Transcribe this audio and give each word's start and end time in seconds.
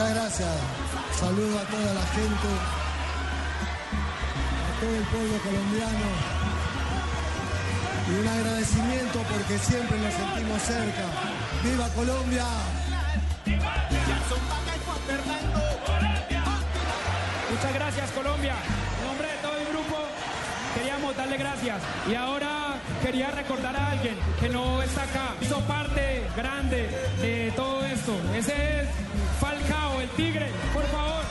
Muchas 0.00 0.14
gracias. 0.14 0.48
Saludo 1.20 1.58
a 1.58 1.62
toda 1.64 1.92
la 1.92 2.06
gente, 2.06 2.48
a 4.64 4.80
todo 4.80 4.96
el 4.96 5.04
pueblo 5.04 5.38
colombiano. 5.44 6.06
Y 8.08 8.12
un 8.18 8.28
agradecimiento 8.28 9.18
porque 9.30 9.58
siempre 9.58 9.98
nos 9.98 10.14
sentimos 10.14 10.62
cerca. 10.62 11.04
¡Viva 11.62 11.86
Colombia! 11.90 12.46
Muchas 17.50 17.74
gracias 17.74 18.10
Colombia. 18.12 18.54
Queríamos 20.74 21.16
darle 21.16 21.36
gracias. 21.36 21.82
Y 22.08 22.14
ahora 22.14 22.76
quería 23.02 23.30
recordar 23.30 23.76
a 23.76 23.90
alguien 23.90 24.16
que 24.40 24.48
no 24.48 24.82
está 24.82 25.02
acá. 25.02 25.34
Hizo 25.40 25.60
parte 25.60 26.22
grande 26.36 26.88
de 27.20 27.52
todo 27.56 27.84
esto. 27.84 28.12
Ese 28.36 28.80
es 28.80 28.88
Falcao, 29.40 30.00
el 30.00 30.08
tigre. 30.10 30.50
Por 30.72 30.84
favor. 30.86 31.24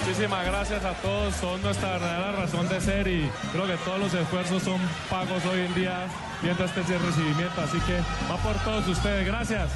Muchísimas 0.00 0.44
gracias 0.44 0.84
a 0.84 0.92
todos, 0.94 1.34
son 1.36 1.62
nuestra 1.62 1.92
verdadera 1.92 2.32
razón 2.32 2.68
de 2.68 2.78
ser 2.78 3.08
y 3.08 3.28
creo 3.52 3.66
que 3.66 3.76
todos 3.78 3.98
los 3.98 4.12
esfuerzos 4.12 4.62
son 4.62 4.78
pagos 5.08 5.42
hoy 5.46 5.60
en 5.60 5.74
día 5.74 6.06
viendo 6.42 6.62
este 6.62 6.82
recibimiento, 6.82 7.60
así 7.62 7.78
que 7.80 7.98
va 8.30 8.36
por 8.36 8.54
todos 8.64 8.86
ustedes, 8.86 9.26
gracias. 9.26 9.70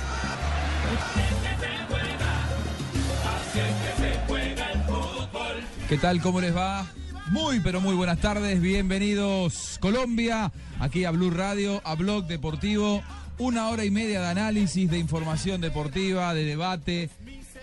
¿Qué 5.89 5.97
tal? 5.97 6.21
¿Cómo 6.21 6.43
les 6.43 6.55
va? 6.55 6.87
Muy, 7.31 7.61
pero 7.61 7.81
muy 7.81 7.95
buenas 7.95 8.21
tardes. 8.21 8.61
Bienvenidos, 8.61 9.79
Colombia, 9.81 10.53
aquí 10.79 11.07
a 11.07 11.11
Blue 11.13 11.31
Radio, 11.31 11.81
a 11.83 11.95
Blog 11.95 12.27
Deportivo. 12.27 13.03
Una 13.39 13.69
hora 13.69 13.87
y 13.87 13.91
media 13.91 14.21
de 14.21 14.27
análisis, 14.27 14.91
de 14.91 14.99
información 14.99 15.63
deportiva, 15.63 16.35
de 16.35 16.45
debate, 16.45 17.09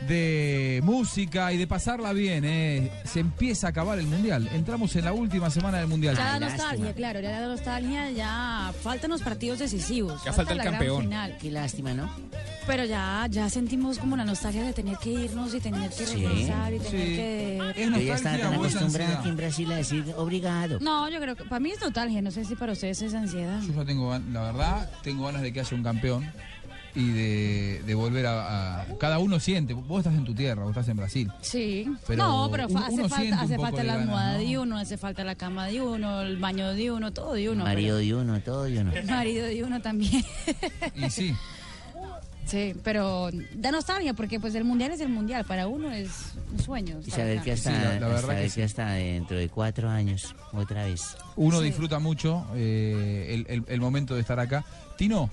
de 0.07 0.81
música 0.83 1.51
y 1.53 1.57
de 1.57 1.67
pasarla 1.67 2.13
bien. 2.13 2.43
¿eh? 2.45 2.91
Se 3.05 3.19
empieza 3.19 3.67
a 3.67 3.69
acabar 3.71 3.99
el 3.99 4.07
Mundial. 4.07 4.49
Entramos 4.53 4.95
en 4.95 5.05
la 5.05 5.13
última 5.13 5.49
semana 5.49 5.79
del 5.79 5.87
Mundial. 5.87 6.15
Ya 6.15 6.39
da 6.39 6.39
nostalgia, 6.39 6.93
claro, 6.93 7.19
ya 7.19 7.39
da 7.39 7.47
nostalgia, 7.47 8.11
ya 8.11 8.73
faltan 8.81 9.09
los 9.11 9.21
partidos 9.21 9.59
decisivos. 9.59 10.23
Ya 10.23 10.33
falta 10.33 10.51
el 10.53 10.57
la 10.59 10.63
gran 10.65 10.75
campeón. 10.75 11.01
final. 11.03 11.37
Qué 11.39 11.51
lástima, 11.51 11.93
¿no? 11.93 12.09
Pero 12.67 12.83
ya, 12.83 13.27
ya 13.29 13.47
sentimos 13.49 13.99
como 13.99 14.17
la 14.17 14.25
nostalgia 14.25 14.63
de 14.63 14.73
tener 14.73 14.97
que 14.97 15.11
irnos 15.11 15.53
y 15.53 15.59
tener 15.59 15.89
que 15.91 16.05
Sí. 16.05 16.15
regresar 16.25 16.73
y 16.73 16.79
tener 16.79 16.91
Sí. 16.91 17.15
que... 17.15 17.73
Es 17.75 17.89
Yo 17.91 17.99
ya 17.99 18.15
estaba 18.15 18.37
tan 18.39 18.53
acostumbrada 18.55 19.19
aquí 19.19 19.29
en 19.29 19.37
Brasil 19.37 19.71
a 19.71 19.75
decir 19.75 20.05
obrigado. 20.17 20.79
No, 20.79 21.07
yo 21.09 21.19
creo 21.19 21.35
que 21.35 21.43
para 21.45 21.59
mí 21.59 21.71
es 21.71 21.79
nostalgia, 21.81 22.21
no 22.23 22.31
sé 22.31 22.43
si 22.43 22.55
para 22.55 22.73
ustedes 22.73 23.01
es 23.03 23.13
ansiedad. 23.13 23.61
Yo 23.61 23.73
ya 23.73 23.85
tengo, 23.85 24.17
la 24.31 24.41
verdad, 24.41 24.89
tengo 25.03 25.25
ganas 25.25 25.41
de 25.43 25.53
que 25.53 25.59
haya 25.59 25.75
un 25.77 25.83
campeón 25.83 26.25
y 26.95 27.11
de, 27.11 27.81
de 27.85 27.93
volver 27.95 28.25
a, 28.25 28.81
a- 28.81 28.85
Cada 28.97 29.19
uno 29.19 29.39
siente. 29.39 29.73
Vos 29.73 29.99
estás 29.99 30.13
en 30.17 30.23
tu 30.25 30.33
tierra, 30.33 30.63
vos 30.63 30.71
estás 30.71 30.87
en 30.87 30.97
Brasil. 30.97 31.31
Sí, 31.41 31.85
Pero 32.07 32.23
no, 32.23 32.47
pero 32.51 32.67
uno- 32.67 32.79
hace 32.79 32.93
uno 32.93 33.09
falta, 33.09 33.41
hace 33.41 33.57
falta 33.57 33.83
la 33.83 33.93
ganas, 33.93 34.01
almohada 34.07 34.33
¿no? 34.33 34.39
de 34.39 34.57
uno, 34.59 34.77
hace 34.77 34.97
falta 34.97 35.23
la 35.23 35.35
cama 35.35 35.67
de 35.67 35.81
uno, 35.81 36.21
el 36.21 36.37
baño 36.37 36.73
de 36.73 36.91
uno, 36.91 37.11
todo 37.11 37.33
de 37.33 37.49
uno. 37.49 37.63
Marido 37.65 37.97
de 37.97 38.15
uno, 38.15 38.39
todo 38.41 38.63
de 38.63 38.79
uno. 38.79 38.91
marido 39.09 39.45
de 39.45 39.63
uno 39.63 39.81
también. 39.81 40.23
Y 40.95 41.09
sí, 41.09 41.35
sí, 42.45 42.73
pero 42.83 43.29
da 43.55 43.71
nostalgia 43.71 44.13
porque 44.13 44.39
pues 44.39 44.55
el 44.55 44.63
mundial 44.63 44.91
es 44.91 45.01
el 45.01 45.09
mundial, 45.09 45.43
para 45.45 45.67
uno 45.67 45.91
es 45.91 46.09
un 46.51 46.59
sueño. 46.63 46.99
Y 47.05 47.11
saber 47.11 47.41
que 47.41 47.51
hasta, 47.53 47.71
Sí, 47.71 47.75
la- 47.83 47.99
la 47.99 48.07
verdad 48.07 48.21
saber 48.21 48.37
que 48.37 48.43
que 48.45 48.49
sí. 48.51 48.61
hasta 48.61 48.89
dentro 48.91 49.37
de 49.37 49.49
cuatro 49.49 49.89
años, 49.89 50.33
otra 50.53 50.85
vez. 50.85 51.17
uno 51.35 51.59
Sí. 51.59 51.65
disfruta 51.65 51.99
mucho 51.99 52.45
eh, 52.55 53.27
el, 53.33 53.45
el- 53.49 53.65
el 53.67 53.81
momento 53.81 54.15
de 54.15 54.21
estar 54.21 54.39
acá. 54.39 54.63
Tino, 54.97 55.29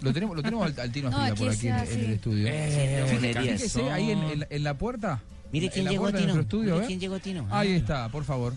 lo 0.00 0.12
tenemos, 0.12 0.36
lo 0.36 0.42
tenemos 0.42 0.66
al, 0.66 0.80
al 0.80 0.92
Tino 0.92 1.10
No, 1.10 1.16
Asprilla 1.18 1.32
aquí 1.32 1.40
por 1.44 1.50
aquí 1.52 1.68
en, 1.68 1.98
en 2.00 2.04
el 2.06 2.12
estudio. 2.14 2.46
Eh, 2.48 3.10
monerías. 3.14 3.44
Fíjese 3.62 3.90
ahí 3.90 4.10
en, 4.10 4.18
en 4.22 4.40
la- 4.40 4.46
en 4.50 4.64
la 4.64 4.74
puerta. 4.74 5.20
Mire 5.52 5.68
quién 5.70 5.84
la 5.84 5.90
llegó, 5.90 6.12
Tino. 6.12 6.40
estudio, 6.40 6.72
Mire 6.74 6.84
¿eh? 6.84 6.86
quién 6.88 7.00
llegó, 7.00 7.18
Tino. 7.20 7.46
Ahí 7.50 7.72
está, 7.72 8.08
por 8.08 8.24
favor. 8.24 8.54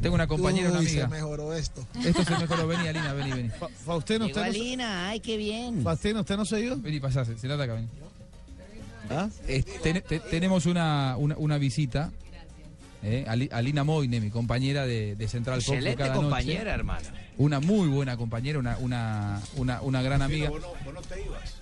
Tengo 0.00 0.14
una 0.14 0.26
compañera, 0.26 0.70
una 0.70 0.78
Uy, 0.80 0.86
se 0.86 1.02
amiga. 1.02 1.08
mejoró 1.08 1.52
esto. 1.54 1.86
Esto 2.02 2.24
se 2.24 2.38
mejoró. 2.38 2.66
Vení, 2.66 2.88
Alina, 2.88 3.12
vení, 3.12 3.30
vení. 3.30 3.48
Fa- 3.50 3.68
Faustino, 3.84 4.26
Llegó 4.26 4.38
usted 4.40 4.46
no, 4.48 4.52
se- 4.54 4.60
Alina, 4.60 5.08
ay, 5.10 5.20
qué 5.20 5.36
bien. 5.36 5.82
Faustino, 5.82 6.20
¿usted 6.20 6.36
no 6.38 6.44
se 6.46 6.60
ido? 6.62 6.78
Vení, 6.80 6.98
pasá, 6.98 7.26
se, 7.26 7.36
se 7.36 7.46
nota 7.46 7.64
acá, 7.64 7.74
vení. 7.74 7.88
¿Ah? 9.10 9.28
Eh, 9.46 9.62
ten- 9.82 10.02
te- 10.08 10.20
tenemos 10.20 10.64
una, 10.64 11.16
una, 11.18 11.36
una 11.36 11.58
visita. 11.58 12.10
Eh, 13.02 13.24
Ali- 13.28 13.48
Alina 13.52 13.84
Moine, 13.84 14.20
mi 14.20 14.30
compañera 14.30 14.86
de, 14.86 15.16
de 15.16 15.28
Central 15.28 15.58
de 15.60 15.64
Excelente 15.64 15.96
cada 16.02 16.14
compañera, 16.14 16.60
noche. 16.60 16.70
hermano. 16.74 17.08
Una 17.38 17.60
muy 17.60 17.88
buena 17.88 18.16
compañera, 18.16 18.58
una, 18.58 18.76
una, 18.78 19.40
una, 19.56 19.80
una 19.82 20.02
gran 20.02 20.22
amiga. 20.22 20.50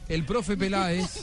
El 0.08 0.24
profe 0.26 0.56
Peláez. 0.56 1.22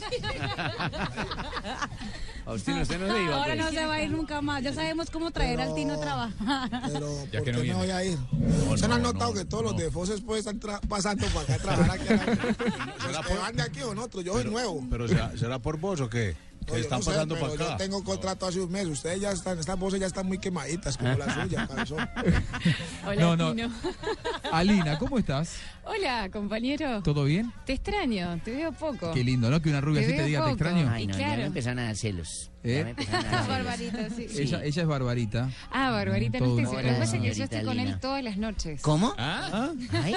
Faustino, 2.44 2.80
usted 2.80 2.98
no 2.98 3.12
se 3.14 3.22
iba. 3.22 3.34
Ahora 3.36 3.54
pues. 3.54 3.58
no 3.58 3.70
se 3.70 3.86
va 3.86 3.94
a 3.94 4.02
ir 4.02 4.10
nunca 4.10 4.40
más, 4.40 4.62
ya 4.62 4.72
sabemos 4.72 5.10
cómo 5.10 5.30
traer 5.30 5.60
al 5.60 5.74
Tino 5.74 5.94
a 5.94 6.00
trabajar. 6.00 6.70
Pero 6.92 7.26
Ya 7.30 7.38
¿por 7.40 7.44
que 7.44 7.44
qué 7.44 7.52
no 7.52 7.58
me 7.58 7.62
viene. 7.64 7.78
voy 7.78 7.90
a 7.90 8.04
ir? 8.04 8.18
¿Se 8.76 8.88
no 8.88 8.94
han 8.94 9.02
notado 9.02 9.34
que 9.34 9.44
todos 9.44 9.64
los 9.64 9.76
de 9.76 9.90
Foses 9.90 10.20
pueden 10.22 10.46
estar 10.56 10.80
pasando 10.88 11.26
para 11.26 11.40
acá 11.42 11.54
a 11.54 11.58
trabajar 11.58 11.90
aquí? 11.90 12.06
que 13.28 13.34
van 13.38 13.56
de 13.56 13.62
aquí 13.62 13.82
o 13.82 13.94
nosotros, 13.94 14.24
yo 14.24 14.32
soy 14.32 14.44
nuevo. 14.50 14.82
Pero 14.90 15.06
será, 15.08 15.36
será 15.36 15.58
por 15.58 15.78
vos 15.78 16.00
o 16.00 16.08
qué? 16.08 16.34
Que 16.68 16.74
Oye, 16.74 16.82
están 16.82 16.98
no 16.98 17.02
sé, 17.02 17.10
pasando 17.12 17.34
para 17.40 17.54
acá. 17.54 17.70
Yo 17.70 17.76
tengo 17.78 18.04
contrato 18.04 18.46
hace 18.46 18.60
un 18.60 18.70
mes. 18.70 18.86
Ustedes 18.86 19.20
ya 19.22 19.32
están, 19.32 19.58
estas 19.58 19.78
voces 19.78 20.00
ya 20.00 20.06
están 20.06 20.26
muy 20.26 20.36
quemaditas 20.38 20.98
como 20.98 21.14
la 21.16 21.32
suya, 21.42 21.66
cabezón. 21.68 22.06
Hola, 23.06 23.20
No, 23.22 23.36
no. 23.36 23.54
Tino. 23.54 23.72
Alina, 24.52 24.98
¿cómo 24.98 25.18
estás? 25.18 25.56
Hola, 25.84 26.28
compañero. 26.30 27.02
¿Todo 27.02 27.24
bien? 27.24 27.50
Te 27.64 27.72
extraño, 27.72 28.38
te 28.44 28.50
veo 28.50 28.72
poco. 28.72 29.12
Qué 29.12 29.24
lindo, 29.24 29.50
¿no? 29.50 29.62
Que 29.62 29.70
una 29.70 29.80
rubia 29.80 30.02
Te 30.02 30.08
así 30.08 30.16
te 30.16 30.24
diga 30.24 30.44
te 30.44 30.50
extraño. 30.50 30.90
Ay, 30.92 31.06
no, 31.06 31.12
ya 31.14 31.18
claro. 31.24 31.40
me 31.40 31.46
empezaron 31.46 31.78
a 31.78 31.84
dar 31.84 31.96
celos. 31.96 32.50
¿Eh? 32.64 32.94
Barbarita, 33.48 34.10
sí. 34.10 34.28
Sí. 34.28 34.42
Ella, 34.42 34.64
ella 34.64 34.82
es 34.82 34.88
Barbarita. 34.88 35.50
Ah, 35.70 35.90
Barbarita, 35.90 36.40
no 36.40 36.56
sé. 36.56 36.62
Lo 36.62 36.70
que 36.70 36.88
pasa 36.98 37.16
es 37.16 37.22
que 37.22 37.34
yo 37.34 37.44
estoy 37.44 37.64
con 37.64 37.78
él 37.78 37.98
todas 38.00 38.22
las 38.24 38.36
noches. 38.36 38.82
¿Cómo? 38.82 39.14
¿Ah? 39.16 39.70
Ay, 40.02 40.14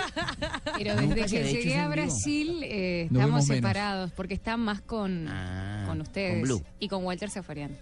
Pero 0.78 0.96
desde 0.96 1.26
que 1.26 1.44
llegué 1.54 1.78
a. 1.78 1.88
Brasil 1.88 2.64
eh, 2.64 3.04
estamos 3.04 3.26
vemos 3.26 3.44
menos. 3.48 3.56
separados 3.58 4.12
porque 4.14 4.34
está 4.34 4.58
más 4.58 4.82
con, 4.82 5.28
Ah, 5.30 5.84
con 5.88 6.02
ustedes. 6.02 6.34
con 6.34 6.42
Blue. 6.44 6.64
Y 6.80 6.88
con 6.88 7.04
Walter 7.06 7.30
Zafarian. 7.30 7.78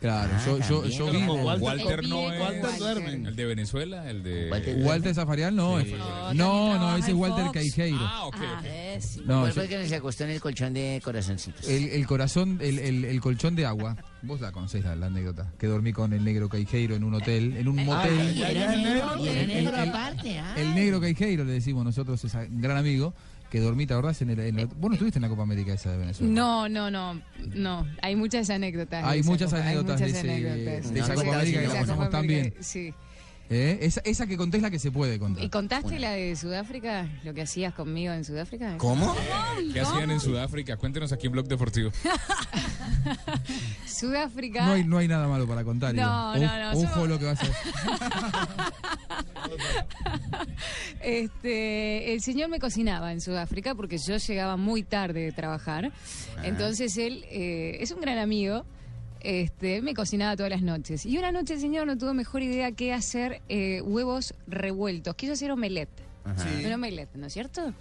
Claro, 0.00 0.32
Ah, 0.34 0.42
yo, 0.46 0.58
yo, 0.60 0.84
yo 0.86 1.10
vi. 1.12 1.18
Walter, 1.26 1.62
Walter 1.62 2.00
El 2.00 2.08
no 2.08 2.32
es. 2.32 2.40
Walter 2.40 2.78
duermen. 2.78 3.26
El 3.26 3.36
de 3.36 3.44
Venezuela, 3.44 4.10
el 4.10 4.22
de. 4.22 4.48
Walter- 4.50 4.76
Walter 4.82 5.14
Zafarian 5.14 5.54
no. 5.54 5.78
Sí. 5.82 5.92
es- 5.92 6.34
No, 6.34 6.78
No, 6.78 6.96
ese 6.96 7.10
es 7.10 7.16
Walter 7.16 7.44
Fox. 7.44 7.54
Caijeiro. 7.54 7.98
Ah, 8.00 8.26
ok. 8.26 8.36
Ah, 8.40 8.62
sí. 8.98 9.22
No, 9.26 9.40
¿Cuál 9.40 9.52
fue 9.52 9.62
el 9.64 9.68
que 9.68 9.86
se 9.88 9.96
acostó 9.96 10.24
en 10.24 10.30
el 10.30 10.40
colchón 10.40 10.72
de 10.72 11.00
corazoncitos? 11.04 11.68
el, 11.68 11.90
el 11.90 12.06
corazón, 12.06 12.58
el, 12.62 12.78
el, 12.78 13.04
el 13.04 13.20
colchón 13.20 13.54
de 13.56 13.66
agua. 13.66 13.96
Vos 14.22 14.40
la 14.40 14.52
conocés 14.52 14.84
la, 14.84 14.96
la 14.96 15.06
anécdota. 15.06 15.52
Que 15.58 15.66
dormí 15.66 15.92
con 15.92 16.12
el 16.14 16.24
negro 16.24 16.48
Caijeiro 16.48 16.94
en 16.96 17.04
un 17.04 17.14
hotel, 17.14 17.56
en 17.58 17.68
un 17.68 17.84
motel. 17.84 18.36
Y 18.36 18.42
era 18.42 18.74
negro, 18.76 19.18
y 19.24 19.28
era 19.28 19.40
El- 19.42 19.48
negro 19.48 19.76
el- 19.76 19.88
aparte. 19.90 20.40
El 20.56 20.74
negro 20.74 21.00
Caijeiro, 21.00 21.44
le 21.44 21.52
decimos 21.52 21.84
nosotros, 21.84 22.24
es 22.24 22.34
un 22.34 22.60
gran 22.62 22.76
amigo, 22.78 23.14
que 23.50 23.60
dormí, 23.60 23.86
¿te 23.86 23.92
acordás? 23.94 24.22
En 24.22 24.30
el, 24.30 24.40
en 24.40 24.58
el- 24.60 24.66
vos 24.66 24.88
no 24.90 24.92
estuviste 24.94 25.18
en 25.18 25.22
la 25.22 25.28
Copa 25.28 25.42
América 25.42 25.72
esa 25.74 25.90
de 25.90 25.98
Venezuela. 25.98 26.32
No, 26.32 26.68
no, 26.68 26.90
no, 26.90 27.20
no. 27.54 27.86
Hay 28.00 28.16
muchas 28.16 28.48
anécdotas. 28.48 29.04
Hay 29.04 29.22
muchas 29.22 29.52
anécdotas 29.52 30.00
de 30.00 30.78
esa 30.94 31.14
Copa 31.14 31.34
América 31.34 31.60
que 31.60 31.68
la 31.68 31.80
pasamos 31.80 32.10
tan 32.10 32.26
bien. 32.26 32.54
Sí. 32.60 32.94
¿Eh? 33.52 33.78
Esa, 33.82 34.00
esa 34.04 34.28
que 34.28 34.36
contés 34.36 34.62
la 34.62 34.70
que 34.70 34.78
se 34.78 34.92
puede 34.92 35.18
contar. 35.18 35.42
¿Y 35.42 35.48
contaste 35.48 35.98
la 35.98 36.12
de 36.12 36.36
Sudáfrica? 36.36 37.08
¿Lo 37.24 37.34
que 37.34 37.42
hacías 37.42 37.74
conmigo 37.74 38.12
en 38.12 38.24
Sudáfrica? 38.24 38.78
¿Cómo? 38.78 39.12
¿Qué 39.72 39.80
hacían 39.80 40.12
en 40.12 40.20
Sudáfrica? 40.20 40.76
Cuéntenos 40.76 41.10
aquí 41.12 41.26
en 41.26 41.32
Blog 41.32 41.48
Deportivo. 41.48 41.90
Sudáfrica. 43.86 44.66
No 44.66 44.72
hay, 44.74 44.84
no 44.84 44.98
hay 44.98 45.08
nada 45.08 45.26
malo 45.26 45.48
para 45.48 45.64
contar. 45.64 45.92
No, 45.96 46.36
no, 46.36 46.72
no, 46.72 46.78
Ojo 46.78 47.00
yo- 47.00 47.06
lo 47.06 47.18
que 47.18 47.24
vas 47.24 47.40
a 47.42 47.46
Este, 51.02 52.12
el 52.12 52.20
señor 52.20 52.50
me 52.50 52.60
cocinaba 52.60 53.10
en 53.10 53.20
Sudáfrica 53.20 53.74
porque 53.74 53.98
yo 53.98 54.16
llegaba 54.16 54.56
muy 54.56 54.84
tarde 54.84 55.22
de 55.22 55.32
trabajar. 55.32 55.90
Entonces 56.44 56.96
él 56.98 57.24
eh, 57.30 57.78
es 57.80 57.90
un 57.90 58.00
gran 58.00 58.18
amigo. 58.18 58.64
Este, 59.20 59.82
me 59.82 59.94
cocinaba 59.94 60.36
todas 60.36 60.50
las 60.50 60.62
noches. 60.62 61.04
Y 61.06 61.18
una 61.18 61.32
noche 61.32 61.54
el 61.54 61.60
señor 61.60 61.86
no 61.86 61.96
tuvo 61.96 62.14
mejor 62.14 62.42
idea 62.42 62.72
que 62.72 62.92
hacer 62.92 63.42
eh, 63.48 63.80
huevos 63.82 64.34
revueltos. 64.46 65.14
Quiso 65.14 65.32
hacer 65.34 65.50
omelette. 65.50 65.90
Sí. 66.36 66.64
un 66.64 66.72
omelette, 66.72 67.16
¿no 67.16 67.26
es 67.26 67.32
cierto? 67.32 67.72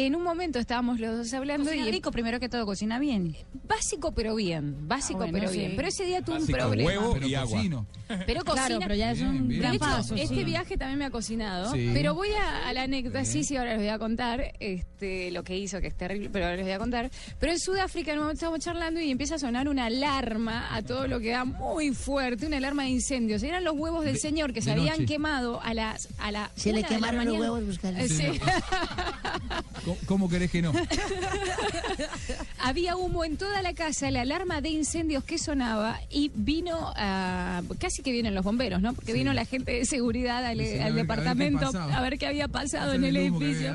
En 0.00 0.14
un 0.14 0.22
momento 0.22 0.60
estábamos 0.60 1.00
los 1.00 1.16
dos 1.16 1.34
hablando 1.34 1.64
Cocina 1.70 1.88
y 1.88 1.90
rico, 1.90 2.12
primero 2.12 2.38
que 2.38 2.48
todo, 2.48 2.64
cocina 2.64 3.00
bien. 3.00 3.34
básico 3.66 4.12
pero 4.12 4.36
bien, 4.36 4.86
básico 4.86 5.22
Ah, 5.24 5.26
bueno, 5.26 5.38
pero 5.40 5.50
sí. 5.52 5.58
bien. 5.58 5.72
Pero 5.74 5.88
ese 5.88 6.04
día 6.04 6.22
tuve 6.22 6.36
un 6.38 6.46
problema. 6.46 6.86
huevo 6.86 7.14
Pero 7.14 7.26
y 7.26 7.34
agua. 7.34 7.56
cocino. 7.56 7.86
Pero 8.24 8.44
cocina. 8.44 8.66
Claro, 8.66 8.80
pero 8.80 8.94
ya 8.94 9.10
es 9.10 9.18
Bien, 9.18 9.28
un 9.30 9.48
bien. 9.48 9.48
De 9.48 9.56
gran 9.58 9.74
hecho, 9.74 9.84
paso. 9.84 10.14
este 10.14 10.34
sí. 10.36 10.44
viaje 10.44 10.76
también 10.78 10.98
me 11.00 11.04
ha 11.06 11.10
cocinado, 11.10 11.72
Sí. 11.74 11.90
pero 11.92 12.14
voy 12.14 12.28
a, 12.30 12.68
a 12.68 12.72
la 12.72 12.82
anécdota, 12.84 13.24
sí, 13.24 13.42
sí, 13.42 13.56
ahora 13.56 13.72
les 13.72 13.80
voy 13.80 13.88
a 13.88 13.98
contar 13.98 14.52
este, 14.60 15.32
lo 15.32 15.42
que 15.42 15.58
hizo, 15.58 15.80
que 15.80 15.88
es 15.88 15.94
terrible, 15.96 16.30
pero 16.32 16.44
ahora 16.44 16.56
les 16.56 16.64
voy 16.64 16.74
a 16.74 16.78
contar. 16.78 17.10
Pero 17.40 17.52
en 17.52 17.58
Sudáfrica 17.58 18.12
en 18.12 18.18
un 18.18 18.24
momento 18.24 18.36
estábamos 18.38 18.60
charlando 18.64 19.00
y 19.00 19.10
empieza 19.10 19.34
a 19.34 19.38
sonar 19.40 19.68
una 19.68 19.86
alarma 19.86 20.74
a 20.74 20.80
todo 20.82 21.08
lo 21.08 21.18
que 21.18 21.30
da 21.32 21.44
muy 21.44 21.90
fuerte, 21.92 22.46
una 22.46 22.58
alarma 22.58 22.84
de 22.84 22.90
incendios. 22.90 23.42
Eran 23.42 23.64
los 23.64 23.74
huevos 23.74 24.04
del 24.04 24.14
De- 24.14 24.20
señor 24.20 24.52
que 24.52 24.62
se 24.62 24.70
habían 24.70 25.00
noche. 25.00 25.06
quemado 25.06 25.60
a 25.60 25.74
las 25.74 26.08
a 26.18 26.30
la 26.30 26.50
Se 26.54 26.72
le 26.72 26.84
quemaron 26.84 27.24
los 27.26 27.36
huevos, 27.36 27.66
buscalo. 27.66 27.98
¿Cómo, 29.88 29.98
cómo 30.06 30.28
querés 30.28 30.50
que 30.50 30.60
no? 30.62 30.72
Había 32.58 32.96
humo 32.96 33.24
en 33.24 33.36
toda 33.36 33.62
la 33.62 33.72
casa, 33.74 34.10
la 34.10 34.22
alarma 34.22 34.60
de 34.60 34.68
incendios 34.70 35.24
que 35.24 35.38
sonaba 35.38 36.00
y 36.10 36.30
vino 36.34 36.92
a, 36.96 37.62
casi 37.78 38.02
que 38.02 38.12
vienen 38.12 38.34
los 38.34 38.44
bomberos, 38.44 38.82
¿no? 38.82 38.92
Porque 38.94 39.12
vino 39.12 39.32
la 39.32 39.44
gente 39.44 39.72
de 39.72 39.84
seguridad 39.86 40.44
al, 40.44 40.58
Sí, 40.58 40.64
a 40.64 40.66
ver- 40.68 40.80
al 40.80 40.80
a 40.80 40.84
ver 40.84 40.94
qué 40.94 41.00
departamento 41.02 41.78
a 41.78 42.00
ver 42.00 42.18
qué 42.18 42.26
había 42.26 42.48
pasado 42.48 42.92
en 42.94 43.04
el 43.04 43.16
edificio. 43.16 43.74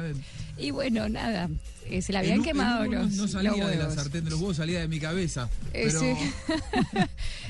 Y 0.57 0.69
bueno, 0.69 1.09
nada, 1.09 1.49
eh, 1.89 2.01
se 2.03 2.11
le 2.11 2.19
habían 2.19 2.37
El 2.39 2.43
quemado 2.43 2.83
el 2.83 2.91
no- 2.91 3.03
los 3.03 3.31
salía 3.31 3.65
de 3.65 3.75
la 3.75 3.89
sartén 3.89 4.23
de 4.23 4.29
los 4.29 4.39
huevos, 4.39 4.57
salía 4.57 4.81
de 4.81 4.87
mi 4.87 4.99
cabeza. 4.99 5.49
Eh, 5.73 5.87
Pero... 5.87 5.99
sí. 5.99 6.13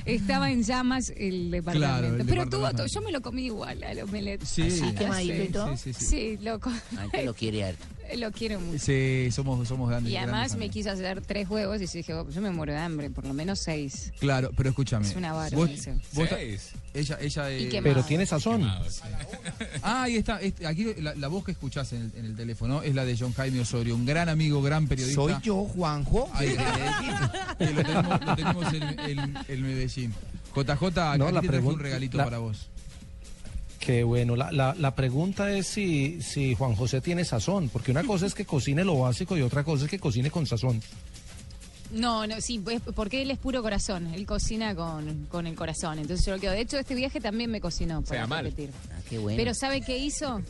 Estaba 0.04 0.50
en 0.50 0.62
llamas 0.62 1.12
el 1.16 1.50
departamento. 1.50 2.00
Claro, 2.00 2.16
el 2.16 2.26
Pero 2.26 2.48
tuvo 2.48 2.70
todo, 2.72 2.86
yo 2.86 3.00
me 3.00 3.10
lo 3.12 3.22
comí 3.22 3.46
igual 3.46 3.82
al 3.84 4.00
omelette. 4.00 4.44
Sí, 4.44 4.62
Así 4.62 4.70
sí, 4.70 4.84
sí, 4.86 5.76
sí, 5.76 5.92
sí. 5.94 6.04
Sí, 6.04 6.38
loco. 6.42 6.70
Antes 6.98 7.24
lo 7.24 7.34
quiere 7.34 7.64
harto. 7.64 7.84
Lo 8.18 8.30
quiero 8.32 8.60
mucho. 8.60 8.78
Sí, 8.84 9.30
somos, 9.32 9.66
somos 9.66 9.88
grandes. 9.88 10.12
Y 10.12 10.16
además 10.18 10.50
grandes 10.50 10.58
me 10.58 10.68
quiso 10.68 10.90
hacer 10.90 11.22
tres 11.22 11.48
huevos 11.48 11.80
y 11.80 11.86
dije, 11.86 12.12
oh, 12.12 12.28
yo 12.28 12.42
me 12.42 12.50
muero 12.50 12.74
de 12.74 12.78
hambre, 12.78 13.08
por 13.08 13.24
lo 13.26 13.32
menos 13.32 13.60
seis. 13.60 14.12
Claro, 14.20 14.50
pero 14.54 14.68
escúchame. 14.68 15.06
Es 15.08 15.16
una 15.16 15.32
vara 15.32 15.56
Vos- 15.56 15.70
eso. 15.70 15.90
vos 16.12 16.28
Seis. 16.28 16.72
ella, 16.92 17.16
ella. 17.18 17.50
Eh. 17.50 17.80
Pero 17.82 18.02
tiene 18.04 18.26
sazón. 18.26 18.62
Ah, 19.82 20.02
ahí 20.02 20.16
está. 20.16 20.38
este, 20.42 20.66
aquí 20.66 20.86
la, 20.98 21.14
la 21.14 21.28
voz 21.28 21.44
que 21.44 21.52
escuchás 21.52 21.94
en 21.94 22.02
el, 22.02 22.12
en 22.18 22.24
el 22.26 22.36
teléfono 22.36 22.82
es 22.82 22.94
la 22.94 23.06
de 23.06 23.16
John 23.18 23.32
Jaime 23.32 23.60
Osorio, 23.60 23.94
un 23.94 24.04
gran 24.04 24.28
amigo, 24.28 24.60
gran 24.60 24.86
periodista. 24.86 25.22
Soy 25.22 25.34
yo, 25.42 25.64
Juanjo. 25.64 26.28
Ahí, 26.34 26.54
que 27.58 27.72
lo 27.72 27.82
tenemos, 27.82 28.20
lo 28.26 28.34
tenemos 28.36 28.74
en, 28.74 28.82
en- 29.00 29.38
en 29.48 29.62
Medellín. 29.96 30.14
JJ, 30.54 30.84
acá 30.86 31.18
No, 31.18 31.30
la 31.30 31.40
te 31.40 31.58
un 31.58 31.78
regalito 31.78 32.16
la- 32.18 32.24
para 32.24 32.38
vos. 32.38 32.68
Qué 33.80 34.02
bueno. 34.02 34.34
La, 34.36 34.50
la, 34.50 34.74
la 34.78 34.94
pregunta 34.94 35.50
es 35.54 35.66
si, 35.66 36.22
si 36.22 36.54
Juan 36.54 36.74
José 36.74 37.00
tiene 37.02 37.24
sazón, 37.24 37.68
porque 37.68 37.90
una 37.90 38.02
cosa 38.04 38.24
es 38.26 38.34
que 38.34 38.46
cocine 38.46 38.82
lo 38.84 38.98
básico 39.00 39.36
y 39.36 39.42
otra 39.42 39.62
cosa 39.62 39.84
es 39.84 39.90
que 39.90 39.98
cocine 39.98 40.30
con 40.30 40.46
sazón. 40.46 40.80
No, 41.92 42.26
no, 42.26 42.40
sí, 42.40 42.58
pues, 42.58 42.80
porque 42.94 43.22
él 43.22 43.30
es 43.30 43.38
puro 43.38 43.62
corazón, 43.62 44.06
él 44.14 44.26
cocina 44.26 44.74
con, 44.74 45.26
con 45.26 45.46
el 45.46 45.54
corazón, 45.54 45.98
entonces 45.98 46.24
yo 46.26 46.32
lo 46.34 46.40
quedo. 46.40 46.52
De 46.52 46.60
hecho, 46.62 46.78
este 46.78 46.94
viaje 46.94 47.20
también 47.20 47.50
me 47.50 47.60
cocinó, 47.60 48.00
para 48.02 48.20
Sea 48.20 48.26
mal. 48.26 48.44
repetir. 48.46 48.70
Ah, 48.90 49.00
qué 49.08 49.18
bueno. 49.18 49.36
Pero 49.36 49.54
¿sabe 49.54 49.80
qué 49.82 49.98
hizo? 49.98 50.40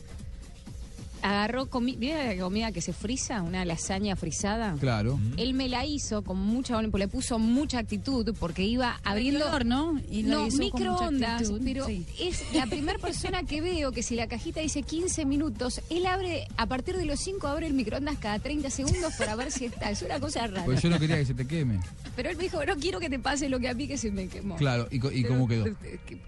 Agarró 1.25 1.65
comida, 1.71 1.97
¿vieron 1.97 2.27
la 2.27 2.43
comida 2.43 2.71
que 2.71 2.81
se 2.81 2.93
frisa? 2.93 3.41
Una 3.41 3.65
lasaña 3.65 4.15
frisada. 4.15 4.75
Claro. 4.79 5.19
Él 5.37 5.55
me 5.55 5.67
la 5.67 5.83
hizo 5.83 6.23
con 6.23 6.37
mucha, 6.37 6.79
le 6.79 7.07
puso 7.07 7.39
mucha 7.39 7.79
actitud 7.79 8.35
porque 8.39 8.61
iba 8.63 8.99
abriendo 9.03 9.51
horno 9.51 9.99
y 10.07 10.21
lo 10.21 10.41
no, 10.41 10.47
hizo 10.47 10.57
con 10.69 10.83
mucha 10.83 11.09
microondas, 11.09 11.51
pero 11.63 11.87
sí. 11.87 12.05
es 12.19 12.53
la 12.53 12.67
primera 12.67 12.99
persona 12.99 13.41
que 13.41 13.59
veo 13.59 13.91
que 13.91 14.03
si 14.03 14.15
la 14.15 14.27
cajita 14.27 14.59
dice 14.59 14.83
15 14.83 15.25
minutos, 15.25 15.81
él 15.89 16.05
abre, 16.05 16.47
a 16.57 16.67
partir 16.67 16.95
de 16.95 17.05
los 17.05 17.19
5 17.21 17.47
abre 17.47 17.65
el 17.65 17.73
microondas 17.73 18.17
cada 18.19 18.37
30 18.37 18.69
segundos 18.69 19.15
para 19.17 19.35
ver 19.35 19.51
si 19.51 19.65
está. 19.65 19.89
Es 19.89 20.03
una 20.03 20.19
cosa 20.19 20.45
rara. 20.45 20.65
Pues 20.65 20.83
yo 20.83 20.91
no 20.91 20.99
quería 20.99 21.17
que 21.17 21.25
se 21.25 21.33
te 21.33 21.47
queme. 21.47 21.79
Pero 22.15 22.29
él 22.29 22.37
me 22.37 22.43
dijo, 22.43 22.63
no 22.63 22.75
quiero 22.75 22.99
que 22.99 23.09
te 23.09 23.17
pase 23.17 23.49
lo 23.49 23.59
que 23.59 23.67
a 23.67 23.73
mí 23.73 23.87
que 23.87 23.97
se 23.97 24.11
me 24.11 24.27
quemó. 24.27 24.57
Claro, 24.57 24.87
¿y, 24.91 25.23
cómo 25.23 25.47
quedó? 25.47 25.65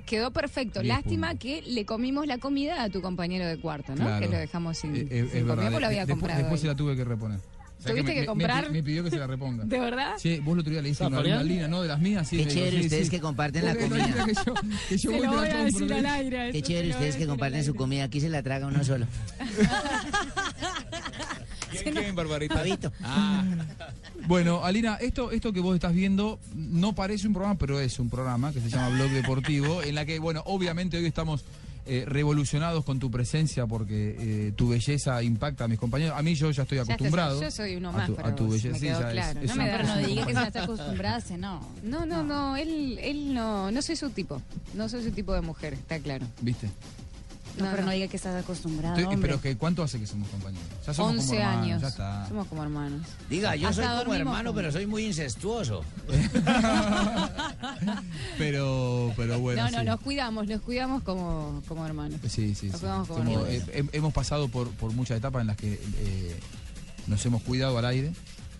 Quedó 0.07 0.31
perfecto. 0.31 0.81
Lástima 0.81 1.29
puntos. 1.29 1.43
que 1.43 1.61
le 1.61 1.85
comimos 1.85 2.25
la 2.25 2.39
comida 2.39 2.81
a 2.81 2.89
tu 2.89 3.01
compañero 3.01 3.45
de 3.45 3.57
cuarto, 3.57 3.95
¿no? 3.95 4.03
Claro. 4.03 4.25
Que 4.25 4.31
lo 4.31 4.39
dejamos 4.39 4.83
sin, 4.87 4.95
Eh, 4.95 5.07
eh, 5.11 5.27
sin 5.31 5.37
es 5.39 5.45
verdad. 5.45 5.71
lo 5.79 5.85
había 5.87 5.99
Después- 6.05 6.07
comprado. 6.19 6.39
Después 6.39 6.61
se 6.61 6.67
la 6.67 6.75
tuve 6.75 6.95
que 6.95 7.03
reponer. 7.05 7.39
O 7.39 7.81
sea, 7.81 7.91
¿Tuviste 7.91 8.09
me- 8.09 8.13
que 8.15 8.19
me- 8.21 8.25
comprar? 8.25 8.71
Me, 8.71 8.81
pidió 8.81 9.03
que 9.03 9.11
se 9.11 9.19
la 9.19 9.27
reponga. 9.27 9.63
¿De 9.65 9.79
verdad? 9.79 10.13
Sí, 10.17 10.39
vos 10.43 10.53
el 10.55 10.59
otro 10.61 10.71
día 10.71 10.81
le 10.81 10.89
hiciste 10.89 11.05
una 11.05 11.19
adrenalina, 11.19 11.67
¿no? 11.67 11.81
De 11.83 11.87
las 11.87 11.99
mías, 11.99 12.27
sí. 12.27 12.37
Qué 12.37 12.47
chévere 12.47 12.79
sí, 12.79 12.83
ustedes 12.85 13.05
sí. 13.05 13.11
que 13.11 13.19
comparten 13.21 13.65
la 13.65 13.75
comida. 13.75 14.25
que 14.25 14.33
yo, 14.33 14.53
que 14.89 14.97
yo 14.97 15.11
Se 15.11 15.15
lo 15.15 15.17
vuelva 15.17 15.35
voy 15.41 15.47
a 15.49 15.63
decir 15.65 15.93
al 15.93 16.05
aire. 16.07 16.51
Qué 16.53 16.61
chévere 16.63 16.87
lo 16.87 16.93
ustedes 16.95 17.15
que 17.17 17.27
comparten 17.27 17.63
su 17.63 17.75
comida. 17.75 18.05
Aquí 18.05 18.19
se 18.19 18.29
la 18.29 18.41
traga 18.41 18.65
uno 18.67 18.83
solo. 18.83 19.05
¿Quién, 21.71 21.93
quién, 21.95 22.15
Barbarita? 22.15 22.55
Pavito. 22.55 22.91
Ah, 23.03 23.43
Bueno, 24.27 24.63
Alina, 24.65 24.95
esto, 24.95 25.31
esto 25.31 25.53
que 25.53 25.59
vos 25.59 25.75
estás 25.75 25.93
viendo 25.93 26.39
no 26.55 26.95
parece 26.95 27.27
un 27.27 27.33
programa, 27.33 27.57
pero 27.59 27.79
es 27.79 27.99
un 27.99 28.09
programa 28.09 28.51
que 28.53 28.59
se 28.61 28.69
llama 28.69 28.89
Blog 28.89 29.09
Deportivo, 29.11 29.83
en 29.83 29.95
la 29.95 30.05
que, 30.05 30.17
bueno, 30.19 30.41
obviamente 30.45 30.97
hoy 30.97 31.05
estamos 31.05 31.43
eh, 31.87 32.03
revolucionados 32.05 32.83
con 32.83 32.99
tu 32.99 33.09
presencia 33.09 33.65
porque 33.65 34.15
eh, 34.19 34.51
tu 34.55 34.69
belleza 34.69 35.21
impacta 35.23 35.63
a 35.63 35.67
mis 35.67 35.79
compañeros. 35.79 36.17
A 36.17 36.21
mí 36.21 36.35
yo 36.35 36.51
ya 36.51 36.63
estoy 36.63 36.77
Ya 36.77 36.83
acostumbrado. 36.83 37.41
yo 37.41 37.49
soy 37.51 37.75
uno 37.75 37.89
a 37.89 37.91
más 37.93 38.07
tu, 38.07 38.15
para 38.15 38.29
a 38.29 38.35
tu 38.35 38.45
vos, 38.45 38.53
belleza. 38.61 38.73
me 38.73 38.79
quedó 38.79 38.99
ya 39.01 39.09
claro. 39.11 39.39
es 39.41 39.49
No 39.49 39.55
me 39.55 39.67
da- 39.67 39.77
Pero 39.77 39.87
no 39.87 39.97
diga 39.97 40.07
que 40.07 40.15
ya 40.15 40.23
compañero. 40.25 40.47
está 40.47 40.63
acostumbrada, 40.63 41.37
no. 41.37 41.67
No, 41.83 42.05
no, 42.05 42.23
no, 42.23 42.57
él, 42.57 42.99
él 43.01 43.33
no, 43.33 43.71
no 43.71 43.81
soy 43.81 43.95
su 43.95 44.09
tipo. 44.09 44.41
No 44.73 44.89
soy 44.89 45.03
su 45.03 45.11
tipo 45.11 45.33
de 45.33 45.41
mujer, 45.41 45.73
está 45.73 45.99
claro. 45.99 46.25
¿Viste? 46.41 46.69
No, 47.57 47.65
No, 47.65 47.71
pero 47.71 47.85
no. 47.85 47.91
diga 47.91 48.07
que 48.07 48.17
estás 48.17 48.35
acostumbrado, 48.43 48.97
Estoy- 48.97 49.17
pero 49.17 49.41
que 49.41 49.57
¿cuánto 49.57 49.83
hace 49.83 49.99
que 49.99 50.07
somos 50.07 50.27
compañeros? 50.29 50.67
Ya 50.85 50.93
somos 50.93 51.11
como 51.11 51.21
11 51.21 51.37
hermanos, 51.37 51.63
años. 51.63 51.81
Ya 51.81 51.87
está. 51.87 52.27
Somos 52.27 52.47
como 52.47 52.63
hermanos. 52.63 53.01
Diga, 53.29 53.55
yo 53.55 53.67
Hasta 53.69 53.95
soy 53.95 54.03
como 54.03 54.13
hermano, 54.15 54.53
pero 54.53 54.71
soy 54.71 54.85
muy 54.85 55.05
incestuoso. 55.05 55.83
pero, 58.37 59.13
pero 59.15 59.39
bueno. 59.39 59.63
no, 59.65 59.71
no, 59.71 59.79
sí. 59.79 59.85
nos 59.85 59.99
cuidamos, 60.01 60.47
nos 60.47 60.61
cuidamos 60.61 61.03
como, 61.03 61.61
como 61.67 61.85
hermanos. 61.85 62.19
Sí, 62.27 62.55
sí, 62.55 62.67
Nos 62.67 62.75
sí. 62.75 62.79
cuidamos 62.81 63.07
como 63.07 63.19
Somos- 63.23 63.47
hermanos. 63.49 63.69
eh, 63.69 63.85
he- 63.93 63.97
hemos 63.97 64.13
pasado 64.13 64.47
por, 64.49 64.69
por 64.71 64.91
muchas 64.93 65.17
etapas 65.17 65.41
en 65.41 65.47
las 65.47 65.57
que 65.57 65.73
eh, 65.73 66.39
nos 67.07 67.25
hemos 67.25 67.41
cuidado 67.43 67.77
al 67.77 67.85
aire, 67.85 68.11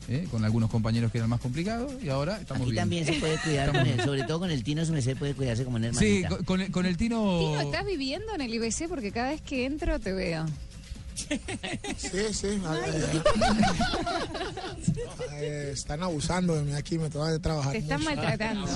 eh, 0.10 0.28
con 0.32 0.44
algunos 0.46 0.70
compañeros 0.70 1.12
que 1.12 1.18
eran 1.18 1.30
más 1.30 1.42
complicados, 1.42 1.92
y 2.02 2.10
ahora 2.10 2.40
estamos 2.40 2.62
Aquí 2.64 2.72
bien. 2.72 2.82
también 2.84 3.06
se 3.06 3.14
puede 3.14 3.38
cuidar 3.40 3.72
con 3.72 3.86
él, 3.86 4.02
sobre 4.04 4.24
todo 4.24 4.40
con 4.40 4.52
el 4.52 4.64
Tino 4.64 4.86
se 4.86 5.16
puede 5.16 5.34
cuidarse 5.34 5.64
como 5.66 5.76
una 5.78 5.92
Sí, 5.94 6.24
hermanita. 6.24 6.30
con, 6.30 6.44
con 6.46 6.62
el, 6.62 6.72
con 6.72 6.86
el 6.86 6.98
Tino... 6.98 7.40
Tino, 7.40 7.62
¿estás 7.62 7.86
viviendo 7.86 8.34
en 8.36 8.42
el 8.42 8.54
IBC? 8.54 8.88
Porque 8.88 9.12
cada 9.12 9.30
vez 9.32 9.42
que 9.42 9.66
entro 9.66 10.00
te 10.00 10.14
veo. 10.14 10.46
Sí, 11.98 12.22
sí. 12.32 12.48
eh, 15.34 15.72
están 15.74 16.04
abusando 16.04 16.56
de 16.56 16.64
mí 16.64 16.74
aquí, 16.74 16.98
me 16.98 17.10
tengo 17.10 17.26
que 17.32 17.40
trabajar. 17.40 17.72
Te 17.74 17.80
están 17.80 18.02
mucho. 18.02 18.16
maltratando. 18.16 18.68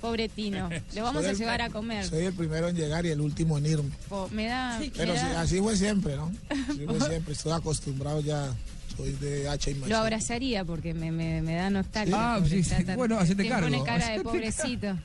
Pobre 0.00 0.28
Tino. 0.28 0.68
Lo 0.94 1.02
vamos 1.02 1.22
Soy 1.22 1.28
a 1.28 1.30
el- 1.32 1.38
llevar 1.38 1.62
a 1.62 1.70
comer. 1.70 2.06
Soy 2.06 2.24
el 2.24 2.32
primero 2.34 2.68
en 2.68 2.76
llegar 2.76 3.06
y 3.06 3.10
el 3.10 3.20
último 3.20 3.58
en 3.58 3.66
irme. 3.66 3.90
Po- 4.08 4.28
me 4.30 4.46
da. 4.46 4.78
me 4.78 4.90
Pero 4.90 5.14
sí, 5.14 5.26
así 5.36 5.58
fue 5.60 5.76
siempre, 5.76 6.16
¿no? 6.16 6.32
Así 6.48 6.84
fue 6.86 7.00
siempre. 7.08 7.32
Estoy 7.34 7.52
acostumbrado 7.52 8.20
ya. 8.20 8.52
Soy 8.96 9.12
de 9.12 9.48
H 9.48 9.70
y 9.70 9.74
Lo 9.88 9.96
abrazaría 9.98 10.64
porque 10.64 10.94
me, 10.94 11.10
me, 11.10 11.42
me 11.42 11.54
da 11.54 11.70
nostalgia. 11.70 12.14
Ah, 12.36 12.40
sí, 12.46 12.58
está 12.60 12.78
sí. 12.78 12.84
tan- 12.84 12.96
Bueno, 12.96 13.18
hacete 13.18 13.42
te 13.42 13.48
cargo. 13.48 13.66
pone 13.68 13.82
cara 13.84 14.08
de 14.10 14.20
pobrecito. 14.22 14.96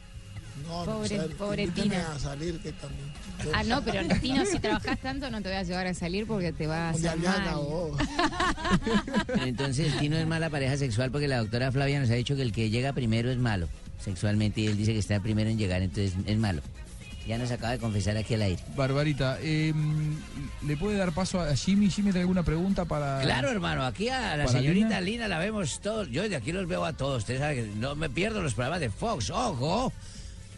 No, 0.67 0.86
Pobre- 0.86 1.17
no, 1.17 1.27
pobre 1.38 1.67
Tina. 1.69 2.12
a 2.13 2.19
salir 2.19 2.60
que 2.60 2.72
también. 2.74 3.10
Ah, 3.55 3.63
no, 3.63 3.81
pero 3.84 4.01
Tino, 4.19 4.46
si 4.46 4.60
trabajas 4.60 5.00
tanto 5.00 5.31
no 5.31 5.41
te 5.41 5.48
voy 5.48 5.58
a 5.58 5.63
llevar 5.63 5.88
a 5.88 5.93
salir 5.93 6.27
porque 6.27 6.51
te 6.51 6.67
va 6.67 6.88
a 6.88 6.89
hacer 6.89 7.17
mal. 7.17 7.43
Pero 9.25 9.43
entonces 9.46 9.93
el 9.93 10.00
Tino 10.00 10.17
es 10.17 10.27
mala 10.27 10.50
pareja 10.50 10.77
sexual 10.77 11.12
porque 11.12 11.27
la 11.27 11.38
doctora 11.38 11.72
Flavia 11.72 12.00
nos 12.01 12.10
ha 12.10 12.13
dicho 12.15 12.36
que 12.36 12.41
el 12.41 12.51
que 12.51 12.69
llega 12.69 12.91
primero 12.93 13.31
es 13.31 13.38
malo 13.38 13.67
sexualmente 14.03 14.62
y 14.62 14.67
él 14.67 14.77
dice 14.77 14.93
que 14.93 15.00
está 15.00 15.19
primero 15.22 15.50
en 15.50 15.58
llegar, 15.58 15.81
entonces 15.81 16.13
es 16.25 16.38
malo. 16.38 16.62
Ya 17.30 17.38
nos 17.38 17.52
acaba 17.52 17.74
de 17.74 17.78
confesar 17.78 18.18
aquí 18.18 18.34
al 18.34 18.42
aire. 18.42 18.60
Barbarita, 18.76 19.38
eh, 19.44 19.72
¿le 20.66 20.78
puede 20.78 20.98
dar 20.98 21.12
paso 21.12 21.40
a 21.40 21.56
Jimmy? 21.56 21.88
¿Jimmy 21.88 22.10
tiene 22.10 22.22
alguna 22.22 22.42
pregunta 22.42 22.86
para...? 22.86 23.22
Claro, 23.22 23.52
hermano, 23.52 23.86
aquí 23.86 24.10
a 24.10 24.36
la 24.36 24.46
¿Para 24.46 24.60
señorita 24.60 25.00
Lina? 25.00 25.02
Lina 25.02 25.28
la 25.28 25.38
vemos 25.38 25.80
todos. 25.80 26.10
Yo 26.10 26.28
de 26.28 26.36
aquí 26.36 26.52
los 26.52 26.68
veo 26.68 26.84
a 26.84 26.94
todos. 26.94 27.20
Ustedes 27.20 27.42
saben 27.42 27.58
que 27.58 27.80
no 27.80 27.96
me 27.96 28.10
pierdo 28.10 28.42
los 28.42 28.56
programas 28.56 28.80
de 28.80 28.90
Fox, 28.90 29.30
ojo. 29.30 29.94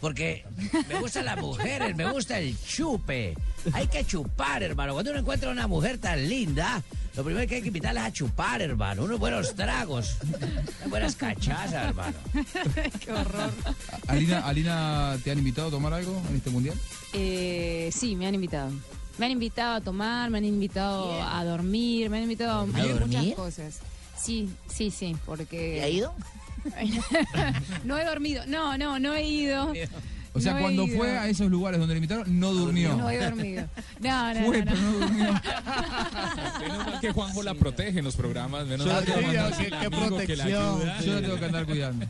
Porque 0.02 0.44
me 0.88 0.98
gustan 0.98 1.26
las 1.26 1.36
mujeres, 1.36 1.94
me 1.94 2.10
gusta 2.10 2.36
el 2.40 2.60
chupe. 2.66 3.34
Hay 3.72 3.86
que 3.86 4.04
chupar, 4.04 4.60
hermano. 4.60 4.94
Cuando 4.94 5.12
uno 5.12 5.20
encuentra 5.20 5.48
una 5.48 5.68
mujer 5.68 5.98
tan 5.98 6.28
linda, 6.28 6.82
lo 7.14 7.22
primero 7.22 7.46
que 7.46 7.54
hay 7.54 7.62
que 7.62 7.68
invitarla 7.68 8.00
es 8.00 8.06
a 8.08 8.12
chupar, 8.12 8.60
hermano. 8.62 9.04
Unos 9.04 9.20
buenos 9.20 9.54
tragos, 9.54 10.16
unas 10.26 10.90
buenas 10.90 11.14
cachazas, 11.14 11.90
hermano. 11.90 12.16
Qué 13.00 13.12
horror. 13.12 13.52
Alina, 14.08 14.40
Alina, 14.40 15.16
¿te 15.22 15.30
han 15.30 15.38
invitado 15.38 15.68
a 15.68 15.70
tomar 15.70 15.92
algo 15.92 16.20
en 16.30 16.34
este 16.34 16.50
mundial? 16.50 16.76
Eh, 17.12 17.88
sí, 17.94 18.16
me 18.16 18.26
han 18.26 18.34
invitado. 18.34 18.72
Me 19.18 19.26
han 19.26 19.32
invitado 19.32 19.76
a 19.76 19.80
tomar, 19.82 20.30
me 20.30 20.38
han 20.38 20.44
invitado 20.44 21.22
a 21.22 21.44
dormir, 21.44 22.10
me 22.10 22.16
han 22.16 22.24
invitado 22.24 22.62
a, 22.62 22.66
muchas 22.66 22.88
dormir? 22.88 23.36
cosas. 23.36 23.78
Sí, 24.20 24.50
sí, 24.66 24.90
sí, 24.90 25.16
porque... 25.24 25.76
¿Y 25.76 25.80
ha 25.80 25.88
ido? 25.88 26.12
no 27.84 27.98
he 27.98 28.04
dormido. 28.04 28.44
No, 28.46 28.76
no, 28.78 28.98
no 28.98 29.14
he 29.14 29.24
ido. 29.26 29.72
O 30.34 30.40
sea, 30.40 30.54
No 30.54 30.60
cuando 30.60 30.86
fue 30.86 31.18
a 31.18 31.28
esos 31.28 31.50
lugares 31.50 31.78
donde 31.78 31.92
le 31.94 31.98
invitaron, 31.98 32.40
no 32.40 32.52
durmió. 32.54 32.96
No 32.96 33.10
he 33.10 33.18
dormido. 33.18 33.66
No, 34.00 34.34
no, 34.34 34.46
Fue, 34.46 34.64
no, 34.64 34.72
no. 34.72 34.80
pero 34.80 34.80
no 34.82 34.92
durmió. 34.98 35.24
Menos 36.60 36.86
mal 36.86 37.00
que 37.00 37.12
Juanjo 37.12 37.42
la 37.44 37.54
protege 37.54 37.98
en 38.00 38.04
los 38.04 38.16
programas. 38.16 38.66
Menos 38.66 38.86
Yo 38.86 38.92
la 38.92 38.96
mal 38.96 39.04
que 39.04 39.12
qué- 39.12 40.18
qué 40.18 40.26
que 40.26 40.36
la 40.36 40.44
ayuda. 40.44 41.00
Yo 41.02 41.14
la 41.14 41.20
tengo 41.20 41.38
que 41.38 41.44
andar 41.44 41.66
cuidando. 41.66 42.06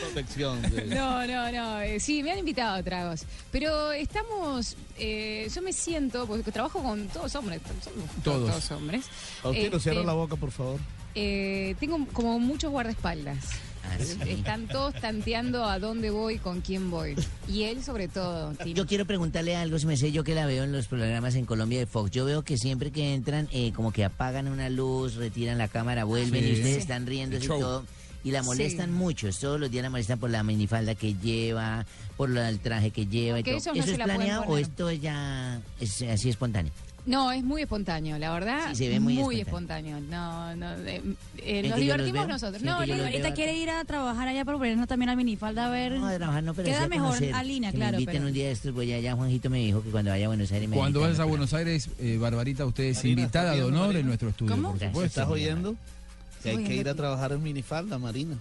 protección. 0.00 0.62
No, 0.88 1.26
no, 1.26 1.52
no. 1.52 1.80
eh, 1.82 2.00
sí, 2.00 2.22
me 2.22 2.30
han 2.32 2.38
invitado 2.38 2.76
a 2.76 2.82
tragos. 2.82 3.24
Pero 3.50 3.92
estamos. 3.92 4.76
eh, 4.96 5.48
yo 5.54 5.60
me 5.60 5.72
siento. 5.72 6.26
Porque 6.26 6.50
trabajo 6.52 6.82
con 6.82 7.08
todos 7.08 7.34
hombres. 7.34 7.60
Somos 7.84 8.10
Todos. 8.22 8.48
todos 8.50 8.70
hombres. 8.70 9.04
Faustino, 9.42 9.66
Este, 9.66 9.80
cierra 9.80 10.02
la 10.04 10.12
boca, 10.14 10.36
por 10.36 10.52
favor. 10.52 10.78
eh, 11.14 11.74
tengo 11.80 12.06
como 12.12 12.38
muchos 12.38 12.70
guardaespaldas. 12.70 13.38
Ah, 13.84 13.96
sí. 13.98 14.16
Están 14.30 14.68
todos 14.68 14.94
tanteando 15.00 15.64
a 15.64 15.78
dónde 15.78 16.10
voy, 16.10 16.38
con 16.38 16.60
quién 16.60 16.90
voy. 16.90 17.16
Y 17.48 17.62
él, 17.64 17.82
sobre 17.82 18.08
todo. 18.08 18.52
Yo 18.64 18.86
quiero 18.86 19.04
preguntarle 19.06 19.56
algo, 19.56 19.78
si 19.78 19.86
me 19.86 19.96
sé 19.96 20.12
yo 20.12 20.22
que 20.22 20.34
la 20.34 20.46
veo 20.46 20.64
en 20.64 20.72
los 20.72 20.86
programas 20.86 21.34
en 21.34 21.46
Colombia 21.46 21.78
de 21.78 21.86
Fox. 21.86 22.10
Yo 22.10 22.24
veo 22.24 22.42
que 22.42 22.56
siempre 22.58 22.90
que 22.92 23.14
entran, 23.14 23.48
eh, 23.52 23.72
como 23.74 23.92
que 23.92 24.04
apagan 24.04 24.48
una 24.48 24.68
luz, 24.68 25.14
retiran 25.16 25.58
la 25.58 25.68
cámara, 25.68 26.04
vuelven 26.04 26.42
Sí. 26.44 26.50
y 26.50 26.52
ustedes 26.52 26.74
Sí. 26.74 26.80
están 26.80 27.06
riendo 27.06 27.36
y 27.36 27.40
todo. 27.40 27.84
Y 28.22 28.32
la 28.32 28.42
molestan 28.42 28.90
Sí. 28.90 28.92
mucho. 28.96 29.30
Todos 29.40 29.58
los 29.58 29.70
días 29.70 29.82
la 29.82 29.88
molestan 29.88 30.18
por 30.18 30.28
la 30.28 30.42
minifalda 30.42 30.94
que 30.94 31.14
lleva, 31.14 31.86
por 32.18 32.28
la- 32.28 32.50
el 32.50 32.58
traje 32.60 32.90
que 32.90 33.06
lleva 33.06 33.40
y 33.40 33.42
todo. 33.42 33.54
no 33.54 33.58
¿Eso 33.58 33.72
es 33.92 33.98
planeado 33.98 34.42
o 34.42 34.58
esto 34.58 34.90
es 34.90 35.00
ya 35.00 35.58
es 35.80 36.02
así 36.02 36.28
espontáneo? 36.28 36.70
No, 37.06 37.32
es 37.32 37.42
muy 37.42 37.62
espontáneo, 37.62 38.18
la 38.18 38.32
verdad. 38.32 38.68
Sí, 38.70 38.76
se 38.84 38.88
ve 38.90 39.00
muy 39.00 39.40
espontáneo. 39.40 40.00
No, 40.00 40.54
no. 40.56 40.72
eh, 40.86 41.02
eh, 41.38 41.60
¿En 41.60 41.70
nos 41.70 41.78
divertimos 41.80 42.28
nosotros. 42.28 42.62
¿En 42.62 42.66
No, 42.68 42.74
Ahorita 42.76 43.34
quiere 43.34 43.56
ir 43.56 43.70
a 43.70 43.84
trabajar 43.84 44.28
allá 44.28 44.44
para 44.44 44.58
ponernos 44.58 44.86
también 44.86 45.08
a 45.08 45.16
minifalda 45.16 45.66
a 45.66 45.70
ver. 45.70 45.92
No, 45.92 46.08
de 46.08 46.18
trabajar 46.18 46.42
no, 46.42 46.54
pero 46.54 46.68
Queda 46.68 46.88
mejor 46.88 47.08
conocer. 47.08 47.34
a 47.34 47.42
línea, 47.42 47.70
Que 47.70 47.76
claro. 47.78 47.92
Me 47.96 48.02
inviten 48.02 48.20
pero- 48.20 48.28
un 48.28 48.32
día 48.34 48.46
de 48.46 48.52
estos, 48.52 48.72
voy 48.74 48.92
allá. 48.92 49.14
Juanjito 49.16 49.50
me 49.50 49.58
dijo 49.58 49.82
que 49.82 49.90
cuando 49.90 50.10
vaya 50.10 50.26
a 50.26 50.28
Buenos 50.28 50.52
Aires 50.52 50.68
me 50.68 50.76
Cuando 50.76 51.00
vayas 51.00 51.18
a 51.20 51.24
Buenos 51.24 51.54
Aires, 51.54 51.88
eh, 51.98 52.18
Barbarita, 52.20 52.66
usted 52.66 52.84
es 52.84 52.96
Marina, 52.98 53.20
invitada 53.22 53.44
¿estás 53.54 53.56
de 53.56 53.64
honor 53.64 53.80
Marina? 53.86 54.00
en 54.00 54.06
nuestro 54.06 54.28
estudio, 54.28 54.52
¿Cómo? 54.54 54.70
por 54.70 54.78
supuesto. 54.80 55.04
¿Estás 55.20 55.28
oyendo? 55.28 55.76
Que 56.42 56.50
hay 56.50 56.64
que 56.64 56.74
ir 56.76 56.88
a 56.88 56.94
trabajar 56.94 57.32
en 57.32 57.42
minifalda, 57.42 57.98
Marina. 57.98 58.36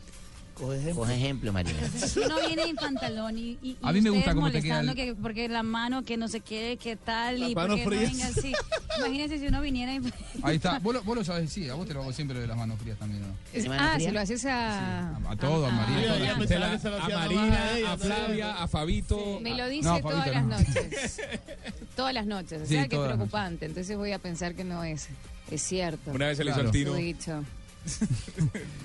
Coge 0.60 0.78
ejemplo. 0.78 0.96
Coge 1.02 1.16
ejemplo, 1.16 1.54
Marina. 1.54 1.80
Si 1.96 2.20
uno 2.26 2.36
viene 2.46 2.64
en 2.64 2.76
pantalón 2.76 3.38
y, 3.38 3.58
y- 3.62 3.70
y 3.72 3.78
A 3.82 3.92
mí 3.94 4.02
me 4.02 4.10
gusta 4.10 4.36
cómo 4.36 4.52
te 4.52 4.62
queda 4.62 4.82
el- 4.82 4.94
que 4.94 5.16
porque 5.16 5.48
la 5.48 5.64
mano 5.64 6.04
que 6.04 6.18
no 6.18 6.28
sé 6.28 6.42
qué, 6.42 6.78
qué 6.82 6.96
tal 6.96 7.40
Las 7.40 7.50
y 7.52 7.56
manos 7.56 7.80
porque 7.84 7.96
no 7.96 8.02
frías. 8.08 8.12
venga 8.12 8.28
así. 8.40 8.54
Imagínense 9.00 9.40
si 9.40 9.48
uno 9.48 9.62
viniera 9.62 9.94
y 9.96 10.02
Ahí 10.44 10.58
está. 10.58 10.80
Vos 10.84 10.94
lo, 10.94 11.04
vos 11.04 11.16
lo 11.18 11.24
sabés, 11.24 11.52
sí, 11.52 11.70
a 11.70 11.76
vos 11.76 11.88
te 11.88 11.94
lo 11.94 12.02
hago 12.02 12.12
siempre 12.14 12.36
lo 12.36 12.42
de 12.42 12.48
las 12.48 12.58
manos 12.58 12.78
frías 12.80 12.98
también, 13.00 13.22
¿no? 13.22 13.28
Es- 13.54 13.64
¿De 13.64 13.70
mano 13.70 13.82
ah, 13.84 14.00
se 14.00 14.12
lo 14.12 14.20
haces 14.20 14.46
a. 14.46 15.16
A 15.16 15.36
todo, 15.38 15.66
a 15.66 15.72
María. 15.72 15.98
Sí, 15.98 16.06
a 16.28 16.34
Se 16.36 16.40
que 16.40 16.48
se 16.48 16.90
lo 16.90 16.98
a 16.98 17.10
Marina, 17.10 17.64
a 17.88 17.92
a 17.94 17.96
¿no? 17.96 18.04
Flavia, 18.04 18.62
a 18.64 18.68
Fabito. 18.68 19.40
Me 19.42 19.56
lo 19.56 19.68
dice 19.70 19.88
No, 19.88 20.00
todas 20.02 20.28
las 20.28 20.44
no. 20.44 20.58
noches. 20.58 21.22
todas 21.96 22.14
las 22.14 22.26
noches. 22.26 22.62
O 22.62 22.66
Sí, 22.66 22.74
sea 22.74 22.82
que 22.82 22.86
es 22.88 22.90
todas 22.90 23.10
las 23.10 23.18
preocupante. 23.18 23.66
Entonces 23.66 23.96
voy 23.98 24.12
a 24.12 24.20
pensar 24.20 24.56
que 24.56 24.64
no 24.64 24.84
es. 24.84 25.08
Es 25.50 25.62
cierto. 25.64 26.12
Una 26.12 26.28
vez 26.28 26.38
se 26.38 26.44
le 26.44 26.52
hizo 26.52 26.60
al 26.60 26.68
Su 26.68 26.72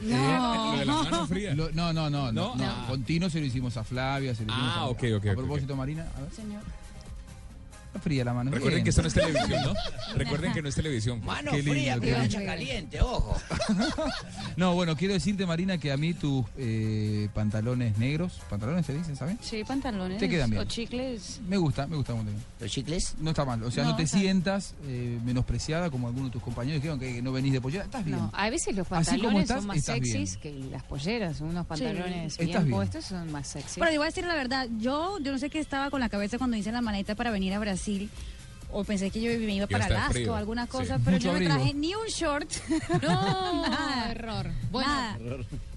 Lo 0.03 0.77
de 0.79 0.85
las 0.85 1.11
No. 1.11 1.27
Lo- 1.55 1.73
no, 1.73 1.93
no, 1.93 2.11
no, 2.11 2.11
no, 2.11 2.33
¿No? 2.33 2.55
no. 2.57 2.65
Ah. 2.65 2.87
Con 2.89 3.03
Tino 3.05 3.29
se 3.31 3.41
lo 3.41 3.47
hicimos 3.47 3.77
a 3.77 3.85
Flavia, 3.85 4.35
se 4.35 4.45
lo 4.45 4.53
hicimos 4.53 4.73
Ah, 4.75 4.81
a, 4.81 4.87
ok, 4.87 5.03
ok, 5.17 5.27
a 5.27 5.31
ok, 5.31 5.37
propósito, 5.37 5.77
Marina, 5.77 6.07
a 6.17 6.21
ver. 6.21 6.31
Señor. 6.33 6.63
Fría 8.03 8.25
la 8.25 8.35
mano. 8.35 8.51
Recuerden 8.51 8.77
Bien. 8.79 8.85
que 8.85 8.91
esto 8.91 9.03
no 9.03 9.09
es 9.09 9.15
televisión, 9.15 9.63
¿no? 9.65 9.75
Recuerden 10.17 10.53
que 10.53 10.63
no 10.63 10.69
es 10.69 10.75
televisión. 10.75 11.25
Mano 11.25 11.51
Qué 11.53 11.59
lindo, 11.59 11.73
fría, 11.73 11.97
plancha 11.99 12.45
caliente, 12.45 13.01
ojo. 13.01 13.37
No, 14.57 14.75
bueno, 14.75 14.97
quiero 14.97 15.15
decirte, 15.15 15.47
Marina, 15.47 15.79
que 15.79 15.91
a 15.91 15.97
mí 15.97 16.15
tus 16.15 16.45
eh, 16.57 17.29
pantalones 17.35 17.99
negros, 17.99 18.41
pantalones 18.49 18.87
se 18.87 18.95
dicen, 18.95 19.17
¿sabes? 19.17 19.37
Sí, 19.41 19.65
pantalones. 19.65 20.19
Te 20.19 20.29
quedan 20.29 20.51
bien. 20.51 20.63
O 20.63 20.65
chicles. 20.65 21.41
Me 21.49 21.57
gusta, 21.57 21.87
me 21.87 21.97
gusta 21.97 22.15
mucho. 22.15 22.31
¿Los 22.61 22.71
chicles? 22.71 23.15
No 23.19 23.31
está 23.31 23.45
mal, 23.45 23.63
o 23.65 23.71
sea, 23.71 23.83
no, 23.85 23.91
No, 23.91 23.97
te 23.97 24.05
está 24.05 24.17
bien. 24.19 24.27
sientas 24.35 24.75
eh, 24.87 25.19
menospreciada 25.25 25.91
como 25.91 26.07
algunos 26.07 26.31
de 26.31 26.33
tus 26.35 26.43
compañeros 26.43 26.81
dijeron 26.83 27.01
que 27.01 27.21
no 27.21 27.33
venís 27.33 27.53
de 27.53 27.61
pollera. 27.61 27.85
Estás 27.85 28.05
bien. 28.05 28.19
No, 28.19 28.31
a 28.33 28.49
veces 28.51 28.77
los 28.77 28.87
pantalones 28.87 29.43
estás, 29.43 29.59
son 29.59 29.67
más 29.67 29.83
sexys 29.85 30.37
que 30.37 30.53
las 30.71 30.83
polleras. 30.85 31.41
Unos 31.41 31.67
pantalones 31.67 32.33
Estás 32.35 32.47
bien, 32.47 32.65
bien. 32.65 32.71
puestos 32.77 33.05
son 33.07 33.33
más 33.33 33.49
sexys. 33.49 33.77
Pero 33.79 33.91
yo 33.91 33.99
voy 33.99 34.07
a 34.07 34.11
decir 34.11 34.25
la 34.25 34.35
verdad, 34.35 34.69
yo, 34.79 35.19
yo 35.21 35.33
no 35.33 35.39
sé 35.39 35.51
qué 35.51 35.59
estaba 35.59 35.91
con 35.91 36.01
la 36.01 36.09
cabeza 36.09 36.39
cuando 36.39 36.57
hice 36.57 36.71
la 36.71 36.81
maleta 36.81 37.15
para 37.17 37.31
venir 37.31 37.53
a 37.55 37.59
Brasil. 37.59 37.84
O 38.77 38.83
pensé 38.83 39.11
que 39.11 39.21
yo 39.21 39.31
me 39.39 39.55
iba 39.55 39.67
para 39.69 39.87
Alaska 39.87 40.19
o 40.33 40.35
alguna 40.35 40.65
sí. 40.65 40.71
cosa, 40.73 40.99
pero 41.05 41.17
Mucho 41.17 41.27
yo 41.29 41.33
no 41.35 41.39
me 41.39 41.45
traje 41.47 41.75
ni 41.75 41.95
un 41.95 42.07
short. 42.09 42.51
No, 43.03 43.63
Nada. 43.69 44.11
error. 44.11 44.51
Bueno, 44.73 44.89
Nada. 44.91 45.19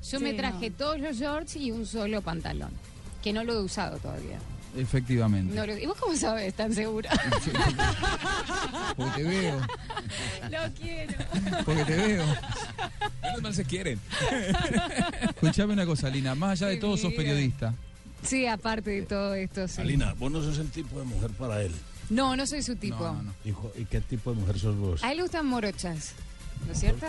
yo 0.09 0.19
me 0.19 0.31
Sí, 0.31 0.37
traje 0.37 0.69
no. 0.71 0.75
todos 0.77 0.99
los 0.99 1.15
shorts 1.17 1.55
y 1.57 1.69
un 1.71 1.85
solo 1.85 2.21
pantalón. 2.21 2.71
Que 3.21 3.33
no 3.33 3.43
lo 3.43 3.53
he 3.53 3.61
usado 3.61 3.97
todavía. 3.99 4.39
Efectivamente. 4.75 5.53
No 5.55 5.65
¿Y 5.77 5.85
vos 5.85 5.97
cómo 5.99 6.15
sabes 6.15 6.53
tan 6.53 6.73
segura? 6.73 7.09
Porque 8.95 9.23
te 9.23 9.23
veo, 9.23 9.59
lo 10.51 10.73
quiero. 10.79 11.13
porque 11.65 11.85
te 11.85 11.95
veo. 11.95 12.25
Menos 13.23 13.41
mal 13.41 13.53
se 13.53 13.65
quieren. 13.65 13.99
Escuchame 15.29 15.73
una 15.73 15.85
cosa, 15.85 16.09
Lina, 16.09 16.35
más 16.35 16.51
allá 16.61 16.67
de 16.67 16.75
Qué 16.75 16.81
todo 16.81 16.97
sos 16.97 17.13
periodista. 17.13 17.73
Sí, 18.23 18.45
aparte 18.47 18.89
de 18.91 19.01
todo 19.03 19.33
esto, 19.35 19.67
sí. 19.67 19.81
Alina, 19.81 20.13
vos 20.17 20.31
no 20.31 20.41
sos 20.41 20.57
el 20.59 20.69
tipo 20.69 20.99
de 20.99 21.05
mujer 21.05 21.31
para 21.31 21.61
él. 21.61 21.71
No, 22.09 22.35
no 22.35 22.47
soy 22.47 22.61
su 22.63 22.75
tipo. 22.75 22.99
No, 23.03 23.21
no. 23.23 23.33
Hijo, 23.45 23.71
¿Y 23.77 23.85
qué 23.85 24.01
tipo 24.01 24.33
de 24.33 24.39
mujer 24.39 24.59
sos 24.59 24.75
vos? 24.77 25.03
A 25.03 25.11
él 25.11 25.17
le 25.17 25.23
gustan 25.23 25.45
morochas, 25.45 26.13
¿no 26.65 26.71
es 26.71 26.79
cierto? 26.79 27.05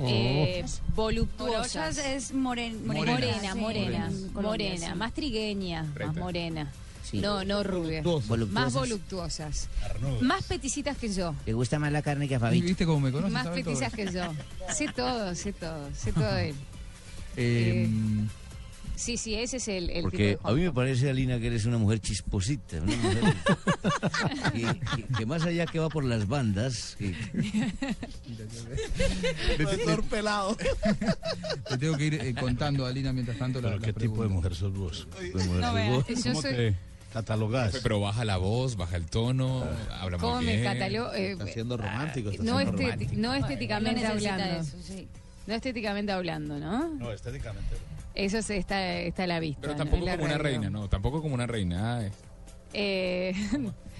Eh, 0.00 0.64
voluptuosas. 0.94 1.74
Morochas 1.76 1.98
es 1.98 2.32
moren, 2.32 2.86
Morena, 2.86 3.12
morena. 3.14 3.54
morena, 3.54 4.10
sí, 4.10 4.16
en 4.24 4.28
Colombia, 4.32 4.70
morena, 4.70 4.94
más 4.94 5.12
trigueña, 5.12 5.92
más 5.98 6.16
morena. 6.16 6.72
Sí. 7.02 7.18
No, 7.20 7.44
no 7.44 7.62
rubia. 7.64 8.02
Más 8.50 8.72
Voluptuosas. 8.72 9.68
Más 10.20 10.44
peticitas 10.44 10.96
que 10.96 11.12
yo. 11.12 11.34
¿Te 11.44 11.52
gusta 11.54 11.78
más 11.78 11.90
la 11.90 12.02
carne 12.02 12.28
que 12.28 12.34
a 12.34 12.38
¿Y 12.38 12.40
Fabito? 12.40 12.66
¿Viste 12.66 12.86
cómo 12.86 13.00
me 13.00 13.10
conoces? 13.10 13.32
Más 13.32 13.48
peticias 13.48 13.92
que 13.92 14.06
yo. 14.12 14.22
Sé 14.72 14.86
todo, 14.94 15.34
sé 15.34 15.52
todo, 15.52 15.88
sé 15.94 16.12
todo 16.12 16.32
de 16.34 16.50
él. 16.50 16.56
Eh, 17.36 17.88
Sí, 19.00 19.16
sí, 19.16 19.34
ese 19.34 19.56
es 19.56 19.66
el, 19.68 19.88
el 19.88 20.02
Porque 20.02 20.32
tipo 20.36 20.46
a 20.46 20.52
mí 20.52 20.60
me 20.60 20.72
parece, 20.72 21.08
Alina, 21.08 21.38
que 21.40 21.46
eres 21.46 21.64
una 21.64 21.78
mujer 21.78 22.00
chisposita, 22.00 22.76
una 22.82 22.94
mujer 22.96 23.22
que, 24.52 24.60
que- 24.96 25.04
que 25.16 25.26
más 25.26 25.42
allá 25.44 25.64
que 25.64 25.78
va 25.78 25.88
por 25.88 26.04
las 26.04 26.28
bandas, 26.28 26.96
que- 26.98 27.14
Doctor 29.58 30.02
pelado. 30.04 30.54
te 31.68 31.78
tengo 31.78 31.96
que 31.96 32.04
ir 32.04 32.14
eh, 32.14 32.34
contando 32.38 32.84
a 32.84 32.90
Lina 32.92 33.12
mientras 33.14 33.38
tanto 33.38 33.62
la, 33.62 33.68
¿Pero 33.70 33.80
la 33.80 33.86
qué 33.86 33.92
tipo 33.94 34.22
de 34.22 34.28
mujer 34.28 34.54
sos 34.54 34.74
vos? 34.76 35.08
¿Qué 35.18 35.32
mujer 35.32 35.60
No, 35.60 35.66
sos 35.66 35.74
vea, 35.74 35.90
vos? 35.90 36.06
yo 36.08 36.22
¿Cómo 36.32 36.42
soy- 36.42 36.54
te 36.56 36.74
catalogás? 37.12 37.78
Pero 37.82 38.00
baja 38.00 38.24
la 38.26 38.36
voz, 38.36 38.76
baja 38.76 38.96
el 38.96 39.06
tono, 39.06 39.64
habla 39.98 40.18
¿Cómo 40.18 40.36
muy 40.36 40.44
me 40.44 40.52
bien. 40.60 40.64
catalogo? 40.64 41.12
Eh, 41.14 41.32
Está 41.32 41.46
siendo 41.46 41.76
romántico. 41.78 42.30
Está 42.30 42.42
no, 42.42 42.58
siendo 42.58 42.76
romántico. 42.76 43.12
no 43.16 43.34
estéticamente 43.34 44.06
hablando. 44.06 44.44
eso, 44.60 44.76
sí. 44.86 45.08
No 45.46 45.54
estéticamente 45.54 46.12
hablando, 46.12 46.58
¿no? 46.58 46.88
No, 46.94 47.12
estéticamente. 47.12 47.76
Eso 48.14 48.38
está, 48.38 48.98
está 48.98 49.24
a 49.24 49.26
la 49.26 49.40
vista. 49.40 49.60
Pero 49.62 49.76
tampoco 49.76 50.06
como 50.06 50.24
una 50.24 50.38
reina, 50.38 50.70
no, 50.70 50.88
tampoco 50.88 51.22
como 51.22 51.34
una 51.34 51.46
reina. 51.46 51.98
Ay, 51.98 52.10
Eh, 52.72 53.32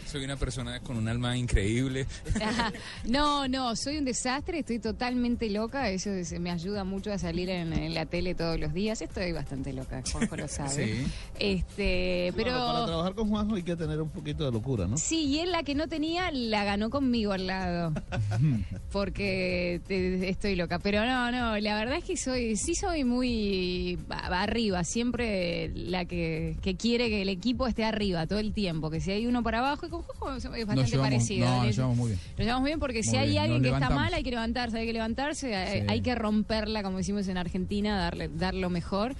soy 0.06 0.24
una 0.24 0.36
persona 0.36 0.80
con 0.80 0.96
un 0.96 1.06
alma 1.08 1.36
increíble. 1.36 2.06
No, 3.04 3.48
no, 3.48 3.74
soy 3.76 3.96
un 3.98 4.04
desastre, 4.04 4.58
estoy 4.60 4.78
totalmente 4.78 5.48
loca, 5.50 5.88
eso 5.90 6.10
es- 6.10 6.38
me 6.38 6.50
ayuda 6.50 6.84
mucho 6.84 7.12
a 7.12 7.18
salir 7.18 7.48
en, 7.50 7.72
en 7.72 7.94
la 7.94 8.06
tele 8.06 8.34
todos 8.34 8.58
los 8.60 8.72
días, 8.72 9.00
estoy 9.02 9.32
bastante 9.32 9.72
loca, 9.72 10.02
Juanjo 10.12 10.36
lo 10.36 10.48
sabe. 10.48 10.70
Sí. 10.70 11.06
Este, 11.38 12.32
Pero... 12.36 12.52
para 12.52 12.86
trabajar 12.86 13.14
con 13.14 13.28
Juanjo 13.28 13.54
hay 13.56 13.62
que 13.62 13.76
tener 13.76 14.00
un 14.00 14.10
poquito 14.10 14.44
de 14.44 14.52
locura, 14.52 14.86
¿no? 14.86 14.96
sí, 14.98 15.24
y 15.26 15.38
él 15.40 15.50
la 15.52 15.62
que 15.62 15.74
no 15.74 15.88
tenía 15.88 16.30
la 16.32 16.64
ganó 16.64 16.90
conmigo 16.90 17.32
al 17.32 17.46
lado, 17.46 17.92
porque 18.92 19.80
te- 19.86 20.28
estoy 20.28 20.56
loca, 20.56 20.78
pero 20.78 21.04
no, 21.04 21.30
no, 21.32 21.58
la 21.58 21.76
verdad 21.76 21.96
es 21.98 22.04
que 22.04 22.16
soy, 22.16 22.56
sí 22.56 22.74
soy 22.74 23.04
muy 23.04 23.98
arriba, 24.08 24.84
siempre 24.84 25.70
la 25.74 26.04
que, 26.04 26.56
que 26.62 26.76
quiere 26.76 27.08
que 27.08 27.22
el 27.22 27.28
equipo 27.28 27.66
esté 27.66 27.84
arriba 27.84 28.26
todo 28.26 28.38
el 28.38 28.52
tiempo, 28.52 28.59
que 28.90 29.00
si 29.00 29.10
hay 29.10 29.26
uno 29.26 29.42
para 29.42 29.58
abajo, 29.60 29.86
y 29.86 29.88
con 29.90 30.02
Juanjo 30.02 30.36
es 30.36 30.44
bastante 30.66 30.74
Nos 30.82 30.90
llevamos, 30.90 31.10
parecido. 31.12 31.46
no, 31.48 31.64
nos 31.64 31.76
llevamos 31.76 31.96
muy 31.96 32.08
bien. 32.08 32.20
Lo 32.36 32.44
llevamos 32.44 32.64
bien 32.66 32.78
porque 32.80 33.02
si 33.02 33.16
hay 33.16 33.30
bien, 33.30 33.42
alguien 33.42 33.62
nos 33.62 33.70
que 33.70 33.84
está 33.84 33.94
mal, 33.94 34.14
hay 34.14 34.22
que 34.22 34.30
levantarse, 34.30 34.78
hay 34.78 34.86
que 34.86 34.92
levantarse, 34.92 35.54
hay- 35.56 35.80
Sí. 35.80 35.86
hay 35.88 36.00
que 36.02 36.14
romperla, 36.14 36.82
como 36.82 36.98
decimos 36.98 37.26
en 37.28 37.36
Argentina, 37.38 37.96
darle, 37.98 38.28
dar 38.28 38.54
lo 38.54 38.70
mejor. 38.70 39.14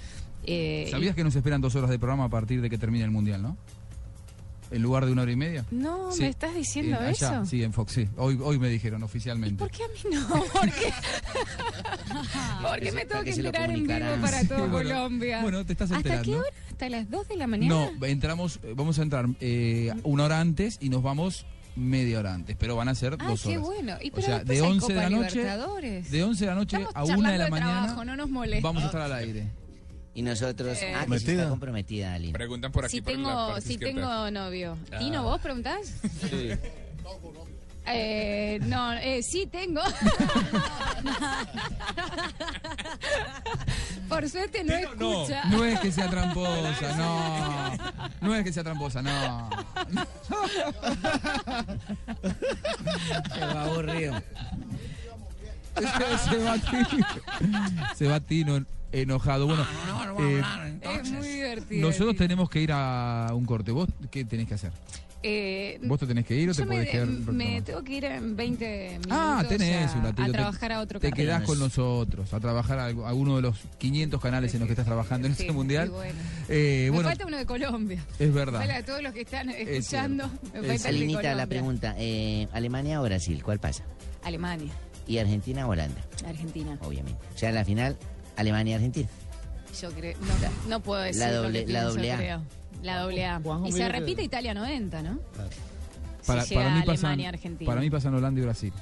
Eh, 0.47 0.88
¿Sabías 0.90 1.14
que 1.14 1.25
nos 1.25 1.35
esperan 1.37 1.61
dos 1.61 1.75
horas 1.76 1.90
de 1.90 1.99
programa 1.99 2.25
a 2.25 2.28
partir 2.30 2.61
de 2.62 2.70
que 2.70 2.78
termine 2.78 3.04
el 3.04 3.11
mundial, 3.11 3.42
no? 3.42 3.56
En 4.70 4.82
lugar 4.82 5.04
de 5.06 5.12
una 5.12 5.22
hora 5.22 5.32
y 5.32 5.36
media. 5.36 5.64
No, 5.72 6.12
Sí. 6.12 6.22
¿me 6.22 6.28
estás 6.28 6.54
diciendo 6.54 6.96
Eh, 7.00 7.06
allá, 7.08 7.12
eso? 7.12 7.46
Sí, 7.46 7.62
en 7.62 7.72
Fox, 7.72 7.92
sí. 7.92 8.08
Hoy, 8.16 8.38
hoy 8.42 8.58
me 8.58 8.68
dijeron 8.68 9.02
oficialmente. 9.02 9.56
¿Por 9.58 9.70
qué 9.70 9.82
a 9.84 9.88
mí 9.88 10.14
no? 10.16 10.28
¿Por 10.52 10.70
qué? 10.72 10.92
¿Por 12.62 12.80
qué 12.80 12.92
me 12.92 13.04
tengo 13.04 13.24
que 13.24 13.30
enterar 13.30 13.70
en 13.70 13.86
vivo 13.86 13.98
para 14.20 14.44
todo 14.44 14.64
Sí, 14.64 14.64
bueno. 14.70 14.90
Colombia? 14.90 15.42
Bueno, 15.42 15.64
te 15.66 15.72
estás 15.72 15.90
¿Hasta 15.90 16.02
qué 16.02 16.08
enterando. 16.16 16.38
hora? 16.40 16.48
¿Hasta 16.70 16.88
las 16.88 17.10
2 17.10 17.28
de 17.28 17.36
la 17.36 17.46
mañana? 17.46 17.90
No, 17.98 18.06
entramos, 18.06 18.60
eh, 18.62 18.74
vamos 18.76 18.98
a 18.98 19.02
entrar 19.02 19.26
eh, 19.40 19.92
una 20.04 20.24
hora 20.24 20.40
antes 20.40 20.78
y 20.80 20.88
nos 20.88 21.02
vamos 21.02 21.46
media 21.76 22.18
hora 22.18 22.34
antes, 22.34 22.56
pero 22.58 22.76
van 22.76 22.88
a 22.88 22.94
ser 22.94 23.16
Ah, 23.20 23.28
dos 23.28 23.42
qué 23.42 23.56
horas. 23.58 23.62
bueno. 23.62 23.96
Y 24.02 24.12
o 24.16 24.20
sea, 24.20 24.44
de 24.44 24.54
hay 24.54 24.60
11 24.60 24.92
de 24.92 24.98
la 25.00 25.10
noche, 25.10 25.42
de 25.42 26.22
11 26.24 26.44
de 26.44 26.46
la 26.50 26.54
noche 26.54 26.76
Estamos 26.80 27.10
a 27.10 27.16
1 27.16 27.30
de 27.32 27.38
la 27.38 27.48
mañana 27.48 27.72
trabajo, 27.82 28.04
no 28.04 28.16
nos 28.16 28.28
molesta. 28.30 28.66
vamos 28.68 28.82
a 28.82 28.86
estar 28.86 29.00
al 29.02 29.12
aire. 29.14 29.46
Y 30.20 30.22
nosotros, 30.22 30.76
Eh. 30.82 30.92
ah, 30.94 31.06
que 31.10 31.18
sí 31.18 31.30
está 31.30 31.48
comprometida, 31.48 32.12
Alina. 32.12 32.34
Preguntan 32.34 32.70
por 32.70 32.84
aquí 32.84 32.96
Si 32.96 33.00
por 33.00 33.12
la 33.14 33.16
tengo, 33.16 33.56
izquierda. 33.56 33.86
tengo 33.86 34.30
novio. 34.30 34.76
Ah. 34.92 34.98
¿Tino, 34.98 35.22
vos 35.22 35.40
preguntás? 35.40 35.94
Sí. 36.28 36.50
Eh, 37.86 38.58
no, 38.64 38.92
eh, 38.92 39.22
sí 39.22 39.46
tengo. 39.50 39.80
Por 44.10 44.28
suerte 44.28 44.62
no 44.62 44.74
escucha. 44.74 45.44
no 45.46 45.64
es 45.64 45.80
que 45.80 45.90
sea 45.90 46.10
tramposa, 46.10 46.96
no. 46.98 47.72
No 48.20 48.34
es 48.34 48.44
que 48.44 48.52
sea 48.52 48.62
tramposa, 48.62 49.00
no. 49.00 49.48
Qué 53.34 53.40
aburrido. 53.42 54.22
se 56.28 56.38
va 56.44 56.58
Tino, 56.58 57.06
se 57.96 58.06
va 58.06 58.20
Tino 58.20 58.66
enojado. 58.92 59.47
Bueno, 59.47 59.64
eh, 60.20 60.42
Es 61.02 61.11
muy 61.11 61.28
divertido. 61.28 61.88
nosotros 61.88 62.16
tenemos 62.16 62.49
que 62.50 62.61
ir 62.62 62.70
a 62.73 63.28
un 63.35 63.44
corte. 63.47 63.70
¿Vos 63.73 63.88
qué 64.11 64.25
tenés 64.25 64.47
que 64.49 64.54
hacer? 64.54 64.73
Eh, 65.23 65.78
¿Vos 65.82 66.00
te 66.00 66.06
tenés 66.06 66.25
que 66.25 66.35
ir 66.35 66.49
o 66.49 66.54
te 66.54 66.62
yo 66.62 66.66
me, 66.66 66.76
podés 66.76 66.88
quedar? 66.88 67.06
me 67.09 67.61
tengo 67.61 67.85
que 67.85 67.92
ir 67.92 68.04
en 68.06 68.35
20 68.37 68.88
minutos 68.92 69.09
Ah, 69.11 69.44
tenés 69.47 69.90
a, 69.92 69.99
un 69.99 70.02
ratito. 70.04 70.23
a 70.23 70.26
te- 70.26 70.32
trabajar 70.32 70.73
a 70.73 70.80
otro 70.80 70.99
Te 70.99 71.11
canal. 71.11 71.16
quedás 71.26 71.42
con 71.42 71.59
nosotros, 71.59 72.32
a 72.32 72.40
trabajar 72.40 72.78
a 72.78 72.90
algu- 72.90 73.06
alguno 73.06 73.37
de 73.37 73.42
los 73.42 73.59
500 73.76 74.18
canales 74.18 74.54
en 74.54 74.61
los 74.61 74.66
que 74.66 74.73
estás 74.73 74.87
trabajando 74.87 75.26
en 75.28 75.35
Sí, 75.37 75.42
este 75.42 75.52
mundial. 75.52 75.88
sí, 75.88 75.92
bueno. 75.92 76.18
Eh, 76.49 76.85
me 76.85 76.90
bueno, 76.92 77.09
falta 77.11 77.26
uno 77.26 77.37
de 77.37 77.44
Colombia. 77.44 78.02
es 78.18 78.32
verdad. 78.32 78.61
Me 78.61 78.64
falta 78.64 78.76
de 78.78 78.82
todos 78.85 79.02
los 79.02 79.12
que 79.12 79.20
están 79.20 79.50
escuchando. 79.50 80.26
Me 80.26 80.61
Es 80.61 80.66
falta 80.66 80.73
el 80.73 80.80
de 80.80 80.88
Alinita, 80.88 81.18
Colombia. 81.18 81.35
la 81.35 81.47
pregunta, 81.47 81.94
eh, 81.99 82.49
¿Alemania 82.54 83.00
o 83.02 83.04
Brasil? 83.04 83.42
¿Cuál 83.42 83.59
pasa? 83.59 83.85
Alemania, 84.23 84.73
¿Y 85.06 85.18
Argentina 85.18 85.66
o 85.66 85.70
Holanda? 85.70 86.00
Argentina. 86.26 86.78
Obviamente. 86.80 87.20
O 87.35 87.37
sea, 87.38 87.52
la 87.52 87.66
final, 87.66 87.99
Alemania-Argentina. 88.40 89.09
Yo 89.80 89.90
creo, 89.92 90.16
no, 90.20 90.68
no 90.68 90.80
puedo 90.80 91.00
decir 91.02 91.20
La 91.23 91.32
doble- 91.32 91.66
la 91.66 91.85
doble 91.85 92.12
A. 92.12 92.16
creo. 92.16 92.42
La 92.82 92.99
doble 93.00 93.26
A. 93.26 93.40
Juanjo, 93.40 93.66
y 93.68 93.73
se 93.73 93.88
repite 93.88 94.23
Italia 94.23 94.54
90, 94.54 95.02
¿no? 95.02 95.18
para, 96.26 96.42
si 96.44 96.54
para 96.54 96.66
llega 96.68 96.80
mí 96.80 96.87
pasan, 96.87 97.06
Alemania, 97.06 97.28
Argentina. 97.30 97.68
para 97.70 97.80
mí 97.80 97.90
pasan 97.90 98.14
Holanda 98.14 98.40
y 98.40 98.44
Brasil. 98.44 98.73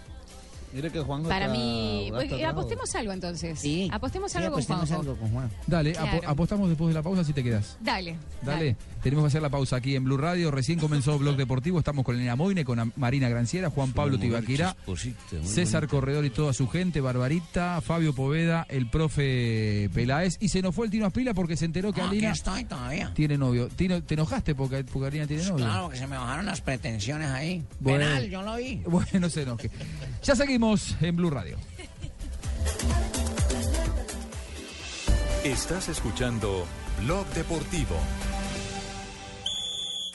Mire 0.73 0.91
que 0.91 1.01
Juanjo 1.01 1.29
Para 1.31 1.49
mí, 1.49 2.11
bravo. 2.11 2.47
apostemos 2.51 2.95
algo 2.95 3.13
entonces. 3.13 3.59
Sí. 3.59 3.89
Apostemos 3.91 4.31
Sí, 4.31 4.37
algo 4.39 4.51
con 4.53 4.63
apostemos 4.63 4.91
algo 4.93 5.17
con 5.17 5.31
Juan. 5.33 5.51
Dale, 5.67 5.93
Claro. 5.93 6.21
apostamos 6.29 6.69
después 6.69 6.89
de 6.89 6.95
la 6.95 7.03
pausa 7.03 7.25
si 7.25 7.33
te 7.33 7.43
quedas. 7.43 7.79
Dale. 7.81 8.17
Dale. 8.43 8.77
Tenemos 9.03 9.25
que 9.25 9.29
hacer 9.29 9.43
la 9.43 9.51
pausa 9.51 9.77
aquí 9.77 9.95
en 9.97 10.05
Blue 10.05 10.17
Radio. 10.17 10.51
Recién 10.51 10.79
comenzó 10.79 11.19
Blog 11.19 11.37
Deportivo. 11.37 11.79
Estamos 11.79 12.05
con 12.05 12.17
Elena 12.17 12.37
Moine, 12.37 12.65
con 12.65 12.93
Marina 12.97 13.29
Granciera, 13.29 13.71
Juan 13.71 13.93
Pablo 13.93 14.19
Tibaquirá, 14.19 14.77
César 15.45 15.87
Corredor 15.89 16.25
y 16.25 16.31
toda 16.31 16.53
su 16.53 16.69
gente, 16.69 17.01
Barbarita, 17.01 17.81
Fabio 17.81 18.15
Poveda, 18.15 18.67
el 18.69 18.89
profe 18.91 19.89
Peláez. 19.95 20.37
Y 20.41 20.49
se 20.49 20.63
nos 20.63 20.75
fue 20.75 20.87
el 20.87 20.91
Tino 20.91 21.07
Aspila 21.07 21.35
porque 21.35 21.57
se 21.57 21.65
enteró 21.65 21.93
que 21.93 22.01
aquí 22.01 22.11
Alina 22.17 22.33
estoy 22.33 22.65
todavía. 22.65 23.13
tiene 23.15 23.39
novio. 23.39 23.69
Tino, 23.69 24.03
¿Te 24.03 24.15
enojaste 24.15 24.55
porque, 24.55 24.85
porque 24.85 25.09
Alina 25.09 25.27
tiene 25.27 25.45
novio? 25.45 25.65
Claro, 25.65 25.89
que 25.89 25.97
se 25.97 26.07
me 26.07 26.17
bajaron 26.17 26.47
las 26.47 26.61
pretensiones 26.61 27.29
ahí. 27.31 27.65
Bueno. 27.81 28.05
Penal, 28.05 28.29
yo 28.29 28.43
lo 28.43 28.57
vi. 28.57 28.83
Bueno, 28.89 29.21
no 29.21 29.31
se 29.31 29.43
enoje. 29.43 29.71
Ya 30.25 30.35
seguimos 30.35 30.97
en 31.01 31.15
Blue 31.17 31.31
Radio. 31.31 31.57
Estás 35.45 35.89
escuchando 35.89 36.67
Blog 37.05 37.27
Deportivo. 37.29 37.97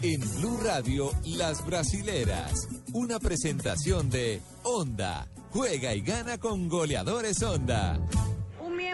En 0.03 0.19
Blue 0.19 0.59
Radio, 0.61 1.11
Las 1.23 1.65
Brasileras. 1.65 2.67
Una 2.91 3.19
presentación 3.19 4.09
de 4.09 4.41
Honda. 4.63 5.29
Juega 5.51 5.95
y 5.95 6.01
gana 6.01 6.37
con 6.37 6.67
goleadores 6.67 7.41
Honda. 7.41 8.05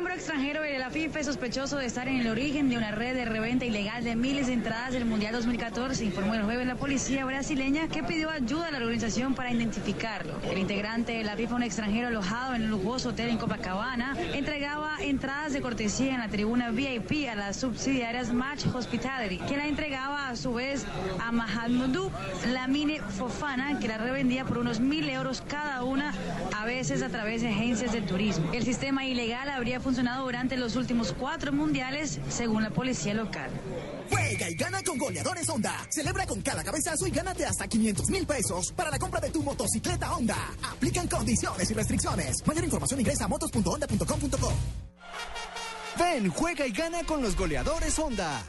Miembro 0.09 0.25
extranjero 0.25 0.63
de 0.63 0.79
la 0.79 0.89
FIFA 0.89 1.19
es 1.19 1.25
sospechoso 1.27 1.77
de 1.77 1.85
estar 1.85 2.07
en 2.07 2.21
el 2.21 2.27
origen 2.29 2.67
de 2.67 2.77
una 2.77 2.89
red 2.89 3.13
de 3.13 3.25
reventa 3.25 3.65
ilegal 3.65 4.03
de 4.03 4.15
miles 4.15 4.47
de 4.47 4.53
entradas 4.53 4.91
del 4.91 5.05
Mundial 5.05 5.33
2014, 5.33 6.03
informó 6.03 6.33
el 6.33 6.41
jueves 6.41 6.65
la 6.65 6.77
policía 6.77 7.25
brasileña 7.25 7.87
que 7.89 8.01
pidió 8.01 8.31
ayuda 8.31 8.69
a 8.69 8.71
la 8.71 8.79
organización 8.79 9.35
para 9.35 9.51
identificarlo. 9.51 10.39
El 10.49 10.57
integrante 10.57 11.11
de 11.11 11.23
la 11.23 11.35
FIFA, 11.35 11.55
un 11.57 11.61
extranjero 11.61 12.07
alojado 12.07 12.55
en 12.55 12.63
un 12.63 12.71
lujoso 12.71 13.09
hotel 13.09 13.29
en 13.29 13.37
Copacabana, 13.37 14.17
entregaba 14.33 14.95
entradas 14.99 15.53
de 15.53 15.61
cortesía 15.61 16.15
en 16.15 16.21
la 16.21 16.27
tribuna 16.27 16.71
VIP 16.71 17.29
a 17.29 17.35
las 17.35 17.57
subsidiarias 17.57 18.33
Match 18.33 18.65
Hospitality, 18.65 19.37
que 19.37 19.57
la 19.57 19.67
entregaba 19.67 20.29
a 20.29 20.35
su 20.35 20.55
vez 20.55 20.87
a 21.23 21.31
Mahamadou 21.31 22.09
Lamine 22.51 22.99
Fofana, 22.99 23.77
que 23.77 23.87
la 23.87 23.99
revendía 23.99 24.43
por 24.43 24.57
unos 24.57 24.79
mil 24.79 25.07
euros 25.07 25.43
cada 25.47 25.83
una, 25.83 26.15
a 26.57 26.65
veces 26.65 27.03
a 27.03 27.09
través 27.09 27.43
de 27.43 27.49
agencias 27.49 27.91
de 27.91 28.01
turismo. 28.01 28.51
El 28.53 28.63
sistema 28.63 29.05
ilegal 29.05 29.49
habría 29.49 29.79
funcionado 29.79 29.98
durante 30.03 30.57
los 30.57 30.75
últimos 30.75 31.13
cuatro 31.17 31.51
mundiales, 31.51 32.19
según 32.29 32.63
la 32.63 32.69
policía 32.69 33.13
local. 33.13 33.49
Juega 34.09 34.49
y 34.49 34.55
gana 34.55 34.81
con 34.81 34.97
goleadores 34.97 35.47
Honda. 35.49 35.75
Celebra 35.89 36.25
con 36.25 36.41
cada 36.41 36.63
cabezazo 36.63 37.05
y 37.05 37.11
gánate 37.11 37.45
hasta 37.45 37.67
500 37.67 38.09
mil 38.09 38.25
pesos 38.25 38.71
para 38.71 38.89
la 38.89 38.97
compra 38.97 39.19
de 39.19 39.29
tu 39.29 39.43
motocicleta 39.43 40.15
Honda. 40.15 40.37
Aplican 40.71 41.07
condiciones 41.07 41.69
y 41.69 41.73
restricciones. 41.73 42.37
Mayor 42.45 42.63
información 42.63 42.99
ingresa 42.99 43.25
a 43.25 43.27
motos.honda.com.co. 43.27 44.53
Ven, 45.99 46.29
juega 46.29 46.65
y 46.65 46.71
gana 46.71 47.03
con 47.03 47.21
los 47.21 47.35
goleadores 47.35 47.99
Honda. 47.99 48.41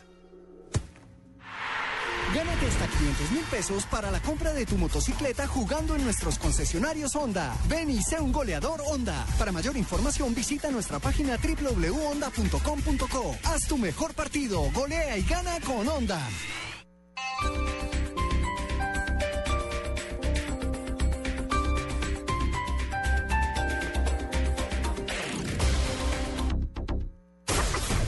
Gánate 2.35 2.67
hasta 2.67 2.87
500 2.87 3.31
mil 3.33 3.45
pesos 3.51 3.85
para 3.87 4.11
la 4.11 4.21
compra 4.21 4.53
de 4.53 4.65
tu 4.65 4.79
motocicleta 4.79 5.49
jugando 5.49 5.97
en 5.97 6.05
nuestros 6.05 6.39
concesionarios 6.39 7.17
Honda. 7.17 7.57
Ven 7.69 7.91
y 7.91 8.01
sé 8.03 8.21
un 8.21 8.31
goleador 8.31 8.81
Honda. 8.87 9.27
Para 9.39 9.51
mayor 9.51 9.77
información 9.77 10.33
visita 10.35 10.71
nuestra 10.71 11.01
página 11.01 11.37
www.honda.com.co. 11.37 13.37
Haz 13.45 13.67
tu 13.67 13.79
mejor 13.79 14.15
partido, 14.15 14.71
golea 14.73 15.19
y 15.19 15.25
gana 15.25 15.59
con 15.67 15.89
Honda. 15.89 16.21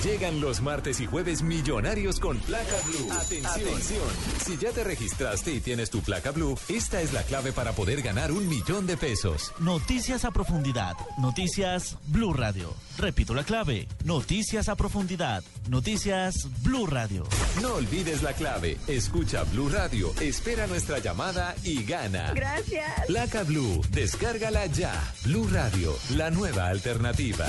Llegan 0.02 0.40
los 0.40 0.60
martes 0.60 0.98
y 1.00 1.06
jueves 1.06 1.42
millonarios 1.42 2.18
con 2.18 2.36
placa 2.38 2.74
blue. 2.86 3.12
Atención. 3.12 4.02
Si 4.44 4.56
ya 4.56 4.72
te 4.72 4.82
registraste 4.82 5.54
y 5.54 5.60
tienes 5.60 5.90
tu 5.90 6.00
placa 6.00 6.32
blue, 6.32 6.58
esta 6.68 7.00
es 7.00 7.12
la 7.12 7.22
clave 7.22 7.52
para 7.52 7.70
poder 7.70 8.02
ganar 8.02 8.32
un 8.32 8.48
millón 8.48 8.88
de 8.88 8.96
pesos. 8.96 9.52
Noticias 9.60 10.24
a 10.24 10.32
profundidad. 10.32 10.96
Noticias 11.18 11.98
Blue 12.08 12.32
Radio. 12.32 12.74
Repito 12.98 13.34
la 13.34 13.44
clave. 13.44 13.88
Noticias 14.04 14.68
a 14.68 14.76
profundidad. 14.76 15.42
Noticias 15.68 16.48
Blue 16.62 16.86
Radio. 16.86 17.24
No 17.60 17.74
olvides 17.74 18.22
la 18.22 18.32
clave. 18.32 18.78
Escucha 18.86 19.44
Blue 19.44 19.68
Radio, 19.68 20.12
espera 20.20 20.66
nuestra 20.66 20.98
llamada 20.98 21.54
y 21.64 21.84
gana. 21.84 22.32
Gracias. 22.34 23.06
Placa 23.06 23.42
Blue, 23.44 23.80
descárgala 23.90 24.66
ya. 24.66 24.92
Blue 25.24 25.48
Radio, 25.50 25.94
la 26.16 26.30
nueva 26.30 26.68
alternativa. 26.68 27.46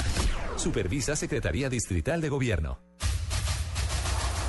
Supervisa 0.55 1.15
Secretaría 1.15 1.69
Distrital 1.69 2.21
de 2.21 2.29
Gobierno. 2.29 2.79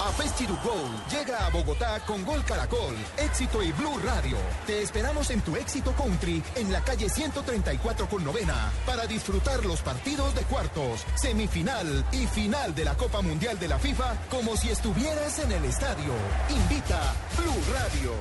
A 0.05 0.09
Festiru 0.09 0.55
Gol 0.63 0.91
llega 1.11 1.47
a 1.47 1.49
Bogotá 1.49 1.99
con 2.05 2.27
Gol 2.27 2.45
Caracol, 2.45 2.95
Éxito 3.17 3.63
y 3.63 3.73
Blue 3.73 3.99
Radio. 4.05 4.37
Te 4.67 4.83
esperamos 4.83 5.31
en 5.31 5.41
tu 5.41 5.57
Éxito 5.57 5.95
Country 5.97 6.43
en 6.57 6.71
la 6.71 6.83
calle 6.83 7.09
134 7.09 8.07
con 8.07 8.23
novena 8.23 8.71
para 8.85 9.07
disfrutar 9.07 9.65
los 9.65 9.81
partidos 9.81 10.35
de 10.35 10.43
cuartos, 10.43 11.07
semifinal 11.15 12.05
y 12.13 12.27
final 12.27 12.75
de 12.75 12.85
la 12.85 12.95
Copa 12.99 13.23
Mundial 13.23 13.59
de 13.59 13.69
la 13.69 13.79
FIFA 13.79 14.15
como 14.29 14.59
si 14.59 14.69
estuvieras 14.69 15.39
en 15.39 15.53
el 15.53 15.65
estadio. 15.65 16.13
Invita 16.51 17.01
Blue 17.39 17.63
Radio. 17.73 18.13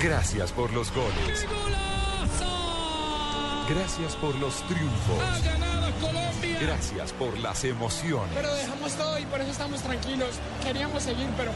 Gracias 0.00 0.50
por 0.52 0.72
los 0.72 0.90
goles. 0.94 1.46
Gracias 3.70 4.16
por 4.16 4.34
los 4.34 4.66
triunfos. 4.66 5.44
ganado 5.44 5.92
Colombia! 6.00 6.58
Gracias 6.60 7.12
por 7.12 7.38
las 7.38 7.62
emociones. 7.62 8.30
Pero 8.34 8.52
dejamos 8.52 8.92
todo 8.94 9.16
y 9.16 9.24
por 9.26 9.40
eso 9.40 9.50
estamos 9.52 9.80
tranquilos. 9.80 10.30
Queríamos 10.64 11.02
seguir, 11.04 11.28
pero, 11.36 11.52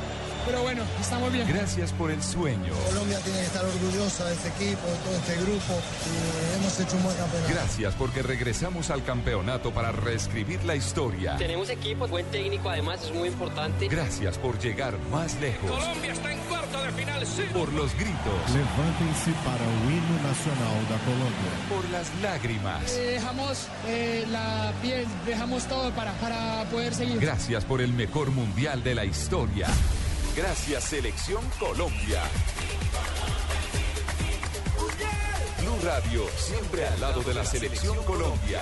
pero 0.46 0.62
bueno, 0.62 0.84
estamos 1.00 1.32
bien. 1.32 1.48
Gracias 1.48 1.92
por 1.92 2.12
el 2.12 2.22
sueño. 2.22 2.72
Colombia 2.88 3.18
tiene 3.18 3.40
que 3.40 3.46
estar 3.46 3.64
orgullosa 3.64 4.26
de 4.26 4.34
este 4.34 4.48
equipo, 4.48 4.86
de 4.86 4.96
todo 4.98 5.16
este 5.16 5.34
grupo. 5.42 5.74
Y 6.06 6.56
hemos 6.56 6.80
hecho 6.80 6.96
un 6.96 7.02
buen 7.02 7.16
campeonato. 7.16 7.52
Gracias 7.52 7.94
porque 7.96 8.22
regresamos 8.22 8.90
al 8.90 9.02
campeonato 9.02 9.72
para 9.72 9.90
reescribir 9.90 10.62
la 10.64 10.76
historia. 10.76 11.36
Tenemos 11.36 11.68
equipo, 11.68 12.06
buen 12.06 12.26
técnico, 12.26 12.70
además 12.70 13.02
es 13.02 13.12
muy 13.12 13.26
importante. 13.26 13.88
Gracias 13.88 14.38
por 14.38 14.60
llegar 14.60 14.96
más 15.10 15.34
lejos. 15.40 15.68
Colombia 15.68 16.12
está 16.12 16.32
en 16.32 16.38
Por 17.54 17.72
los 17.72 17.94
gritos. 17.94 18.50
Levntem-se 18.52 19.32
para 19.44 19.64
o 19.64 19.90
hino 19.90 20.16
nacional 20.22 20.88
da 20.90 20.98
Colômbia. 20.98 21.52
Por 21.70 21.88
las 21.90 22.14
lágrimas. 22.20 22.92
Eh, 22.92 23.12
dejamos 23.12 23.68
eh, 23.86 24.26
la 24.30 24.72
piel, 24.82 25.06
dejamos 25.24 25.64
todo 25.64 25.90
para, 25.92 26.12
para 26.14 26.64
poder 26.70 26.94
seguir. 26.94 27.18
Gracias 27.18 27.64
por 27.64 27.80
el 27.80 27.94
mejor 27.94 28.30
mundial 28.30 28.84
de 28.84 28.94
la 28.94 29.06
historia. 29.06 29.68
Gracias 30.36 30.84
Selección 30.84 31.42
Colombia. 31.58 32.22
Blue 35.60 35.78
Radio, 35.82 36.26
siempre 36.36 36.86
al 36.86 37.00
lado 37.00 37.22
de 37.22 37.32
la 37.32 37.44
Selección 37.44 37.96
Colombia. 38.04 38.60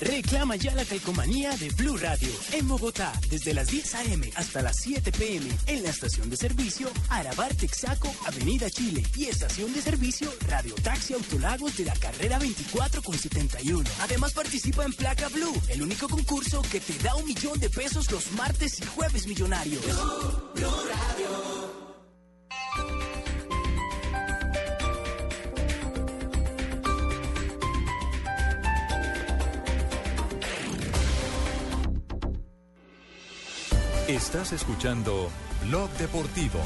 Reclama 0.00 0.56
ya 0.56 0.74
la 0.74 0.84
calcomanía 0.84 1.54
de 1.58 1.68
Blue 1.70 1.98
Radio 1.98 2.30
en 2.52 2.66
Bogotá 2.66 3.12
desde 3.28 3.52
las 3.52 3.68
10 3.68 3.94
a.m. 3.96 4.30
hasta 4.34 4.62
las 4.62 4.76
7 4.76 5.12
p.m. 5.12 5.46
en 5.66 5.82
la 5.82 5.90
estación 5.90 6.30
de 6.30 6.36
servicio 6.38 6.90
Arabar 7.10 7.54
Texaco, 7.54 8.10
Avenida 8.26 8.70
Chile 8.70 9.02
y 9.14 9.26
estación 9.26 9.72
de 9.74 9.82
servicio 9.82 10.32
Radio 10.48 10.74
Taxi 10.76 11.12
Autolagos 11.12 11.76
de 11.76 11.84
la 11.84 11.94
carrera 11.94 12.38
24 12.38 13.02
con 13.02 13.18
71. 13.18 13.84
Además 14.00 14.32
participa 14.32 14.84
en 14.84 14.94
Placa 14.94 15.28
Blue, 15.28 15.52
el 15.68 15.82
único 15.82 16.08
concurso 16.08 16.62
que 16.62 16.80
te 16.80 16.96
da 17.02 17.14
un 17.16 17.26
millón 17.26 17.60
de 17.60 17.68
pesos 17.68 18.10
los 18.10 18.32
martes 18.32 18.80
y 18.80 18.86
jueves 18.86 19.26
millonarios. 19.26 19.84
Estás 34.10 34.52
escuchando 34.52 35.30
Blog 35.68 35.88
Deportivo. 35.90 36.58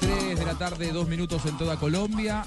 Tres 0.00 0.38
de 0.40 0.44
la 0.44 0.58
tarde, 0.58 0.90
dos 0.92 1.06
minutos 1.06 1.46
en 1.46 1.56
toda 1.58 1.76
Colombia. 1.76 2.44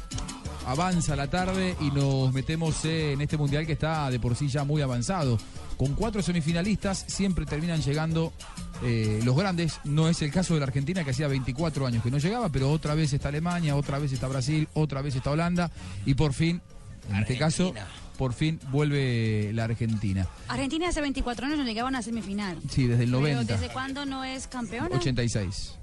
Avanza 0.70 1.16
la 1.16 1.28
tarde 1.28 1.76
y 1.82 1.90
nos 1.90 2.32
metemos 2.32 2.86
en 2.86 3.20
este 3.22 3.38
mundial 3.38 3.66
que 3.66 3.72
está 3.72 4.12
de 4.12 4.20
por 4.20 4.36
sí 4.36 4.50
ya 4.50 4.64
muy 4.64 4.84
avanzado. 4.84 5.40
Con 5.78 5.96
cuatro 5.96 6.22
semifinalistas 6.22 7.06
siempre 7.08 7.48
terminan 7.48 7.82
llegando 7.82 8.32
eh, 8.84 9.20
los 9.24 9.36
grandes. 9.36 9.80
No 9.84 10.08
es 10.10 10.22
el 10.22 10.32
caso 10.32 10.54
de 10.54 10.60
la 10.60 10.68
Argentina 10.68 11.04
que 11.04 11.10
hacía 11.10 11.28
24 11.28 11.88
años 11.88 12.04
que 12.04 12.12
no 12.12 12.20
llegaba, 12.20 12.50
pero 12.50 12.70
otra 12.70 12.94
vez 12.94 13.12
está 13.14 13.30
Alemania, 13.30 13.76
otra 13.76 13.98
vez 13.98 14.12
está 14.12 14.28
Brasil, 14.28 14.68
otra 14.76 15.02
vez 15.02 15.16
está 15.16 15.32
Holanda 15.32 15.72
y 16.06 16.14
por 16.14 16.34
fin, 16.34 16.62
en 17.10 17.16
este 17.16 17.36
caso, 17.40 17.74
por 18.16 18.34
fin 18.34 18.60
vuelve 18.70 19.50
la 19.54 19.64
Argentina. 19.64 20.28
Argentina 20.50 20.90
hace 20.90 21.02
24 21.02 21.48
años 21.48 21.58
no 21.58 21.66
llegaban 21.66 21.96
a 21.96 22.04
semifinal. 22.04 22.60
Sí, 22.70 22.86
desde 22.86 23.06
el 23.06 23.10
Pero 23.10 23.22
90. 23.22 23.54
¿Desde 23.54 23.74
cuándo 23.74 24.06
no 24.06 24.24
es 24.24 24.46
campeona? 24.46 24.96
86. 24.96 25.79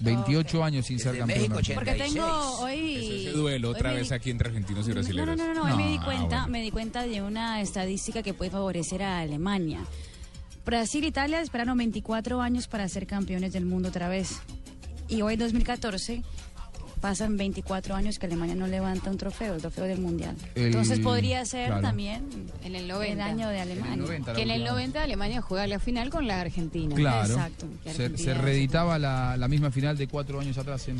28 0.00 0.64
años 0.64 0.86
sin 0.86 0.98
ser 0.98 1.18
campeón. 1.18 1.52
Porque 1.74 1.92
tengo 1.94 2.24
hoy... 2.60 3.26
Ese 3.26 3.32
duelo 3.36 3.70
otra 3.70 3.92
vez 3.92 4.08
di- 4.10 4.14
aquí 4.14 4.30
entre 4.30 4.48
argentinos 4.48 4.86
y 4.86 4.88
No, 4.88 4.94
brasileños. 4.94 5.36
no, 5.36 5.46
no, 5.46 5.54
no, 5.54 5.62
hoy 5.64 5.76
me 5.76 5.88
di 5.90 5.98
Ah, 6.00 6.04
cuenta, 6.04 6.26
bueno. 6.40 6.48
me 6.48 6.62
di 6.62 6.70
cuenta 6.70 7.06
de 7.06 7.22
una 7.22 7.60
estadística 7.60 8.22
que 8.22 8.34
puede 8.34 8.50
favorecer 8.50 9.02
a 9.02 9.20
Alemania. 9.20 9.80
Brasil 10.64 11.04
e 11.04 11.08
Italia 11.08 11.40
esperaron 11.40 11.76
24 11.76 12.40
años 12.40 12.68
para 12.68 12.88
ser 12.88 13.06
campeones 13.06 13.52
del 13.52 13.66
mundo 13.66 13.88
otra 13.90 14.08
vez. 14.08 14.40
Y 15.08 15.20
hoy 15.22 15.36
2014 15.36 16.22
pasan 17.04 17.36
24 17.36 17.94
años 17.94 18.18
que 18.18 18.24
Alemania 18.24 18.54
no 18.54 18.66
levanta 18.66 19.10
un 19.10 19.18
trofeo, 19.18 19.56
el 19.56 19.60
trofeo 19.60 19.84
del 19.84 20.00
mundial. 20.00 20.34
El- 20.54 20.68
Entonces 20.68 21.00
podría 21.00 21.44
ser 21.44 21.66
claro. 21.66 21.82
también 21.82 22.24
En 22.62 22.74
el 22.74 22.84
el 22.84 22.88
90. 22.88 23.24
año 23.26 23.48
de 23.50 23.60
Alemania. 23.60 24.22
que 24.34 24.40
en 24.40 24.50
el 24.50 24.64
90 24.64 25.02
Alemania 25.02 25.42
juega 25.42 25.66
la 25.66 25.78
final 25.78 26.08
con 26.08 26.26
la 26.26 26.40
Argentina. 26.40 26.94
Claro. 26.94 27.34
Exacto. 27.34 27.66
Se, 27.94 28.16
se 28.16 28.32
reeditaba 28.32 28.98
la, 28.98 29.36
la 29.36 29.48
misma 29.48 29.70
final 29.70 29.98
de 29.98 30.08
cuatro 30.08 30.40
años 30.40 30.56
atrás 30.56 30.88
en, 30.88 30.96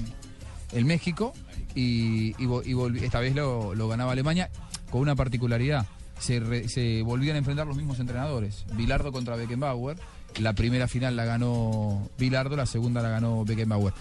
en 0.73 0.87
México 0.87 1.33
y, 1.75 2.33
y 2.33 2.47
vo- 2.47 2.61
y 2.67 2.75
volvi- 2.75 3.03
esta 3.03 3.21
vez 3.21 3.35
lo, 3.35 3.75
lo 3.75 3.89
ganaba 3.89 4.13
Alemania 4.13 4.51
con 4.91 5.01
una 5.01 5.15
particularidad. 5.17 5.87
Se, 6.19 6.39
re- 6.39 6.69
se 6.69 7.01
volvían 7.01 7.37
a 7.37 7.39
enfrentar 7.39 7.67
los 7.67 7.79
mismos 7.79 7.99
entrenadores. 7.99 8.67
Bilardo 8.75 9.11
contra 9.11 9.37
Beckenbauer. 9.37 9.97
La 10.39 10.53
primera 10.53 10.87
final 10.87 11.17
la 11.17 11.25
ganó 11.25 12.11
Bilardo, 12.19 12.57
la 12.57 12.67
segunda 12.67 13.01
la 13.01 13.09
ganó 13.09 13.45
Beckenbauer. 13.47 13.95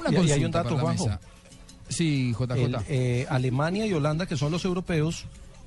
Una 0.00 0.10
Y- 0.24 0.30
hay 0.32 0.44
un 0.44 0.50
dato, 0.50 0.70
para 0.70 0.80
Juanjo. 0.80 1.10
Sí, 1.88 2.32
JJ. 2.32 2.64
El, 2.64 2.76
eh, 2.88 3.26
Alemania 3.28 3.86
y 3.86 3.92
Holanda, 3.92 4.26
que 4.26 4.36
son 4.36 4.52
los 4.52 4.64
europeos, 4.64 5.24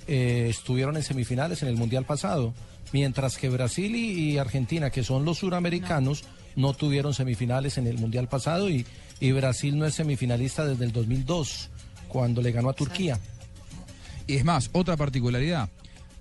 eh, 0.08 0.48
estuvieron 0.50 0.96
en 0.98 1.04
semifinales 1.04 1.62
en 1.64 1.70
el 1.70 1.76
Mundial 1.76 2.06
pasado, 2.06 2.54
mientras 2.92 3.38
que 3.38 3.50
Brasil 3.50 3.96
y, 3.96 4.32
y 4.32 4.38
Argentina, 4.38 4.90
que 4.90 5.04
son 5.04 5.26
los 5.26 5.40
suramericanos, 5.40 6.24
no. 6.56 6.74
tuvieron 6.74 7.14
semifinales 7.14 7.78
en 7.78 7.88
el 7.88 7.98
Mundial 7.98 8.28
pasado 8.28 8.70
y, 8.70 8.86
y 9.20 9.32
Brasil 9.32 9.78
no 9.78 9.86
es 9.86 9.96
semifinalista 9.96 10.66
desde 10.66 10.86
el 10.86 10.92
2002, 10.92 11.70
cuando 12.08 12.42
le 12.42 12.52
ganó 12.52 12.70
a 12.70 12.74
Turquía. 12.74 13.20
Y 14.28 14.36
es 14.36 14.46
más, 14.46 14.70
otra 14.74 14.96
particularidad. 14.96 15.70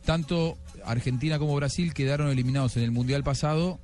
Tanto 0.05 0.57
Argentina 0.85 1.39
como 1.39 1.55
Brasil 1.55 1.95
quedaron 1.95 2.29
eliminados 2.29 2.77
en 2.77 2.83
el 2.83 2.91
Mundial 2.91 3.23
pasado 3.23 3.79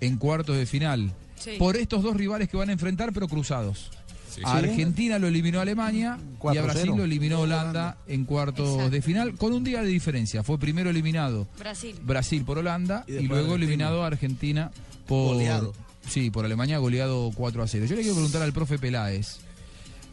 en 0.00 0.16
cuartos 0.16 0.56
de 0.56 0.64
final. 0.64 1.12
Sí. 1.40 1.52
Por 1.58 1.76
estos 1.76 2.02
dos 2.02 2.16
rivales 2.16 2.48
que 2.48 2.56
van 2.56 2.68
a 2.68 2.72
enfrentar, 2.72 3.12
pero 3.12 3.26
cruzados. 3.26 3.90
Sí. 4.32 4.42
A 4.44 4.60
Sí. 4.60 4.68
Argentina 4.68 5.18
lo 5.18 5.26
eliminó 5.26 5.58
Alemania 5.60 6.16
y 6.20 6.36
a 6.36 6.38
4-0. 6.38 6.62
Brasil 6.62 6.92
lo 6.96 7.02
eliminó 7.04 7.40
Holanda 7.40 7.96
en 8.06 8.24
cuartos 8.24 8.88
de 8.90 9.02
final 9.02 9.34
con 9.34 9.52
un 9.52 9.64
día 9.64 9.82
de 9.82 9.88
diferencia. 9.88 10.44
Fue 10.44 10.56
primero 10.58 10.88
eliminado 10.90 11.48
Brasil. 11.58 11.96
Brasil 12.02 12.44
por 12.44 12.58
Holanda 12.58 13.04
Y 13.08 13.12
luego 13.26 13.34
Argentina. 13.54 13.54
eliminado 13.56 14.04
Argentina 14.04 14.70
por 15.08 15.34
Goleado. 15.34 15.72
Sí, 16.08 16.30
por 16.30 16.44
Alemania 16.44 16.78
goleado 16.78 17.30
4 17.34 17.62
a 17.62 17.66
0. 17.66 17.86
Yo 17.86 17.96
le 17.96 18.02
quiero 18.02 18.14
preguntar 18.14 18.42
al 18.42 18.52
profe 18.52 18.78
Peláez. 18.78 19.38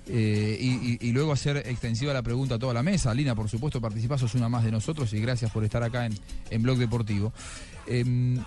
eh, 0.10 0.58
y, 0.60 0.94
y- 0.94 1.10
y 1.10 1.12
luego 1.12 1.34
hacer 1.34 1.58
extensiva 1.58 2.13
la 2.13 2.22
pregunta 2.24 2.56
a 2.56 2.60
toda 2.60 2.74
la 2.74 2.82
mesa. 2.82 3.13
Lina, 3.13 3.36
por 3.36 3.50
supuesto, 3.50 3.82
participás, 3.82 4.22
sos 4.22 4.36
una 4.36 4.48
más 4.48 4.63
de 4.63 4.72
nosotros 4.72 5.12
y 5.13 5.20
gracias 5.20 5.52
por 5.52 5.66
estar 5.66 5.84
acá 5.84 6.06
en, 6.06 6.18
en 6.50 6.62
Blog 6.63 6.78
Deportivo. 6.78 7.34
Em, 7.88 8.38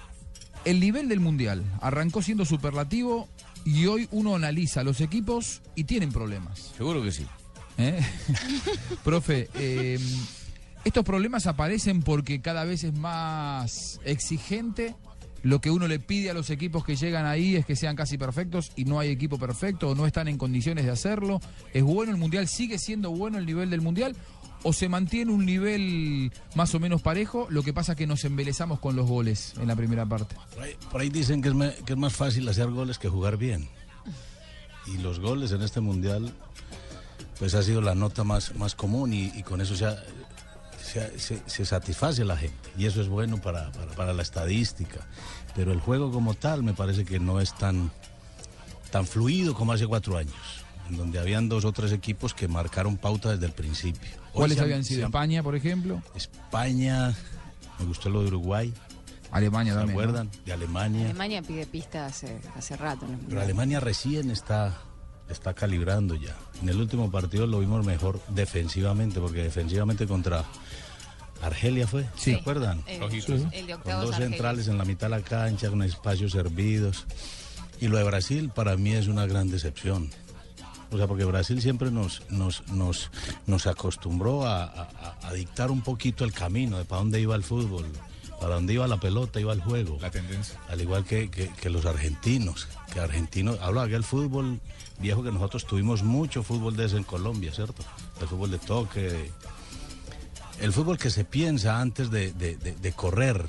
el 0.64 0.80
nivel 0.80 1.08
del 1.08 1.20
Mundial 1.20 1.64
arrancó 1.80 2.22
siendo 2.22 2.44
superlativo 2.44 3.28
y 3.64 3.86
hoy 3.86 4.08
uno 4.10 4.34
analiza 4.34 4.82
los 4.82 5.00
equipos 5.00 5.62
y 5.74 5.84
tienen 5.84 6.12
problemas. 6.12 6.72
Seguro 6.76 7.02
que 7.02 7.12
sí. 7.12 7.26
¿Eh? 7.78 8.00
Profe, 9.04 9.48
eh, 9.54 9.98
estos 10.84 11.04
problemas 11.04 11.46
aparecen 11.46 12.02
porque 12.02 12.40
cada 12.40 12.64
vez 12.64 12.84
es 12.84 12.94
más 12.94 14.00
exigente. 14.04 14.94
Lo 15.42 15.62
que 15.62 15.70
uno 15.70 15.88
le 15.88 15.98
pide 15.98 16.28
a 16.28 16.34
los 16.34 16.50
equipos 16.50 16.84
que 16.84 16.96
llegan 16.96 17.24
ahí 17.24 17.56
es 17.56 17.64
que 17.64 17.74
sean 17.74 17.96
casi 17.96 18.18
perfectos 18.18 18.72
y 18.76 18.84
no 18.84 19.00
hay 19.00 19.08
equipo 19.08 19.38
perfecto 19.38 19.88
o 19.88 19.94
no 19.94 20.06
están 20.06 20.28
en 20.28 20.36
condiciones 20.36 20.84
de 20.84 20.90
hacerlo. 20.90 21.40
¿Es 21.72 21.82
bueno 21.82 22.12
el 22.12 22.18
Mundial? 22.18 22.46
¿Sigue 22.46 22.78
siendo 22.78 23.10
bueno 23.10 23.38
el 23.38 23.46
nivel 23.46 23.70
del 23.70 23.80
Mundial? 23.80 24.14
¿O 24.62 24.72
se 24.74 24.88
mantiene 24.88 25.32
un 25.32 25.46
nivel 25.46 26.32
más 26.54 26.74
o 26.74 26.80
menos 26.80 27.00
parejo? 27.00 27.46
Lo 27.50 27.62
que 27.62 27.72
pasa 27.72 27.92
es 27.92 27.98
que 27.98 28.06
nos 28.06 28.24
embelezamos 28.24 28.78
con 28.78 28.94
los 28.94 29.08
goles 29.08 29.54
en 29.58 29.68
la 29.68 29.76
primera 29.76 30.04
parte. 30.04 30.36
Por 30.90 31.00
ahí, 31.00 31.08
dicen 31.08 31.40
que 31.40 31.48
es, 31.48 31.96
más 31.96 32.12
fácil 32.12 32.46
hacer 32.48 32.68
goles 32.70 32.98
que 32.98 33.08
jugar 33.08 33.36
bien. 33.38 33.68
Y 34.86 34.98
los 34.98 35.18
goles 35.18 35.52
en 35.52 35.62
este 35.62 35.80
mundial, 35.80 36.32
pues 37.38 37.54
ha 37.54 37.62
sido 37.62 37.80
la 37.80 37.94
nota 37.94 38.22
más, 38.24 38.52
común 38.76 39.12
y, 39.14 39.42
con 39.44 39.60
eso 39.62 39.74
se, 39.76 41.64
satisface 41.64 42.24
la 42.24 42.36
gente. 42.36 42.70
Y 42.76 42.84
eso 42.86 43.00
es 43.00 43.08
bueno 43.08 43.40
para, 43.40 43.72
para- 43.72 43.92
para 43.92 44.12
la 44.12 44.22
estadística. 44.22 45.06
Pero 45.54 45.72
el 45.72 45.80
juego 45.80 46.10
como 46.12 46.34
tal 46.34 46.62
me 46.62 46.74
parece 46.74 47.04
que 47.04 47.18
no 47.18 47.40
es 47.40 47.54
tan, 47.56 47.90
tan 48.90 49.06
fluido 49.06 49.54
como 49.54 49.72
hace 49.72 49.86
cuatro 49.86 50.16
años, 50.16 50.34
en 50.90 50.96
donde 50.96 51.18
habían 51.18 51.48
dos 51.48 51.64
o 51.64 51.72
tres 51.72 51.92
equipos 51.92 52.34
que 52.34 52.48
marcaron 52.48 52.96
pauta 52.96 53.30
desde 53.30 53.46
el 53.46 53.52
principio. 53.52 54.10
Hoy 54.10 54.32
¿Cuáles 54.32 54.56
se 54.56 54.60
han- 54.60 54.64
habían 54.64 54.84
sido? 54.84 54.98
se 54.98 55.02
han- 55.04 55.08
España, 55.10 55.42
por 55.42 55.54
ejemplo. 55.56 56.02
España, 56.14 57.14
me 57.78 57.84
gustó 57.86 58.10
lo 58.10 58.20
de 58.22 58.28
Uruguay. 58.28 58.72
Alemania 59.30 59.72
¿Se 59.74 59.78
también, 59.78 59.96
¿no? 59.96 60.02
acuerdan? 60.02 60.30
De 60.44 60.52
Alemania. 60.52 61.04
Alemania 61.04 61.42
pide 61.42 61.64
pista 61.66 62.06
hace, 62.06 62.40
hace 62.56 62.76
rato. 62.76 63.06
¿no? 63.06 63.16
Pero 63.28 63.40
Alemania 63.40 63.78
recién 63.78 64.30
está, 64.30 64.76
está 65.28 65.54
calibrando 65.54 66.16
ya. 66.16 66.36
En 66.60 66.68
el 66.68 66.76
último 66.80 67.10
partido 67.10 67.46
lo 67.46 67.60
vimos 67.60 67.86
mejor 67.86 68.20
defensivamente, 68.28 69.20
porque 69.20 69.44
defensivamente 69.44 70.08
contra 70.08 70.44
Argelia 71.42 71.86
fue, 71.86 72.06
¿se 72.16 72.34
acuerdan? 72.34 72.82
El- 72.88 73.02
Ojitos. 73.04 73.42
el 73.52 73.66
de 73.68 73.74
Con 73.74 73.84
dos 74.00 74.10
Argelia. 74.14 74.28
centrales 74.30 74.66
en 74.68 74.76
la 74.78 74.84
mitad 74.84 75.06
de 75.08 75.16
la 75.16 75.22
cancha, 75.22 75.70
con 75.70 75.82
espacios 75.82 76.32
servidos. 76.32 77.06
Y 77.80 77.86
lo 77.88 77.96
de 77.98 78.04
Brasil 78.04 78.50
para 78.52 78.76
mí 78.76 78.92
es 78.92 79.06
una 79.06 79.24
gran 79.26 79.48
decepción. 79.50 80.10
O 80.92 80.96
sea, 80.96 81.06
porque 81.06 81.24
Brasil 81.24 81.60
siempre 81.62 81.90
nos, 81.90 82.22
nos, 82.30 82.66
nos, 82.68 83.10
nos 83.46 83.66
acostumbró 83.66 84.46
a, 84.46 84.64
a- 84.64 84.88
a- 85.22 85.28
a 85.28 85.32
dictar 85.32 85.70
un 85.70 85.82
poquito 85.82 86.24
el 86.24 86.32
camino 86.32 86.78
de 86.78 86.84
para 86.84 87.00
dónde 87.00 87.20
iba 87.20 87.36
el 87.36 87.44
fútbol, 87.44 87.86
para 88.40 88.56
dónde 88.56 88.72
iba 88.74 88.86
la 88.88 88.98
pelota, 88.98 89.38
iba 89.38 89.52
el 89.52 89.60
juego. 89.60 89.98
La 90.00 90.10
tendencia. 90.10 90.58
Al 90.68 90.80
igual 90.80 91.04
que, 91.04 91.30
que- 91.30 91.48
que 91.50 91.70
los 91.70 91.86
argentinos, 91.86 92.66
que 92.92 92.98
argentinos, 93.00 93.58
hablo 93.60 93.80
de 93.82 93.86
aquel 93.86 94.02
fútbol 94.04 94.60
viejo 94.98 95.22
que 95.22 95.30
nosotros 95.30 95.64
tuvimos 95.66 96.02
mucho 96.02 96.42
fútbol 96.42 96.76
de 96.76 96.86
ese 96.86 96.96
en 96.96 97.04
Colombia, 97.04 97.52
¿cierto? 97.54 97.82
El 98.20 98.26
fútbol 98.28 98.50
de 98.50 98.58
toque, 98.58 99.30
el 100.60 100.72
fútbol 100.72 100.98
que 100.98 101.10
se 101.10 101.24
piensa 101.24 101.80
antes 101.80 102.10
de, 102.10 102.32
de- 102.32 102.56
de- 102.56 102.74
de 102.74 102.92
correr. 102.92 103.48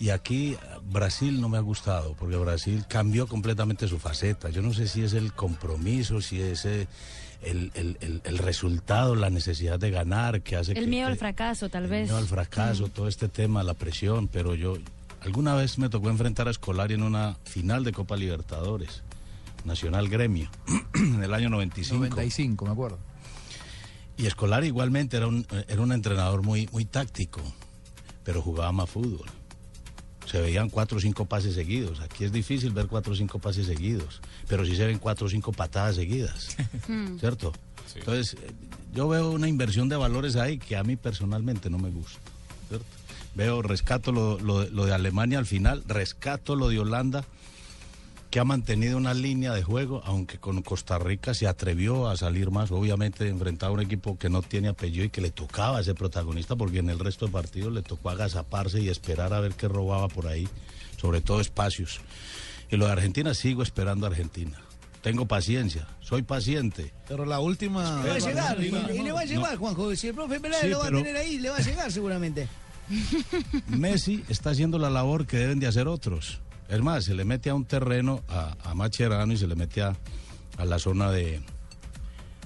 Y 0.00 0.10
aquí 0.10 0.56
Brasil 0.90 1.40
no 1.40 1.48
me 1.48 1.58
ha 1.58 1.60
gustado, 1.60 2.14
porque 2.18 2.36
Brasil 2.36 2.84
cambió 2.88 3.26
completamente 3.26 3.88
su 3.88 3.98
faceta. 3.98 4.48
Yo 4.50 4.62
no 4.62 4.72
sé 4.72 4.88
si 4.88 5.02
es 5.02 5.12
el 5.12 5.32
compromiso, 5.32 6.20
si 6.20 6.40
es 6.40 6.64
eh, 6.64 6.88
el, 7.42 7.70
el- 7.74 7.98
el- 8.00 8.20
el 8.24 8.38
resultado, 8.38 9.14
la 9.14 9.30
necesidad 9.30 9.78
de 9.78 9.90
ganar 9.90 10.40
que 10.42 10.56
hace 10.56 10.72
que... 10.74 10.80
El 10.80 10.88
miedo 10.88 11.06
que- 11.06 11.12
al 11.12 11.18
fracaso, 11.18 11.68
tal 11.68 11.84
el 11.84 11.90
vez. 11.90 12.02
miedo 12.04 12.16
al 12.16 12.26
fracaso, 12.26 12.88
todo 12.88 13.06
este 13.08 13.28
tema, 13.28 13.62
la 13.62 13.74
presión, 13.74 14.28
pero 14.28 14.54
yo 14.54 14.74
alguna 15.20 15.54
vez 15.54 15.78
me 15.78 15.88
tocó 15.88 16.08
enfrentar 16.10 16.48
a 16.48 16.50
Escolari 16.50 16.94
en 16.94 17.02
una 17.02 17.36
final 17.44 17.84
de 17.84 17.92
Copa 17.92 18.16
Libertadores, 18.16 19.02
Nacional 19.64 20.08
Gremio, 20.08 20.48
en 20.94 21.22
el 21.22 21.34
año 21.34 21.50
95. 21.50 21.94
95, 22.08 22.64
me 22.64 22.72
acuerdo. 22.72 22.98
Y 24.16 24.26
Escolar 24.26 24.64
igualmente 24.64 25.16
era 25.18 25.26
un, 25.28 25.46
era 25.68 25.80
un 25.82 25.92
entrenador 25.92 26.42
muy, 26.42 26.68
muy 26.72 26.84
táctico, 26.86 27.40
pero 28.24 28.40
jugaba 28.42 28.72
más 28.72 28.88
fútbol. 28.90 29.28
Se 30.30 30.40
veían 30.40 30.68
cuatro 30.68 30.98
o 30.98 31.00
cinco 31.00 31.24
pases 31.24 31.54
seguidos. 31.54 32.00
Aquí 32.00 32.24
es 32.24 32.32
difícil 32.32 32.70
ver 32.72 32.86
cuatro 32.86 33.12
o 33.12 33.16
cinco 33.16 33.38
pases 33.38 33.66
seguidos, 33.66 34.20
pero 34.46 34.64
sí 34.66 34.76
se 34.76 34.86
ven 34.86 34.98
cuatro 34.98 35.26
o 35.26 35.30
cinco 35.30 35.52
patadas 35.52 35.96
seguidas, 35.96 36.54
¿cierto? 37.20 37.52
Entonces, 38.00 38.34
eh, 38.42 38.52
yo 38.94 39.08
veo 39.08 39.30
una 39.30 39.48
inversión 39.48 39.88
de 39.88 39.96
valores 39.96 40.36
ahí 40.36 40.58
que 40.58 40.76
a 40.76 40.84
mí 40.84 40.96
personalmente 40.96 41.70
no 41.70 41.78
me 41.78 41.88
gusta, 41.90 42.18
¿cierto? 42.68 42.84
Veo, 43.34 43.62
rescato 43.62 44.12
lo, 44.12 44.38
lo- 44.40 44.68
lo 44.68 44.84
de 44.84 44.92
Alemania 44.92 45.38
al 45.38 45.46
final, 45.46 45.82
rescato 45.86 46.56
lo 46.56 46.68
de 46.68 46.78
Holanda, 46.80 47.24
que 48.30 48.40
ha 48.40 48.44
mantenido 48.44 48.98
una 48.98 49.14
línea 49.14 49.54
de 49.54 49.62
juego, 49.62 50.02
aunque 50.04 50.38
con 50.38 50.60
Costa 50.62 50.98
Rica 50.98 51.32
se 51.32 51.46
atrevió 51.46 52.08
a 52.08 52.16
salir 52.16 52.50
más, 52.50 52.70
obviamente 52.70 53.26
enfrentar 53.28 53.70
a 53.70 53.72
un 53.72 53.80
equipo 53.80 54.18
que 54.18 54.28
no 54.28 54.42
tiene 54.42 54.68
apellido 54.68 55.04
y 55.06 55.10
que 55.10 55.22
le 55.22 55.30
tocaba 55.30 55.82
ser 55.82 55.94
protagonista, 55.94 56.54
porque 56.54 56.78
en 56.80 56.90
el 56.90 56.98
resto 56.98 57.24
de 57.26 57.32
partidos 57.32 57.72
le 57.72 57.82
tocó 57.82 58.10
agazaparse 58.10 58.80
y 58.80 58.90
esperar 58.90 59.32
a 59.32 59.40
ver 59.40 59.54
qué 59.54 59.66
robaba 59.66 60.08
por 60.08 60.26
ahí, 60.26 60.46
sobre 61.00 61.22
todo 61.22 61.40
espacios. 61.40 62.00
Y 62.70 62.76
lo 62.76 62.84
de 62.86 62.92
Argentina, 62.92 63.32
sigo 63.32 63.62
esperando 63.62 64.04
a 64.06 64.10
Argentina. 64.10 64.60
Tengo 65.00 65.26
paciencia, 65.26 65.86
soy 66.00 66.20
paciente. 66.22 66.92
Pero 67.06 67.24
la 67.24 67.40
última. 67.40 68.02
Le 68.02 68.10
va 68.10 68.14
a 68.16 68.18
llegar, 68.18 68.62
y, 68.62 68.68
Argentina, 68.68 68.92
y 68.94 69.04
le 69.04 69.12
va 69.12 69.20
a 69.20 69.24
no. 69.24 69.30
llegar, 69.30 69.56
Juanjo. 69.56 69.96
Si 69.96 70.08
el 70.08 70.14
profe 70.14 70.38
Peláez 70.40 70.62
Sí, 70.64 70.68
lo 70.68 70.78
va 70.80 70.84
pero- 70.84 70.98
a 70.98 71.02
tener 71.02 71.16
ahí, 71.16 71.38
le 71.38 71.48
va 71.48 71.56
a 71.56 71.60
llegar 71.60 71.90
seguramente. 71.90 72.46
Messi 73.68 74.24
está 74.28 74.50
haciendo 74.50 74.78
la 74.78 74.90
labor 74.90 75.26
que 75.26 75.38
deben 75.38 75.60
de 75.60 75.66
hacer 75.66 75.88
otros. 75.88 76.40
Es 76.68 76.80
más, 76.82 77.04
se 77.04 77.14
le 77.14 77.24
mete 77.24 77.50
a 77.50 77.54
un 77.54 77.64
terreno 77.64 78.22
a, 78.28 78.54
a 78.62 78.74
Macherano 78.74 79.32
y 79.32 79.36
se 79.36 79.46
le 79.46 79.54
mete 79.54 79.82
a, 79.82 79.96
a 80.58 80.64
la 80.64 80.78
zona 80.78 81.10
de, 81.10 81.40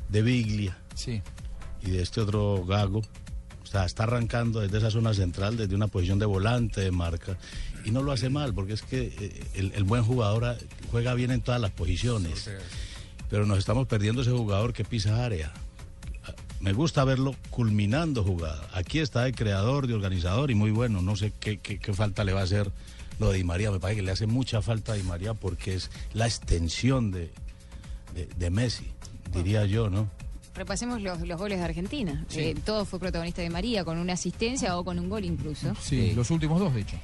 de 0.08 0.22
Biglia. 0.22 0.78
Sí. 0.94 1.22
Y 1.84 1.90
de 1.90 2.02
este 2.02 2.20
otro 2.20 2.64
Gago. 2.64 3.00
O 3.62 3.66
sea, 3.66 3.84
está 3.84 4.02
arrancando 4.04 4.60
desde 4.60 4.78
esa 4.78 4.90
zona 4.90 5.14
central, 5.14 5.56
desde 5.56 5.74
una 5.74 5.88
posición 5.88 6.18
de 6.18 6.26
volante, 6.26 6.80
de 6.82 6.90
marca. 6.92 7.36
Y 7.84 7.90
no 7.90 8.02
lo 8.02 8.12
hace 8.12 8.28
mal, 8.30 8.52
porque 8.54 8.74
es 8.74 8.82
que 8.82 9.12
eh, 9.18 9.44
el, 9.54 9.72
el 9.74 9.84
buen 9.84 10.04
jugador 10.04 10.56
juega 10.90 11.14
bien 11.14 11.30
en 11.32 11.40
todas 11.40 11.60
las 11.60 11.70
posiciones. 11.70 12.48
Pero 13.30 13.46
nos 13.46 13.58
estamos 13.58 13.86
perdiendo 13.88 14.22
ese 14.22 14.30
jugador 14.30 14.72
que 14.72 14.84
pisa 14.84 15.24
área. 15.24 15.52
Me 16.60 16.72
gusta 16.74 17.02
verlo 17.04 17.34
culminando 17.50 18.22
jugada. 18.22 18.68
Aquí 18.72 19.00
está 19.00 19.24
de 19.24 19.32
creador, 19.32 19.88
de 19.88 19.94
organizador 19.94 20.50
y 20.52 20.54
muy 20.54 20.70
bueno. 20.70 21.02
No 21.02 21.16
sé 21.16 21.32
qué, 21.40 21.58
qué- 21.58 21.80
qué 21.80 21.92
falta 21.92 22.22
le 22.22 22.32
va 22.34 22.40
a 22.40 22.44
hacer 22.44 22.70
lo 23.22 23.30
de 23.32 23.38
Di 23.38 23.44
María. 23.44 23.70
Me 23.70 23.78
parece 23.80 24.00
que 24.00 24.06
le 24.06 24.12
hace 24.12 24.26
mucha 24.26 24.60
falta 24.62 24.92
a 24.92 24.94
Di 24.96 25.02
María 25.02 25.34
porque 25.34 25.74
es 25.74 25.90
la 26.12 26.26
extensión 26.26 27.10
de, 27.10 27.30
de, 28.14 28.26
de 28.36 28.50
Messi, 28.50 28.86
diría 29.32 29.64
yo, 29.64 29.88
¿no? 29.90 30.08
Repasemos 30.54 31.00
los, 31.00 31.20
los 31.26 31.38
goles 31.38 31.58
de 31.58 31.64
Argentina. 31.64 32.26
Eh, 32.34 32.54
todo 32.64 32.84
fue 32.84 32.98
protagonista 32.98 33.40
de 33.40 33.48
María, 33.48 33.84
con 33.84 33.96
una 33.98 34.12
asistencia 34.12 34.76
o 34.76 34.84
con 34.84 34.98
un 34.98 35.08
gol 35.08 35.24
incluso. 35.24 35.74
Sí, 35.80 36.12
los 36.12 36.30
últimos 36.30 36.60
dos, 36.60 36.74
de 36.74 36.82
hecho. 36.82 36.96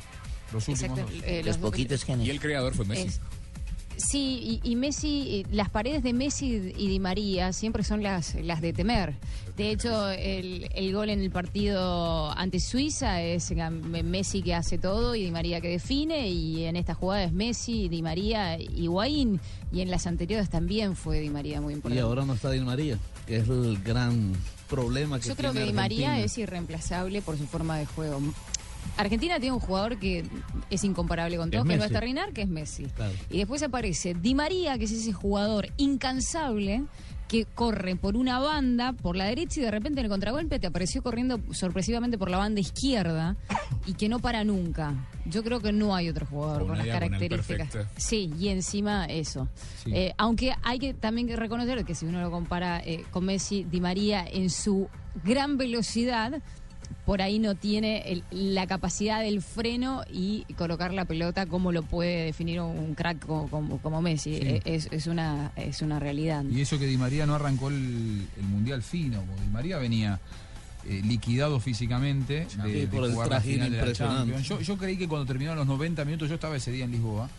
Los 0.52 0.68
últimos 0.68 0.98
Exacto, 0.98 1.12
dos. 1.14 1.22
eh, 1.26 1.42
los 1.44 1.56
poquitos 1.58 2.04
que 2.04 2.12
han 2.12 2.22
Y 2.22 2.30
el 2.30 2.40
creador 2.40 2.74
fue 2.74 2.84
Messi. 2.84 3.08
Es- 3.08 3.20
Sí, 3.98 4.60
y, 4.64 4.70
y 4.70 4.76
Messi, 4.76 5.44
las 5.50 5.70
paredes 5.70 6.04
de 6.04 6.12
Messi 6.12 6.72
y 6.76 6.86
Di 6.88 7.00
María 7.00 7.52
siempre 7.52 7.82
son 7.82 8.00
las, 8.02 8.36
las 8.36 8.60
de 8.60 8.72
temer. 8.72 9.14
De 9.56 9.72
hecho, 9.72 10.08
el, 10.10 10.68
el 10.72 10.92
gol 10.94 11.10
en 11.10 11.20
el 11.20 11.32
partido 11.32 12.30
ante 12.30 12.60
Suiza 12.60 13.20
es 13.22 13.50
eh, 13.50 13.70
Messi 13.70 14.40
que 14.42 14.54
hace 14.54 14.78
todo 14.78 15.16
y 15.16 15.24
Di 15.24 15.30
María 15.32 15.60
que 15.60 15.68
define, 15.68 16.28
y 16.28 16.64
en 16.64 16.76
esta 16.76 16.94
jugada 16.94 17.24
es 17.24 17.32
Messi, 17.32 17.88
Di 17.88 18.00
María, 18.00 18.56
Higuaín, 18.56 19.40
y 19.72 19.80
en 19.80 19.90
las 19.90 20.06
anteriores 20.06 20.48
también 20.48 20.94
fue 20.94 21.18
Di 21.18 21.30
María 21.30 21.60
muy 21.60 21.72
Y 21.72 21.76
importante. 21.76 22.00
ahora 22.00 22.24
no 22.24 22.34
está 22.34 22.52
Di 22.52 22.60
María, 22.60 22.96
que 23.26 23.38
es 23.38 23.48
el 23.48 23.82
gran 23.82 24.32
problema 24.70 25.18
que 25.18 25.28
Yo 25.28 25.34
creo 25.34 25.52
que 25.52 25.64
Di 25.64 25.72
María 25.72 26.20
es 26.20 26.38
irreemplazable 26.38 27.20
por 27.20 27.36
su 27.36 27.48
forma 27.48 27.78
de 27.78 27.86
juego. 27.86 28.20
Argentina 28.96 29.38
tiene 29.38 29.52
un 29.52 29.60
jugador 29.60 29.98
que 29.98 30.24
es 30.70 30.84
incomparable 30.84 31.36
con 31.36 31.50
todos, 31.50 31.64
es 31.64 31.68
que 31.68 31.76
no 31.76 31.82
Messi. 31.82 31.86
está 31.86 32.00
Reinar, 32.00 32.32
que 32.32 32.42
es 32.42 32.48
Messi. 32.48 32.84
Claro. 32.86 33.12
Y 33.30 33.38
después 33.38 33.62
aparece 33.62 34.14
Di 34.14 34.34
María, 34.34 34.78
que 34.78 34.84
es 34.84 34.92
ese 34.92 35.12
jugador 35.12 35.68
incansable 35.76 36.84
que 37.28 37.44
corre 37.44 37.94
por 37.94 38.16
una 38.16 38.38
banda, 38.40 38.94
por 38.94 39.14
la 39.14 39.26
derecha, 39.26 39.60
y 39.60 39.62
de 39.62 39.70
repente 39.70 40.00
en 40.00 40.06
el 40.06 40.10
contragolpe 40.10 40.58
te 40.58 40.66
apareció 40.66 41.02
corriendo 41.02 41.38
sorpresivamente 41.52 42.16
por 42.16 42.30
la 42.30 42.38
banda 42.38 42.60
izquierda 42.60 43.36
y 43.86 43.92
que 43.92 44.08
no 44.08 44.18
para 44.18 44.44
nunca. 44.44 44.94
Yo 45.26 45.44
creo 45.44 45.60
que 45.60 45.70
no 45.70 45.94
hay 45.94 46.08
otro 46.08 46.24
jugador 46.24 46.66
Con 46.66 46.78
las 46.78 46.86
características. 46.86 47.68
Sí, 47.98 48.32
y 48.38 48.48
encima 48.48 49.04
eso. 49.04 49.46
Sí. 49.84 49.90
Eh, 49.94 50.14
aunque 50.16 50.54
hay 50.62 50.78
que 50.78 50.94
también 50.94 51.26
que 51.26 51.36
reconocer 51.36 51.84
que 51.84 51.94
si 51.94 52.06
uno 52.06 52.22
lo 52.22 52.30
compara 52.30 52.80
eh, 52.80 53.04
con 53.10 53.26
Messi, 53.26 53.64
Di 53.64 53.80
María 53.80 54.26
en 54.26 54.48
su 54.48 54.88
gran 55.22 55.58
velocidad, 55.58 56.40
por 57.08 57.22
ahí 57.22 57.38
no 57.38 57.54
tiene 57.54 58.02
el- 58.12 58.22
la 58.30 58.66
capacidad 58.66 59.22
del 59.22 59.40
freno 59.40 60.02
y 60.12 60.44
colocar 60.58 60.92
la 60.92 61.06
pelota 61.06 61.46
como 61.46 61.72
lo 61.72 61.82
puede 61.82 62.26
definir 62.26 62.60
un 62.60 62.94
crack 62.94 63.24
como, 63.24 63.48
como- 63.48 63.78
como 63.78 64.02
Messi. 64.02 64.34
Sí. 64.34 64.40
Eh, 64.42 64.60
Es, 64.66 64.88
es 64.90 65.06
una, 65.06 65.50
es 65.56 65.80
una 65.80 65.98
realidad. 65.98 66.44
Y 66.44 66.60
eso 66.60 66.78
que 66.78 66.84
Di 66.86 66.98
María 66.98 67.24
no 67.24 67.34
arrancó 67.34 67.68
el, 67.68 68.26
el 68.36 68.42
Mundial 68.42 68.82
fino, 68.82 69.22
porque 69.22 69.40
Di 69.42 69.48
María 69.48 69.78
venía 69.78 70.20
eh, 70.86 71.00
liquidado 71.02 71.60
físicamente 71.60 72.40
de, 72.40 72.50
Sí, 72.50 72.58
de 72.80 72.86
por 72.88 73.04
el 73.06 73.12
jugar 73.12 73.30
la 73.30 73.40
final 73.40 73.70
de 73.72 73.86
la. 73.86 73.92
Champions. 73.94 74.46
Yo, 74.46 74.60
yo 74.60 74.76
creí 74.76 74.98
que 74.98 75.08
cuando 75.08 75.24
terminaron 75.24 75.56
los 75.56 75.66
90 75.66 76.04
minutos, 76.04 76.28
yo 76.28 76.34
estaba 76.34 76.56
ese 76.56 76.70
día 76.72 76.84
en 76.84 76.90
Lisboa, 76.90 77.30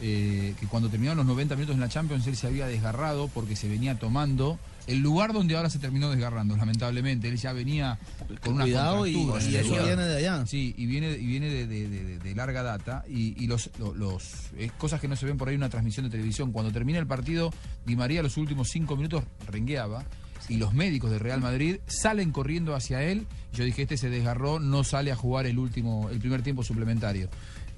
eh, 0.00 0.54
que 0.58 0.66
cuando 0.68 0.88
terminaron 0.88 1.18
los 1.18 1.26
90 1.26 1.54
minutos 1.56 1.74
en 1.74 1.80
la 1.80 1.88
Champions 1.90 2.26
él 2.26 2.36
se 2.36 2.46
había 2.46 2.66
desgarrado 2.66 3.28
porque 3.28 3.56
se 3.56 3.68
venía 3.68 3.98
tomando 3.98 4.58
el 4.86 4.98
lugar 4.98 5.32
donde 5.32 5.56
ahora 5.56 5.70
se 5.70 5.78
terminó 5.78 6.10
desgarrando, 6.10 6.56
lamentablemente. 6.56 7.28
Él 7.28 7.36
ya 7.36 7.52
venía 7.52 7.98
con 8.42 8.54
una 8.54 8.64
Cuidado 8.64 9.06
y- 9.06 9.14
eso 9.14 9.68
lugar. 9.68 9.84
viene 9.86 10.02
de 10.02 10.16
allá. 10.16 10.46
Sí, 10.46 10.74
y 10.76 10.86
viene, 10.86 11.10
y 11.12 11.26
viene 11.26 11.48
de, 11.48 11.66
de- 11.66 11.88
de- 11.88 12.04
de- 12.04 12.18
de 12.18 12.34
larga 12.34 12.62
data. 12.62 13.04
Y, 13.08 13.42
y 13.42 13.46
los, 13.46 13.70
lo- 13.78 13.94
los 13.94 14.50
es 14.58 14.72
cosas 14.72 15.00
que 15.00 15.08
no 15.08 15.16
se 15.16 15.26
ven 15.26 15.36
por 15.36 15.48
ahí 15.48 15.54
en 15.54 15.60
una 15.60 15.68
transmisión 15.68 16.04
de 16.06 16.10
televisión. 16.10 16.52
Cuando 16.52 16.72
termina 16.72 16.98
el 16.98 17.06
partido, 17.06 17.52
Di 17.86 17.96
María 17.96 18.22
los 18.22 18.36
últimos 18.36 18.68
cinco 18.70 18.96
minutos 18.96 19.24
rengueaba. 19.48 20.04
Y 20.48 20.56
los 20.56 20.74
médicos 20.74 21.08
de 21.12 21.20
Real 21.20 21.40
Madrid 21.40 21.76
salen 21.86 22.32
corriendo 22.32 22.74
hacia 22.74 23.00
él. 23.04 23.28
Yo 23.52 23.62
dije, 23.64 23.82
este 23.82 23.96
se 23.96 24.10
desgarró, 24.10 24.58
no 24.58 24.82
sale 24.82 25.12
a 25.12 25.16
jugar 25.16 25.46
el 25.46 25.56
último, 25.56 26.08
el 26.10 26.18
primer 26.18 26.42
tiempo 26.42 26.64
suplementario. 26.64 27.28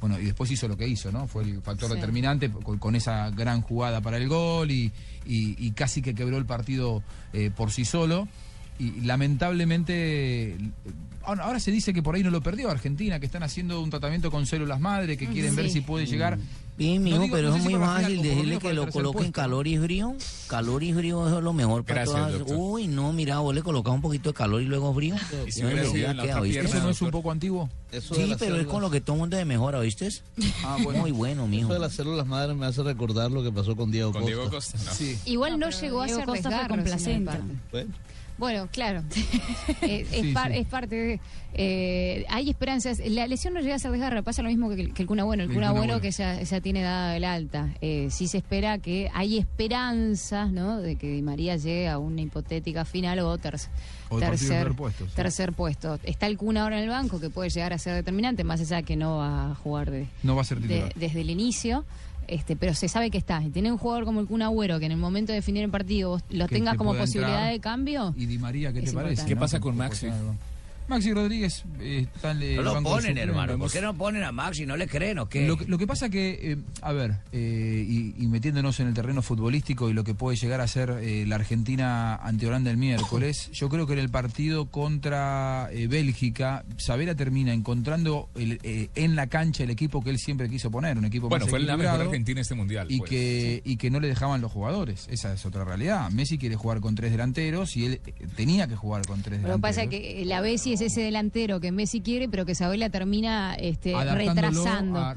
Bueno, 0.01 0.19
y 0.19 0.25
después 0.27 0.51
hizo 0.51 0.69
lo 0.69 0.77
que 0.77 0.87
hizo, 0.87 1.11
¿no? 1.13 1.27
Fue 1.27 1.45
el 1.45 1.63
factor 1.63 1.89
Sí. 1.91 1.95
determinante 1.97 2.51
con, 2.51 2.79
con 2.79 2.95
esa 2.95 3.31
gran 3.31 3.63
jugada 3.63 4.01
para 4.03 4.17
el 4.19 4.29
gol 4.29 4.71
y, 4.71 4.93
y- 5.25 5.57
y 5.59 5.71
casi 5.73 6.03
que 6.03 6.15
quebró 6.15 6.37
el 6.37 6.45
partido 6.47 7.03
eh, 7.33 7.51
por 7.55 7.71
sí 7.73 7.85
solo. 7.85 8.29
Y 8.79 9.01
lamentablemente, 9.03 10.55
eh, 10.55 10.59
ahora, 11.23 11.61
se 11.61 11.71
dice 11.71 11.93
que 11.95 12.03
por 12.03 12.15
ahí 12.17 12.23
no 12.23 12.31
lo 12.31 12.43
perdió 12.43 12.71
Argentina, 12.71 13.21
que 13.21 13.27
están 13.27 13.43
haciendo 13.43 13.81
un 13.81 13.91
tratamiento 13.91 14.31
con 14.31 14.47
células 14.47 14.81
madre, 14.81 15.17
que 15.17 15.27
quieren 15.29 15.55
ver 15.57 15.71
si 15.71 15.81
puede 15.81 16.07
llegar. 16.07 16.39
Bien, 16.77 16.97
No 17.03 17.05
mijo, 17.05 17.23
digo- 17.23 17.37
pero 17.37 17.51
no 17.51 17.57
es 17.57 17.63
muy 17.63 17.75
fácil 17.75 18.21
decirle 18.23 18.59
que 18.59 18.71
el 18.71 18.77
lo 18.77 18.89
coloquen 18.91 19.31
calor 19.31 19.67
y 19.69 19.79
frío. 19.79 20.15
Calor 20.49 20.83
y 20.83 20.93
frío 20.93 21.27
eso 21.29 21.39
es 21.39 21.45
lo 21.45 21.53
mejor 21.53 21.85
para 21.85 22.01
Gracias, 22.03 22.17
todas. 22.19 22.39
doctor. 22.41 22.57
Uy, 22.59 22.89
no, 22.89 23.13
mira, 23.13 23.39
vos 23.39 23.55
le 23.55 23.63
colocas 23.63 23.95
un 23.95 24.01
poquito 24.01 24.31
de 24.31 24.35
calor 24.35 24.61
y 24.61 24.65
luego 24.65 24.93
frío. 24.93 25.15
Y 25.47 25.53
si 25.53 25.63
No, 25.63 25.71
no, 25.71 25.77
queda, 25.77 25.93
pierna, 26.43 26.69
¿Eso 26.69 26.83
no 26.83 26.91
es 26.91 27.01
un 27.01 27.11
poco 27.13 27.31
antiguo? 27.31 27.71
Eso 27.93 28.15
Sí, 28.15 28.23
pero 28.23 28.33
es 28.35 28.39
células- 28.41 28.67
con 28.67 28.83
lo 28.83 28.91
que 28.91 29.01
todo 29.01 29.15
mundo 29.17 29.37
de 29.37 29.45
mejora, 29.45 29.79
¿oíste? 29.79 30.09
Ah, 30.65 30.79
bueno. 30.83 31.01
Muy 31.01 31.13
bueno, 31.13 31.47
mijo. 31.47 31.67
Eso 31.67 31.75
de 31.75 31.79
las 31.81 31.93
células 31.93 32.27
madres 32.27 32.57
me 32.57 32.67
hace 32.67 32.83
recordar 32.83 33.31
lo 33.31 33.43
que 33.45 33.53
pasó 33.53 33.77
con 33.77 33.93
Diego 33.93 34.11
Con 34.13 34.23
Costa. 34.23 34.37
Diego 34.37 34.51
Costa. 34.51 34.79
¿no? 34.85 34.91
Sí. 34.93 35.17
Igual 35.27 35.59
no, 35.61 35.71
llegó 35.71 36.03
a 36.03 36.09
ser 36.09 36.25
Costa 36.25 36.51
fue 36.51 36.69
con. 36.69 36.85
Bueno, 37.71 37.93
Bueno, 38.39 38.69
claro. 38.73 39.03
Eh, 39.83 40.07
es, 40.13 40.21
Sí, 40.23 40.33
par- 40.33 40.53
sí. 40.53 40.59
es 40.59 40.67
parte 40.67 40.95
de. 40.97 41.21
eh, 41.55 42.25
hay 42.29 42.51
esperanzas. 42.51 42.99
La 43.07 43.27
lesión 43.27 43.55
no 43.55 43.61
llega 43.61 43.75
a 43.77 43.79
ser 43.79 43.91
desgarro. 43.93 44.23
Pasa 44.23 44.43
lo 44.43 44.49
mismo 44.49 44.69
que, 44.71 44.81
el- 44.83 44.93
que 44.95 45.03
el 45.03 45.09
Cuna 45.09 45.25
Bueno. 45.25 45.45
El, 45.45 45.53
Cuna 45.53 45.73
Bueno, 45.73 46.01
que 46.01 46.11
ya, 46.11 46.41
ya 46.43 46.61
tiene 46.61 46.83
dada 46.83 47.17
el 47.17 47.25
alta. 47.25 47.75
Eh, 47.81 48.09
sí 48.11 48.29
se 48.29 48.39
espera 48.39 48.79
que. 48.79 49.11
Hay 49.15 49.39
esperanzas, 49.39 50.51
¿no? 50.53 50.81
De 50.81 50.97
que 50.97 51.09
Di 51.11 51.23
María 51.23 51.57
llegue 51.57 51.89
a 51.89 51.99
una 51.99 52.21
hipotética 52.23 52.85
final 52.85 53.19
o 53.21 53.39
ter- 53.39 53.57
tercer, 54.19 54.73
puesto, 54.75 55.07
sí. 55.07 55.13
tercer 55.15 55.53
puesto. 55.53 55.99
Está 56.05 56.27
el 56.27 56.37
Cuna 56.37 56.63
ahora 56.63 56.77
en 56.79 56.85
el 56.85 56.91
banco 56.91 57.21
que 57.21 57.31
puede 57.31 57.51
llegar 57.51 57.73
a 57.73 57.79
ser 57.79 57.95
determinante, 57.95 58.45
más 58.45 58.61
allá 58.61 58.83
que 58.83 58.97
no 58.97 59.19
va 59.19 59.53
a 59.53 59.55
jugar 59.55 59.91
de, 59.91 60.07
No 60.23 60.35
va 60.37 60.43
a 60.43 60.45
ser 60.45 60.61
de- 60.61 60.69
titular. 60.69 60.93
desde 60.95 61.21
el 61.21 61.31
inicio. 61.31 61.85
Este, 62.29 62.57
pero 62.57 62.75
se 62.75 62.89
sabe 62.89 63.11
que 63.11 63.19
está. 63.19 63.43
Y 63.43 63.51
tiene 63.51 63.71
un 63.73 63.79
jugador 63.79 64.05
como 64.05 64.21
el 64.21 64.27
Kun 64.27 64.43
Agüero 64.43 64.79
que 64.79 64.87
en 64.87 64.93
el 64.93 64.99
momento 64.99 65.33
de 65.33 65.37
definir 65.37 65.65
el 65.65 65.71
partido 65.71 66.11
vos 66.11 66.23
lo 66.31 66.47
Que 66.49 66.57
tengas 66.57 66.73
te 66.75 66.79
como 66.79 66.95
posibilidad 66.95 67.31
entrar. 67.39 67.53
de 67.53 67.61
cambio. 67.61 68.15
¿Y 68.17 68.27
Di 68.27 68.39
María 68.39 68.73
qué 68.73 68.83
te 68.83 68.93
parece? 68.93 69.25
¿Qué 69.27 69.35
no? 69.35 69.41
pasa 69.41 69.61
con 69.61 69.77
Maxi? 69.77 70.09
Maxi 70.87 71.13
Rodríguez 71.15 71.65
eh, 71.81 72.07
está 72.15 72.33
en 72.33 72.43
el 72.43 72.57
No 72.57 72.63
lo 72.63 72.83
ponen, 72.83 73.17
hermano. 73.17 73.59
¿Por 73.59 73.71
qué 73.73 73.81
no 73.81 73.95
ponen 73.95 74.23
a 74.23 74.33
Maxi? 74.33 74.67
¿No 74.67 74.77
le 74.77 74.87
creen 74.87 75.19
o 75.19 75.29
qué? 75.29 75.47
Lo, 75.47 75.57
que- 75.57 75.65
lo 75.65 75.79
que 75.79 75.87
pasa 75.87 76.11
que, 76.11 76.53
eh, 76.53 76.57
a 76.83 76.93
ver, 76.93 77.15
eh, 77.33 77.85
y, 77.89 78.15
y 78.23 78.27
metiéndonos 78.29 78.79
en 78.81 78.89
el 78.89 78.95
terreno 78.95 79.23
futbolístico 79.23 79.89
y 79.89 79.95
lo 79.95 80.05
que 80.05 80.15
puede 80.15 80.37
llegar 80.37 80.61
a 80.61 80.69
ser 80.69 80.91
eh, 81.01 81.25
la 81.27 81.37
Argentina 81.37 82.17
ante 82.17 82.47
Holanda 82.47 82.71
el 82.71 82.77
miércoles, 82.77 83.51
yo 83.53 83.69
creo 83.71 83.87
que 83.87 83.95
en 83.95 83.99
el 84.01 84.11
partido 84.11 84.67
contra 84.67 85.69
eh, 85.73 85.87
Bélgica, 85.87 86.65
Sabela 86.77 87.15
termina 87.15 87.55
encontrando 87.55 88.29
el- 88.35 88.61
eh, 88.63 88.91
en 88.95 89.17
la 89.17 89.27
cancha 89.29 89.65
el 89.65 89.71
equipo 89.71 90.03
que 90.05 90.11
él 90.11 90.19
siempre 90.19 90.51
quiso 90.51 90.71
poner, 90.71 90.99
un 90.99 91.07
equipo 91.07 91.31
Bueno, 91.31 91.47
más 91.47 91.51
fue 91.51 91.61
la 91.61 91.79
mejor 91.79 92.03
Argentina 92.03 92.43
este 92.43 92.55
mundial. 92.55 92.89
y 92.91 92.99
pues. 92.99 93.11
que 93.11 93.63
y 93.65 93.77
que 93.79 93.91
no 93.91 94.01
le 94.01 94.09
dejaban 94.09 94.43
los 94.43 94.53
jugadores. 94.53 95.07
Esa 95.11 95.33
es 95.33 95.47
otra 95.47 95.65
realidad. 95.65 96.11
Messi 96.11 96.37
quiere 96.37 96.57
jugar 96.57 96.81
con 96.81 96.95
tres 96.95 97.11
delanteros 97.11 97.75
y 97.77 97.87
él 97.87 98.01
eh, 98.07 98.13
tenía 98.37 98.69
que 98.69 98.77
jugar 98.77 99.07
con 99.07 99.23
tres 99.23 99.41
Lo 99.41 99.47
que 99.47 99.53
delanteros. 99.55 99.61
pasa 99.63 99.83
es 99.85 99.89
que 99.89 100.25
la 100.27 100.41
Bessi 100.43 100.74
es 100.75 100.81
ese 100.83 101.01
delantero 101.01 101.59
que 101.61 101.73
Messi 101.73 102.01
quiere, 102.01 102.29
pero 102.29 102.45
que 102.45 102.55
Sabela 102.55 102.91
termina 102.91 103.55
este, 103.55 103.95
retrasando. 104.15 105.15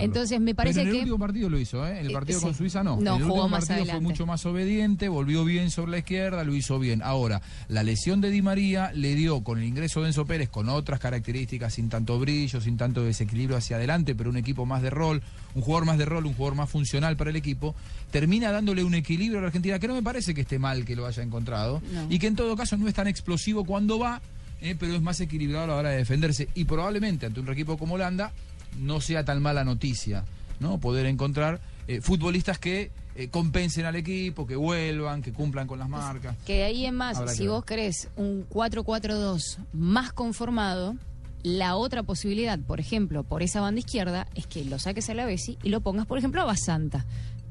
Entonces 0.00 0.40
me 0.40 0.54
parece 0.54 0.80
Pero 0.80 0.82
en 0.82 0.88
el 0.88 0.92
que 0.94 0.98
último 1.00 1.18
partido 1.18 1.48
lo 1.48 1.58
hizo, 1.58 1.86
¿eh? 1.86 1.92
En 2.00 2.06
el 2.06 2.10
Eh, 2.10 2.14
partido 2.14 2.38
sí. 2.40 2.46
con 2.46 2.54
Suiza 2.54 2.82
no. 2.82 2.96
No, 3.00 3.16
en 3.16 3.22
el 3.22 3.28
jugó 3.28 3.34
último 3.44 3.48
más 3.48 3.60
partido 3.60 3.74
adelante. 3.82 3.92
fue 3.92 4.10
mucho 4.12 4.26
más 4.26 4.46
obediente, 4.46 5.08
volvió 5.08 5.44
bien 5.44 5.70
sobre 5.70 5.92
la 5.92 5.98
izquierda, 5.98 6.44
lo 6.44 6.54
hizo 6.54 6.78
bien. 6.78 7.02
Ahora, 7.02 7.40
la 7.68 7.82
lesión 7.82 8.20
de 8.20 8.30
Di 8.30 8.42
María 8.42 8.92
le 8.94 9.14
dio 9.14 9.42
con 9.42 9.58
el 9.58 9.64
ingreso 9.64 10.00
de 10.02 10.08
Enzo 10.08 10.26
Pérez 10.26 10.48
con 10.48 10.68
otras 10.68 11.00
características, 11.00 11.74
sin 11.74 11.88
tanto 11.88 12.18
brillo, 12.18 12.60
sin 12.60 12.76
tanto 12.76 13.02
desequilibrio 13.04 13.56
hacia 13.56 13.76
adelante, 13.76 14.14
pero 14.14 14.30
un 14.30 14.36
equipo 14.36 14.66
más 14.66 14.82
de 14.82 14.90
rol, 14.90 15.22
un 15.54 15.62
jugador 15.62 15.86
más 15.86 15.98
de 15.98 16.04
rol, 16.04 16.26
un 16.26 16.34
jugador 16.34 16.56
más 16.56 16.70
funcional 16.70 17.16
para 17.16 17.30
el 17.30 17.36
equipo, 17.36 17.74
termina 18.10 18.50
dándole 18.52 18.84
un 18.84 18.94
equilibrio 18.94 19.38
a 19.38 19.42
la 19.42 19.46
Argentina 19.48 19.78
que 19.78 19.88
no 19.88 19.94
me 19.94 20.02
parece 20.02 20.34
que 20.34 20.42
esté 20.42 20.58
mal 20.58 20.84
que 20.84 20.96
lo 20.96 21.06
haya 21.06 21.22
encontrado 21.22 21.82
No. 21.92 22.06
y 22.08 22.18
que 22.18 22.26
en 22.26 22.36
todo 22.36 22.56
caso 22.56 22.76
no 22.76 22.88
es 22.88 22.94
tan 22.94 23.06
explosivo 23.06 23.64
cuando 23.64 23.98
va, 23.98 24.20
eh, 24.64 24.74
pero 24.78 24.94
es 24.94 25.02
más 25.02 25.20
equilibrado 25.20 25.64
a 25.64 25.66
la 25.66 25.74
hora 25.76 25.90
de 25.90 25.98
defenderse 25.98 26.48
y 26.54 26.64
probablemente 26.64 27.26
ante 27.26 27.38
un 27.38 27.48
equipo 27.50 27.76
como 27.76 27.96
Holanda 27.96 28.32
no 28.80 29.02
sea 29.02 29.22
tan 29.22 29.42
mala 29.42 29.62
noticia, 29.62 30.24
¿no? 30.58 30.78
Poder 30.78 31.04
encontrar 31.04 31.60
eh, 31.86 32.00
futbolistas 32.00 32.58
que 32.58 32.90
eh, 33.14 33.28
compensen 33.28 33.84
al 33.84 33.94
equipo, 33.94 34.46
que 34.46 34.56
vuelvan, 34.56 35.20
que 35.20 35.34
cumplan 35.34 35.66
con 35.66 35.78
las 35.78 35.88
marcas. 35.90 36.34
Que 36.46 36.54
de 36.54 36.64
ahí 36.64 36.86
en 36.86 36.94
más, 36.94 37.18
Habrá 37.18 37.34
si 37.34 37.46
vos 37.46 37.62
querés 37.66 38.08
un 38.16 38.48
4-4-2 38.48 39.58
más 39.74 40.14
conformado, 40.14 40.96
la 41.42 41.76
otra 41.76 42.02
posibilidad, 42.02 42.58
por 42.58 42.80
ejemplo, 42.80 43.22
por 43.22 43.42
esa 43.42 43.60
banda 43.60 43.80
izquierda, 43.80 44.26
es 44.34 44.46
que 44.46 44.64
lo 44.64 44.78
saques 44.78 45.10
a 45.10 45.14
la 45.14 45.26
Bessi 45.26 45.58
y 45.62 45.68
lo 45.68 45.82
pongas, 45.82 46.06
por 46.06 46.16
ejemplo, 46.16 46.40
a 46.40 46.46
Basanta, 46.46 47.04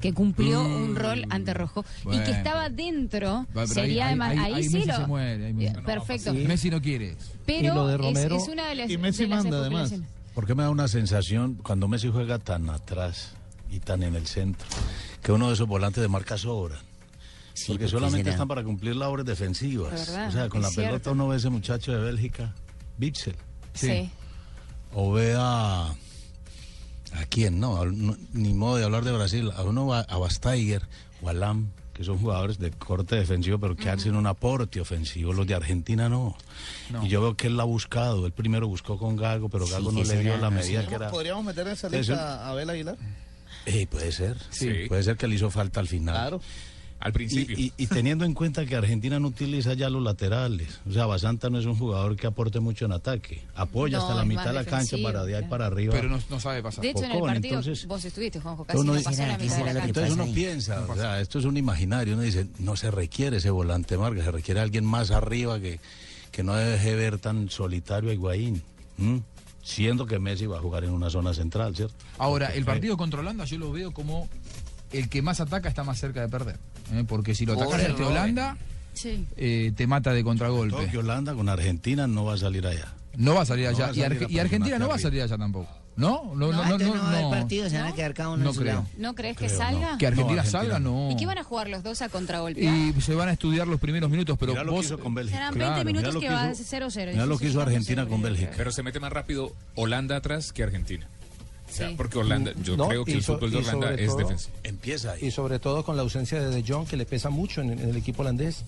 que 0.04 0.12
cumplió 0.12 0.62
Mm. 0.62 0.82
un 0.82 0.96
rol 0.96 1.24
ante 1.30 1.54
rojo 1.54 1.82
y 2.02 2.04
Bueno. 2.04 2.24
que 2.26 2.30
estaba 2.32 2.68
dentro, 2.68 3.30
Va, 3.32 3.46
pero 3.54 3.66
sería 3.68 4.02
ahí, 4.04 4.08
además, 4.10 4.30
ahí- 4.32 4.38
ahí, 4.38 4.52
ahí 4.54 4.64
sí 4.64 4.74
Messi 4.74 4.88
lo... 4.88 4.96
se 4.96 5.06
muere. 5.06 5.46
ahí 5.46 5.52
Messi- 5.54 5.82
Perfecto. 5.82 6.34
Messi 6.34 6.68
no 6.70 6.82
quiere. 6.82 7.16
Pero 7.46 7.72
Y 7.72 7.74
lo 7.74 7.86
de 7.86 7.94
es- 7.94 8.00
Romero- 8.00 8.36
es, 8.36 8.48
una 8.48 8.66
de 8.68 8.74
las 8.74 8.90
y 8.90 8.98
Messi 8.98 9.22
de 9.22 9.28
las 9.30 9.44
manda, 9.44 9.58
además. 9.60 9.94
Porque 10.34 10.54
me 10.54 10.62
da 10.62 10.68
una 10.68 10.88
sensación 10.88 11.54
cuando 11.54 11.88
Messi 11.88 12.10
juega 12.12 12.38
tan 12.38 12.68
atrás 12.68 13.30
y 13.70 13.80
tan 13.80 14.02
en 14.02 14.14
el 14.14 14.26
centro, 14.26 14.66
que 15.22 15.32
uno 15.32 15.48
de 15.48 15.54
esos 15.54 15.66
volantes 15.66 16.02
de 16.02 16.08
marca 16.08 16.36
sobran. 16.36 16.80
Sí, 17.54 17.68
porque 17.68 17.84
porque 17.84 17.88
solamente 17.88 18.24
será. 18.24 18.30
están 18.32 18.48
para 18.48 18.62
cumplir 18.62 18.96
labores 18.96 19.24
defensivas. 19.24 19.92
¿Verdad? 20.08 20.28
O 20.28 20.32
sea, 20.32 20.48
con 20.50 20.60
la 20.60 20.70
pelota 20.70 21.12
uno 21.12 21.28
ve 21.28 21.38
ese 21.38 21.48
muchacho 21.48 21.92
de 21.92 21.98
Bélgica, 21.98 22.52
Bitzel. 22.98 23.36
Sí. 23.72 24.10
O 24.92 25.12
ve 25.12 25.34
a... 25.34 25.94
¿A 27.14 27.24
quién? 27.26 27.60
No, 27.60 27.80
a- 27.80 27.86
no, 27.86 28.16
ni 28.32 28.52
modo 28.54 28.76
de 28.76 28.84
hablar 28.84 29.04
de 29.04 29.12
Brasil. 29.12 29.50
A 29.56 29.62
uno 29.62 29.86
va 29.86 30.00
a 30.00 30.16
Bastaiger 30.18 30.82
o 31.22 31.28
a 31.28 31.32
Lam, 31.32 31.70
que 31.92 32.02
son 32.04 32.18
jugadores 32.18 32.58
de 32.58 32.70
corte 32.72 33.14
defensivo, 33.16 33.58
pero 33.58 33.76
que 33.76 33.88
hacen 33.88 34.16
un 34.16 34.26
aporte 34.26 34.80
ofensivo. 34.80 35.32
Los 35.32 35.46
de 35.46 35.54
Argentina 35.54 36.08
no. 36.08 36.36
No. 36.90 37.04
Y 37.06 37.08
yo 37.08 37.20
veo 37.20 37.36
que 37.36 37.46
él 37.46 37.56
la 37.56 37.62
ha 37.62 37.66
buscado. 37.66 38.26
Él 38.26 38.32
primero 38.32 38.66
buscó 38.66 38.98
con 38.98 39.16
Gago, 39.16 39.48
pero 39.48 39.66
Gago 39.66 39.90
Sí, 39.90 39.96
no 39.96 40.02
le 40.04 40.20
dio 40.20 40.36
la 40.38 40.50
medida 40.50 40.86
que 40.86 40.94
era. 40.96 41.10
¿Podríamos 41.10 41.44
meter 41.44 41.66
en 41.68 41.72
esa 41.74 41.88
lista 41.88 42.44
a 42.44 42.50
Abel 42.50 42.68
Aguilar? 42.70 42.96
Eh, 43.66 43.86
puede 43.86 44.10
ser. 44.12 44.36
Sí. 44.50 44.68
Puede 44.88 45.02
ser 45.04 45.16
que 45.16 45.26
le 45.28 45.36
hizo 45.36 45.50
falta 45.50 45.80
al 45.80 45.88
final. 45.88 46.14
Claro. 46.16 46.40
Al 47.04 47.12
principio. 47.12 47.54
Y, 47.56 47.64
y- 47.66 47.72
y 47.84 47.86
teniendo 47.86 48.24
en 48.24 48.32
cuenta 48.34 48.64
que 48.64 48.74
Argentina 48.74 49.20
no 49.20 49.28
utiliza 49.28 49.74
ya 49.74 49.90
los 49.90 50.02
laterales. 50.02 50.80
O 50.88 50.92
sea, 50.92 51.04
Basanta 51.06 51.50
no 51.50 51.58
es 51.58 51.66
un 51.66 51.76
jugador 51.76 52.16
que 52.16 52.26
aporte 52.26 52.60
mucho 52.60 52.86
en 52.86 52.92
ataque. 52.92 53.42
Apoya 53.54 53.98
No, 53.98 54.02
hasta 54.04 54.14
la 54.16 54.24
mitad 54.24 54.46
de 54.46 54.52
la 54.54 54.64
cancha 54.64 54.96
para 55.02 55.22
de 55.24 55.36
ahí 55.36 55.44
para 55.44 55.66
arriba. 55.66 55.92
Pero 55.94 56.08
no, 56.08 56.18
no 56.30 56.40
sabe 56.40 56.62
pasar. 56.62 56.80
De 56.82 56.90
hecho, 56.90 57.00
en 57.04 57.04
el 57.04 57.12
Poco, 57.12 57.26
partido 57.26 57.58
entonces- 57.58 57.86
vos 57.86 58.04
estuviste, 58.04 58.40
Juanjo, 58.40 58.64
casi 58.64 58.78
Uno 58.78 58.92
no 58.92 58.98
dice- 58.98 59.10
pasó 59.10 59.26
la 59.26 59.36
mitad 59.38 59.56
de 59.58 59.64
la 59.64 59.72
cancha. 59.74 59.86
Entonces 59.86 60.12
uno 60.14 60.32
piensa, 60.34 60.80
o 60.88 60.96
sea, 60.96 61.20
esto 61.20 61.38
es 61.38 61.44
un 61.44 61.56
imaginario, 61.58 62.14
uno 62.14 62.22
dice, 62.22 62.46
no 62.58 62.74
se 62.74 62.90
requiere 62.90 63.36
ese 63.36 63.50
volante 63.50 63.98
marca, 63.98 64.24
se 64.24 64.30
requiere 64.32 64.60
alguien 64.60 64.84
más 64.86 65.10
arriba 65.10 65.60
que, 65.60 65.80
que 66.32 66.42
no 66.42 66.54
deje 66.54 66.94
ver 66.94 67.18
tan 67.18 67.50
solitario 67.50 68.08
a 68.10 68.14
Higuaín, 68.14 68.62
siendo 69.62 70.06
que 70.06 70.18
Messi 70.18 70.46
va 70.46 70.56
a 70.56 70.60
jugar 70.60 70.84
en 70.84 70.90
una 70.90 71.10
zona 71.10 71.32
central, 71.34 71.74
¿cierto? 71.76 71.94
Ahora, 72.18 72.46
Porque 72.46 72.58
el 72.58 72.64
partido 72.64 72.96
contra 72.96 73.20
Holanda 73.20 73.44
yo 73.44 73.58
lo 73.58 73.72
veo 73.72 73.92
como 73.92 74.28
el 74.92 75.08
que 75.08 75.22
más 75.22 75.40
ataca 75.40 75.68
está 75.68 75.84
más 75.84 75.98
cerca 75.98 76.20
de 76.20 76.28
perder. 76.28 76.58
¿Eh? 76.92 77.04
Porque 77.06 77.34
si 77.34 77.46
lo 77.46 77.54
atacas 77.54 77.82
Robert. 77.88 78.00
Holanda, 78.00 78.56
Sí. 78.92 79.26
eh, 79.36 79.72
te 79.76 79.86
mata 79.86 80.12
de 80.12 80.22
contragolpe. 80.24 80.86
Que 80.90 80.98
Holanda 80.98 81.34
con 81.34 81.48
Argentina 81.48 82.06
no 82.06 82.24
va 82.24 82.34
a 82.34 82.38
salir 82.38 82.66
allá. 82.66 82.94
No 83.16 83.34
va 83.34 83.42
a 83.42 83.46
salir 83.46 83.64
No 83.66 83.70
allá. 83.70 83.84
va 83.86 83.90
a 83.90 83.92
y, 83.92 84.00
salir 84.00 84.18
Arge- 84.20 84.26
a 84.26 84.30
y 84.32 84.38
Argentina 84.38 84.78
no 84.78 84.88
va 84.88 84.94
a 84.96 84.98
salir 84.98 85.22
allá 85.22 85.36
tampoco. 85.38 85.68
¿No? 85.96 86.32
No, 86.34 86.50
no, 86.50 86.52
no. 86.52 86.76
no, 86.76 86.94
no 86.96 87.02
haber 87.04 87.22
no. 87.22 87.30
partido, 87.30 87.70
se 87.70 87.78
van 87.78 87.86
a 87.86 87.94
quedar 87.94 88.14
cada 88.14 88.30
uno 88.30 88.42
No 88.42 88.48
en 88.50 88.54
su 88.54 88.60
creo. 88.62 88.74
lado. 88.74 88.86
¿No 88.98 89.14
crees 89.14 89.36
que 89.36 89.46
Creo, 89.46 89.58
no. 89.60 89.64
salga? 89.64 89.98
Que 89.98 90.06
Argentina, 90.08 90.34
No, 90.34 90.40
Argentina 90.40 90.44
salga, 90.44 90.78
no. 90.80 91.08
¿Y 91.12 91.16
qué 91.16 91.24
van 91.24 91.38
a 91.38 91.44
jugar 91.44 91.68
los 91.68 91.84
dos 91.84 92.02
a 92.02 92.08
contragolpe? 92.08 92.64
Y 92.64 93.00
se 93.00 93.14
van 93.14 93.28
a 93.28 93.32
estudiar 93.32 93.68
los 93.68 93.78
primeros 93.78 94.10
minutos, 94.10 94.36
pero 94.36 94.54
Mirá 94.54 94.64
lo 94.64 94.72
que 94.72 94.76
vos... 94.76 94.86
hizo 94.86 94.98
con 94.98 95.14
Bélgica. 95.14 95.36
Serán 95.36 95.54
Claro, 95.54 95.74
20 95.76 95.84
mirá 95.84 96.00
minutos 96.00 96.14
lo 96.14 96.20
que 96.20 96.26
que 96.26 96.34
va 96.34 96.50
hizo- 96.50 96.64
0-0. 96.64 97.12
Mirá 97.12 97.26
lo 97.26 97.38
que 97.38 97.46
hizo 97.46 97.60
Argentina 97.60 98.06
con 98.06 98.22
Bélgica. 98.22 98.50
Pero 98.56 98.72
se 98.72 98.82
mete 98.82 98.98
más 98.98 99.12
rápido 99.12 99.52
Holanda 99.76 100.16
atrás 100.16 100.52
que 100.52 100.64
Argentina. 100.64 101.08
O 101.74 101.76
sea, 101.76 101.88
Sí. 101.88 101.94
porque 101.96 102.18
Holanda, 102.18 102.52
yo 102.62 102.76
No, 102.76 102.86
creo 102.86 103.04
que 103.04 103.14
el 103.14 103.22
so- 103.24 103.34
fútbol 103.34 103.50
de 103.50 103.56
Holanda 103.58 103.94
es 103.94 104.06
todo- 104.06 104.18
defensivo. 104.18 104.54
Empieza 104.62 105.12
ahí. 105.12 105.26
Y 105.26 105.30
sobre 105.32 105.58
todo 105.58 105.84
con 105.84 105.96
la 105.96 106.02
ausencia 106.02 106.40
de 106.40 106.48
De 106.54 106.62
Jong, 106.66 106.86
que 106.86 106.96
le 106.96 107.04
pesa 107.04 107.30
mucho 107.30 107.60
en, 107.62 107.72
en 107.72 107.80
el 107.88 107.96
equipo 107.96 108.22
holandés. 108.22 108.64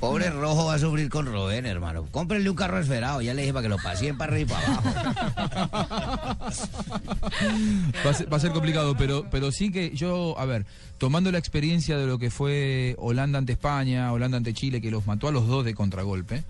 Pobre 0.00 0.28
Rojo 0.30 0.66
va 0.66 0.74
a 0.74 0.78
sufrir 0.78 1.08
con 1.08 1.24
Robén, 1.26 1.64
hermano. 1.64 2.06
Cómprenle 2.10 2.50
un 2.50 2.56
carro 2.56 2.78
esferado. 2.80 3.22
Ya 3.22 3.32
le 3.32 3.42
dije 3.42 3.54
para 3.54 3.62
que 3.62 3.68
lo 3.68 3.76
paseen 3.78 4.18
para 4.18 4.32
arriba 4.32 4.58
y 4.60 4.66
para 4.66 5.64
abajo. 5.64 6.38
Va 8.04 8.10
a, 8.10 8.14
ser, 8.14 8.32
va 8.32 8.36
a 8.36 8.40
ser 8.40 8.50
complicado, 8.50 8.96
pero, 8.96 9.24
pero 9.30 9.52
sí 9.52 9.70
que 9.70 9.92
yo, 9.94 10.38
a 10.38 10.44
ver, 10.44 10.66
tomando 10.98 11.30
la 11.32 11.38
experiencia 11.38 11.96
de 11.96 12.06
lo 12.06 12.18
que 12.18 12.30
fue 12.30 12.96
Holanda 12.98 13.38
ante 13.38 13.52
España, 13.52 14.12
Holanda 14.12 14.36
ante 14.38 14.52
Chile, 14.52 14.80
que 14.80 14.90
los 14.90 15.06
mató 15.06 15.28
a 15.28 15.32
los 15.32 15.46
dos 15.46 15.64
de 15.64 15.74
contragolpe, 15.74 16.42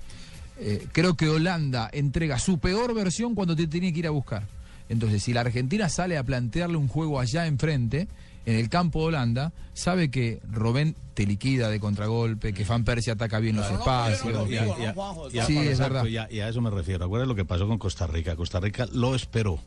eh, 0.59 0.87
creo 0.93 1.15
que 1.15 1.29
Holanda 1.29 1.91
entrega 1.93 2.39
su 2.39 2.59
peor 2.59 2.95
versión 2.95 3.35
cuando 3.35 3.55
te 3.55 3.67
tiene 3.67 3.93
que 3.93 3.99
ir 4.01 4.07
a 4.07 4.11
buscar. 4.11 4.43
Entonces, 4.89 5.23
si 5.23 5.33
la 5.33 5.41
Argentina 5.41 5.89
sale 5.89 6.19
a 6.19 6.25
plantearle 6.25 6.77
un 6.77 6.89
juego 6.89 7.21
allá 7.21 7.47
enfrente, 7.47 8.09
en 8.47 8.57
el 8.57 8.69
campo 8.69 9.01
de 9.01 9.07
Holanda, 9.07 9.53
sabe 9.73 10.11
que 10.11 10.41
Robén 10.51 10.95
te 11.15 11.27
liquida 11.27 11.71
de 11.71 11.81
contragolpe, 11.81 12.53
que 12.53 12.65
Fan 12.65 12.85
Persie 12.85 13.13
ataca 13.13 13.39
bien 13.39 13.57
los 13.57 13.71
espacios. 13.71 14.49
Sí, 15.47 15.59
es 15.59 15.79
verdad. 15.79 16.05
Y 16.05 16.17
a, 16.19 16.31
y 16.31 16.41
a 16.41 16.49
eso 16.49 16.61
me 16.61 16.71
refiero. 16.71 17.05
Acuérdate 17.05 17.29
lo 17.29 17.35
que 17.35 17.45
pasó 17.45 17.67
con 17.67 17.79
Costa 17.79 18.07
Rica. 18.07 18.37
Costa 18.37 18.61
Rica 18.61 18.87
lo 18.93 19.15
esperó 19.15 19.61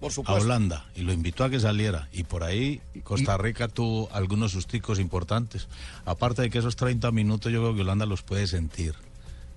Por 0.00 0.12
a. 0.26 0.32
Holanda 0.34 0.86
y 0.94 1.02
lo 1.02 1.12
invitó 1.12 1.44
a 1.44 1.50
que 1.50 1.58
saliera. 1.58 2.08
Y 2.12 2.24
por 2.24 2.44
ahí 2.44 2.80
Costa 3.02 3.36
Rica 3.36 3.68
tuvo 3.68 4.08
algunos 4.12 4.52
susticos 4.52 5.00
importantes. 5.00 5.66
Aparte 6.04 6.42
de 6.42 6.50
que 6.50 6.58
esos 6.58 6.76
30 6.76 7.10
minutos 7.10 7.52
yo 7.52 7.60
creo 7.60 7.74
que 7.74 7.80
Holanda 7.80 8.06
los 8.06 8.22
puede 8.22 8.46
sentir. 8.46 8.94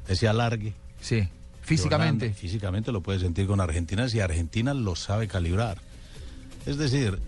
Ese 0.07 0.27
alargue. 0.27 0.73
Sí, 0.99 1.27
físicamente. 1.65 2.25
Holanda, 2.25 2.39
físicamente 2.39 2.91
lo 2.91 3.01
puede 3.01 3.19
sentir 3.19 3.47
con 3.47 3.59
Argentina 3.59 4.07
si 4.07 4.19
Argentina 4.19 4.73
lo 4.73 4.95
sabe 4.95 5.27
calibrar. 5.27 5.81
Es 6.65 6.77
decir, 6.77 7.19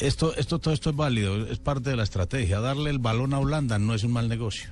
esto, 0.00 0.34
esto, 0.36 0.58
todo 0.58 0.74
esto 0.74 0.90
es 0.90 0.96
válido, 0.96 1.46
es 1.46 1.58
parte 1.58 1.90
de 1.90 1.96
la 1.96 2.02
estrategia. 2.02 2.60
Darle 2.60 2.90
el 2.90 2.98
balón 2.98 3.34
a 3.34 3.38
Holanda 3.38 3.78
no 3.78 3.94
es 3.94 4.04
un 4.04 4.12
mal 4.12 4.28
negocio. 4.28 4.70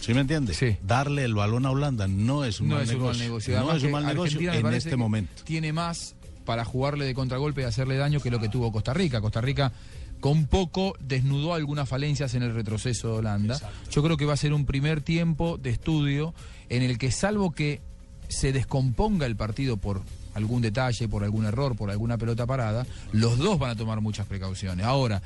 ¿Sí 0.00 0.14
me 0.14 0.20
entiende? 0.20 0.54
Sí. 0.54 0.76
Darle 0.82 1.24
el 1.24 1.34
balón 1.34 1.66
a 1.66 1.70
Holanda 1.70 2.06
no 2.06 2.44
es 2.44 2.60
un, 2.60 2.68
no 2.68 2.76
mal, 2.76 2.84
es 2.84 2.90
un 2.90 2.98
negocio. 2.98 3.24
mal 3.24 3.28
negocio. 3.28 3.60
No 3.60 3.72
es 3.74 3.82
un 3.82 3.90
mal 3.90 4.06
negocio 4.06 4.52
en 4.52 4.66
este 4.72 4.96
momento. 4.96 5.42
Tiene 5.44 5.72
más 5.72 6.14
para 6.44 6.64
jugarle 6.64 7.04
de 7.04 7.14
contragolpe 7.14 7.62
y 7.62 7.64
hacerle 7.64 7.96
daño 7.96 8.20
que 8.20 8.30
lo 8.30 8.38
que 8.38 8.48
tuvo 8.48 8.72
Costa 8.72 8.94
Rica. 8.94 9.20
Costa 9.20 9.40
Rica 9.40 9.72
con 10.20 10.46
poco 10.46 10.94
desnudó 11.00 11.54
algunas 11.54 11.88
falencias 11.88 12.34
en 12.34 12.42
el 12.42 12.54
retroceso 12.54 13.08
de 13.08 13.14
Holanda. 13.18 13.58
Yo 13.90 14.02
creo 14.02 14.16
que 14.16 14.24
va 14.24 14.34
a 14.34 14.38
ser 14.38 14.52
un 14.52 14.64
primer 14.64 15.02
tiempo 15.02 15.58
de 15.58 15.70
estudio 15.70 16.34
en 16.68 16.82
el 16.82 16.98
que 16.98 17.10
salvo 17.10 17.52
que 17.52 17.80
se 18.28 18.52
descomponga 18.52 19.26
el 19.26 19.36
partido 19.36 19.76
por 19.76 20.02
algún 20.34 20.60
detalle, 20.62 21.08
por 21.08 21.24
algún 21.24 21.46
error, 21.46 21.76
por 21.76 21.90
alguna 21.90 22.18
pelota 22.18 22.44
parada, 22.46 22.86
los 23.12 23.38
dos 23.38 23.58
van 23.58 23.70
a 23.70 23.76
tomar 23.76 24.00
muchas 24.00 24.26
precauciones. 24.26 24.84
Ahora, 24.84 25.22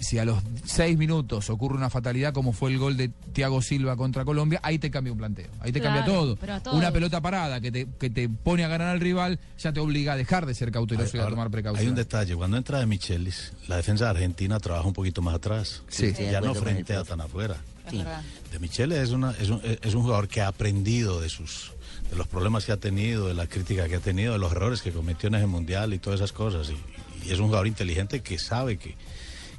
si 0.00 0.18
a 0.18 0.24
los 0.26 0.42
seis 0.66 0.98
minutos 0.98 1.48
ocurre 1.48 1.74
una 1.74 1.88
fatalidad 1.88 2.34
como 2.34 2.52
fue 2.52 2.70
el 2.70 2.78
gol 2.78 2.98
de 2.98 3.08
Thiago 3.32 3.62
Silva 3.62 3.96
contra 3.96 4.22
Colombia, 4.26 4.60
ahí 4.62 4.78
te 4.78 4.90
cambia 4.90 5.12
un 5.12 5.18
planteo, 5.18 5.46
ahí 5.60 5.72
te 5.72 5.80
cambia 5.80 6.04
todo. 6.04 6.36
a. 6.36 6.76
Una 6.76 6.92
pelota 6.92 7.22
parada 7.22 7.58
que 7.60 7.72
te, 7.72 7.86
que 7.98 8.10
te 8.10 8.28
pone 8.28 8.64
a 8.64 8.68
ganar 8.68 8.88
al 8.88 9.00
rival 9.00 9.38
ya 9.58 9.72
te 9.72 9.80
obliga 9.80 10.12
a 10.12 10.16
dejar 10.16 10.44
de 10.44 10.54
ser 10.54 10.70
cauteloso 10.72 11.16
y 11.16 11.20
a 11.20 11.24
tomar 11.28 11.44
Hay 11.44 11.46
un 11.46 11.50
precauciones. 11.52 11.94
detalle, 11.96 12.36
cuando 12.36 12.58
entra 12.58 12.80
de 12.80 12.86
Michelis, 12.86 13.54
la 13.66 13.76
defensa 13.76 14.04
de 14.04 14.10
Argentina 14.10 14.60
trabaja 14.60 14.86
un 14.86 14.92
poquito 14.92 15.22
más 15.22 15.36
atrás. 15.36 15.82
Sí. 15.88 16.12
ya 16.18 16.42
no 16.42 16.54
frentea 16.54 16.96
profe. 16.96 17.08
tan 17.08 17.20
afuera. 17.22 17.56
Sí. 17.90 18.04
De 18.52 18.58
Michele 18.58 19.02
es, 19.02 19.10
una, 19.10 19.32
es, 19.32 19.50
un, 19.50 19.60
es 19.62 19.94
un 19.94 20.02
jugador 20.02 20.28
que 20.28 20.40
ha 20.40 20.48
aprendido 20.48 21.20
de 21.20 21.28
sus 21.28 21.72
de 22.10 22.16
los 22.16 22.26
problemas 22.26 22.64
que 22.64 22.72
ha 22.72 22.78
tenido, 22.78 23.28
de 23.28 23.34
la 23.34 23.46
crítica 23.46 23.86
que 23.88 23.96
ha 23.96 24.00
tenido, 24.00 24.32
de 24.32 24.38
los 24.38 24.52
errores 24.52 24.80
que 24.80 24.92
cometió 24.92 25.28
en 25.28 25.34
ese 25.34 25.46
mundial 25.46 25.92
y 25.92 25.98
todas 25.98 26.20
esas 26.20 26.32
cosas. 26.32 26.70
Y, 26.70 27.28
y 27.28 27.32
es 27.32 27.38
un 27.38 27.46
jugador 27.46 27.66
inteligente 27.66 28.20
que 28.20 28.38
sabe 28.38 28.78
que, 28.78 28.96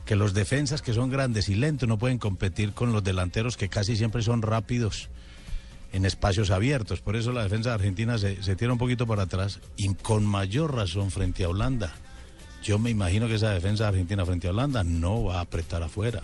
que 0.06 0.16
los 0.16 0.34
defensas 0.34 0.82
que 0.82 0.94
son 0.94 1.10
grandes 1.10 1.50
y 1.50 1.56
lentos 1.56 1.88
no 1.88 2.00
pueden 2.00 2.18
competir 2.18 2.74
con 2.74 2.92
los 2.92 3.04
delanteros 3.04 3.58
que 3.58 3.70
casi 3.70 3.96
siempre 3.96 4.24
son 4.24 4.42
rápidos 4.42 5.10
en 5.92 6.06
espacios 6.06 6.50
abiertos. 6.52 7.02
Por 7.02 7.16
eso 7.16 7.32
la 7.32 7.44
defensa 7.44 7.70
de 7.70 7.76
Argentina 7.76 8.18
se, 8.18 8.42
se 8.42 8.56
tira 8.56 8.72
un 8.72 8.80
poquito 8.80 9.06
para 9.06 9.24
atrás 9.24 9.60
y 9.78 9.94
con 9.94 10.26
mayor 10.26 10.76
razón 10.76 11.12
frente 11.12 11.44
a 11.44 11.50
Holanda. 11.50 11.94
Yo 12.64 12.78
me 12.80 12.90
imagino 12.90 13.28
que 13.28 13.36
esa 13.36 13.52
defensa 13.52 13.84
de 13.86 13.90
Argentina 13.90 14.26
frente 14.26 14.48
a 14.48 14.52
Holanda 14.52 14.84
no 14.84 15.24
va 15.24 15.38
a 15.38 15.42
apretar 15.42 15.84
afuera. 15.84 16.24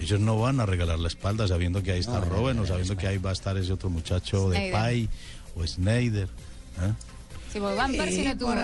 Ellos 0.00 0.18
no 0.18 0.38
van 0.40 0.60
a 0.60 0.66
regalar 0.66 0.98
la 0.98 1.08
espalda 1.08 1.46
sabiendo 1.46 1.82
que 1.82 1.92
ahí 1.92 2.00
está 2.00 2.20
No, 2.20 2.24
Robben 2.24 2.58
o 2.58 2.66
sabiendo 2.66 2.96
que 2.96 3.06
ahí 3.06 3.18
va 3.18 3.30
a 3.30 3.32
estar 3.34 3.56
ese 3.58 3.72
otro 3.72 3.90
muchacho 3.90 4.48
de. 4.48 4.70
Pai 4.72 5.08
o 5.54 5.66
Snyder. 5.66 6.28
Sí, 7.52 7.58
porque 7.58 7.74
Van 7.76 7.92
Persie 7.92 8.24
no 8.24 8.38
tuvo 8.38 8.54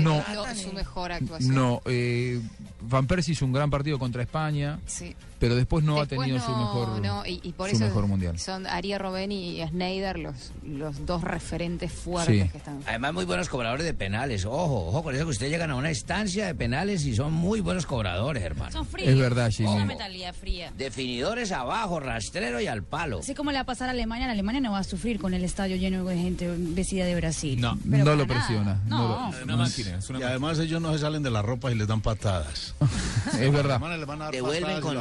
No. 0.00 0.24
su 0.56 0.72
mejor 0.72 1.12
actuación. 1.12 1.54
No, 1.54 1.82
eh, 1.84 2.40
Van 2.80 3.06
Persie 3.06 3.32
hizo 3.32 3.44
un 3.44 3.52
gran 3.52 3.70
partido 3.70 3.98
contra 3.98 4.22
España, 4.22 4.80
Sí. 4.86 5.14
Pero 5.38 5.54
después 5.54 5.84
no 5.84 5.96
Después 6.00 6.20
ha 6.20 6.22
tenido 6.24 6.44
su 6.44 6.50
no, 6.52 6.58
mejor, 6.58 7.00
no, 7.00 7.26
y, 7.26 7.40
y 7.42 7.52
por 7.52 7.68
su 7.70 7.76
eso 7.76 7.84
mejor 7.84 8.06
mundial. 8.06 8.38
son 8.38 8.66
Ariel 8.66 8.98
Robben 9.00 9.32
y 9.32 9.60
Schneider 9.66 10.18
los, 10.18 10.52
los 10.64 11.04
dos 11.06 11.22
referentes 11.22 11.92
fuertes 11.92 12.44
Sí. 12.44 12.48
que 12.50 12.58
están. 12.58 12.80
Además, 12.86 13.12
muy 13.14 13.24
buenos 13.24 13.48
cobradores 13.48 13.84
de 13.84 13.94
penales. 13.94 14.44
Ojo, 14.44 14.88
ojo 14.88 15.02
con 15.02 15.14
eso 15.14 15.24
que 15.24 15.30
ustedes 15.30 15.52
llegan 15.52 15.70
a 15.70 15.76
una 15.76 15.90
estancia 15.90 16.46
de 16.46 16.54
penales 16.54 17.04
y 17.04 17.14
son 17.14 17.32
muy 17.32 17.60
buenos 17.60 17.86
cobradores, 17.86 18.42
hermano. 18.42 18.72
Son 18.72 18.86
fríos. 18.86 19.08
Es 19.10 19.18
verdad, 19.18 19.50
Jimmy. 19.50 19.70
Una 19.70 19.84
mentalidad 19.84 20.34
fría. 20.34 20.72
Definidores 20.76 21.52
abajo, 21.52 22.00
rastrero 22.00 22.60
y 22.60 22.66
al 22.66 22.82
palo. 22.82 23.18
Así 23.20 23.34
como 23.34 23.50
le 23.50 23.58
va 23.58 23.62
a 23.62 23.66
pasar 23.66 23.88
a 23.88 23.92
Alemania, 23.92 24.26
la 24.26 24.32
Alemania 24.32 24.60
no 24.60 24.72
va 24.72 24.78
a 24.78 24.84
sufrir 24.84 25.18
con 25.18 25.34
el 25.34 25.44
estadio 25.44 25.76
lleno 25.76 26.04
de 26.04 26.16
gente 26.16 26.52
vestida 26.56 27.04
de 27.04 27.14
Brasil. 27.16 27.60
No, 27.60 27.78
Pero 27.90 28.04
no 28.04 28.14
lo 28.16 28.26
nada. 28.26 28.38
presiona. 28.38 28.80
No. 28.86 29.30
Una 29.42 29.56
máquina. 29.56 29.98
y 30.18 30.22
además 30.22 30.58
ellos 30.58 30.80
no 30.80 30.92
se 30.92 30.98
salen 31.00 31.22
de 31.22 31.30
la 31.30 31.42
ropa 31.42 31.70
y 31.70 31.74
les 31.74 31.86
dan 31.86 32.00
patadas. 32.00 32.74
es 33.40 33.52
verdad. 33.52 33.80
Van 33.80 33.92
a 34.22 34.24
dar 34.24 34.32
Devuelven 34.32 34.62
patadas 34.62 34.78
y 34.78 34.82
con- 34.82 34.96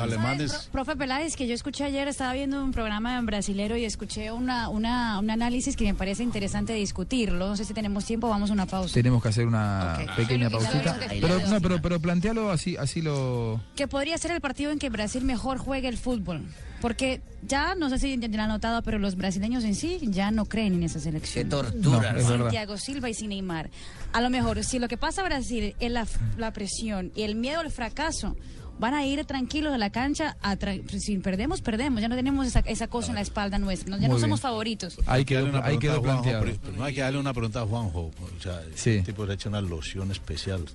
Profe 0.72 0.96
Peláez, 0.96 1.36
que 1.36 1.48
yo 1.48 1.54
escuché 1.54 1.84
ayer, 1.84 2.08
estaba 2.08 2.34
viendo 2.34 2.64
un 2.64 2.72
programa 2.72 3.20
brasilero 3.22 3.78
y 3.78 3.86
escuché 3.86 4.32
una, 4.32 4.70
una, 4.70 5.20
un 5.20 5.30
análisis 5.30 5.76
que 5.76 5.86
me 5.86 5.94
parece 5.94 6.24
interesante 6.24 6.74
discutirlo. 6.74 7.50
No 7.50 7.56
sé 7.56 7.66
si 7.66 7.74
tenemos 7.74 8.06
tiempo, 8.06 8.30
vamos 8.30 8.50
a 8.50 8.54
una 8.54 8.66
pausa. 8.66 8.94
Tenemos 8.94 9.22
que 9.22 9.30
hacer 9.30 9.46
una 9.46 10.00
pequeña 10.16 10.50
Pero 10.50 10.60
pausita. 10.60 11.00
Pero, 11.10 11.40
no, 11.48 11.62
pero, 11.62 11.82
pero 11.82 12.00
plantealo 12.00 12.52
así, 12.52 12.78
así 12.78 13.02
lo... 13.02 13.62
Que 13.76 13.88
podría 13.88 14.18
ser 14.18 14.32
el 14.32 14.42
partido 14.42 14.72
en 14.72 14.80
que 14.80 14.90
Brasil 14.90 15.24
mejor 15.24 15.58
juegue 15.58 15.88
el 15.88 15.98
fútbol. 15.98 16.44
Porque 16.82 17.22
ya, 17.48 17.76
no 17.76 17.90
sé 17.90 17.98
si 17.98 18.18
ya 18.20 18.28
lo 18.28 18.44
han 18.44 18.50
notado, 18.50 18.82
pero 18.84 19.00
los 19.00 19.16
brasileños 19.16 19.64
en 19.64 19.74
sí 19.74 20.00
ya 20.04 20.32
no 20.32 20.44
creen 20.44 20.74
en 20.74 20.84
esa 20.84 21.00
selección. 21.00 21.46
Qué 21.46 21.50
tortura, 21.50 22.14
No. 22.14 22.50
Thiago 22.50 22.76
Silva 22.76 23.10
y 23.10 23.14
sin 23.14 23.30
Neymar. 23.30 23.70
A 24.12 24.20
lo 24.20 24.30
mejor, 24.30 24.62
si 24.66 24.80
lo 24.80 24.90
que 24.90 24.98
pasa 24.98 25.22
a 25.22 25.24
Brasil 25.24 25.76
es 25.80 25.92
la, 25.92 26.06
la 26.38 26.52
presión 26.52 27.14
y 27.16 27.22
el 27.22 27.36
miedo 27.36 27.62
al 27.62 27.72
fracaso, 27.72 28.36
van 28.80 28.94
a 28.94 29.06
ir 29.06 29.24
tranquilos 29.26 29.74
a 29.74 29.78
la 29.78 29.90
cancha. 29.92 30.36
A 30.42 30.56
tra- 30.58 30.82
si 31.00 31.18
perdemos, 31.18 31.62
perdemos. 31.62 32.02
Ya 32.02 32.08
no 32.08 32.16
tenemos 32.16 32.48
esa, 32.48 32.60
esa 32.62 32.88
cosa 32.88 33.10
en 33.10 33.16
la 33.16 33.22
espalda 33.22 33.60
nuestra. 33.60 33.90
no- 33.90 33.98
ya 34.02 34.08
Muy 34.08 34.16
no 34.16 34.20
somos 34.22 34.40
bien. 34.40 34.50
favoritos. 34.50 34.98
Ahí 35.06 35.26
que 35.26 35.38
a 35.38 35.42
Juanjo, 35.42 36.02
planteado. 36.02 36.46
no 36.78 36.84
hay 36.84 36.94
que 36.94 37.02
darle 37.02 37.20
una 37.20 37.34
pregunta 37.34 37.62
a 37.62 37.66
Juanjo. 37.66 38.12
O 38.38 38.42
sea, 38.42 38.62
Sí. 38.76 38.92
el 38.92 39.04
tipo 39.04 39.26
le 39.26 39.34
echa 39.36 39.50
una 39.50 39.62
loción 39.62 40.12
especial. 40.12 40.66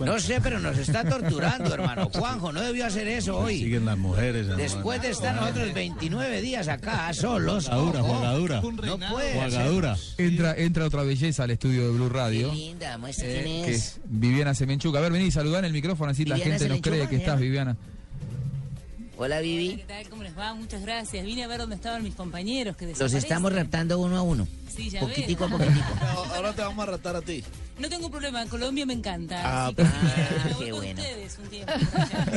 No 0.00 0.18
sé, 0.18 0.40
pero 0.40 0.60
nos 0.60 0.76
está 0.78 1.04
torturando, 1.08 1.72
hermano. 1.72 2.10
Juanjo, 2.12 2.52
no 2.52 2.60
debió 2.60 2.86
hacer 2.86 3.08
eso 3.08 3.38
hoy. 3.38 3.58
Siguen 3.58 3.84
las 3.84 3.98
mujeres. 3.98 4.46
Después 4.56 5.00
de 5.02 5.10
estar 5.10 5.34
nosotros 5.34 5.72
29 5.72 6.40
días 6.42 6.68
acá 6.68 7.12
solos. 7.14 7.66
Jugadura, 7.68 8.02
jugadura. 8.02 8.60
No 8.60 8.98
puede 9.10 9.34
Jugadura. 9.34 9.96
Entra, 10.18 10.54
entra 10.56 10.84
otra 10.86 11.02
belleza 11.02 11.44
al 11.44 11.50
estudio 11.50 11.84
de 11.86 11.90
Blue 11.92 12.08
Radio. 12.08 12.50
Qué 12.50 12.56
linda, 12.56 12.98
muestra 12.98 13.26
eh, 13.26 13.42
quién 13.44 13.64
que 13.64 13.70
es. 13.72 13.76
es 13.76 14.00
Viviana 14.04 14.54
Semenchuca. 14.54 14.98
A 14.98 15.02
ver, 15.02 15.12
vení, 15.12 15.30
saludá 15.30 15.58
en 15.60 15.66
el 15.66 15.72
micrófono, 15.72 16.10
así 16.10 16.24
la 16.24 16.36
gente 16.38 16.68
nos 16.68 16.80
cree 16.80 17.08
que 17.08 17.16
estás, 17.16 17.40
¿eh? 17.40 17.43
Viviana. 17.44 17.76
Hola, 19.16 19.40
Vivi. 19.40 19.76
¿Qué 19.76 19.84
tal? 19.84 20.08
¿Cómo 20.08 20.22
les 20.24 20.36
va? 20.36 20.54
Muchas 20.54 20.82
gracias. 20.82 21.24
Vine 21.24 21.44
a 21.44 21.46
ver 21.46 21.60
dónde 21.60 21.76
estaban 21.76 22.02
mis 22.02 22.14
compañeros 22.14 22.76
que 22.76 22.92
Los 22.98 23.12
estamos 23.12 23.52
raptando 23.52 23.98
uno 24.00 24.16
a 24.16 24.22
uno. 24.22 24.48
Sí, 24.74 24.90
ya 24.90 25.00
Poquitico 25.00 25.44
a 25.44 25.48
ves. 25.48 25.58
poquitico. 25.58 25.86
Ahora 26.34 26.52
te 26.52 26.62
vamos 26.62 26.82
a 26.82 26.90
ratar 26.90 27.14
a 27.16 27.22
ti. 27.22 27.44
No 27.78 27.88
tengo 27.88 28.08
problema, 28.08 28.46
Colombia 28.46 28.86
me 28.86 28.92
encanta. 28.92 29.40
Ah, 29.44 29.66
así 29.66 29.74
que 29.74 29.82
ah, 29.82 30.56
qué 30.58 30.70
con 30.70 30.78
bueno. 30.80 31.00
ustedes 31.00 31.38
un 31.42 31.48
tiempo. 31.48 31.72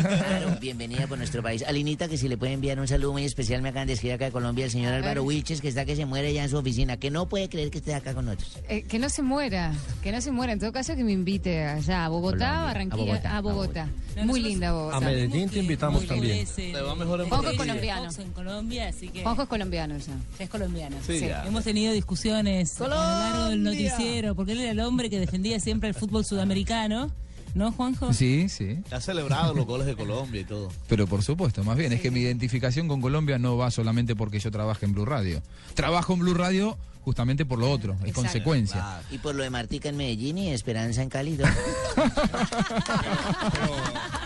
Claro, 0.02 0.58
bienvenida 0.60 1.08
por 1.08 1.18
nuestro 1.18 1.44
país. 1.44 1.64
Alinita, 1.68 2.08
que 2.08 2.18
si 2.18 2.28
le 2.28 2.38
puede 2.38 2.54
enviar 2.54 2.80
un 2.80 2.88
saludo 2.88 3.14
muy 3.14 3.24
especial, 3.24 3.62
me 3.62 3.70
acaban 3.70 3.88
de 3.88 3.94
escribir 3.94 4.16
acá 4.16 4.26
de 4.26 4.32
Colombia 4.32 4.66
el 4.66 4.72
señor 4.72 4.94
A 4.94 4.98
Álvaro. 4.98 5.24
Wilches, 5.24 5.62
que 5.62 5.68
está 5.68 5.86
que 5.86 5.96
se 5.96 6.06
muere 6.06 6.34
ya 6.34 6.44
en 6.44 6.50
su 6.50 6.58
oficina, 6.58 6.98
que 6.98 7.12
no 7.12 7.28
puede 7.28 7.50
creer 7.50 7.70
que 7.70 7.78
esté 7.78 7.94
acá 7.94 8.16
con 8.16 8.26
nosotros. 8.26 8.58
Eh, 8.68 8.84
que 8.84 8.98
no 8.98 9.10
se 9.10 9.22
muera, 9.22 9.74
que 10.02 10.12
no 10.12 10.22
se 10.22 10.32
muera. 10.32 10.54
En 10.54 10.60
todo 10.60 10.72
caso, 10.72 10.96
que 10.96 11.04
me 11.04 11.12
invite 11.12 11.66
allá 11.66 12.06
a 12.06 12.10
Bogotá, 12.10 12.38
Colombia, 12.38 12.60
a 12.60 12.66
Barranquilla, 12.66 13.04
Bogotá, 13.04 13.32
a 13.32 13.38
a 13.38 13.42
Bogotá. 13.42 13.90
Muy 14.26 14.42
linda 14.42 14.72
Bogotá. 14.72 14.98
A 14.98 15.00
Medellín 15.02 15.50
te 15.50 15.60
invitamos 15.60 16.06
también. 16.08 16.48
Te 16.48 16.82
va 16.82 16.96
mejor 16.96 17.22
en 17.22 17.30
colombiano. 17.30 18.10
en 18.18 18.32
Colombia, 18.32 18.88
así 18.88 19.10
que... 19.10 19.22
Es 19.22 19.48
colombiano 19.48 19.98
ya. 19.98 20.14
Es 20.40 20.50
colombiano. 20.50 20.98
Sí, 21.06 21.20
ya. 21.20 21.46
Hemos 21.46 21.64
tenido 21.64 21.94
discusiones 21.94 22.80
a 22.82 22.88
lo 22.88 22.90
largo 22.96 23.50
del 23.50 23.64
noticiero, 23.64 24.34
porque 24.34 24.54
él 24.54 24.62
era 24.62 24.72
el 24.72 24.80
hombre 24.80 25.10
que 25.10 25.27
defendía 25.28 25.60
siempre 25.60 25.90
el 25.90 25.96
fútbol 25.96 26.24
sudamericano. 26.24 27.12
¿No, 27.54 27.72
Juanjo? 27.72 28.14
Sí, 28.14 28.48
sí. 28.50 28.80
Ha 28.92 29.02
celebrado 29.02 29.54
los 29.54 29.66
goles 29.66 29.86
de 29.88 29.96
Colombia 29.96 30.42
y 30.42 30.46
todo. 30.46 30.70
Pero 30.88 31.06
por 31.06 31.22
supuesto, 31.22 31.64
más 31.64 31.76
bien, 31.76 31.92
es 31.92 32.00
que 32.00 32.12
mi 32.12 32.22
identificación 32.22 32.88
con 32.88 33.02
Colombia 33.02 33.38
no 33.40 33.58
va 33.58 33.72
solamente 33.72 34.16
porque 34.16 34.40
yo 34.40 34.52
trabaje 34.52 34.86
en 34.86 34.94
Blue 34.94 35.06
Radio. 35.06 35.42
Trabajo 35.74 36.14
en 36.14 36.20
Blue 36.20 36.34
Radio 36.34 36.78
justamente 37.08 37.46
por 37.46 37.58
lo 37.58 37.72
otro, 37.72 37.96
es 38.06 38.12
consecuencia. 38.12 39.00
Y 39.10 39.18
por 39.20 39.34
lo 39.34 39.42
de 39.42 39.50
Martica 39.50 39.88
en 39.88 39.96
Medellín 39.96 40.40
y 40.40 40.52
Esperanza 40.52 41.02
en 41.02 41.08
Cali. 41.08 41.38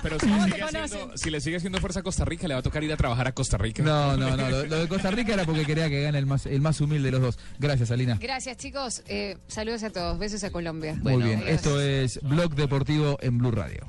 Pero 0.01 0.19
si 0.19 0.25
le, 0.25 0.41
sigue 0.41 0.63
haciendo, 0.63 1.15
si 1.15 1.29
le 1.29 1.41
sigue 1.41 1.57
haciendo 1.57 1.79
fuerza 1.79 1.99
a 1.99 2.03
Costa 2.03 2.25
Rica, 2.25 2.47
le 2.47 2.55
va 2.55 2.61
a 2.61 2.63
tocar 2.63 2.83
ir 2.83 2.91
a 2.91 2.97
trabajar 2.97 3.27
a 3.27 3.33
Costa 3.33 3.59
Rica. 3.59 3.83
No, 3.83 4.17
no, 4.17 4.35
no. 4.35 4.49
Lo, 4.49 4.65
lo 4.65 4.79
de 4.79 4.87
Costa 4.87 5.11
Rica 5.11 5.31
era 5.31 5.45
porque 5.45 5.63
quería 5.63 5.89
que 5.89 6.01
gane 6.01 6.17
el 6.17 6.25
más, 6.25 6.47
el 6.47 6.59
más 6.59 6.81
humilde 6.81 7.11
de 7.11 7.11
los 7.11 7.21
dos. 7.21 7.37
Gracias, 7.59 7.91
Alina. 7.91 8.17
Gracias, 8.19 8.57
chicos. 8.57 9.03
Eh, 9.07 9.37
saludos 9.47 9.83
a 9.83 9.91
todos. 9.91 10.17
Besos 10.17 10.43
a 10.43 10.49
Colombia. 10.49 10.97
Muy 11.03 11.21
bien. 11.21 11.37
Adiós. 11.43 11.51
Esto 11.51 11.79
es 11.79 12.19
Blog 12.23 12.55
Deportivo 12.55 13.19
en 13.21 13.37
Blue 13.37 13.51
Radio. 13.51 13.85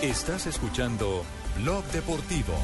Estás 0.00 0.46
escuchando 0.46 1.26
Blog 1.58 1.84
Deportivo. 1.92 2.54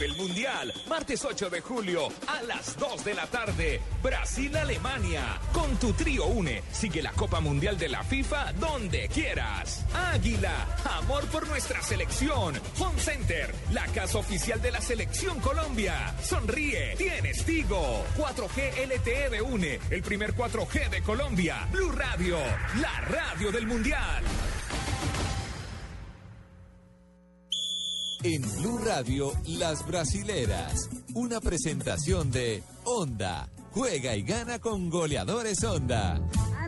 El 0.00 0.14
Mundial, 0.14 0.72
martes 0.88 1.24
8 1.24 1.48
de 1.48 1.60
julio 1.62 2.08
a 2.26 2.42
las 2.42 2.78
2 2.78 3.04
de 3.04 3.14
la 3.14 3.26
tarde, 3.26 3.80
Brasil-Alemania. 4.02 5.40
Con 5.52 5.76
tu 5.76 5.92
trío 5.94 6.26
une, 6.26 6.62
sigue 6.70 7.02
la 7.02 7.12
Copa 7.12 7.40
Mundial 7.40 7.78
de 7.78 7.88
la 7.88 8.02
FIFA 8.04 8.52
donde 8.54 9.08
quieras. 9.08 9.84
Águila, 9.94 10.66
amor 10.98 11.24
por 11.26 11.48
nuestra 11.48 11.82
selección. 11.82 12.60
Home 12.78 13.00
Center, 13.00 13.54
la 13.72 13.86
casa 13.86 14.18
oficial 14.18 14.60
de 14.60 14.70
la 14.70 14.80
selección 14.80 15.40
Colombia. 15.40 16.14
Sonríe, 16.22 16.94
tienes 16.96 17.44
Tigo. 17.44 18.04
4G 18.16 18.86
LTE 18.86 19.30
de 19.30 19.42
une, 19.42 19.80
el 19.90 20.02
primer 20.02 20.34
4G 20.34 20.90
de 20.90 21.02
Colombia. 21.02 21.66
Blue 21.72 21.92
Radio, 21.92 22.36
la 22.80 23.00
radio 23.00 23.50
del 23.50 23.66
Mundial. 23.66 24.22
En 28.28 28.42
Blue 28.58 28.78
Radio, 28.78 29.32
Las 29.46 29.86
Brasileras. 29.86 30.90
Una 31.14 31.40
presentación 31.40 32.32
de 32.32 32.60
Honda. 32.82 33.48
Juega 33.70 34.16
y 34.16 34.22
gana 34.22 34.58
con 34.58 34.90
goleadores 34.90 35.62
Honda. 35.62 36.20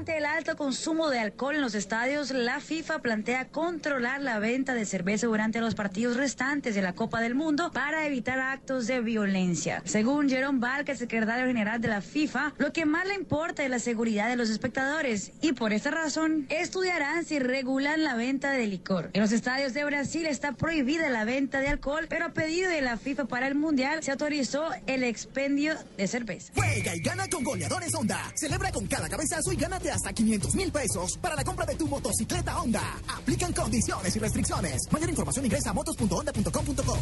Ante 0.09 0.21
el 0.21 0.25
alto 0.25 0.57
consumo 0.57 1.11
de 1.11 1.19
alcohol 1.19 1.57
en 1.57 1.61
los 1.61 1.75
estadios, 1.75 2.31
la 2.31 2.61
FIFA 2.61 3.01
plantea 3.01 3.49
controlar 3.49 4.23
la 4.23 4.39
venta 4.39 4.73
de 4.73 4.87
cerveza 4.87 5.27
durante 5.27 5.61
los 5.61 5.75
partidos 5.75 6.17
restantes 6.17 6.75
de 6.75 6.81
la 6.81 6.95
Copa 6.95 7.21
del 7.21 7.35
Mundo 7.35 7.71
para 7.73 8.07
evitar 8.07 8.41
actos 8.41 8.87
de 8.87 9.03
violencia. 9.03 9.83
Según 9.85 10.31
Jerome 10.31 10.61
Valk, 10.61 10.89
el 10.89 10.97
secretario 10.97 11.47
general 11.47 11.83
de 11.83 11.89
la 11.89 12.01
FIFA, 12.01 12.55
lo 12.57 12.73
que 12.73 12.87
más 12.87 13.07
le 13.07 13.17
importa 13.17 13.63
es 13.63 13.69
la 13.69 13.81
seguridad 13.81 14.31
de 14.31 14.37
los 14.37 14.49
espectadores 14.49 15.33
y 15.43 15.53
por 15.53 15.75
esta 15.75 15.91
razón 15.91 16.47
estudiarán 16.49 17.27
si 17.27 17.39
regulan 17.39 18.03
la 18.03 18.15
venta 18.15 18.53
de 18.53 18.67
licor. 18.67 19.11
En 19.13 19.21
los 19.21 19.33
estadios 19.33 19.75
de 19.75 19.85
Brasil 19.85 20.25
está 20.25 20.53
prohibida 20.53 21.11
la 21.11 21.27
venta 21.27 21.61
de 21.61 21.69
alcohol, 21.69 22.07
pero 22.09 22.25
a 22.25 22.31
pedido 22.31 22.71
de 22.71 22.81
la 22.81 22.97
FIFA 22.97 23.27
para 23.27 23.47
el 23.47 23.57
Mundial 23.57 24.03
se 24.03 24.13
autorizó 24.13 24.71
el 24.87 25.05
expendio 25.05 25.75
de 25.99 26.07
cerveza. 26.07 26.51
Juega 26.55 26.97
y 26.97 27.01
gana 27.01 27.29
con 27.29 27.45
goleadores 27.45 27.95
Honda. 27.95 28.33
Celebra 28.35 28.73
con 28.73 28.87
cada 28.87 29.07
cabezazo 29.07 29.53
y 29.53 29.57
gánate 29.57 29.98
hasta 29.99 30.13
500 30.13 30.55
mil 30.55 30.71
pesos 30.71 31.19
para 31.19 31.35
la 31.35 31.45
compra 31.45 31.67
de 31.67 31.75
tu 31.75 31.89
motocicleta 31.89 32.61
Honda. 32.61 32.83
Aplican 33.09 33.53
condiciones 33.53 34.15
y 34.15 34.19
restricciones. 34.19 34.83
Mayor 34.93 35.11
información 35.11 35.45
ingresa 35.45 35.71
a 35.71 35.73
motos.honda.com.co. 35.73 36.99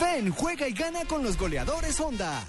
Ven, 0.00 0.32
juega 0.32 0.68
y 0.68 0.72
gana 0.72 1.04
con 1.06 1.22
los 1.22 1.38
goleadores 1.38 1.98
Honda. 2.00 2.44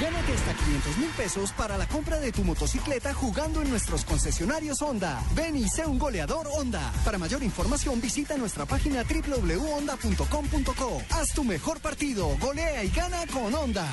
Gánate 0.00 0.32
hasta 0.32 0.54
500 0.54 0.98
mil 0.98 1.10
pesos 1.10 1.52
para 1.52 1.76
la 1.76 1.88
compra 1.88 2.20
de 2.20 2.30
tu 2.30 2.44
motocicleta 2.44 3.12
jugando 3.12 3.60
en 3.60 3.70
nuestros 3.70 4.04
concesionarios 4.04 4.80
Honda. 4.80 5.20
Ven 5.34 5.56
y 5.56 5.68
sé 5.68 5.84
un 5.84 5.98
goleador 5.98 6.48
Honda. 6.52 6.92
Para 7.04 7.18
mayor 7.18 7.42
información 7.42 8.00
visita 8.00 8.36
nuestra 8.36 8.64
página 8.64 9.02
www.honda.com.co. 9.02 11.02
Haz 11.10 11.32
tu 11.34 11.42
mejor 11.42 11.80
partido, 11.80 12.28
golea 12.38 12.84
y 12.84 12.90
gana 12.90 13.26
con 13.26 13.52
Honda. 13.52 13.88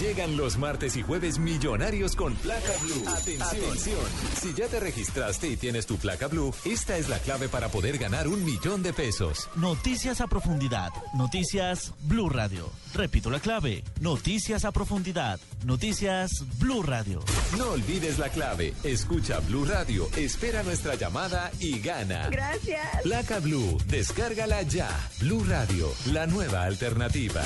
Llegan 0.00 0.36
los 0.36 0.58
martes 0.58 0.94
y 0.98 1.02
jueves 1.02 1.38
millonarios 1.38 2.16
con 2.16 2.34
placa 2.34 2.72
blue. 2.82 3.08
Atención. 3.08 3.98
Si 4.38 4.52
ya 4.52 4.68
te 4.68 4.78
registraste 4.78 5.48
y 5.48 5.56
tienes 5.56 5.86
tu 5.86 5.96
placa 5.96 6.28
blue, 6.28 6.52
esta 6.66 6.98
es 6.98 7.08
la 7.08 7.18
clave 7.18 7.48
para 7.48 7.70
poder 7.70 7.96
ganar 7.96 8.28
un 8.28 8.44
millón 8.44 8.82
de 8.82 8.92
pesos. 8.92 9.48
Noticias 9.56 10.20
a 10.20 10.26
profundidad. 10.26 10.90
Noticias 11.14 11.94
Blue 12.02 12.28
Radio. 12.28 12.70
Repito 12.96 13.28
la 13.28 13.40
clave. 13.40 13.84
Noticias 14.00 14.64
a 14.64 14.72
profundidad. 14.72 15.38
Noticias 15.66 16.30
Blue 16.58 16.82
Radio. 16.82 17.20
No 17.58 17.72
olvides 17.72 18.18
la 18.18 18.30
clave. 18.30 18.72
Escucha 18.84 19.38
Blue 19.40 19.66
Radio, 19.66 20.08
espera 20.16 20.62
nuestra 20.62 20.94
llamada 20.94 21.50
y 21.60 21.78
gana. 21.80 22.30
Gracias. 22.30 23.02
Placa 23.02 23.38
Blue, 23.40 23.76
descárgala 23.86 24.62
ya. 24.62 24.88
Blue 25.20 25.44
Radio, 25.44 25.92
la 26.06 26.26
nueva 26.26 26.62
alternativa. 26.62 27.42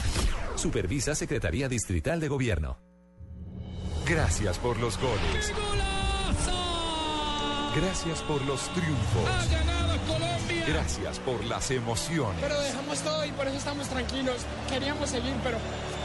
Supervisa 0.55 1.17
Secretaría 1.17 1.69
Distrital 1.69 2.21
de 2.21 2.29
Gobierno. 2.29 2.79
Gracias 4.07 4.57
por 4.59 4.79
los 4.79 4.99
goles. 4.99 5.53
Gracias 7.75 8.21
por 8.23 8.43
los 8.43 8.61
triunfos. 8.75 9.29
¡Ha 9.29 9.47
ganado 9.47 9.97
Colombia! 10.07 10.65
Gracias 10.67 11.19
por 11.21 11.45
las 11.45 11.71
emociones. 11.71 12.37
Pero 12.41 12.61
dejamos 12.61 12.99
todo 13.01 13.25
y 13.25 13.33
por 13.33 13.47
eso 13.47 13.57
estamos 13.57 13.89
tranquilos. 13.89 14.37
Queríamos 14.69 15.09
seguir, 15.09 15.35
pero, 15.45 15.59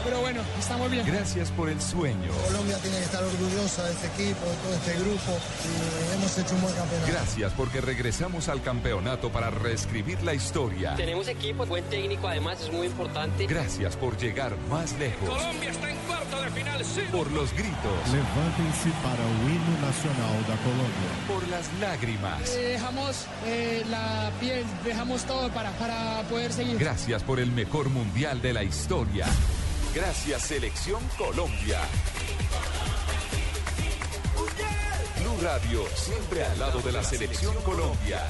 pero 0.04 0.20
bueno, 0.20 0.42
estamos 0.58 0.90
bien. 0.90 1.04
Gracias 1.06 1.50
por 1.50 1.68
el 1.68 1.80
sueño. 1.80 2.30
Colombia 2.46 2.78
tiene 2.78 2.98
que 2.98 3.04
estar 3.04 3.22
orgullosa 3.22 3.84
de 3.84 3.92
este 3.92 4.06
equipo, 4.06 4.46
de 4.46 4.56
todo 4.56 4.74
este 4.74 4.94
grupo 4.94 5.38
y 5.64 6.14
hemos 6.14 6.38
hecho 6.38 6.54
un 6.54 6.62
buen 6.62 6.74
campeonato. 6.74 7.12
Gracias 7.12 7.52
porque 7.52 7.80
regresamos 7.80 8.48
al 8.48 8.62
campeonato 8.62 9.30
para 9.30 9.50
reescribir 9.50 10.22
la 10.22 10.34
historia. 10.34 10.94
Tenemos 10.94 11.28
equipo, 11.28 11.66
buen 11.66 11.84
técnico, 11.84 12.28
además 12.28 12.60
es 12.60 12.72
muy 12.72 12.86
importante. 12.86 13.46
Gracias 13.46 13.96
por 13.96 14.16
llegar 14.16 14.56
más 14.70 14.92
lejos. 14.98 15.28
Colombia 15.28 15.70
está 15.70 15.90
en 15.90 15.96
cuarto 15.98 16.42
de 16.42 16.50
final, 16.50 16.84
sí. 16.84 17.00
Por 17.10 17.30
los 17.32 17.52
gritos. 17.52 17.98
Levantem-se 18.12 18.90
para 19.02 19.22
o 19.22 19.48
hino 19.48 19.86
nacional 19.86 20.46
da 20.46 20.56
Colômbia. 20.62 21.10
Por 21.26 21.48
las 21.56 21.72
lágrimas. 21.80 22.54
Eh, 22.54 22.72
dejamos 22.72 23.26
eh, 23.46 23.82
la 23.88 24.30
piel, 24.38 24.62
dejamos 24.84 25.24
todo 25.24 25.48
para, 25.50 25.70
para 25.72 26.22
poder 26.28 26.52
seguir. 26.52 26.76
Gracias 26.76 27.22
por 27.22 27.40
el 27.40 27.50
mejor 27.50 27.88
mundial 27.88 28.42
de 28.42 28.52
la 28.52 28.62
historia. 28.62 29.24
Gracias 29.94 30.42
Selección 30.42 31.00
Colombia. 31.16 31.78
Blue 35.18 35.38
Radio, 35.42 35.84
siempre 35.94 36.44
al 36.44 36.58
lado 36.58 36.80
de 36.80 36.92
la 36.92 37.02
Selección 37.02 37.54
Colombia. 37.62 38.20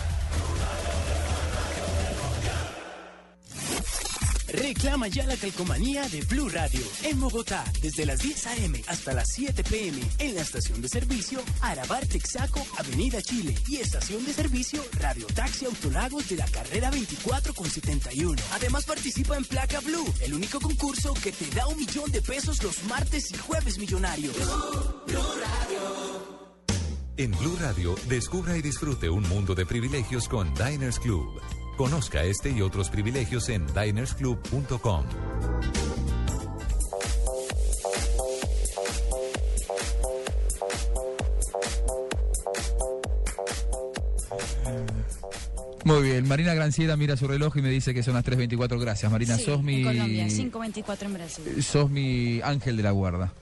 Reclama 4.49 5.09
ya 5.09 5.27
la 5.27 5.37
calcomanía 5.37 6.09
de 6.09 6.23
Blue 6.23 6.49
Radio 6.49 6.81
en 7.03 7.21
Bogotá 7.21 7.65
desde 7.83 8.07
las 8.07 8.21
10 8.21 8.47
a.m. 8.47 8.83
hasta 8.87 9.13
las 9.13 9.29
7 9.33 9.65
p.m. 9.65 10.01
en 10.19 10.35
la 10.35 10.43
estación 10.43 10.81
de 10.81 10.89
servicio 10.89 11.41
Arabar 11.61 12.07
Texaco, 12.07 12.65
Avenida 12.79 13.21
Chile 13.23 13.55
y 13.69 13.77
estación 13.77 14.25
de 14.25 14.33
servicio 14.33 14.85
Radio 15.01 15.27
Taxi 15.35 15.67
Autolagos 15.67 16.29
de 16.29 16.37
la 16.37 16.47
carrera 16.47 16.91
24 16.91 17.55
con 17.55 17.69
71. 17.69 18.41
Además 18.53 18.85
participa 18.85 19.37
en 19.37 19.45
Placa 19.45 19.81
Blue, 19.81 20.07
el 20.23 20.35
único 20.35 20.61
concurso 20.61 21.15
que 21.15 21.33
te 21.33 21.51
da 21.55 21.67
un 21.67 21.77
millón 21.77 22.11
de 22.13 22.23
pesos 22.23 22.63
los 22.63 22.85
martes 22.85 23.31
y 23.33 23.37
jueves 23.37 23.79
millonarios. 23.79 24.37
En 27.19 27.31
Blue 27.33 27.57
Radio, 27.59 27.95
descubra 28.09 28.57
y 28.57 28.63
disfrute 28.63 29.09
un 29.09 29.27
mundo 29.29 29.55
de 29.55 29.65
privilegios 29.65 30.29
con 30.29 30.53
Diners 30.55 30.99
Club. 30.99 31.41
Conozca 31.77 32.25
este 32.25 32.51
y 32.51 32.63
otros 32.63 32.89
privilegios 32.89 33.49
en 33.49 33.67
dinersclub.com. 33.67 35.05
Muy 45.87 46.03
bien, 46.03 46.27
Marina 46.27 46.53
Granciera 46.53 46.97
mira 46.97 47.17
su 47.17 47.29
reloj 47.29 47.59
y 47.59 47.63
me 47.63 47.69
dice 47.69 47.95
que 47.95 48.03
son 48.03 48.15
las 48.15 48.25
3.24. 48.25 48.81
Gracias, 48.81 49.13
Marina. 49.13 49.37
Sí, 49.37 49.45
sos 49.45 49.63
mi. 49.63 49.77
en 49.77 49.85
Colombia, 49.85 50.27
5.24 50.27 51.03
en 51.03 51.15
Brasil. 51.15 51.63
Sos 51.63 51.89
mi 51.89 52.41
ángel 52.43 52.77
de 52.77 52.83
la 52.83 52.91
guarda. 52.91 53.33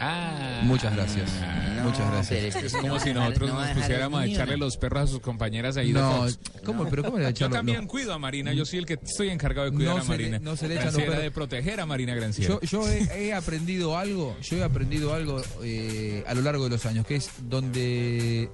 Ah. 0.00 0.60
Muchas 0.64 0.94
gracias. 0.94 1.30
Muchas 1.82 2.10
gracias. 2.10 2.56
es 2.56 2.72
como 2.74 2.98
si 3.00 3.12
nosotros 3.12 3.50
nos 3.52 3.68
pusiéramos 3.70 4.20
a 4.20 4.26
echarle 4.26 4.56
los 4.56 4.76
perros 4.76 5.02
a 5.02 5.06
sus 5.06 5.20
compañeras 5.20 5.76
ahí 5.76 5.92
de 5.92 6.00
No, 6.00 6.18
Fox. 6.22 6.38
¿cómo? 6.64 6.88
¿Pero 6.88 7.04
cómo 7.04 7.18
le 7.18 7.32
Yo 7.32 7.48
también 7.50 7.86
cuido 7.86 8.12
a 8.12 8.18
Marina, 8.18 8.52
yo 8.52 8.64
soy 8.64 8.80
el 8.80 8.86
que 8.86 8.94
estoy 8.94 9.28
encargado 9.30 9.70
de 9.70 9.76
cuidar 9.76 9.94
No 9.96 10.00
a 10.00 10.04
se 10.04 10.10
le- 10.10 10.16
Marina. 10.16 10.38
no 10.40 10.56
se 10.56 10.68
le 10.68 10.74
echan 10.74 10.86
los 10.92 10.96
perros. 10.96 11.18
de 11.22 11.30
proteger 11.30 11.80
a 11.80 11.86
Marina 11.86 12.14
Granciera. 12.14 12.54
Yo, 12.54 12.60
yo 12.62 12.88
he, 12.88 13.26
he 13.28 13.34
aprendido 13.34 13.96
algo, 13.96 14.36
yo 14.42 14.56
he 14.58 14.64
aprendido 14.64 15.14
algo 15.14 15.40
eh, 15.62 16.24
a 16.26 16.34
lo 16.34 16.42
largo 16.42 16.64
de 16.64 16.70
los 16.70 16.86
años, 16.86 17.06
que 17.06 17.16
es 17.16 17.30
donde 17.48 18.50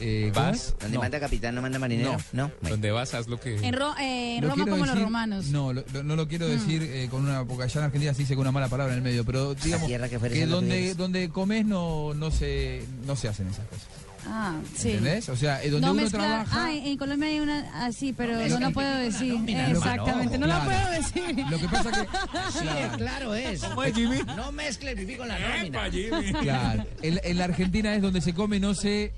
eh, 0.00 0.30
¿cómo 0.34 0.46
¿Vas? 0.46 0.74
No. 0.90 1.00
manda 1.00 1.20
capitán 1.20 1.54
no 1.54 1.62
manda 1.62 1.78
marinero? 1.78 2.16
No. 2.32 2.50
Donde 2.62 2.90
vas, 2.90 3.14
haz 3.14 3.28
lo 3.28 3.38
que... 3.40 3.56
En, 3.56 3.74
Ro- 3.74 3.94
eh, 3.98 4.36
en 4.36 4.42
Lo 4.44 4.50
Roma 4.50 4.66
como 4.66 4.86
los 4.86 5.00
romanos. 5.00 5.46
No, 5.46 5.72
lo- 5.72 5.84
lo- 5.92 6.02
no 6.02 6.16
lo 6.16 6.28
quiero 6.28 6.46
Mm. 6.46 6.50
decir 6.50 6.82
eh, 6.82 7.08
con 7.10 7.22
una, 7.26 7.44
porque 7.44 7.64
allá 7.64 7.80
en 7.80 7.84
Argentina 7.86 8.12
se 8.14 8.20
dice 8.20 8.34
con 8.34 8.42
una 8.42 8.52
mala 8.52 8.68
palabra 8.68 8.92
en 8.94 8.98
el 8.98 9.04
medio, 9.04 9.24
pero 9.24 9.54
digamos 9.54 9.86
tierra 9.86 10.08
que 10.08 10.18
que, 10.18 10.46
lo 10.46 10.56
donde, 10.56 10.94
donde 10.94 11.28
comes 11.28 11.64
no, 11.66 12.14
no, 12.14 12.30
se, 12.30 12.84
no 13.06 13.16
se 13.16 13.28
hacen 13.28 13.46
esas 13.48 13.66
cosas. 13.66 13.86
Ah, 14.26 14.54
sí. 14.74 14.88
¿Entendés? 14.92 15.28
O 15.28 15.36
sea, 15.36 15.62
eh, 15.62 15.68
donde 15.68 15.86
no 15.86 15.92
uno 15.92 16.02
mezclar- 16.02 16.10
trabaja... 16.46 16.64
Ah, 16.68 16.72
en 16.72 16.96
Colombia 16.96 17.28
hay 17.28 17.40
una 17.40 17.84
así, 17.84 18.14
pero 18.14 18.32
no, 18.32 18.58
la 18.58 18.68
el 18.68 18.72
puedo 18.72 18.90
la 18.90 18.98
decir. 19.00 19.34
Exactamente, 19.46 20.38
no, 20.38 20.46
la 20.46 20.64
claro. 20.64 20.70
puedo 20.70 20.90
decir. 21.02 21.46
Lo 21.50 21.58
que 21.58 21.68
pasa 21.68 21.90
que... 21.92 22.08
Sí, 22.52 22.58
Claro. 22.60 22.96
claro 22.96 23.34
es. 23.34 23.60
¿Cómo 23.62 23.84
es, 23.84 23.94
Jimmy? 23.94 24.18
No 24.34 24.50
mezcle 24.50 24.92
el 24.92 24.96
pipí 24.98 25.16
con 25.16 25.28
la 25.28 25.38
nómina. 25.38 25.90
Claro, 26.40 26.86
en, 27.02 27.20
en 27.22 27.36
la 27.38 27.44
Argentina 27.44 27.94
es 27.94 28.00
donde 28.00 28.22
se 28.22 28.32
come, 28.32 28.58
no 28.60 28.72
se. 28.74 29.12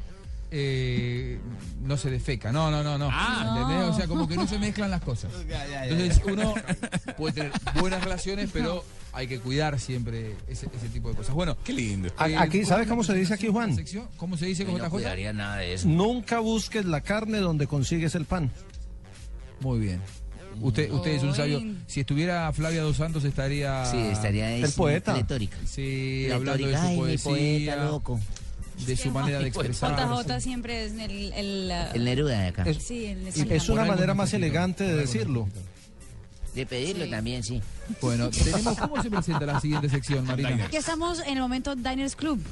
Eh, 0.50 1.38
no 1.82 1.96
se 1.96 2.10
defeca, 2.10 2.52
no, 2.52 2.70
no, 2.70 2.82
no, 2.82 2.96
no. 2.98 3.08
Ah. 3.10 3.88
O 3.92 3.96
sea, 3.96 4.06
como 4.06 4.26
que 4.28 4.36
no 4.36 4.46
se 4.46 4.58
mezclan 4.58 4.90
las 4.90 5.02
cosas. 5.02 5.30
Entonces 5.84 6.20
uno 6.24 6.54
puede 7.16 7.34
tener 7.34 7.52
buenas 7.80 8.02
relaciones, 8.02 8.50
pero 8.52 8.84
hay 9.12 9.26
que 9.26 9.38
cuidar 9.40 9.78
siempre 9.80 10.36
ese, 10.48 10.68
ese 10.76 10.88
tipo 10.88 11.08
de 11.10 11.16
cosas. 11.16 11.34
Bueno, 11.34 11.56
qué 11.64 11.72
lindo. 11.72 12.08
A- 12.16 12.42
Aquí, 12.42 12.64
¿sabes 12.64 12.86
cómo 12.86 13.02
se 13.04 13.14
dice 13.14 13.34
aquí, 13.34 13.48
Juan? 13.48 13.76
¿Cómo 14.16 14.36
se 14.36 14.46
dice 14.46 14.64
con 14.64 14.78
no 14.78 14.90
cuidaría 14.90 15.32
nada 15.32 15.56
de 15.56 15.74
eso. 15.74 15.88
Nunca 15.88 16.38
busques 16.40 16.84
la 16.84 17.00
carne 17.00 17.38
donde 17.38 17.66
consigues 17.66 18.14
el 18.14 18.24
pan. 18.24 18.50
Muy 19.60 19.78
bien. 19.78 20.00
Usted, 20.60 20.90
usted 20.90 21.10
es 21.12 21.22
un 21.22 21.34
sabio. 21.34 21.62
Si 21.86 22.00
estuviera 22.00 22.50
Flavia 22.52 22.82
Dos 22.82 22.96
Santos 22.96 23.24
estaría. 23.24 23.84
Sí, 23.86 23.98
estaría 23.98 24.46
ahí, 24.46 24.62
El 24.62 24.72
poeta. 24.72 25.12
pletórica. 25.14 25.56
Sí, 25.66 26.24
Pletórica. 26.28 26.36
hablando 26.36 26.66
de 26.66 26.72
su 26.78 26.86
Ay, 26.86 26.92
mi 26.92 26.98
poesía. 27.18 27.74
poeta 27.76 27.84
loco. 27.90 28.20
De 28.84 28.96
su 28.96 29.10
manera 29.10 29.38
de 29.38 29.48
expresar. 29.48 29.96
JJ 29.96 30.40
siempre 30.40 30.84
es 30.84 30.92
el... 30.92 31.32
El, 31.32 31.70
El 31.94 32.04
Neruda 32.04 32.38
de 32.40 32.46
acá. 32.48 32.62
Es- 32.64 32.82
Sí, 32.82 33.06
el, 33.06 33.22
Y 33.34 33.52
es 33.54 33.68
una 33.68 33.84
manera 33.84 34.12
más 34.14 34.32
elegante 34.34 34.84
de 34.84 34.96
decirlo. 34.96 35.48
De 36.54 36.66
pedirlo 36.66 37.08
también, 37.08 37.42
sí. 37.42 37.60
Bueno, 38.00 38.30
tenemos, 38.44 38.76
¿cómo 38.78 39.02
se 39.02 39.10
presenta 39.10 39.44
la 39.46 39.60
siguiente 39.60 39.88
sección, 39.88 40.24
Marina? 40.24 40.64
Aquí 40.66 40.76
estamos 40.76 41.20
en 41.20 41.34
el 41.34 41.40
momento 41.40 41.74
Diners 41.76 42.16
Club. 42.16 42.42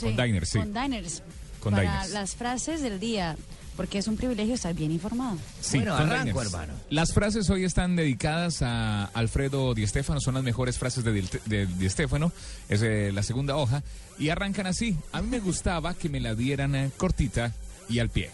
Con 0.00 0.16
Diners, 0.16 0.48
sí. 0.48 0.58
Con 0.58 0.72
Diners. 0.74 1.22
Con 1.60 1.72
para 1.74 1.82
Diners. 1.82 2.10
las 2.10 2.34
frases 2.34 2.80
del 2.82 2.98
día, 3.00 3.36
porque 3.76 3.98
es 3.98 4.06
un 4.06 4.16
privilegio 4.16 4.54
estar 4.54 4.74
bien 4.74 4.92
informado. 4.92 5.36
Sí, 5.60 5.80
con 5.80 6.08
Diners. 6.08 6.52
Las 6.90 7.12
frases 7.12 7.48
hoy 7.50 7.64
están 7.64 7.96
dedicadas 7.96 8.62
a 8.62 9.06
Alfredo 9.14 9.74
Di 9.74 9.86
Stéfano, 9.86 10.20
son 10.20 10.34
las 10.34 10.42
mejores 10.42 10.78
frases 10.78 11.04
de 11.04 11.12
Di, 11.12 11.28
de 11.46 11.66
Di 11.66 11.88
Stéfano, 11.88 12.32
es 12.68 12.82
eh, 12.82 13.10
la 13.12 13.22
segunda 13.22 13.56
hoja, 13.56 13.82
y 14.18 14.28
arrancan 14.28 14.66
así. 14.66 14.96
A 15.12 15.22
mí 15.22 15.28
me 15.28 15.40
gustaba 15.40 15.94
que 15.94 16.08
me 16.08 16.20
la 16.20 16.34
dieran 16.34 16.74
eh, 16.74 16.90
cortita 16.96 17.52
y 17.88 17.98
al 17.98 18.10
pie. 18.10 18.30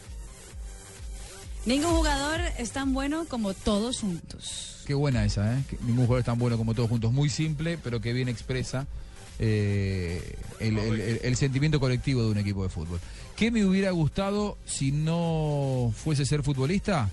Ningún 1.66 1.90
jugador 1.96 2.40
es 2.58 2.70
tan 2.70 2.94
bueno 2.94 3.26
como 3.28 3.52
todos 3.52 4.00
juntos. 4.00 4.76
Qué 4.86 4.94
buena 4.94 5.24
esa, 5.24 5.54
¿eh? 5.58 5.62
Que 5.68 5.76
ningún 5.82 6.06
jugador 6.06 6.20
es 6.20 6.26
tan 6.26 6.38
bueno 6.38 6.56
como 6.56 6.72
todos 6.74 6.88
juntos. 6.88 7.12
Muy 7.12 7.28
simple, 7.28 7.76
pero 7.82 8.00
que 8.00 8.12
bien 8.14 8.28
expresa 8.28 8.86
eh, 9.38 10.36
el, 10.60 10.78
el- 10.78 11.00
el- 11.00 11.20
el 11.22 11.36
sentimiento 11.36 11.78
colectivo 11.78 12.22
de 12.22 12.30
un 12.30 12.38
equipo 12.38 12.62
de 12.62 12.70
fútbol. 12.70 12.98
¿Qué 13.38 13.52
me 13.52 13.64
hubiera 13.64 13.92
gustado 13.92 14.58
si 14.66 14.90
no 14.90 15.92
fuese 15.96 16.26
ser 16.26 16.42
futbolista? 16.42 17.08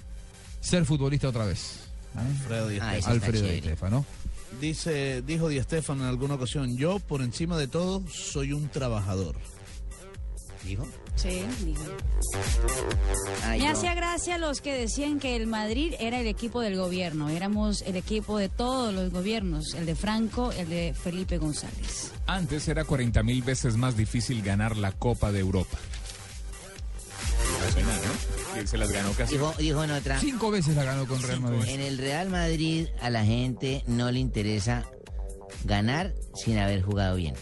Ser 0.59 0.84
futbolista 0.86 1.30
otra 1.30 1.45
vez. 1.45 1.82
¿eh? 2.15 2.19
Alfredo 2.19 2.67
Di. 2.69 2.80
Alfredo 2.80 3.47
Di 3.47 3.59
Stéfano. 3.59 4.05
Dice, 4.59 5.21
dijo 5.21 5.49
Di 5.49 5.61
Stéfano 5.61 6.01
en 6.03 6.09
alguna 6.09 6.34
ocasión, 6.36 6.76
yo 6.78 6.97
por 6.99 7.21
encima 7.21 7.57
de 7.57 7.67
todo 7.67 8.01
soy 8.09 8.53
un 8.53 8.69
trabajador. 8.69 9.36
¿Dijo? 10.63 10.88
Sí, 11.15 11.43
dijo. 11.63 11.84
Ay, 13.43 13.59
Me 13.59 13.65
no. 13.67 13.71
hacía 13.73 13.93
gracia 13.93 14.39
los 14.39 14.61
que 14.61 14.73
decían 14.73 15.19
que 15.19 15.36
el 15.36 15.45
Madrid 15.45 15.93
era 15.99 16.19
el 16.19 16.26
equipo 16.26 16.59
del 16.59 16.76
gobierno. 16.76 17.30
Éramos 17.30 17.84
el 17.84 17.95
equipo 17.97 18.39
de 18.39 18.49
todos 18.49 18.91
los 18.91 19.11
gobiernos. 19.11 19.76
El 19.76 19.86
de 19.86 19.93
Franco, 19.95 20.51
el 20.53 20.69
de 20.69 20.95
Felipe 20.95 21.38
González. 21.38 22.11
Antes 22.26 22.67
era 22.67 22.84
40 22.84 23.21
mil 23.21 23.43
veces 23.43 23.78
más 23.78 23.95
difícil 23.95 24.41
ganar 24.41 24.76
la 24.76 24.91
Copa 24.91 25.32
de 25.32 25.41
Europa. 25.41 25.78
Suena, 27.72 27.89
¿no? 27.89 28.53
Que 28.61 28.68
se 28.68 28.78
las 28.78 28.91
ganó 28.91 29.11
casi. 29.13 29.34
Dijo, 29.34 29.53
dijo 29.57 29.84
en 29.84 29.91
otra. 29.91 30.20
Cinco 30.20 30.51
veces 30.51 30.76
la 30.76 30.84
ganó 30.84 31.05
con 31.07 31.22
Real 31.22 31.39
Madrid. 31.41 31.63
En 31.70 31.82
el 31.82 31.97
Real 31.97 32.30
Madrid 32.30 32.88
a 33.01 33.09
la 33.09 33.24
gente 33.26 33.84
no 33.88 34.11
le 34.11 34.20
interesa 34.20 34.86
ganar 35.66 36.13
sin 36.36 36.57
haber 36.57 36.82
jugado 36.84 37.16
bien. 37.18 37.36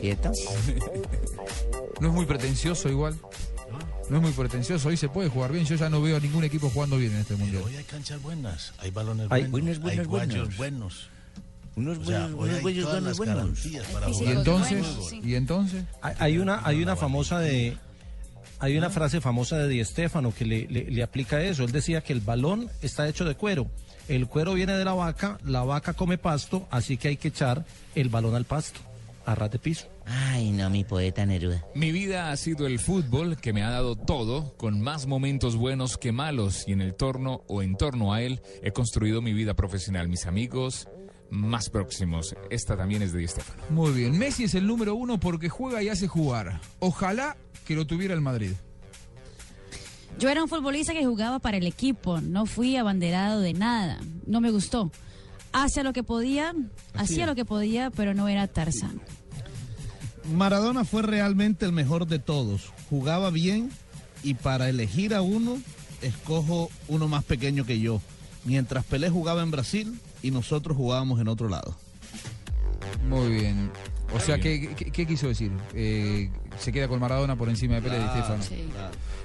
¿Cierto? 0.00 0.32
No 2.00 2.08
es 2.08 2.14
muy 2.14 2.26
pretencioso 2.26 2.90
igual. 2.90 3.18
No 4.10 4.16
es 4.18 4.22
muy 4.22 4.32
pretencioso. 4.32 4.88
Hoy 4.88 4.98
se 4.98 5.08
puede 5.08 5.30
jugar 5.30 5.50
bien. 5.50 5.64
Yo 5.64 5.76
ya 5.76 5.88
no 5.88 6.02
veo 6.02 6.18
a 6.18 6.20
ningún 6.20 6.44
equipo 6.44 6.68
jugando 6.68 6.98
bien 6.98 7.12
en 7.12 7.20
este 7.20 7.36
mundial. 7.36 7.62
Hoy 7.64 7.74
hay 7.74 7.84
canchas 7.84 8.20
buenas, 8.20 8.74
hay 8.78 8.90
balones 8.90 9.28
Hay- 9.30 9.44
buenos, 9.46 9.80
buenos, 9.80 10.00
hay 10.00 10.06
buenos. 10.06 10.56
buenos. 10.58 11.08
Unos 11.76 11.98
O 11.98 12.04
sea, 12.04 12.26
buenos, 12.28 12.60
unos 12.60 12.62
buenos, 12.62 13.16
buenos, 13.18 13.18
buenos. 13.18 14.20
Y 14.20 14.24
entonces, 14.26 14.86
y 15.22 15.34
entonces, 15.34 15.84
Hay, 16.00 16.38
una, 16.38 16.60
hay 16.66 16.82
una 16.82 16.96
famosa 16.96 17.38
de, 17.38 17.76
hay 18.58 18.78
una 18.78 18.88
frase 18.90 19.20
famosa 19.20 19.58
de 19.58 19.68
Di 19.68 19.84
Stéfano 19.84 20.32
que 20.34 20.44
le, 20.46 20.66
le- 20.68 20.90
le 20.90 21.02
aplica 21.02 21.42
eso. 21.42 21.64
Él 21.64 21.72
decía 21.72 22.00
que 22.00 22.12
el 22.14 22.20
balón 22.20 22.70
está 22.80 23.06
hecho 23.08 23.24
de 23.26 23.34
cuero. 23.34 23.66
El 24.08 24.26
cuero 24.26 24.54
viene 24.54 24.72
de 24.76 24.84
la 24.84 24.94
vaca, 24.94 25.38
la 25.44 25.64
vaca 25.64 25.92
come 25.92 26.16
pasto, 26.16 26.66
así 26.70 26.96
que 26.96 27.08
hay 27.08 27.16
que 27.16 27.28
echar 27.28 27.64
el 27.94 28.08
balón 28.08 28.34
al 28.36 28.44
pasto, 28.44 28.80
a 29.26 29.34
ras 29.34 29.50
de 29.50 29.58
piso. 29.58 29.86
Ay, 30.06 30.52
no, 30.52 30.70
mi 30.70 30.84
poeta 30.84 31.26
Neruda. 31.26 31.64
Mi 31.74 31.90
vida 31.90 32.30
ha 32.30 32.36
sido 32.36 32.68
el 32.68 32.78
fútbol 32.78 33.36
que 33.36 33.52
me 33.52 33.64
ha 33.64 33.70
dado 33.70 33.96
todo, 33.96 34.54
con 34.56 34.80
más 34.80 35.06
momentos 35.08 35.56
buenos 35.56 35.98
que 35.98 36.12
malos, 36.12 36.62
y 36.68 36.72
en 36.72 36.80
el 36.80 36.94
torno 36.94 37.42
o 37.48 37.62
en 37.62 37.76
torno 37.76 38.14
a 38.14 38.22
él 38.22 38.40
he 38.62 38.70
construido 38.70 39.20
mi 39.20 39.32
vida 39.32 39.54
profesional, 39.54 40.08
mis 40.08 40.24
amigos 40.26 40.88
más 41.30 41.70
próximos. 41.70 42.34
Esta 42.50 42.76
también 42.76 43.02
es 43.02 43.12
de 43.12 43.20
Di 43.20 43.26
muy 43.70 43.92
bien. 43.92 44.18
Messi 44.18 44.44
es 44.44 44.54
el 44.54 44.66
número 44.66 44.94
uno 44.94 45.18
porque 45.18 45.48
juega 45.48 45.82
y 45.82 45.88
hace 45.88 46.08
jugar. 46.08 46.60
Ojalá 46.78 47.36
que 47.66 47.74
lo 47.74 47.86
tuviera 47.86 48.14
el 48.14 48.20
Madrid. 48.20 48.52
Yo 50.18 50.30
era 50.30 50.42
un 50.42 50.48
futbolista 50.48 50.94
que 50.94 51.04
jugaba 51.04 51.38
para 51.38 51.58
el 51.58 51.66
equipo. 51.66 52.20
No 52.20 52.46
fui 52.46 52.76
abanderado 52.76 53.40
de 53.40 53.52
nada. 53.52 53.98
No 54.26 54.40
me 54.40 54.50
gustó. 54.50 54.90
Hacía 55.52 55.82
lo 55.82 55.92
que 55.92 56.02
podía, 56.02 56.54
hacía 56.94 57.26
lo 57.26 57.34
que 57.34 57.44
podía, 57.44 57.90
pero 57.90 58.14
no 58.14 58.28
era 58.28 58.46
Tarzán. 58.46 59.00
Maradona 60.34 60.84
fue 60.84 61.02
realmente 61.02 61.64
el 61.64 61.72
mejor 61.72 62.06
de 62.06 62.18
todos. 62.18 62.72
Jugaba 62.90 63.30
bien 63.30 63.70
y 64.22 64.34
para 64.34 64.68
elegir 64.68 65.14
a 65.14 65.22
uno, 65.22 65.58
escojo 66.02 66.70
uno 66.88 67.08
más 67.08 67.24
pequeño 67.24 67.64
que 67.64 67.80
yo. 67.80 68.00
Mientras 68.44 68.84
Pelé 68.84 69.08
jugaba 69.08 69.42
en 69.42 69.50
Brasil 69.50 69.98
y 70.26 70.30
nosotros 70.30 70.76
jugábamos 70.76 71.20
en 71.20 71.28
otro 71.28 71.48
lado. 71.48 71.76
Muy 73.08 73.28
bien. 73.30 73.70
O 74.14 74.20
sea, 74.20 74.38
¿qué, 74.38 74.74
qué- 74.76 74.90
qué 74.90 75.06
quiso 75.06 75.28
decir? 75.28 75.50
Eh, 75.74 76.30
se 76.58 76.72
queda 76.72 76.88
con 76.88 77.00
Maradona 77.00 77.36
por 77.36 77.48
encima 77.48 77.74
de 77.76 77.82
Pérez 77.82 78.00
Di 78.00 78.08
Stéfano. 78.08 78.42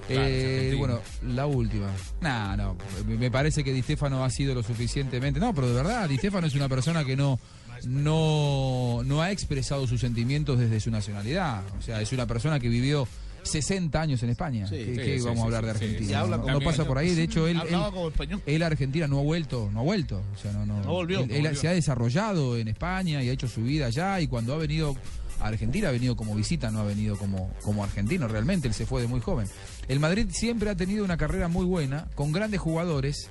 Eh, 0.09 0.75
bueno, 0.77 0.99
la 1.27 1.45
última. 1.45 1.87
No, 2.19 2.57
no, 2.57 2.77
me- 3.07 3.31
parece 3.31 3.63
que 3.63 3.71
Di 3.73 3.81
Stéfano 3.83 4.23
ha 4.23 4.29
sido 4.29 4.53
lo 4.55 4.63
suficientemente. 4.63 5.39
No, 5.39 5.53
pero 5.53 5.67
de 5.67 5.73
verdad, 5.75 6.09
Di 6.09 6.17
Stéfano 6.17 6.47
es 6.47 6.55
una 6.55 6.67
persona 6.67 7.05
que 7.05 7.15
no, 7.15 7.39
no, 7.85 9.01
no 9.05 9.21
ha 9.21 9.31
expresado 9.31 9.87
sus 9.87 10.01
sentimientos 10.01 10.59
desde 10.59 10.79
su 10.79 10.91
nacionalidad. 10.91 11.61
O 11.77 11.81
sea, 11.81 12.01
es 12.01 12.11
una 12.11 12.25
persona 12.25 12.59
que 12.59 12.67
vivió 12.69 13.07
60 13.43 13.99
años 14.01 14.21
en 14.23 14.29
España. 14.29 14.67
Sí, 14.67 14.75
¿Qué, 14.75 14.85
sí, 14.85 14.95
qué 14.95 15.19
sí, 15.19 15.25
vamos 15.25 15.39
a 15.41 15.43
hablar 15.45 15.63
de. 15.65 15.71
Argentina? 15.71 16.25
No, 16.25 16.59
pasa 16.61 16.85
por 16.85 16.97
ahí. 16.97 17.15
De 17.15 17.23
hecho, 17.23 17.47
él, 17.47 17.59
él- 17.67 18.41
él 18.45 18.63
a 18.63 18.67
Argentina 18.67 19.07
no 19.07 19.19
ha 19.19 19.23
vuelto, 19.23 19.69
no 19.73 19.79
ha 19.79 19.83
vuelto. 19.83 20.21
O 20.33 20.37
sea, 20.37 20.51
no, 20.51 20.65
no, 20.65 20.81
No 20.83 20.91
volvió, 20.91 21.21
Él, 21.29 21.55
se 21.57 21.67
ha 21.67 21.71
desarrollado 21.73 22.57
en 22.57 22.67
España 22.67 23.23
y 23.23 23.29
ha 23.29 23.31
hecho 23.31 23.47
su 23.47 23.61
vida 23.63 23.87
allá. 23.87 24.19
Y 24.21 24.27
cuando 24.27 24.53
ha 24.53 24.57
venido 24.57 24.95
a 25.39 25.47
Argentina, 25.47 25.89
ha 25.89 25.91
venido 25.91 26.15
como 26.15 26.35
visita, 26.35 26.69
no 26.71 26.79
ha 26.81 26.83
venido 26.83 27.17
como, 27.17 27.51
como 27.63 27.83
argentino 27.83 28.27
realmente. 28.27 28.67
Él 28.67 28.73
se 28.73 28.85
fue 28.85 29.01
de 29.01 29.07
muy 29.07 29.21
joven. 29.21 29.47
El 29.87 29.99
Madrid 29.99 30.27
siempre 30.31 30.69
ha 30.69 30.75
tenido 30.75 31.03
una 31.03 31.17
carrera 31.17 31.47
muy 31.47 31.65
buena, 31.65 32.07
con 32.15 32.31
grandes 32.31 32.59
jugadores. 32.59 33.29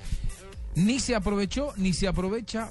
Ni 0.75 0.99
se 1.01 1.15
aprovechó, 1.15 1.73
ni 1.77 1.93
se 1.93 2.09
aprovecha 2.09 2.71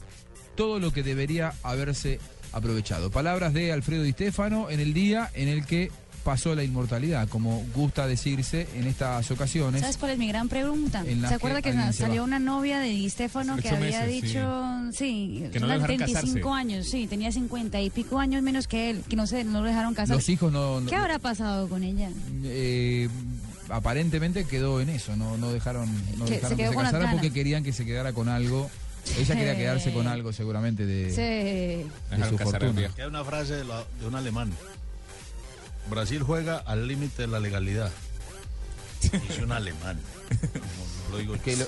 todo 0.56 0.80
lo 0.80 0.92
que 0.92 1.04
debería 1.04 1.54
haberse 1.64 2.20
aprovechado. 2.52 3.12
Palabras 3.12 3.54
de 3.54 3.72
Alfredo 3.72 4.04
Di 4.04 4.12
Stéfano 4.12 4.70
en 4.70 4.80
el 4.80 4.94
día 4.94 5.30
en 5.34 5.48
el 5.48 5.66
que 5.66 5.92
pasó 6.24 6.54
la 6.56 6.64
inmortalidad, 6.64 7.28
como 7.30 7.64
gusta 7.76 8.06
decirse 8.08 8.68
en 8.76 8.88
estas 8.88 9.30
ocasiones. 9.32 9.82
¿Sabes 9.82 9.98
cuál 9.98 10.12
es 10.12 10.18
mi 10.18 10.28
gran 10.28 10.48
pregunta? 10.50 11.04
¿Se 11.28 11.34
acuerda 11.34 11.62
que 11.62 11.74
se 11.74 11.94
salió 11.94 12.24
una 12.24 12.40
novia 12.40 12.80
de 12.80 12.90
Di 12.90 13.10
Stefano 13.10 13.58
que 13.58 13.70
había 13.70 14.02
meses, 14.02 14.06
sí. 14.16 14.22
dicho, 14.22 14.64
sí, 14.94 15.50
Que 15.52 15.60
no 15.60 15.66
unos 15.68 15.78
lo 15.78 15.82
dejaron 15.88 15.98
35 15.98 16.50
casarse. 16.50 16.60
años, 16.60 16.88
sí, 16.90 17.08
tenía 17.08 17.32
50 17.32 17.80
y 17.82 17.90
pico 17.90 18.20
años 18.20 18.42
menos 18.44 18.68
que 18.68 18.90
él, 18.92 19.04
que 19.08 19.16
no 19.16 19.26
sé, 19.28 19.44
no 19.44 19.62
lo 19.62 19.68
dejaron 19.68 19.94
casar. 19.94 20.16
Los 20.16 20.30
hijos 20.30 20.52
no... 20.52 20.82
no- 20.82 20.90
¿Qué 20.90 20.96
habrá 20.96 21.20
pasado 21.20 21.68
con 21.70 21.84
ella? 21.84 22.10
eh, 22.44 23.08
aparentemente 23.70 24.46
quedó 24.46 24.82
en 24.82 24.90
eso, 24.90 25.16
no, 25.16 25.38
no 25.38 25.52
dejaron, 25.52 25.90
no 26.18 26.26
Que 26.26 26.36
dejaron 26.36 26.58
se 26.58 26.64
que 26.64 26.70
se 26.70 26.76
casara 26.76 27.12
porque 27.12 27.32
querían 27.32 27.64
que 27.64 27.74
se 27.74 27.86
quedara 27.86 28.14
con 28.14 28.30
algo. 28.30 28.70
Ella 29.18 29.36
quería 29.36 29.56
quedarse 29.58 29.92
con 29.94 30.08
algo 30.08 30.34
seguramente 30.34 30.86
de, 30.86 31.10
Sí. 31.10 31.22
de 31.22 31.88
Dejaron 32.12 32.30
su 32.30 32.38
fortuna. 32.38 32.92
Hay 32.98 33.06
una 33.06 33.24
frase 33.24 33.54
de, 33.56 33.64
la- 33.64 33.84
de 34.00 34.08
un 34.08 34.16
alemán. 34.16 34.52
Brasil 35.90 36.24
juega 36.24 36.58
al 36.58 36.88
límite 36.88 37.24
de 37.24 37.28
la 37.28 37.40
legalidad. 37.40 37.92
Dice 39.02 39.44
un 39.44 39.52
alemán. 39.52 40.00
Lo 41.12 41.18
digo. 41.18 41.36
Que 41.44 41.56
lo, 41.56 41.66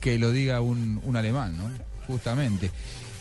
que 0.00 0.18
lo 0.18 0.30
diga 0.30 0.60
un, 0.60 1.00
un 1.04 1.16
alemán, 1.16 1.56
¿no? 1.56 1.70
Justamente. 2.06 2.70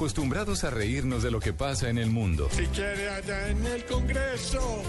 Acostumbrados 0.00 0.64
a 0.64 0.70
reírnos 0.70 1.22
de 1.22 1.30
lo 1.30 1.40
que 1.40 1.52
pasa 1.52 1.90
en 1.90 1.98
el 1.98 2.10
mundo. 2.10 2.48
Si 2.52 2.64
quiere 2.68 3.10
allá 3.10 3.48
en 3.48 3.66
el 3.66 3.84
Congreso, 3.84 4.82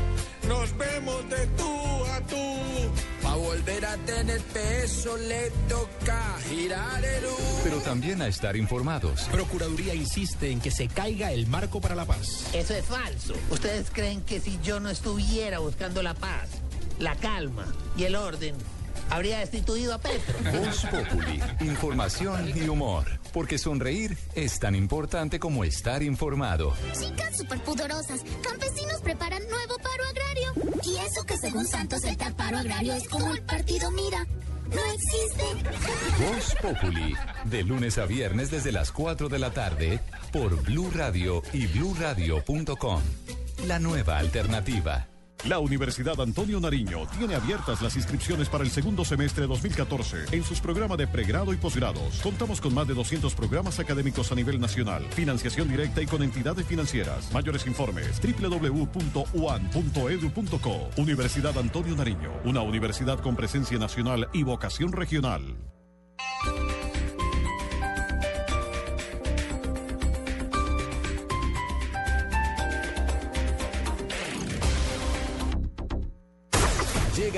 nos 0.48 0.78
vemos 0.78 1.30
de 1.30 1.48
tú 1.58 2.06
a 2.06 2.22
tú. 2.28 3.11
Pa' 3.32 3.38
volver 3.38 3.86
a 3.86 3.96
tener 4.00 4.42
peso 4.42 5.16
le 5.16 5.50
toca 5.70 6.38
girar 6.50 7.02
el 7.06 7.24
U. 7.24 7.38
Pero 7.64 7.80
también 7.80 8.22
a 8.22 8.28
estar 8.28 8.58
informados. 8.58 9.22
Procuraduría 9.32 9.96
insiste 9.96 10.52
en 10.52 10.60
que 10.60 10.70
se 10.70 10.90
caiga 10.90 11.32
el 11.32 11.48
marco 11.48 11.80
para 11.80 11.96
la 11.96 12.04
paz. 12.04 12.48
Eso 12.52 12.74
es 12.74 12.84
falso. 12.84 13.34
¿Ustedes 13.50 13.90
creen 13.90 14.20
que 14.24 14.42
si 14.42 14.60
yo 14.62 14.82
no 14.82 14.90
estuviera 14.90 15.60
buscando 15.60 16.04
la 16.04 16.14
paz, 16.14 16.50
la 17.00 17.16
calma 17.16 17.74
y 17.96 18.04
el 18.04 18.18
orden, 18.18 18.54
habría 19.10 19.39
destituido 19.39 19.94
a 19.94 19.98
Petro? 19.98 20.38
Voz 20.52 20.86
Populi, 20.86 21.42
información 21.62 22.52
y 22.56 22.68
humor. 22.68 23.06
Porque 23.34 23.58
sonreír 23.58 24.18
es 24.36 24.60
tan 24.60 24.76
importante 24.76 25.39
como 25.39 25.64
estar 25.64 26.04
informado. 26.04 26.74
Chicas 27.00 27.38
superpudorosas, 27.38 28.22
campesinos 28.44 29.02
preparan 29.02 29.42
nuevo 29.50 29.76
paro 29.78 30.04
agrario. 30.10 30.54
Y 30.84 30.98
eso 30.98 31.24
que 31.26 31.38
según 31.38 31.66
Santos 31.66 32.04
el 32.04 32.18
tal 32.18 32.36
paro 32.36 32.58
agrario 32.58 32.94
es 32.94 33.08
como 33.08 33.34
el 33.34 33.42
partido 33.44 33.92
Mira. 33.92 34.26
no 34.70 34.82
existe. 34.94 35.44
Voz 36.20 36.56
Populi, 36.62 37.16
de 37.46 37.64
lunes 37.64 37.98
a 37.98 38.06
viernes 38.06 38.52
desde 38.52 38.72
las 38.72 38.92
4 38.92 39.30
de 39.30 39.39
la 39.39 39.52
tarde 39.52 40.00
por 40.32 40.62
Blue 40.64 40.92
Radio 40.94 41.42
y 41.54 41.68
bluradio.com. 41.68 43.02
La 43.68 43.80
nueva 43.80 44.18
alternativa. 44.18 45.11
La 45.46 45.58
Universidad 45.58 46.22
Antonio 46.22 46.60
Nariño 46.60 47.08
tiene 47.18 47.34
abiertas 47.34 47.82
las 47.82 47.96
inscripciones 47.96 48.48
para 48.48 48.64
el 48.64 48.70
segundo 48.70 49.04
semestre 49.04 49.48
2014 49.48 50.26
en 50.34 50.44
sus 50.44 50.62
programas 50.62 51.00
de 51.00 51.08
pregrado 51.08 51.52
y 51.52 51.58
posgrados. 51.58 52.20
Contamos 52.22 52.62
con 52.62 52.76
más 52.76 52.88
de 52.88 52.94
200 52.94 53.34
programas 53.34 53.80
académicos 53.80 54.32
a 54.32 54.36
nivel 54.36 54.60
nacional, 54.60 55.04
financiación 55.10 55.68
directa 55.68 56.00
y 56.00 56.06
con 56.06 56.22
entidades 56.22 56.68
financieras. 56.68 57.34
Mayores 57.34 57.66
informes 57.66 58.22
www.uan.edu.co. 58.22 59.32
Universidad 61.02 61.58
Antonio 61.58 61.96
Nariño, 61.96 62.32
una 62.46 62.62
universidad 62.62 63.20
con 63.20 63.36
presencia 63.36 63.80
nacional 63.80 64.30
y 64.34 64.44
vocación 64.44 64.92
regional. 64.92 65.58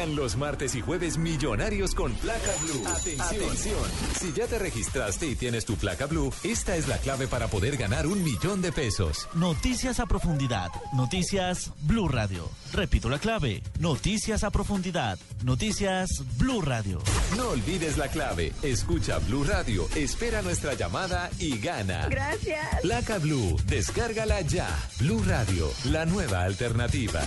Llegan 0.03 0.15
los 0.17 0.35
martes 0.35 0.75
y 0.75 0.81
jueves 0.81 1.17
millonarios 1.17 1.95
con 1.95 2.13
placa 2.15 2.51
blue. 2.61 2.85
Atención. 3.19 3.79
Si 4.19 4.33
ya 4.33 4.47
te 4.47 4.59
registraste 4.59 5.27
y 5.27 5.35
tienes 5.35 5.63
tu 5.63 5.75
placa 5.75 6.07
blue, 6.07 6.33
esta 6.43 6.75
es 6.75 6.89
la 6.89 6.97
clave 6.97 7.27
para 7.27 7.47
poder 7.47 7.77
ganar 7.77 8.05
un 8.05 8.21
millón 8.21 8.61
de 8.61 8.73
pesos. 8.73 9.29
Noticias 9.33 10.01
a 10.01 10.05
profundidad. 10.05 10.71
Noticias 10.91 11.71
Blue 11.83 12.09
Radio. 12.09 12.49
Repito 12.73 13.07
la 13.07 13.19
clave. 13.19 13.63
Noticias 13.79 14.43
a 14.43 14.51
profundidad. 14.51 15.17
Noticias 15.43 16.09
Blue 16.37 16.61
Radio. 16.61 16.99
No 17.37 17.49
olvides 17.49 17.97
la 17.97 18.09
clave. 18.09 18.51
Escucha 18.61 19.19
Blue 19.19 19.45
Radio, 19.45 19.87
espera 19.95 20.41
nuestra 20.41 20.73
llamada 20.73 21.29
y 21.39 21.59
gana. 21.59 22.07
Gracias. 22.09 22.81
Placa 22.81 23.19
Blue, 23.19 23.55
descárgala 23.67 24.41
ya. 24.41 24.67
Blue 24.99 25.23
Radio, 25.25 25.71
la 25.85 26.05
nueva 26.05 26.43
alternativa. 26.43 27.21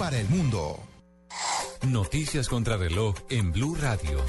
para 0.00 0.18
el 0.18 0.30
mundo. 0.30 0.80
Noticias 1.86 2.48
contra 2.48 2.78
reloj 2.78 3.14
en 3.28 3.52
Blue 3.52 3.74
Radio. 3.74 4.24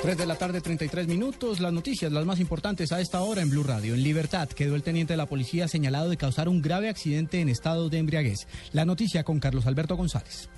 3 0.00 0.16
de 0.16 0.24
la 0.24 0.36
tarde, 0.36 0.62
33 0.62 1.06
minutos. 1.08 1.60
Las 1.60 1.74
noticias, 1.74 2.10
las 2.10 2.24
más 2.24 2.40
importantes 2.40 2.90
a 2.90 3.02
esta 3.02 3.20
hora 3.20 3.42
en 3.42 3.50
Blue 3.50 3.64
Radio. 3.64 3.92
En 3.92 4.02
libertad 4.02 4.48
quedó 4.48 4.74
el 4.74 4.82
teniente 4.82 5.12
de 5.12 5.18
la 5.18 5.26
policía 5.26 5.68
señalado 5.68 6.08
de 6.08 6.16
causar 6.16 6.48
un 6.48 6.62
grave 6.62 6.88
accidente 6.88 7.40
en 7.40 7.50
estado 7.50 7.90
de 7.90 7.98
embriaguez. 7.98 8.48
La 8.72 8.86
noticia 8.86 9.24
con 9.24 9.40
Carlos 9.40 9.66
Alberto 9.66 9.94
González. 9.94 10.48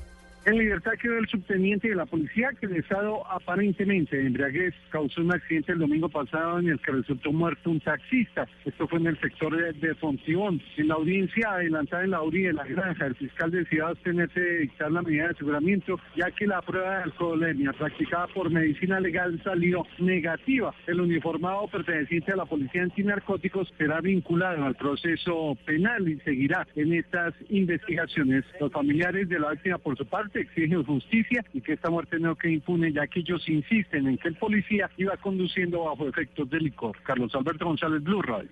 En 0.49 0.57
libertad 0.57 0.93
quedó 0.93 1.19
el 1.19 1.29
subteniente 1.29 1.91
de 1.91 1.95
la 1.95 2.07
policía 2.07 2.49
que 2.59 2.65
en 2.65 2.77
estado 2.77 3.31
aparentemente 3.31 4.17
de 4.17 4.29
embriaguez 4.29 4.73
causó 4.89 5.21
un 5.21 5.35
accidente 5.35 5.73
el 5.73 5.79
domingo 5.81 6.09
pasado 6.09 6.59
en 6.59 6.71
el 6.71 6.81
que 6.81 6.91
resultó 6.91 7.33
muerto 7.33 7.69
un 7.69 7.81
taxista. 7.81 8.49
Esto 8.65 8.89
fue 8.89 8.99
en 8.99 9.09
el 9.09 9.21
sector 9.21 9.55
de, 9.55 9.75
de 9.75 9.95
Fontibón. 9.97 10.63
En 10.79 10.89
la 10.89 10.95
audiencia 10.95 11.51
adelantada 11.51 12.05
en 12.05 12.13
la 12.13 12.23
URI 12.23 12.45
de 12.45 12.53
la 12.55 12.65
Granja, 12.65 13.05
el 13.05 13.17
fiscal 13.17 13.51
decidió 13.51 13.89
abstenerse 13.89 14.41
de 14.41 14.59
dictar 14.61 14.91
la 14.91 15.03
medida 15.03 15.25
de 15.25 15.31
aseguramiento, 15.33 16.01
ya 16.17 16.31
que 16.31 16.47
la 16.47 16.63
prueba 16.63 16.97
de 16.97 17.03
alcoholemia 17.03 17.75
practicada 17.75 18.29
por 18.29 18.49
medicina 18.49 19.01
legal 19.01 19.39
salió 19.45 19.85
negativa. 19.99 20.75
El 20.87 21.03
uniformado 21.03 21.69
perteneciente 21.69 22.33
a 22.33 22.37
la 22.37 22.47
policía 22.47 22.85
antinarcóticos 22.85 23.71
será 23.77 24.01
vinculado 24.01 24.65
al 24.65 24.77
proceso 24.77 25.59
penal 25.67 26.09
y 26.09 26.19
seguirá 26.21 26.67
en 26.75 26.95
estas 26.95 27.35
investigaciones. 27.51 28.47
Los 28.59 28.73
familiares 28.73 29.29
de 29.29 29.39
la 29.39 29.51
víctima, 29.51 29.77
por 29.77 29.95
su 29.99 30.07
parte, 30.07 30.38
exigen 30.41 30.85
justicia 30.85 31.45
y 31.53 31.61
que 31.61 31.75
esta 31.75 31.91
muerte 31.91 32.19
no 32.19 32.37
quede 32.37 32.55
impune, 32.55 32.93
ya 32.93 33.07
que 33.07 33.21
ellos 33.21 33.49
insisten 33.49 34.07
en 34.07 34.19
que 34.19 34.29
el 34.29 34.37
policía 34.37 34.91
iba 34.97 35.17
conduciendo 35.17 35.85
bajo 35.85 36.09
efectos 36.09 36.49
de 36.51 36.61
licor. 36.61 36.97
Carlos 37.03 37.35
Alberto 37.35 37.67
González, 37.67 38.03
Blue 38.03 38.23
Radio. 38.23 38.51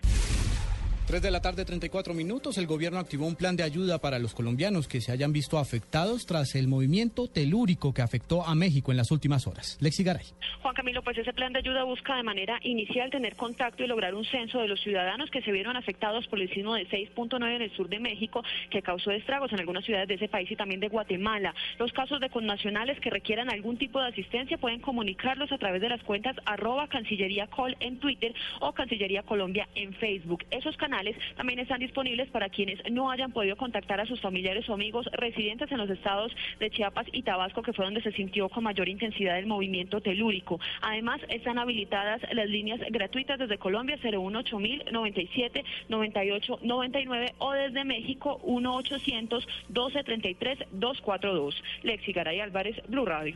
3 1.06 1.22
de 1.22 1.30
la 1.30 1.40
tarde, 1.40 1.64
34 1.64 2.14
minutos. 2.14 2.58
El 2.58 2.66
gobierno 2.66 2.98
activó 2.98 3.26
un 3.26 3.36
plan 3.36 3.54
de 3.54 3.62
ayuda 3.62 3.98
para 3.98 4.18
los 4.18 4.34
colombianos 4.34 4.88
que 4.88 5.00
se 5.00 5.12
hayan 5.12 5.32
visto 5.32 5.56
afectados 5.56 6.26
tras 6.26 6.56
el 6.56 6.66
movimiento 6.66 7.28
telúrico 7.28 7.94
que 7.94 8.02
afectó 8.02 8.44
a 8.44 8.56
México 8.56 8.90
en 8.90 8.96
las 8.96 9.12
últimas 9.12 9.46
horas. 9.46 9.78
Lexi 9.80 10.02
Garay. 10.02 10.24
Juan 10.62 10.74
Camilo, 10.74 11.04
pues 11.04 11.16
ese 11.16 11.32
plan 11.32 11.52
de 11.52 11.60
ayuda 11.60 11.84
busca 11.84 12.16
de 12.16 12.24
manera 12.24 12.58
inicial 12.62 13.08
tener 13.10 13.36
contacto 13.36 13.84
y 13.84 13.86
lograr 13.86 14.16
un 14.16 14.24
censo 14.24 14.58
de 14.58 14.66
los 14.66 14.80
ciudadanos 14.80 15.30
que 15.30 15.42
se 15.42 15.52
vieron 15.52 15.76
afectados 15.76 16.26
por 16.26 16.40
el 16.40 16.52
sismo 16.52 16.74
de 16.74 16.88
6.9 16.88 17.54
en 17.54 17.62
el 17.62 17.76
sur 17.76 17.88
de 17.88 18.00
México, 18.00 18.42
que 18.70 18.82
causó 18.82 19.12
estragos 19.12 19.52
en 19.52 19.60
algunas 19.60 19.84
ciudades 19.84 20.08
de 20.08 20.14
ese 20.14 20.26
país 20.26 20.50
y 20.50 20.56
también 20.56 20.80
de 20.80 20.88
Guatemala. 20.88 21.54
Los 21.78 21.92
casos 21.92 22.18
de 22.18 22.30
connacionales 22.30 22.98
que 22.98 23.10
requieran 23.10 23.48
algún 23.48 23.78
tipo 23.78 24.00
de 24.00 24.08
asistencia 24.08 24.58
pueden 24.58 24.80
comunicarlos 24.80 25.52
a 25.52 25.58
través 25.58 25.80
de 25.80 25.88
las 25.88 26.02
cuentas 26.02 26.34
arroba 26.46 26.88
Cancillería 26.88 27.46
Col 27.46 27.76
en 27.78 28.00
Twitter 28.00 28.34
o 28.58 28.72
Cancillería 28.72 29.22
Colombia 29.22 29.68
en 29.76 29.94
Facebook. 29.94 30.44
Esos 30.50 30.76
canales 30.76 30.95
también 31.36 31.58
están 31.58 31.80
disponibles 31.80 32.28
para 32.30 32.48
quienes 32.48 32.78
no 32.90 33.10
hayan 33.10 33.32
podido 33.32 33.56
contactar 33.56 34.00
a 34.00 34.06
sus 34.06 34.20
familiares 34.20 34.68
o 34.68 34.74
amigos 34.74 35.06
residentes 35.12 35.70
en 35.70 35.78
los 35.78 35.90
estados 35.90 36.32
de 36.58 36.70
Chiapas 36.70 37.06
y 37.12 37.22
Tabasco, 37.22 37.62
que 37.62 37.72
fue 37.72 37.84
donde 37.84 38.02
se 38.02 38.12
sintió 38.12 38.48
con 38.48 38.64
mayor 38.64 38.88
intensidad 38.88 39.38
el 39.38 39.46
movimiento 39.46 40.00
telúrico. 40.00 40.58
Además, 40.82 41.20
están 41.28 41.58
habilitadas 41.58 42.20
las 42.32 42.48
líneas 42.48 42.80
gratuitas 42.90 43.38
desde 43.38 43.58
Colombia 43.58 43.96
018 43.96 44.58
97 44.92 45.64
98 45.88 46.58
99 46.62 47.34
o 47.38 47.52
desde 47.52 47.84
México 47.84 48.40
1 48.42 48.74
800 48.76 49.46
1233 49.68 50.58
242. 50.72 51.62
Lexi 51.82 52.12
Garay 52.12 52.40
Álvarez, 52.40 52.76
Blue 52.88 53.04
Radio. 53.04 53.34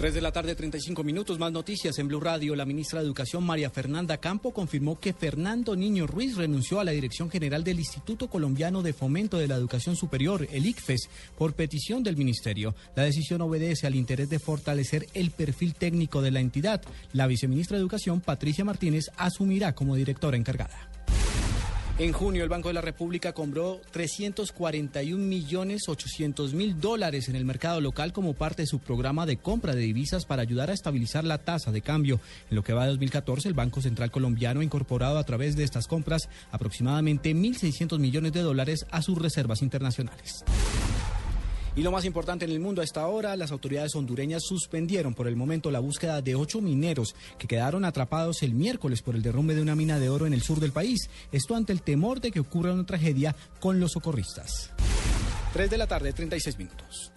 3 0.00 0.14
de 0.14 0.22
la 0.22 0.32
tarde, 0.32 0.54
35 0.54 1.04
minutos. 1.04 1.38
Más 1.38 1.52
noticias 1.52 1.98
en 1.98 2.08
Blue 2.08 2.20
Radio. 2.20 2.56
La 2.56 2.64
ministra 2.64 3.00
de 3.00 3.04
Educación, 3.04 3.44
María 3.44 3.68
Fernanda 3.68 4.16
Campo, 4.16 4.54
confirmó 4.54 4.98
que 4.98 5.12
Fernando 5.12 5.76
Niño 5.76 6.06
Ruiz 6.06 6.38
renunció 6.38 6.80
a 6.80 6.84
la 6.84 6.92
dirección 6.92 7.28
general 7.30 7.64
del 7.64 7.80
Instituto 7.80 8.30
Colombiano 8.30 8.80
de 8.80 8.94
Fomento 8.94 9.36
de 9.36 9.46
la 9.46 9.56
Educación 9.56 9.96
Superior, 9.96 10.48
el 10.52 10.64
ICFES, 10.64 11.10
por 11.36 11.52
petición 11.52 12.02
del 12.02 12.16
ministerio. 12.16 12.74
La 12.96 13.02
decisión 13.02 13.42
obedece 13.42 13.86
al 13.86 13.94
interés 13.94 14.30
de 14.30 14.38
fortalecer 14.38 15.06
el 15.12 15.32
perfil 15.32 15.74
técnico 15.74 16.22
de 16.22 16.30
la 16.30 16.40
entidad. 16.40 16.80
La 17.12 17.26
viceministra 17.26 17.76
de 17.76 17.82
Educación, 17.82 18.22
Patricia 18.22 18.64
Martínez, 18.64 19.10
asumirá 19.18 19.74
como 19.74 19.96
directora 19.96 20.38
encargada. 20.38 20.88
En 22.00 22.14
junio, 22.14 22.42
el 22.42 22.48
Banco 22.48 22.68
de 22.68 22.72
la 22.72 22.80
República 22.80 23.34
compró 23.34 23.78
341 23.90 25.22
millones 25.22 25.86
800 25.86 26.54
mil 26.54 26.80
dólares 26.80 27.28
en 27.28 27.36
el 27.36 27.44
mercado 27.44 27.82
local 27.82 28.14
como 28.14 28.32
parte 28.32 28.62
de 28.62 28.66
su 28.66 28.78
programa 28.78 29.26
de 29.26 29.36
compra 29.36 29.74
de 29.74 29.82
divisas 29.82 30.24
para 30.24 30.40
ayudar 30.40 30.70
a 30.70 30.72
estabilizar 30.72 31.24
la 31.24 31.36
tasa 31.36 31.72
de 31.72 31.82
cambio. 31.82 32.18
En 32.48 32.56
lo 32.56 32.62
que 32.62 32.72
va 32.72 32.84
de 32.84 32.92
2014, 32.92 33.48
el 33.48 33.54
Banco 33.54 33.82
Central 33.82 34.10
Colombiano 34.10 34.60
ha 34.60 34.64
incorporado 34.64 35.18
a 35.18 35.24
través 35.24 35.56
de 35.56 35.64
estas 35.64 35.86
compras 35.86 36.30
aproximadamente 36.50 37.34
1.600 37.34 37.98
millones 37.98 38.32
de 38.32 38.40
dólares 38.40 38.86
a 38.90 39.02
sus 39.02 39.18
reservas 39.18 39.60
internacionales. 39.60 40.42
Y 41.80 41.82
lo 41.82 41.92
más 41.92 42.04
importante 42.04 42.44
en 42.44 42.50
el 42.50 42.60
mundo 42.60 42.82
a 42.82 42.84
esta 42.84 43.06
hora, 43.06 43.34
las 43.36 43.52
autoridades 43.52 43.94
hondureñas 43.94 44.42
suspendieron 44.42 45.14
por 45.14 45.26
el 45.26 45.34
momento 45.34 45.70
la 45.70 45.78
búsqueda 45.78 46.20
de 46.20 46.34
ocho 46.34 46.60
mineros 46.60 47.14
que 47.38 47.46
quedaron 47.46 47.86
atrapados 47.86 48.42
el 48.42 48.52
miércoles 48.52 49.00
por 49.00 49.14
el 49.14 49.22
derrumbe 49.22 49.54
de 49.54 49.62
una 49.62 49.74
mina 49.74 49.98
de 49.98 50.10
oro 50.10 50.26
en 50.26 50.34
el 50.34 50.42
sur 50.42 50.60
del 50.60 50.72
país. 50.72 51.08
Esto 51.32 51.56
ante 51.56 51.72
el 51.72 51.80
temor 51.80 52.20
de 52.20 52.32
que 52.32 52.40
ocurra 52.40 52.74
una 52.74 52.84
tragedia 52.84 53.34
con 53.60 53.80
los 53.80 53.92
socorristas. 53.92 54.72
3 55.54 55.70
de 55.70 55.78
la 55.78 55.86
tarde, 55.86 56.12
36 56.12 56.58
minutos. 56.58 57.12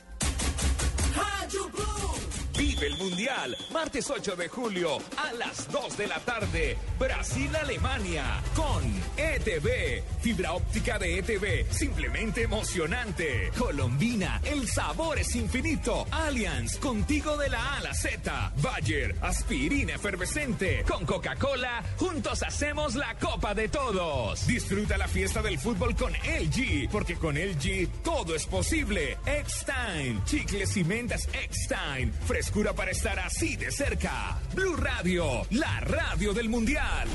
El 2.83 2.97
Mundial, 2.97 3.55
martes 3.71 4.09
8 4.09 4.35
de 4.35 4.49
julio 4.49 4.97
a 5.15 5.31
las 5.31 5.71
2 5.71 5.95
de 5.95 6.05
la 6.05 6.19
tarde. 6.19 6.77
Brasil-Alemania 6.99 8.43
con 8.53 8.83
ETV. 9.15 10.03
Fibra 10.19 10.51
óptica 10.51 10.99
de 10.99 11.19
ETV, 11.19 11.71
simplemente 11.71 12.41
emocionante. 12.41 13.51
Colombina, 13.57 14.41
el 14.43 14.67
sabor 14.67 15.17
es 15.17 15.33
infinito. 15.33 16.05
Allianz, 16.11 16.77
contigo 16.77 17.37
de 17.37 17.49
la 17.49 17.75
a 17.75 17.79
la 17.79 17.93
Z. 17.93 18.51
Bayer, 18.61 19.15
aspirina 19.21 19.93
efervescente. 19.95 20.83
Con 20.85 21.05
Coca-Cola, 21.05 21.83
juntos 21.97 22.43
hacemos 22.43 22.95
la 22.95 23.15
Copa 23.15 23.53
de 23.53 23.69
Todos. 23.69 24.45
Disfruta 24.45 24.97
la 24.97 25.07
fiesta 25.07 25.41
del 25.41 25.57
fútbol 25.57 25.95
con 25.95 26.11
LG, 26.11 26.89
porque 26.91 27.15
con 27.15 27.35
LG 27.35 28.03
todo 28.03 28.35
es 28.35 28.45
posible. 28.45 29.17
X-Time, 29.25 30.21
chicles 30.25 30.75
y 30.75 30.83
mentas 30.83 31.29
X-Time. 31.31 32.11
Frescura 32.27 32.72
para 32.75 32.91
estar 32.91 33.19
así 33.19 33.55
de 33.55 33.71
cerca. 33.71 34.39
Blue 34.55 34.75
Radio, 34.75 35.45
la 35.51 35.79
radio 35.81 36.33
del 36.33 36.49
Mundial. 36.49 37.07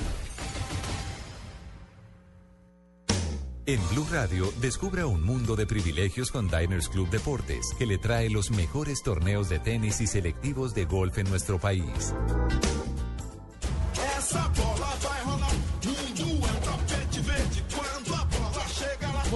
En 3.66 3.86
Blue 3.90 4.06
Radio, 4.10 4.50
descubra 4.62 5.06
un 5.06 5.22
mundo 5.22 5.54
de 5.54 5.66
privilegios 5.66 6.30
con 6.30 6.48
Diners 6.48 6.88
Club 6.88 7.10
Deportes, 7.10 7.74
que 7.78 7.84
le 7.84 7.98
trae 7.98 8.30
los 8.30 8.50
mejores 8.50 9.02
torneos 9.02 9.50
de 9.50 9.58
tenis 9.58 10.00
y 10.00 10.06
selectivos 10.06 10.74
de 10.74 10.86
golf 10.86 11.18
en 11.18 11.28
nuestro 11.28 11.58
país. 11.58 12.14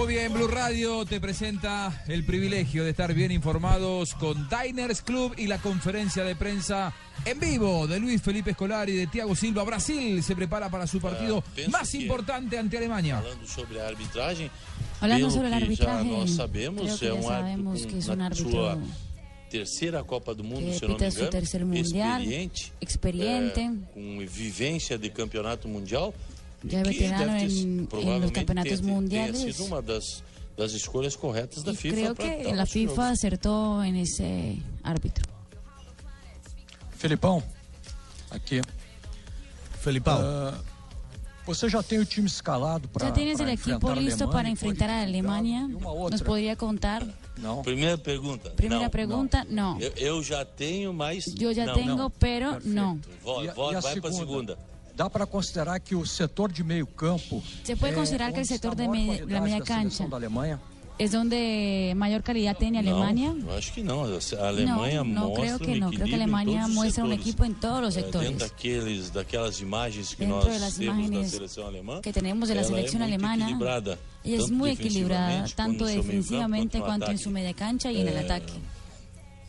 Muy 0.03 0.15
bien, 0.15 0.33
Blue 0.33 0.47
Radio 0.49 1.05
te 1.05 1.21
presenta 1.21 2.03
el 2.09 2.25
privilegio 2.25 2.83
de 2.83 2.89
estar 2.89 3.13
bien 3.13 3.31
informados 3.31 4.13
con 4.15 4.49
Diners 4.49 5.01
Club 5.01 5.33
y 5.37 5.47
la 5.47 5.59
conferencia 5.59 6.25
de 6.25 6.35
prensa 6.35 6.93
en 7.23 7.39
vivo 7.39 7.87
de 7.87 8.01
Luis 8.01 8.21
Felipe 8.21 8.51
Escolar 8.51 8.89
y 8.89 8.97
de 8.97 9.07
Thiago 9.07 9.33
Silva. 9.33 9.63
Brasil 9.63 10.21
se 10.21 10.35
prepara 10.35 10.69
para 10.69 10.87
su 10.87 10.99
partido 10.99 11.41
penso 11.55 11.71
más 11.71 11.89
que- 11.89 11.99
importante 11.99 12.57
ante 12.57 12.77
Alemania. 12.77 13.21
Falando 13.21 13.47
sobre 13.47 13.81
a 13.81 13.87
arbitragem, 13.87 14.49
Hablando 14.99 15.31
sobre 15.31 15.47
el 15.47 15.57
que 15.57 15.63
arbitraje, 15.63 16.27
sabemos, 16.27 16.83
creo 16.83 16.97
que 16.97 17.15
ya 17.15 17.21
sabemos 17.23 17.71
árbitro 17.71 17.89
que 17.93 17.97
es 17.99 18.07
un 18.09 18.21
árbitro 18.21 18.51
sua 18.51 18.77
terceira 19.49 20.03
Copa 20.03 20.33
do 20.33 20.43
Mundo, 20.43 20.65
que 20.71 20.79
se 20.79 20.87
não 20.87 20.97
me 20.97 21.05
engano, 21.07 21.65
mundial, 21.67 22.21
experiente, 22.21 22.73
experiente, 22.81 23.59
é, 23.61 23.71
com 23.93 24.17
vivência 24.27 24.97
de 24.97 25.09
campeonato 25.11 25.67
mundial, 25.69 26.13
ya 26.63 26.81
que 26.83 26.89
veterano 26.89 27.33
ter, 27.37 27.41
en, 27.43 27.51
en 27.51 27.77
los 27.77 27.87
provavelmente 27.89 28.33
campeonatos 28.39 28.79
tenha 28.81 28.93
mundiales. 28.93 29.39
sido 29.41 29.65
uma 29.65 29.81
das, 29.81 30.23
das 30.57 30.73
escolhas 30.73 31.15
corretas 31.17 31.63
da 31.63 31.71
Y 31.71 31.75
FIFA. 31.75 31.95
creo 31.95 32.15
que 32.15 32.61
os 32.61 32.69
FIFA 32.69 32.95
jogos. 32.95 33.11
acertó 33.11 33.83
en 33.83 33.95
ese 33.97 34.57
árbitro. 34.83 35.25
Felipão, 36.97 37.43
aqui. 38.31 38.61
Felipão. 39.81 40.19
Ah, 40.21 40.57
você 41.45 41.67
já 41.67 41.83
tem 41.83 41.99
o 41.99 42.05
time 42.05 42.27
escalado 42.27 42.87
para 42.87 43.07
¿Ya 43.07 43.13
tienes 43.13 43.39
el 43.41 43.49
equipo 43.49 43.91
listo 43.93 44.29
para 44.29 44.47
enfrentar 44.49 44.89
a 44.89 45.01
Alemania? 45.03 45.67
otra. 45.83 46.11
¿Nos 46.11 46.21
podría 46.21 46.55
contar? 46.55 47.05
Não. 47.37 47.61
Primeira 47.63 47.97
pergunta. 47.97 48.51
Primera 48.51 48.83
não, 48.83 48.89
pregunta, 48.89 49.43
no. 49.49 49.51
não. 49.73 49.79
Eu, 49.81 49.91
eu 49.97 50.23
já 50.23 50.45
tenho, 50.45 50.93
mas. 50.93 51.25
Yo 51.37 51.51
ya 51.51 51.65
não, 51.65 51.73
tengo, 51.73 51.95
não. 51.97 52.09
pero 52.11 52.59
no. 52.63 52.99
Vo- 53.21 53.43
E 53.43 53.49
a- 53.49 53.53
vo- 53.53 53.71
e 53.73 53.75
a 53.75 53.79
vai 53.81 53.99
para 53.99 54.09
a 54.09 54.13
segunda? 54.13 54.53
segunda. 54.53 54.72
Dá 54.95 55.09
para 55.09 55.25
considerar 55.25 55.79
que 55.81 55.95
o 55.95 56.05
setor 56.05 56.51
de 56.51 56.63
meio 56.63 56.85
campo 56.85 57.41
Se 57.63 57.75
puede 57.75 57.93
é 57.93 57.95
considerar 57.95 58.31
que 58.31 58.45
sector 58.45 58.73
a 58.73 58.75
de 58.75 58.87
maior 58.87 58.93
me- 59.01 59.05
qualidade 59.17 59.33
la 59.33 59.41
media 59.41 59.59
da 59.59 59.65
cancha 59.65 59.89
seleção 59.89 60.09
da 60.09 60.17
Alemanha? 60.17 60.59
es 60.99 61.09
donde 61.11 61.91
mayor 61.97 62.21
calidad 62.21 62.55
tiene 62.55 62.77
Alemania. 62.77 63.33
Não, 63.33 63.49
eu 63.49 63.57
acho 63.57 63.73
que 63.73 63.81
não. 63.81 64.03
A 64.03 64.47
Alemanha 64.47 65.03
no, 65.03 65.09
no 65.09 65.19
mostra 65.29 65.41
creo 65.43 65.59
que 65.59 65.71
um 65.71 65.79
no. 65.79 65.89
Creo 65.89 66.05
que 66.05 66.11
em 66.11 66.13
Alemania 66.13 66.59
todos 66.61 66.69
os 66.69 66.75
muestra 66.75 67.03
un 67.03 67.09
setores. 67.09 67.27
equipo 67.27 67.45
en 67.45 67.53
todos 67.55 67.81
los 67.81 67.97
É, 67.97 68.01
sectores. 68.01 68.29
Dentro 68.29 68.47
daqueles, 68.47 69.09
daquelas 69.11 69.59
imagens 69.59 70.13
que 70.13 70.23
Dentro 70.23 70.35
nós 70.37 70.53
de 70.53 70.59
las 70.59 70.75
temos 70.77 70.95
da 70.95 71.01
imágenes 71.01 71.31
seleção 71.31 71.65
alemã, 71.65 71.99
que 71.99 72.13
tenemos 72.13 72.47
de 72.47 72.53
la 72.53 72.63
selección 72.63 73.01
é 73.01 73.07
muito 73.07 73.15
alemana, 73.25 73.45
equilibrada, 73.45 73.99
Ella 74.23 74.35
es 74.37 74.41
tanto 74.43 74.53
muy 74.53 74.69
equilibrada, 74.69 75.27
defensivamente, 75.41 75.55
tanto 75.55 75.83
no 75.83 75.89
defensivamente 75.89 76.77
quanto 76.77 76.77
no 76.77 76.85
cuanto 76.85 77.11
en 77.11 77.17
su 77.17 77.29
media 77.31 77.53
cancha 77.55 77.91
y 77.91 77.97
en 77.99 78.07
el 78.09 78.17
É, 78.17 78.19
ataque. 78.19 78.53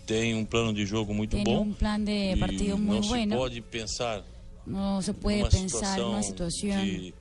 Tem 0.06 0.34
um 0.34 0.46
plano 0.46 0.72
de 0.72 0.86
jogo 0.86 1.12
muito 1.12 1.36
Tiene 1.36 1.44
bom. 1.44 1.60
un 1.62 1.74
plan 1.74 2.02
de 2.02 2.32
e 2.32 2.36
partido 2.38 2.78
muy 2.78 2.96
não 2.96 3.02
se 3.02 3.08
bueno. 3.10 3.36
pode 3.36 3.60
pensar 3.60 4.22
No 4.66 5.02
se 5.02 5.12
puede 5.12 5.44
pensar 5.50 5.98
en 5.98 6.04
una 6.06 6.22
situação 6.22 6.80
situación 6.80 6.86
de, 6.86 7.14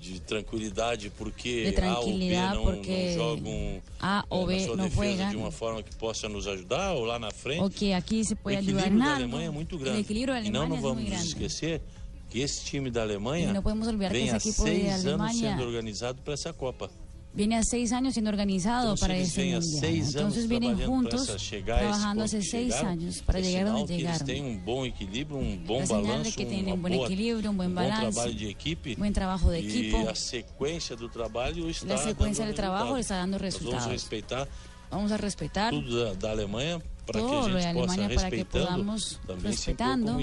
de 0.00 0.20
tranquilidade 0.20 1.10
porque 1.10 1.70
de 1.70 1.80
A 1.84 1.98
ou 2.00 2.06
B 2.06 2.10
tranquilidad 2.10 2.56
porque 2.60 3.06
não 3.06 3.14
jogam 3.14 3.82
A 4.00 4.24
o 4.28 4.34
eh, 4.34 4.40
na 4.40 4.46
B 4.46 4.60
sua 4.66 4.76
no 4.76 4.88
juegan 4.90 5.30
de 5.30 5.36
uma 5.36 5.50
forma 5.52 5.82
que 5.82 5.94
possa 5.94 6.28
nos 6.28 6.46
ajudar 6.48 6.92
ou 6.94 7.04
lá 7.04 7.18
na 7.20 7.30
frente. 7.30 7.62
o 7.62 7.70
que 7.70 7.92
aquí 7.92 8.24
se 8.24 8.34
puede 8.34 8.56
o 8.56 8.60
ayudar 8.60 8.86
equilíbrio 8.88 8.96
en 8.96 8.98
da 8.98 9.04
algo. 9.12 9.22
Alemanha 9.22 9.46
é 9.46 9.50
muito 9.50 9.76
El 9.76 9.80
grande. 9.82 10.00
equilibrio 10.00 10.34
de 10.42 10.48
e 10.48 10.50
não, 10.50 10.62
Alemania 10.62 10.68
não 10.68 10.76
es 10.76 10.82
vamos 10.82 11.04
grande. 11.04 11.26
esquecer 11.28 11.80
que 12.28 12.40
esse 12.40 12.64
time 12.64 12.90
da 12.90 13.02
Alemanha 13.02 13.50
Y 13.50 13.52
no 13.52 13.62
vem 14.08 14.30
há 14.30 14.40
seis 14.40 15.06
anos 15.06 15.36
sendo 15.36 15.62
organizado 15.62 16.20
para 16.22 16.34
essa 16.34 16.52
Copa. 16.52 16.90
Viene 17.34 17.56
a 17.56 17.62
seis 17.62 17.92
años 17.92 18.12
siendo 18.12 18.30
organizado 18.30 18.92
Entonces, 18.92 19.00
para 19.00 19.16
este 19.16 19.40
a 19.54 19.60
mundial. 19.60 19.80
seis 19.80 20.14
Entonces 20.14 20.48
vienen 20.48 20.78
juntos, 20.84 21.30
a 21.30 21.64
trabajando 21.64 22.24
hace 22.24 22.38
que 22.40 22.44
seis 22.44 22.74
años 22.74 23.22
para 23.22 23.40
llegar 23.40 23.66
donde 23.66 23.86
que 23.86 24.02
llegaron. 24.02 24.84
equilíbrio, 24.84 25.38
um 25.38 25.56
bom 25.64 25.80
É 25.80 25.86
sinal 25.86 26.02
de 26.02 26.08
balanço, 26.08 26.36
que 26.36 26.44
tienen 26.44 26.74
uma 26.74 26.88
buen 26.88 27.00
equilibrio, 27.00 27.50
un 27.50 27.56
buen 27.56 27.70
um 27.70 27.74
bom 27.74 27.80
balance, 27.80 28.12
trabalho 28.12 28.34
de 28.38 28.50
equipe. 28.50 28.96
buen 28.96 29.12
trabajo 29.14 29.50
de 29.50 29.60
equipo. 29.60 30.08
a 30.10 30.14
sequência 30.14 30.94
do 30.94 31.08
trabalho 31.08 31.70
está 31.70 31.86
La 31.94 31.96
secuencia 31.96 32.44
del 32.44 32.54
trabajo 32.54 32.96
resultado. 32.96 33.00
está 33.00 33.16
dando 33.16 33.38
Nós 33.38 33.40
vamos 33.54 33.60
resultados. 33.62 33.92
respeitar 33.92 34.48
Vamos 34.90 35.10
a 35.10 35.16
respetar 35.16 35.70
tudo 35.70 36.04
da, 36.04 36.12
da 36.12 36.30
Alemanha 36.32 36.82
para 37.06 37.18
que 37.18 37.24
a 37.24 37.28
todo 37.30 37.48
lo 37.48 37.56
de 37.56 37.62
gente 37.62 37.80
possa, 37.80 37.92
Alemania 37.94 38.14
para 38.16 38.30
que 38.30 38.44
podamos, 38.44 39.20
respetando, 39.42 40.20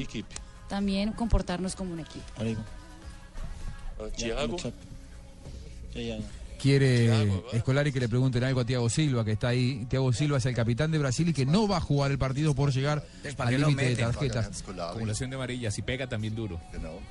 también 0.68 1.12
comportarnos 1.14 1.76
como 1.76 1.91
un 1.93 2.01
equipo. 2.01 2.24
Ah, 2.38 2.43
Quiere 6.60 7.41
Escolari 7.53 7.91
que 7.91 7.99
le 7.99 8.10
pregunten 8.10 8.43
algo 8.43 8.60
a 8.60 8.66
Thiago 8.66 8.89
Silva, 8.89 9.24
que 9.24 9.32
está 9.32 9.49
ahí. 9.49 9.86
Thiago 9.89 10.12
Silva 10.12 10.38
es 10.38 10.45
el 10.45 10.53
capitán 10.53 10.91
de 10.91 10.97
Brasil 10.97 11.30
y 11.30 11.34
que 11.34 11.45
no 11.45 11.68
va 11.68 11.78
a 11.78 11.82
jugar 11.82 12.12
el 12.12 12.18
partido 12.18 12.53
por 12.53 12.72
llegar 12.72 13.05
¿para 13.38 13.49
al 13.49 13.62
límite 13.62 13.89
de 13.89 13.95
tarjetas. 13.95 14.64
Acumulación 14.89 15.30
de 15.30 15.38
amarillas 15.38 15.78
y 15.78 15.82
pega 15.82 16.07
también 16.07 16.36
duro. 16.36 16.60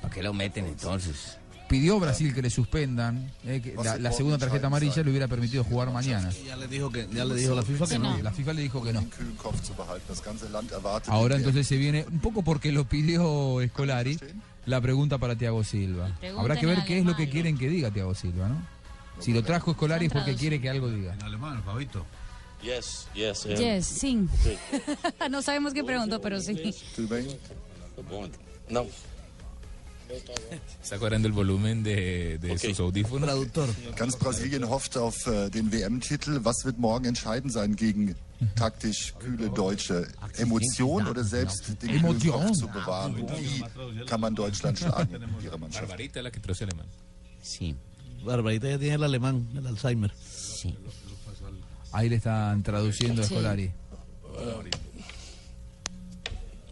¿Para 0.01 0.13
qué 0.13 0.21
lo 0.21 0.33
meten 0.33 0.65
entonces? 0.65 1.37
Pidió 1.67 1.99
Brasil 1.99 2.33
que 2.33 2.41
le 2.41 2.49
suspendan, 2.49 3.31
eh, 3.45 3.61
que 3.61 3.75
la, 3.75 3.97
la 3.97 4.11
segunda 4.11 4.39
tarjeta 4.39 4.67
amarilla 4.67 5.03
le 5.03 5.09
hubiera 5.11 5.27
permitido 5.27 5.63
jugar 5.63 5.91
mañana. 5.91 6.31
Ya 6.43 6.55
le 6.55 6.67
dijo 6.67 6.91
que 6.91 7.07
ya 7.13 7.25
le 7.25 7.35
dijo 7.35 7.53
la 7.53 7.61
FIFA 7.61 7.87
que 7.87 7.99
no. 7.99 8.17
La 8.23 8.31
FIFA 8.31 8.53
le 8.53 8.61
dijo 8.63 8.83
que 8.83 8.91
no. 8.91 9.05
Ahora 11.07 11.35
entonces 11.35 11.67
se 11.67 11.77
viene, 11.77 12.05
un 12.11 12.19
poco 12.19 12.41
porque 12.41 12.71
lo 12.71 12.85
pidió 12.85 13.61
Escolari, 13.61 14.17
la 14.65 14.81
pregunta 14.81 15.19
para 15.19 15.35
Thiago 15.35 15.63
Silva. 15.63 16.11
Habrá 16.37 16.59
que 16.59 16.65
ver 16.65 16.83
qué 16.85 16.99
es 16.99 17.05
lo 17.05 17.15
que 17.15 17.29
quieren 17.29 17.57
que 17.57 17.69
diga 17.69 17.91
Thiago 17.91 18.15
Silva, 18.15 18.49
¿no? 18.49 18.78
Si 19.19 19.33
lo 19.33 19.43
trajo 19.43 19.71
Escolari 19.71 20.05
es 20.07 20.13
porque 20.13 20.35
quiere 20.35 20.59
que 20.61 20.69
algo 20.69 20.89
diga. 20.89 21.13
En 21.13 21.23
alemán, 21.23 21.61
Fabito. 21.63 22.05
yes, 22.63 23.07
yes. 23.13 23.45
é- 23.45 23.55
Yes, 23.55 23.85
sí. 23.87 24.27
Sí. 24.43 24.57
no 25.29 25.41
sabemos 25.41 25.73
qué 25.73 25.83
preguntó, 25.83 26.19
pero 26.21 26.39
sí. 26.39 26.53
Não. 28.69 28.87
Está 30.81 30.97
cobrando 30.97 31.27
el 31.27 31.33
volumen 31.33 31.83
de, 31.83 32.39
de 32.39 32.57
sus 32.57 32.79
audífonos. 32.79 33.29
Traductor. 33.29 33.69
Ganz 33.95 34.15
Brasilien 34.17 34.63
hofft 34.63 34.97
auf 34.97 35.27
äh, 35.27 35.49
den 35.51 35.71
WM-Titel. 35.71 36.39
Was 36.43 36.65
wird 36.65 36.79
morgen 36.79 37.05
entscheidend 37.05 37.53
sein 37.53 37.75
gegen 37.75 38.15
taktisch 38.55 39.13
kühle 39.19 39.49
Deutsche? 39.51 40.07
Emotion 40.37 41.05
oder 41.07 41.23
selbst 41.23 41.75
den 41.81 41.89
Emotion. 41.89 42.53
Zu 42.55 42.67
bewahren? 42.67 43.13
Und 43.15 43.29
wie 43.39 44.05
kann 44.05 44.19
man 44.21 44.33
Deutschland 44.33 44.79
schlagen, 44.79 45.13
ihre 45.43 45.59
Mannschaft? 45.59 45.87
Barbarita 45.87 46.21
la 46.21 46.31
que 46.31 46.39
traduce 46.39 46.63
alemán. 46.63 46.87
Sí. 47.43 47.75
Barbarita 48.23 48.69
ya 48.69 48.77
tiene 48.79 48.95
el 48.95 49.03
alemán, 49.03 49.47
el 49.55 49.65
Alzheimer. 49.67 50.11
Sí. 50.19 50.75
Ahí 51.91 52.09
le 52.09 52.17
están 52.17 52.61
traduciendo 52.63 53.21
a 53.21 53.25
Sí. 53.25 53.33
Escolari. 53.33 53.71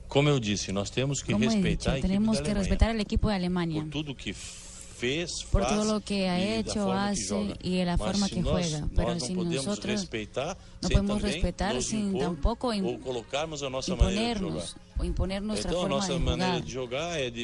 Como 0.07 0.29
eu 0.29 0.39
disse, 0.39 0.71
nós 0.71 0.89
temos 0.89 1.21
que 1.21 1.33
Como 1.33 1.43
he 1.43 1.47
dicho, 1.47 1.55
respeitar 1.61 1.91
a 1.93 1.97
equipe 1.97 2.07
da 2.07 2.13
tenemos 2.13 2.37
que 2.37 2.43
Alemanha. 2.43 2.59
respetar 2.63 2.89
al 2.91 2.99
equipo 3.01 3.29
de 3.29 3.35
Alemania 3.35 3.81
por 3.81 3.89
tudo 3.91 4.15
que 4.15 4.33
fez, 4.33 5.43
por 5.51 5.61
faz 5.61 5.73
todo 5.75 5.93
lo 5.93 6.01
que 6.01 6.27
ha 6.29 6.39
e 6.39 6.47
da 6.47 6.55
hecho, 6.59 6.73
forma 6.85 7.05
que 7.05 7.11
hace 7.11 7.27
joga. 7.27 7.55
y 7.61 7.71
de 7.77 7.85
la 7.85 7.97
Mas 7.97 8.07
forma 8.07 8.27
se 8.27 8.33
que 8.35 8.41
nós- 8.41 8.51
juega. 8.53 8.79
nós 8.81 8.89
Pero 8.95 9.09
não 9.13 9.19
si 9.19 9.35
podemos 9.35 9.55
nosotros 9.65 9.91
respeitar 10.01 10.57
no 10.81 10.87
sem 10.87 10.97
podemos 10.97 11.17
também 11.21 11.33
respetar 11.33 11.73
nos 11.75 11.85
sin 11.85 11.99
impor 12.07 12.19
tampoco 12.21 12.73
im- 12.73 12.85
ou 12.85 12.99
colocarmos 12.99 13.61
a 13.63 13.69
nossa 13.69 13.95
maneira 13.95 14.39
de 14.39 14.39
jogar. 14.39 14.63
imponernos 14.63 14.75
o 14.99 15.03
imponer 15.05 15.41
nuestra 15.43 15.71
forma 15.71 16.05
de 16.07 16.13
jugar. 16.19 16.61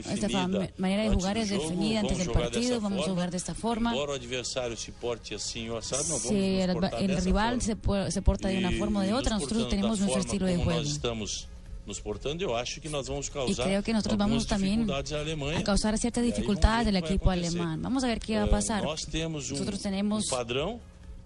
Nuestra 0.06 0.30
manera 0.78 1.04
de 1.04 1.10
jugar 1.10 1.38
es 1.38 1.50
definida 1.50 2.00
antes 2.02 2.18
del 2.18 2.32
partido, 2.32 2.82
vamos 2.82 3.08
a 3.08 3.10
jugar 3.12 3.32
de 3.32 3.38
esta 3.38 3.54
forma. 3.54 3.94
Si 5.54 5.70
el, 6.60 7.18
rival 7.24 7.62
se, 7.62 7.76
po- 7.76 8.10
se 8.12 8.22
porta 8.22 8.48
de 8.50 8.58
una 8.58 8.72
forma 8.72 9.00
o 9.02 9.04
de 9.04 9.14
otra, 9.14 9.36
nosotros 9.36 9.70
tenemos 9.70 10.00
nuestro 10.00 10.22
estilo 10.22 10.46
de 10.46 10.58
juego. 10.58 10.82
Nos 11.86 12.00
portando, 12.00 12.42
eu 12.42 12.56
acho 12.56 12.80
que 12.80 12.88
nós 12.88 13.10
vamos 13.10 13.28
causar 13.28 13.66
creo 13.66 13.84
que 13.84 13.92
nosotros 13.92 14.18
vamos 14.18 14.48
también 14.48 14.90
a 14.90 15.64
causar 15.66 15.98
ciertas 15.98 16.24
E 16.24 16.28
dificultades 16.28 16.86
del 16.86 16.96
equipo 16.96 17.30
alemán. 17.30 17.82
Vamos 17.82 18.06
a 18.06 18.08
ver 18.08 18.22
qué 18.22 18.38
va 18.38 18.44
a 18.44 18.48
Eh, 18.48 18.50
pasar. 18.50 18.84
Nós 18.84 19.02
temos 19.02 19.52
um, 19.52 19.56
Nosotros 19.56 19.82
tenemos 19.82 20.28
um 20.28 20.30
padrão 20.30 20.80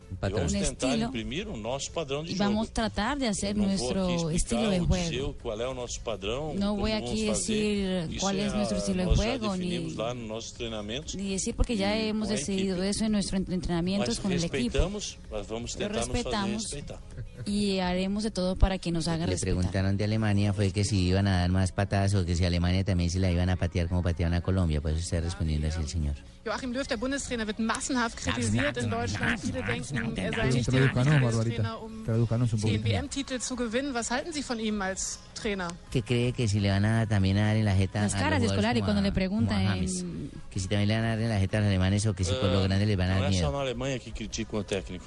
E 0.10 0.30
vamos 0.30 0.51
tentar 0.53 0.88
estilo 0.88 1.05
imprimir 1.10 1.47
o 1.47 1.58
nosso 1.58 1.91
padrão 1.91 2.24
de 2.24 2.32
y 2.32 2.36
jogo. 2.38 2.49
vamos 2.49 2.70
a 2.70 2.72
tratar 2.72 3.18
de 3.18 3.28
hacer 3.28 3.55
nuestro 3.55 4.32
estilo 4.32 4.70
de 4.72 4.80
juego. 4.80 5.10
dizer 5.10 5.36
qual 5.43 5.60
é 5.62 5.68
o 5.68 5.74
nosso 5.74 5.99
padrão. 6.01 6.53
No 6.55 6.76
voy 6.78 6.91
vamos 6.91 7.10
aquí 7.12 7.26
decir 7.26 8.20
cuál 8.20 8.38
é 8.38 8.45
es 8.47 8.53
nuestro 8.53 8.78
estilo 8.78 9.05
de 9.10 9.16
juego, 9.16 9.55
ni- 9.58 9.80
decir 11.32 11.53
porque 11.55 11.76
ya 11.76 11.95
Y 11.97 12.08
hemos 12.10 12.30
decidido 12.30 12.76
equipe. 12.78 12.89
eso 12.89 13.05
en 13.05 13.12
nuestros 13.12 13.41
entrenamientos 13.49 14.08
Mas 14.10 14.20
con 14.20 14.32
el 14.32 14.43
equipo 14.43 14.80
vamos 14.80 15.18
Lo 15.30 15.43
tentar 15.80 15.97
nos 15.97 16.08
fazer 16.08 16.14
respetamos. 16.14 16.64
respeitar. 16.64 16.99
Y 17.48 17.80
haremos 17.80 18.24
de 18.24 18.32
todo 18.32 18.56
para 18.58 18.78
que 18.78 18.91
nos 18.91 19.08
hagan 19.08 19.22
Le 19.30 19.34
respetar. 19.36 19.56
preguntaron 19.56 19.98
de 19.98 20.04
Alemania 20.04 20.54
fue 20.54 20.72
que 20.72 20.84
si 20.84 21.08
iban 21.08 21.28
a 21.28 21.39
dar 21.39 21.50
más 21.50 21.72
patadas 21.72 22.14
o 22.14 22.26
que 22.26 22.36
si 22.36 22.43
Alemania 22.45 22.84
también 22.84 23.10
se 23.10 23.20
la 23.20 23.32
iban 23.32 23.50
a 23.50 23.56
patear 23.56 23.88
como 23.88 24.04
pateaban 24.04 24.34
a 24.34 24.41
Colombia. 24.41 24.82
Pues 24.82 24.98
está 24.98 25.22
respondiendo 25.22 25.68
así 25.68 25.80
el 25.80 25.88
señor. 25.88 26.16
Joachim 26.45 26.72
Löw, 26.72 26.84
der 26.88 26.98
Bundestrainer, 26.98 27.45
wird 27.45 27.60
massenhaft 27.60 28.16
kritisiert 28.18 28.78
in 28.78 28.89
Deutschland. 28.89 29.39
Viele 29.41 29.62
denken, 29.64 30.18
er 30.18 30.34
sei 30.34 30.50
nicht 30.50 30.72
der 30.72 30.91
Tradúcanos, 30.93 31.08
richtige 31.08 31.20
Barbarita. 31.20 31.64
Trainer, 31.64 31.82
um 31.82 32.62
den. 32.62 32.84
WM-Titel 32.86 33.39
zu 33.39 33.56
gewinnen. 33.56 33.93
Was 33.93 34.12
halten 34.12 34.32
Sie 34.32 34.43
von 34.43 34.60
ihm 34.60 34.82
als 34.82 35.20
Trainer? 35.36 35.68
Que 35.91 36.02
cree 36.04 36.32
que 36.34 36.48
si 36.48 36.60
le 36.62 36.70
van 36.70 36.86
a 36.86 37.06
también 37.06 37.38
a 37.38 37.48
dar 37.48 37.56
en 37.58 37.66
la 37.66 37.76
jeta 37.76 38.02
Las 38.02 38.14
a 38.14 38.18
los 38.18 38.54
caras 38.54 38.74
como 38.74 38.86
cuando 38.86 39.02
le 39.02 39.12
preguntan 39.12 39.80
que 40.50 40.60
si 40.60 40.68
también 40.68 40.88
le 40.88 40.95
van 40.95 41.04
a 41.06 41.10
dar 41.10 41.20
en 41.22 41.30
la 41.30 41.39
jeta 41.39 41.58
a 41.58 41.62
los 41.62 41.68
alemanes 41.68 42.06
o 42.06 42.14
que 42.14 42.24
si 42.24 42.32
por 42.34 42.50
lo 42.50 42.60
Ah, 42.60 42.68
grande 42.68 42.86
les 42.86 42.98
van 42.98 43.10
a 43.12 43.16
não 43.16 43.22
dar 43.24 43.32
é 43.32 43.34
só 43.34 43.48
miedo. 43.48 43.52
na 43.52 43.62
Alemanha 43.62 44.00
que 44.00 44.12
criticam 44.12 44.60
o 44.60 44.64
técnico. 44.64 45.06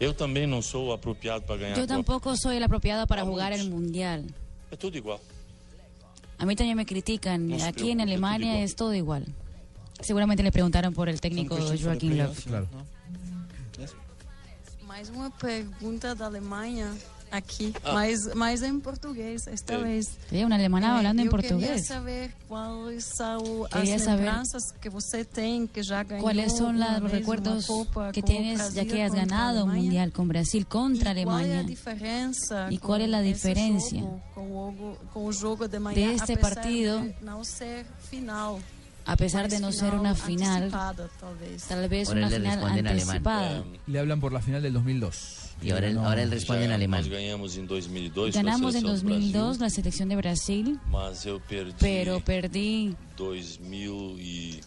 Eu 0.00 0.14
também 0.14 0.46
não 0.46 0.62
sou 0.62 0.92
apropriado 0.92 1.44
para 1.44 1.56
ganhar 1.58 1.76
Yo 1.76 1.86
tampoco 1.86 2.34
soy 2.34 2.56
el 2.56 2.62
apropiado 2.62 3.06
para 3.06 3.22
jugar 3.22 3.52
el 3.52 3.68
mundial. 3.68 4.24
É 4.72 4.76
tudo 4.76 4.96
igual. 4.96 5.20
A 6.38 6.46
mí 6.46 6.56
también 6.56 6.76
me 6.76 6.86
critican. 6.86 7.48
No 7.48 7.62
Aquí 7.62 7.90
en 7.90 8.00
Alemania 8.00 8.54
todo 8.54 8.64
es 8.64 8.76
todo 8.76 8.94
igual. 8.94 9.26
Seguramente 10.00 10.42
le 10.42 10.50
preguntaron 10.50 10.94
por 10.94 11.10
el 11.10 11.20
técnico 11.20 11.54
Joaquín 11.56 12.16
Löw. 12.16 12.32
Mais 14.86 15.10
uma 15.10 15.30
pergunta 15.30 16.14
da 16.14 16.26
Alemanha 16.26 16.96
aqui, 17.30 17.72
Ah. 17.84 17.92
mas, 17.94 18.34
mas 18.34 18.62
em 18.62 18.78
português, 18.80 19.46
esta 19.46 19.76
Sí. 19.76 19.82
vez. 19.84 20.06
Sí, 20.28 20.44
una 20.44 20.56
alemana 20.56 20.96
hablando 20.96 21.22
en 21.22 21.26
eu 21.26 21.30
queria 21.30 21.50
portugués. 21.50 21.86
saber 21.86 22.32
quais 22.48 23.04
são 23.04 23.64
as 23.66 23.70
Queria 23.72 23.98
saber 23.98 24.24
lembranças 24.24 24.62
que 24.80 24.88
você 24.88 25.24
tem, 25.24 25.66
que 25.66 25.82
já 25.82 26.02
ganhou 26.02 26.22
¿Cuáles 26.24 26.52
son 26.56 26.74
uma 26.76 26.98
los 26.98 27.10
vez 27.10 27.12
recuerdos 27.20 27.68
uma 27.68 28.12
que 28.12 28.20
com 28.22 28.26
tienes 28.26 28.58
ya 28.74 28.82
Brasil 28.84 28.86
que 28.86 29.02
has 29.02 29.12
a 29.12 29.16
ganado 29.16 29.64
un 29.64 29.70
Alemanha? 29.70 29.82
mundial 29.82 30.12
con 30.12 30.28
Brasil 30.28 30.66
contra 30.68 31.12
E 31.12 31.24
qual 31.24 31.38
é 31.38 31.40
a 31.40 31.44
Alemania? 31.44 31.62
diferença 31.64 32.68
¿Y 32.70 32.78
cuál 32.78 33.02
es 33.02 33.08
la 33.08 33.18
com 33.18 33.24
esse 33.24 33.32
diferencia 33.34 34.00
jogo, 34.00 34.20
com, 34.34 34.68
o, 34.68 34.96
com 35.12 35.68
de 35.68 35.78
manhã, 35.78 35.94
de 35.94 36.14
este 36.14 36.36
partido? 36.36 37.00
de 37.00 37.14
não 37.24 37.44
ser 37.44 37.86
final? 38.10 38.58
A 39.06 39.16
pesar 39.16 39.48
de 39.48 39.58
no 39.58 39.72
ser 39.72 39.94
una 39.94 40.14
final, 40.14 40.64
antecipada, 40.64 41.08
talvez. 41.18 41.62
tal 41.66 41.88
vez 41.88 42.08
una 42.10 42.28
final 42.28 42.64
anticipada. 42.64 43.64
Le 43.86 43.98
hablan 43.98 44.20
por 44.20 44.30
la 44.32 44.40
final 44.40 44.62
del 44.62 44.72
2002. 44.74 45.49
Y 45.62 45.70
ahora 45.70 45.88
él, 45.88 45.94
No. 45.94 46.06
ahora 46.06 46.22
él 46.22 46.30
responde 46.30 46.64
en 46.64 46.72
alemán. 46.72 47.00
Nós 47.02 47.08
ganhamos 47.10 47.56
em 47.56 47.66
2002 47.66 48.32
com 48.34 48.38
a 48.38 48.42
Ganamos 48.42 48.74
en 48.74 48.80
seleção 48.80 48.96
do 48.96 49.04
Brasil, 49.04 49.32
2002 49.32 49.58
la 49.58 49.70
selección 49.70 50.08
de 50.08 50.16
Brasil, 50.16 50.80
mas 50.90 51.26
eu 51.26 51.40
perdi 51.40 51.74
pero 51.78 52.20
perdí 52.20 52.96
2000 53.16 54.16
e 54.18 54.60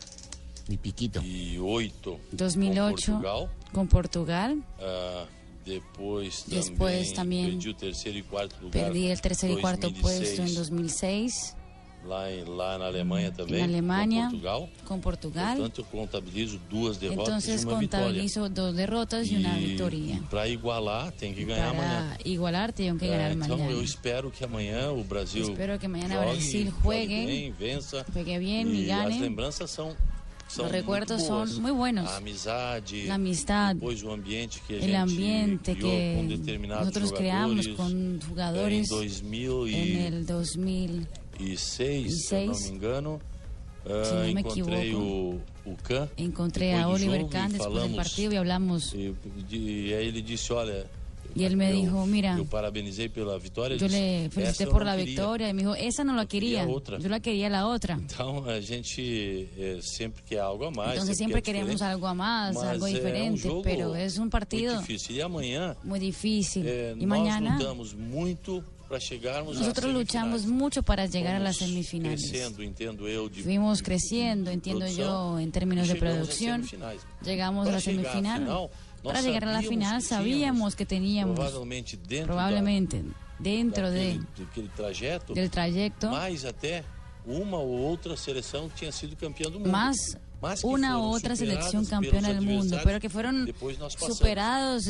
e 0.69 0.77
piquito. 0.77 1.21
e 1.23 1.59
8 1.59 2.19
2008 2.31 3.05
com 3.05 3.11
Portugal. 3.11 3.49
con 3.73 3.87
Portugal. 3.87 4.57
Ah, 4.79 5.25
Después 5.65 7.13
también 7.13 7.57
lugar. 8.61 8.71
Perdí 8.71 9.07
el 9.07 9.21
tercer 9.21 9.49
y 9.51 9.55
cuarto 9.61 9.89
2006, 9.89 10.01
puesto 10.01 10.41
en 10.43 10.55
2006 10.55 11.55
Lá, 12.05 12.25
lá 12.45 12.77
na 12.77 12.85
Alemanha 12.87 13.31
também. 13.31 13.59
en 13.61 13.63
Alemania 13.63 14.23
Com 14.23 14.29
Portugal. 14.31 14.69
con 14.85 14.99
Portugal. 14.99 15.55
Portanto, 15.55 15.77
eu 15.81 15.85
contabilizo 15.85 16.59
duas 16.69 16.97
derrotas 16.97 17.27
Entonces 17.29 17.61
e 17.61 17.65
vitória. 17.65 17.87
contabilizo 17.87 18.49
dos 18.49 18.75
derrotas 18.75 19.31
y 19.31 19.35
una 19.37 19.53
victoria. 19.55 20.19
para 20.29 20.47
igualar, 20.49 21.11
tem 21.13 21.33
que 21.33 21.45
ganhar 21.45 21.69
amanhã. 21.69 22.15
Para 22.17 22.29
igualar 22.29 22.73
tengo 22.73 22.99
que 22.99 23.07
ganar 23.07 23.31
então 23.31 23.57
mañana. 23.57 23.71
eu 23.71 23.81
espero 23.83 24.29
que 24.31 24.43
amanhã 24.43 24.91
o 24.91 25.03
Brasil 25.03 25.43
Espero 25.49 25.79
que 25.79 25.87
mañana 25.87 26.19
Brasil 26.19 26.71
juegue, 26.83 27.25
bem, 27.25 27.51
vença. 27.51 28.05
juegue 28.11 28.37
bien 28.37 28.67
y 28.67 28.85
e 28.87 28.91
as 28.91 29.03
gane. 29.09 29.19
lembranças 29.21 29.71
são, 29.71 29.95
são 30.49 30.63
Los 30.65 30.71
recuerdos 30.73 31.23
son 31.23 31.47
muy 31.61 31.71
buenos. 31.71 32.03
La 32.05 32.17
amistad, 33.15 33.73
depois 33.75 34.03
o 34.03 34.11
ambiente 34.11 34.59
que 34.67 34.75
a 34.75 34.85
el 34.85 34.95
ambiente 34.95 35.73
que 35.75 36.27
nosotros 36.67 37.13
creamos 37.13 37.65
con 37.69 38.19
jugadores 38.27 38.87
em 38.91 38.93
2000 38.93 39.67
en 39.67 39.73
e 39.73 40.07
el 40.07 40.25
2000. 40.25 41.07
E 41.51 41.57
seis, 41.57 42.25
se 42.27 42.35
eu 42.35 42.45
não 42.47 42.53
seis. 42.53 42.69
me 42.69 42.75
engano, 42.77 43.19
ah, 43.85 44.05
Se 44.05 44.13
não 44.13 44.21
me 44.23 44.31
encontrei 44.41 44.87
equivoco. 44.89 45.41
o, 45.65 45.71
o 45.71 45.77
Kahn. 45.83 46.07
Encontré 46.17 46.67
depois 46.71 46.83
a 46.83 46.87
do 46.87 46.93
Oliver 46.93 47.19
jogo, 47.21 47.29
Kahn 47.31 47.49
e 47.49 47.51
después 47.53 47.69
del 47.69 47.77
falamos, 47.81 47.95
partido 47.97 48.33
y 48.33 48.37
hablamos. 48.37 48.93
E, 48.93 49.13
e 49.51 49.93
aí 49.93 50.07
ele 50.07 50.21
disse, 50.21 50.53
olha, 50.53 50.85
Y 51.35 51.45
él 51.45 51.57
me 51.57 51.71
dijo, 51.73 52.05
mira, 52.05 52.35
eu 52.37 52.45
parabenizei 52.45 53.09
pela 53.09 53.39
vitória. 53.39 53.75
yo 53.75 53.87
disse, 53.87 53.99
le 53.99 54.25
"Essa 54.25 54.29
felicité 54.29 54.63
eu 54.65 54.69
por 54.69 54.81
não 54.81 54.85
la 54.91 54.97
queria." 54.97 55.05
victoria. 55.15 55.49
Y 55.49 55.53
me 55.53 55.61
dijo, 55.63 55.73
esa 55.73 56.03
no 56.03 56.13
la 56.13 56.27
quería 56.27 56.59
quería. 56.61 56.75
otra. 56.75 56.99
Yo 56.99 57.09
la 57.09 57.19
quería 57.21 57.49
la 57.49 57.67
otra. 57.67 57.95
Então 57.99 58.45
a 58.47 58.61
gente 58.61 59.49
eh, 59.57 59.79
sempre 59.81 60.21
quer 60.23 60.41
algo 60.41 60.65
a 60.67 60.69
mais. 60.71 60.91
Entonces 60.91 61.17
sempre 61.17 61.41
siempre 61.41 61.41
quer 61.41 61.53
queremos 61.55 61.71
diferente. 61.71 61.91
algo 61.91 62.05
a 62.05 62.13
más, 62.13 62.53
Mas 62.53 62.63
algo 62.65 62.85
é 62.85 62.89
um 62.91 62.93
diferente. 62.93 63.41
jogo 63.47 63.61
Pero 63.63 63.95
es 63.95 64.19
un 64.19 64.29
partido 64.29 64.75
Muito 64.75 64.81
difícil. 64.85 65.15
E 65.17 65.21
amanhã 65.23 65.75
muy 65.83 65.99
difícil. 65.99 66.65
eh, 66.67 66.93
Y 66.95 66.99
nós 67.03 67.09
mañana 67.09 67.57
lutamos 67.57 67.95
muito 67.95 68.61
para 68.61 68.61
chegarmos 68.61 68.72
nosotros 69.45 69.93
luchamos 69.93 70.45
mucho 70.45 70.83
para 70.83 71.05
llegar 71.05 71.35
a 71.35 71.39
las 71.39 71.57
semifinales. 71.57 72.31
Fuimos 73.43 73.81
creciendo, 73.81 74.51
entiendo 74.51 74.87
yo, 74.87 75.39
en 75.39 75.51
términos 75.51 75.87
de 75.87 75.95
producción. 75.95 76.65
Llegamos 77.23 77.67
a 77.67 77.71
la 77.71 77.79
semifinal. 77.79 78.69
Para 79.03 79.21
llegar 79.21 79.45
a 79.45 79.51
la 79.51 79.61
final 79.61 80.01
sabíamos 80.01 80.75
que 80.75 80.85
teníamos, 80.85 81.37
probablemente 82.25 83.03
dentro 83.39 83.91
de, 83.91 84.19
del 85.33 85.49
trayecto, 85.49 86.11
más 89.65 90.17
una 90.63 90.99
u 90.99 91.03
otra 91.13 91.35
selección 91.35 91.85
campeona 91.85 92.29
del 92.29 92.41
mundo, 92.41 92.79
pero 92.83 92.99
que 92.99 93.09
fueron 93.09 93.53
superados 93.87 94.85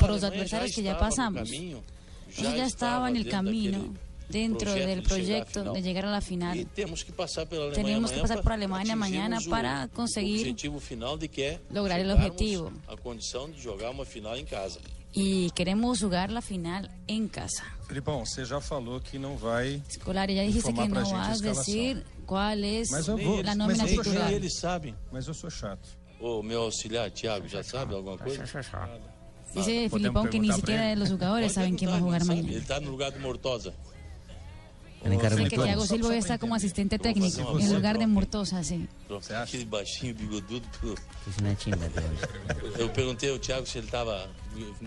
por 0.00 0.10
los 0.10 0.24
adversarios 0.24 0.74
que 0.74 0.82
ya 0.82 0.98
pasamos. 0.98 1.50
Ellos 2.38 2.54
ya 2.54 2.66
estaba 2.66 3.08
en 3.08 3.16
el 3.16 3.28
camino, 3.28 3.92
dentro 4.28 4.72
del 4.72 5.02
proyecto 5.02 5.60
final. 5.60 5.74
de 5.74 5.82
llegar 5.82 6.06
a 6.06 6.10
la 6.10 6.20
final. 6.20 6.66
Tenemos 6.74 7.04
que 7.04 7.12
pasar 7.12 7.46
por 8.42 8.52
Alemania 8.52 8.96
mañana 8.96 9.38
para 9.48 9.88
conseguir 9.88 10.38
o 10.38 10.50
objetivo 10.50 10.80
final 10.80 11.18
de 11.18 11.28
que 11.28 11.42
é 11.42 11.60
lograr 11.70 12.00
el 12.00 12.10
objetivo. 12.10 12.72
em 14.36 14.44
casa. 14.46 14.80
Y 15.14 15.50
queremos 15.50 15.98
jugar 15.98 16.30
la 16.30 16.40
final 16.40 16.88
en 17.06 17.28
casa. 17.28 17.64
Filipão, 17.86 18.24
você 18.24 18.46
já 18.46 18.62
falou 18.62 18.98
que 18.98 19.18
não 19.18 19.36
vai. 19.36 19.82
Escolari, 19.86 20.34
ya 20.34 20.42
dijiste 20.42 20.72
que 20.72 20.88
pra 20.88 20.88
no 20.88 21.04
gente 21.04 21.14
a 21.14 21.28
vas 21.28 21.42
a 23.46 23.54
nómina 23.54 23.86
titular. 23.86 24.30
Mas 25.12 25.28
eu 25.28 25.34
sou 25.34 25.50
chato. 25.50 25.86
O 26.18 26.42
meu 26.42 26.62
auxiliar, 26.62 27.10
Thiago, 27.10 27.46
já 27.46 27.62
sabe 27.62 27.94
alguma 27.94 28.16
coisa? 28.16 28.46
Dice 29.54 29.90
Filipón 29.90 30.28
que 30.28 30.40
ni 30.40 30.52
siquiera 30.52 30.86
de 30.86 30.96
los 30.96 31.10
jugadores 31.10 31.52
saben 31.52 31.76
quién 31.76 31.90
va 31.90 31.96
a 31.96 32.00
jugar 32.00 32.24
mañana. 32.24 32.48
Ele 32.48 32.58
está 32.58 32.80
no 32.80 32.90
lugar 32.90 33.12
do 33.12 33.20
Mortosa. 33.20 33.72
Dice 35.04 35.48
que 35.48 35.56
Thiago 35.56 35.84
Silva 35.84 36.08
hoy 36.10 36.18
está 36.18 36.38
como 36.38 36.54
asistente 36.54 36.98
técnico 36.98 37.58
en 37.58 37.74
lugar 37.74 37.98
de 37.98 38.06
Murtosa, 38.06 38.62
sí. 38.62 38.86
Aquele 39.36 39.64
baixinho 39.64 40.14
bigodudo. 40.14 40.62
Es 41.28 41.38
una 41.40 41.56
chimba, 41.56 41.88
tío. 41.88 42.78
Eu 42.78 42.88
perguntei 42.90 43.30
ao 43.30 43.38
Thiago 43.38 43.66
se 43.66 43.78
ele 43.78 43.86
estava. 43.86 44.28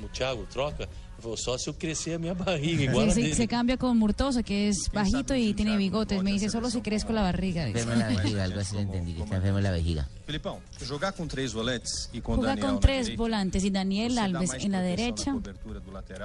O 0.02 0.08
Thiago 0.10 0.46
troca. 0.46 0.88
Falou, 1.20 1.38
só 1.38 1.58
se 1.58 1.70
eu 1.70 1.74
crescer 1.74 2.16
a 2.16 2.20
minha 2.20 2.34
barriga, 2.34 2.84
igual 2.84 3.06
Sí, 3.06 3.12
a 3.12 3.14
se, 3.14 3.22
dele. 3.22 3.36
se 3.36 3.48
cambia 3.48 3.78
con 3.78 3.98
Murtosa, 3.98 4.44
que 4.44 4.68
es 4.70 4.90
bajito 4.94 5.34
y 5.34 5.54
tiene 5.54 5.78
bigotes. 5.78 6.22
Me 6.22 6.32
dice, 6.32 6.50
solo 6.50 6.70
si 6.70 6.82
crezco 6.82 7.14
la 7.14 7.22
barriga. 7.22 7.68
en 7.68 8.00
la 8.00 8.08
vejiga, 8.10 8.44
algo 8.44 8.60
así 8.60 8.76
le 8.76 8.82
entendí, 8.82 9.14
que 9.14 9.24
está 9.24 9.38
enfermo 9.38 9.58
en 9.60 9.64
la 9.64 9.72
vejiga. 9.72 10.08
Filipão, 10.26 10.60
jogar 10.86 11.14
com 11.14 11.28
três 11.28 11.54
volantes 11.54 12.10
e 12.14 12.20
com 12.20 12.38
Daniel 12.38 12.66
con 12.68 12.80
tres 12.80 13.16
volantes 13.16 13.64
y 13.64 13.70
Daniel 13.70 14.18
Alves 14.18 14.54
en 14.54 14.72
la 14.72 14.82
derecha. 14.82 15.36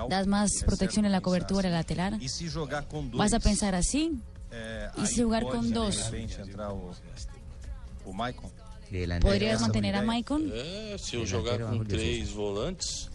Das 0.09 0.27
más 0.27 0.51
protección 0.65 1.05
en 1.05 1.13
la 1.13 1.21
cobertura 1.21 1.71
lateral. 1.71 2.15
assim. 2.15 2.25
E 2.25 2.29
se 2.29 2.49
jogar 2.49 2.85
com 2.87 3.03
dois, 3.07 3.19
Vas 3.19 3.33
a 3.35 3.41
pensar 3.41 3.75
así. 3.75 4.19
E 4.51 5.71
dois? 5.71 5.97
repente, 6.11 6.41
entrar 6.41 6.73
o, 6.73 6.93
o 8.05 8.13
Maicon? 8.13 8.51
¿Podrías 9.21 9.61
mantener 9.61 9.95
a. 9.95 10.03
Maicon? 10.03 10.51
É, 10.53 10.97
se 10.99 11.15
eu 11.15 11.25
jogar 11.25 11.61
com 11.61 11.85
três 11.85 12.31
volantes, 12.31 13.09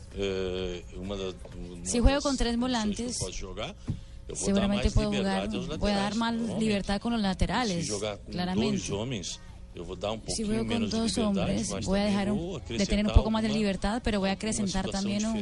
uma 0.97 1.15
Si 1.83 1.99
juego 1.99 2.21
con 2.21 2.37
tres 2.37 2.57
volantes, 2.57 3.17
Seguramente 4.33 4.89
puedo 4.89 5.11
jugar, 5.13 5.47
voy 5.77 5.91
a 5.91 5.97
dar 5.97 6.15
más 6.15 6.33
libertad 6.59 6.99
con 6.99 7.13
los 7.13 7.21
laterales, 7.21 7.87
claramente. 8.31 8.79
Si 10.27 10.43
juego 10.43 10.65
con 10.65 10.83
de 10.83 10.87
dos 10.89 11.17
hombres, 11.17 11.69
voy 11.85 11.99
a 11.99 12.03
dejar 12.05 12.31
un- 12.31 12.37
de 12.53 12.55
acrescentar 12.57 12.87
tener 12.87 13.05
un 13.07 13.13
poco 13.13 13.29
más 13.29 13.43
de 13.43 13.49
libertad, 13.49 14.01
pero 14.03 14.19
voy 14.19 14.29
a 14.29 14.33
situação 14.33 14.89
también 14.91 15.25
un, 15.25 15.35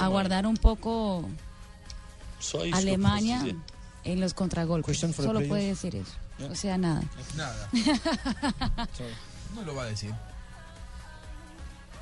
a 0.00 0.08
guardar 0.08 0.46
un 0.46 0.56
poco 0.56 1.28
Só 2.40 2.64
isso 2.64 2.74
Alemania 2.76 3.44
en 4.04 4.20
los 4.20 4.32
contragolpes. 4.34 4.98
Solo 4.98 5.14
players. 5.40 5.48
puede 5.48 5.66
decir 5.66 5.94
eso. 5.96 6.12
O 6.50 6.54
sea, 6.54 6.78
nada. 6.78 7.02
Nada. 7.36 7.68
No 9.54 9.62
lo 9.62 9.74
va 9.74 9.82
a 9.82 9.86
decir. 9.86 10.10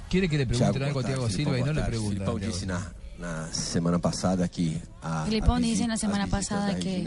Quiere 0.09 0.29
que 0.29 0.39
le 0.39 0.47
pregunten 0.47 0.83
algo 0.83 1.01
a 1.01 1.05
Tiago 1.05 1.29
Silva 1.29 1.59
y 1.59 1.63
no 1.63 1.73
le 1.73 1.83
preguntan. 1.83 2.27
Filipão 2.27 2.39
disse 2.39 2.67
na, 2.67 2.81
na 3.19 3.49
semana 3.53 3.99
passada 3.99 4.49
que 4.49 4.81
a, 5.03 5.25
Filipão 5.25 5.61
disse 5.61 5.87
na 5.87 5.97
semana 5.97 6.27
passada 6.29 6.75
que 6.77 7.05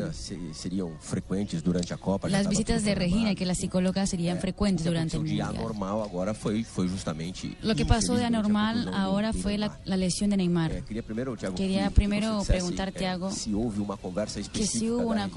seriam 0.53 0.91
frequentes 0.99 1.63
durante 1.63 1.93
a 1.93 1.97
Copa. 1.97 2.27
As 2.27 2.47
visitas 2.47 2.83
de 2.83 2.93
Regina 2.93 3.33
que 3.33 3.43
a 3.43 3.53
psicóloga 3.53 4.05
seriam 4.05 4.37
eh, 4.37 4.39
frequentes 4.39 4.85
durante 4.85 5.17
o 5.17 5.21
Mundial. 5.21 5.49
anormal 5.49 6.03
agora 6.03 6.33
foi 6.33 6.63
foi 6.63 6.87
justamente 6.87 7.57
Lo 7.63 7.73
que 7.73 7.85
passou 7.85 8.17
de 8.17 8.25
anormal 8.25 8.75
agora 8.93 9.33
foi 9.33 9.55
a, 9.55 9.71
a 9.89 9.95
lesão 9.95 10.27
de 10.27 10.37
Neymar. 10.37 10.71
Eh, 10.71 10.81
queria 10.81 11.01
primeiro 11.03 11.35
Thiago 11.35 11.55
Queria 11.55 11.89
primeiro 11.89 12.43
perguntar 12.45 12.89
eh, 12.89 12.91
Thiago 12.91 13.31
se 13.31 13.53
houve 13.55 13.79
uma 13.79 13.97
conversa 13.97 14.39
específica 14.39 15.31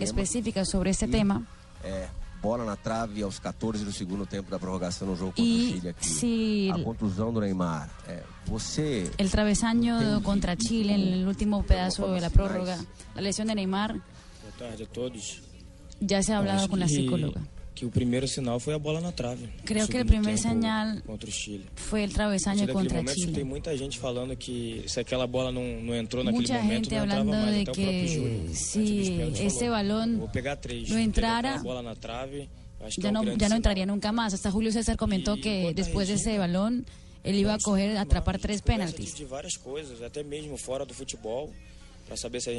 específica 0.00 0.64
sobre 0.64 0.90
esse 0.90 1.06
tema. 1.06 1.42
Eh, 1.82 2.08
bola 2.44 2.62
na 2.62 2.76
trave 2.76 3.22
aos 3.22 3.38
14 3.38 3.86
do 3.86 3.92
segundo 3.92 4.26
tempo 4.26 4.50
da 4.50 4.58
prorrogação 4.58 5.08
no 5.08 5.16
jogo 5.16 5.32
contra 5.32 5.44
e 5.44 5.56
o 5.56 5.72
Chile 5.72 5.88
aqui. 5.88 6.06
Si 6.06 6.70
a 6.70 6.78
contusão 6.78 7.32
do 7.32 7.40
Neymar. 7.40 7.88
É, 8.06 8.22
você 8.44 9.10
El 9.16 9.30
travesaño 9.30 10.20
contra 10.22 10.52
um 10.52 10.60
Chile 10.60 10.92
en 10.92 11.14
el 11.14 11.26
último 11.26 11.62
pedazo 11.62 12.12
de 12.12 12.20
la 12.20 12.28
prórroga. 12.28 12.76
La 13.14 13.22
lesión 13.22 13.48
de 13.48 13.54
Neymar. 13.54 13.92
Boa 13.94 14.52
tarde 14.58 14.84
a 14.84 14.86
todos. 14.86 15.40
Ya 16.00 16.22
se 16.22 16.34
ha 16.34 16.38
hablado 16.38 16.68
con 16.68 16.78
la 16.80 16.86
psicóloga 16.86 17.40
que 17.84 17.86
o 17.86 17.90
primeiro 17.90 18.26
sinal 18.26 18.58
foi 18.58 18.72
a 18.72 18.78
bola 18.78 19.00
na 19.00 19.12
trave. 19.12 19.48
Creio 19.64 19.86
que 19.86 20.00
o 20.00 20.06
primeiro 20.06 20.38
sinal 20.38 20.96
contra 21.06 21.28
o 21.28 21.32
Chile. 21.32 21.66
Foi 21.74 22.04
o 22.04 22.08
travessanho 22.08 22.66
contra 22.72 23.00
o 23.00 23.08
Chile. 23.08 23.32
Tem 23.32 23.44
muita 23.44 23.76
gente 23.76 23.98
falando 23.98 24.34
que 24.36 24.84
se 24.86 25.00
aquela 25.00 25.26
bola 25.26 25.52
não, 25.52 25.62
não 25.82 25.94
entrou 25.94 26.24
naquele 26.24 26.48
muita 26.48 26.62
momento, 26.62 26.84
gente 26.84 26.94
não 26.94 27.04
entrava 27.04 27.24
mais, 27.24 27.54
de 27.54 27.62
até 27.62 27.72
que 27.72 27.80
o 27.80 27.84
próprio 27.84 28.08
Júnior. 28.08 28.54
Se 28.54 29.44
esse 29.44 29.68
balão 29.68 30.18
Vou 30.18 30.28
pegar 30.28 30.56
três. 30.56 30.88
não 30.88 30.98
entrara, 30.98 31.58
bola 31.58 31.82
na 31.82 31.94
trave, 31.94 32.48
um 32.80 33.02
ya 33.02 33.12
no, 33.12 33.24
ya 33.36 33.48
no 33.48 33.56
entraría 33.56 33.86
nunca 33.86 34.12
más. 34.12 34.32
Hasta 34.32 34.50
Julio 34.50 34.72
César 34.72 34.96
comentó 34.96 35.36
e 35.36 35.40
que 35.40 35.74
después 35.74 36.08
de 36.08 36.14
ese 36.14 36.38
balón 36.38 36.86
él 37.22 37.36
iba 37.36 37.54
a 37.54 37.58
coger, 37.58 37.96
atrapar 37.96 38.38
tres 38.38 38.62
penaltis. 38.62 39.14
De 39.14 39.24
várias 39.24 39.56
coisas, 39.56 40.00
até 40.00 40.22
mesmo 40.22 40.56
fora 40.56 40.84
do 40.86 40.94
futebol. 40.94 41.52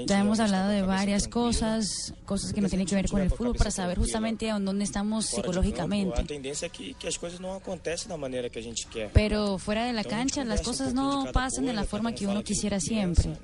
Ya 0.08 0.20
hemos 0.20 0.40
hablado 0.40 0.70
de 0.70 0.82
varias 0.82 1.28
cosas, 1.28 2.14
cosas 2.26 2.52
que 2.52 2.62
no 2.62 2.68
tienen 2.68 2.88
que 2.88 2.96
ver 2.96 3.08
con 3.08 3.22
el 3.22 3.30
fútbol, 3.30 3.56
para 3.56 3.72
saber 3.72 3.98
justamente 3.98 4.50
a 4.50 4.60
dónde 4.60 4.84
estamos 4.84 5.28
psicológicamente. 5.28 6.26
Pero 9.14 9.58
fuera 9.58 9.86
de 9.86 9.94
la 9.94 10.04
cancha 10.04 10.44
las 10.44 10.62
cosas 10.62 10.94
no 10.94 11.26
pasan 11.32 11.66
de 11.66 11.74
la 11.74 11.84
forma 11.84 12.14
que 12.14 12.28
uno 12.28 12.44
quisiera 12.44 12.80
siempre. 12.80 13.38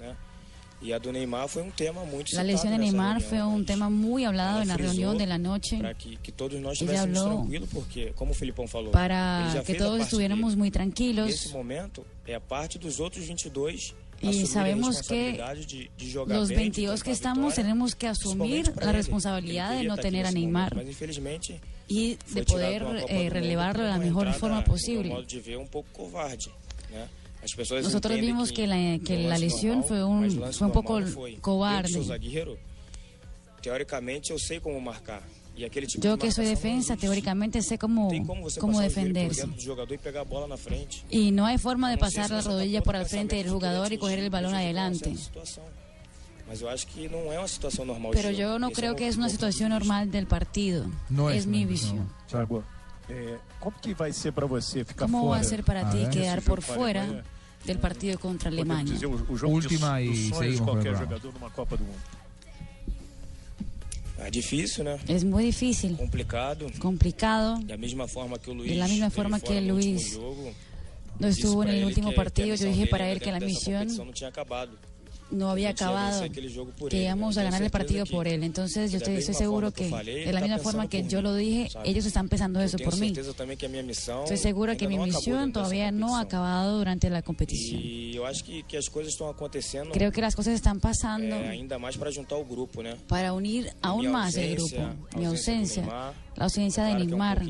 Y 0.84 0.94
a 0.94 1.00
do 1.00 1.12
Neymar 1.12 1.48
fue 1.48 1.62
un 1.62 1.72
tema 1.72 2.04
muy 2.04 2.24
La 2.34 2.44
lesión 2.44 2.74
de 2.74 2.80
Neymar 2.80 3.22
fue 3.22 3.44
un 3.44 3.66
tema 3.68 3.92
muy 3.92 4.26
hablado 4.26 4.64
en 4.64 4.68
la 4.68 4.78
reunión 4.78 5.16
de 5.16 5.28
la 5.28 5.38
noche. 5.38 5.78
Para 5.78 5.94
que, 5.94 6.18
que 6.18 6.32
todos 6.32 6.54
ella 6.82 7.04
habló 7.04 7.46
porque, 7.72 8.14
como 8.14 8.34
falou, 8.34 8.92
para 8.92 9.62
que 9.64 9.76
todos 9.76 10.02
estuviéramos 10.02 10.56
muy 10.56 10.72
tranquilos. 10.72 11.28
En 11.28 11.34
ese 11.34 11.54
momento, 11.54 12.04
es 12.26 12.40
parte 12.42 12.80
de 12.80 12.86
los 12.86 13.00
otros 13.00 13.28
22 13.28 13.94
y 14.22 14.46
sabemos 14.46 15.02
que 15.02 15.42
los 16.28 16.50
22 16.50 17.04
que 17.04 17.12
estamos 17.12 17.56
tenemos 17.56 17.96
que 17.96 18.08
asumir 18.08 18.72
la 18.80 18.92
responsabilidad 18.92 19.78
de 19.78 19.84
no 19.86 19.98
tener 19.98 20.26
a 20.26 20.32
Neymar 20.32 20.76
y 21.88 22.18
de 22.34 22.44
poder 22.44 22.86
eh, 23.10 23.30
relevarlo 23.30 23.84
de 23.84 23.90
la 23.90 23.98
mejor 23.98 24.32
forma 24.34 24.64
posible. 24.64 25.14
Nosotros 27.82 28.20
vimos 28.20 28.52
que 28.52 28.68
la, 28.68 29.00
que 29.04 29.18
la 29.28 29.38
lesión 29.38 29.84
fue 29.84 30.04
un, 30.04 30.54
fue 30.54 30.68
un 30.68 30.74
poco 30.74 31.00
cobarde. 31.42 31.90
Teóricamente, 33.62 34.30
yo 34.30 34.38
sé 34.38 34.60
cómo 34.60 34.80
marcar. 34.80 35.22
Yo 36.00 36.18
que 36.18 36.32
soy 36.32 36.46
defensa, 36.46 36.96
teóricamente 36.96 37.62
sé 37.62 37.78
cómo, 37.78 38.10
cómo 38.60 38.80
defenderse. 38.80 39.48
Y 41.10 41.32
no 41.32 41.46
hay 41.46 41.58
forma 41.58 41.90
de 41.92 41.98
pasar 41.98 42.32
la 42.32 42.42
rodilla 42.42 42.82
por 42.82 42.96
al 42.96 43.06
frente 43.06 43.36
del 43.36 43.50
jugador 43.50 43.92
y 43.92 43.98
coger 43.98 44.20
el 44.20 44.30
balón 44.30 44.56
adelante. 44.56 45.14
Pero 48.12 48.32
yo 48.32 48.60
no 48.60 48.72
creo 48.72 48.96
que 48.96 49.08
es 49.08 49.18
una 49.18 49.30
situación 49.30 49.70
normal 49.70 50.12
del 50.12 50.28
partido. 50.28 50.86
No 51.10 51.30
es, 51.30 51.46
mi 51.46 51.66
visión. 51.66 52.10
Eh, 53.10 53.38
¿Cómo 54.98 55.28
va 55.28 55.38
a 55.38 55.44
ser 55.44 55.64
para 55.64 55.82
eh, 55.82 55.86
ah, 55.86 55.92
ti 55.92 56.04
¿eh? 56.04 56.10
quedar 56.12 56.42
por 56.42 56.62
fuera 56.62 57.24
del 57.66 57.80
partido 57.80 58.18
contra 58.20 58.50
Alemania? 58.50 58.96
Última 59.44 60.02
y 60.02 60.32
seguimos. 60.32 60.70
Es 64.26 64.32
difícil, 64.32 64.86
¿no? 64.86 64.98
Es 65.08 65.24
muy 65.24 65.46
difícil. 65.46 65.98
Complicado. 65.98 66.68
Complicado. 66.80 67.58
De 67.60 67.66
la 67.66 67.78
misma 67.78 68.08
forma 68.08 68.38
que 68.38 68.54
Luis. 68.54 68.70
De 68.70 68.78
la 68.78 68.88
misma 68.88 69.10
forma 69.10 69.40
que 69.40 69.62
Luis. 69.62 70.20
No 71.20 71.28
estuvo 71.28 71.64
en 71.64 71.70
el 71.70 71.86
último 71.86 72.14
partido. 72.14 72.56
Yo 72.56 72.66
dije 72.66 72.88
para 72.88 73.10
él 73.10 73.20
que 73.20 73.32
la 73.32 73.40
misión 73.40 73.90
no 75.32 75.50
había 75.50 75.70
acabado, 75.70 76.24
que 76.90 77.04
íbamos 77.04 77.38
a 77.38 77.44
ganar 77.44 77.62
el 77.62 77.70
partido 77.70 78.06
por 78.06 78.28
él. 78.28 78.44
Entonces 78.44 78.92
yo 78.92 78.98
estoy, 78.98 79.16
estoy 79.16 79.36
seguro 79.36 79.72
que 79.72 79.90
de 79.90 80.32
la 80.32 80.42
misma 80.42 80.60
forma 80.60 80.88
que 80.88 81.04
yo 81.04 81.22
lo 81.22 81.36
dije, 81.36 81.70
ellos 81.84 82.06
están 82.06 82.30
pensando 82.30 82.62
eso 82.62 82.78
por 82.78 82.98
mí. 82.98 83.14
Estoy 83.16 84.38
seguro 84.38 84.78
que 84.78 84.88
mi 84.88 84.98
misión 84.98 85.52
todavía 85.54 85.92
no 85.92 86.18
ha 86.18 86.22
acabado 86.22 86.78
durante 86.78 87.10
la 87.10 87.22
competición. 87.22 87.82
Creo 89.92 90.12
que 90.12 90.22
las 90.22 90.36
cosas 90.36 90.54
están 90.54 90.80
pasando 90.80 91.36
para 93.08 93.34
unir 93.34 93.72
aún 93.82 94.12
más 94.12 94.36
el 94.36 94.56
grupo. 94.56 94.76
Mi 95.18 95.26
ausencia, 95.26 95.86
la 96.36 96.44
ausencia 96.44 96.84
de 96.84 96.96
Neymar. 96.96 97.42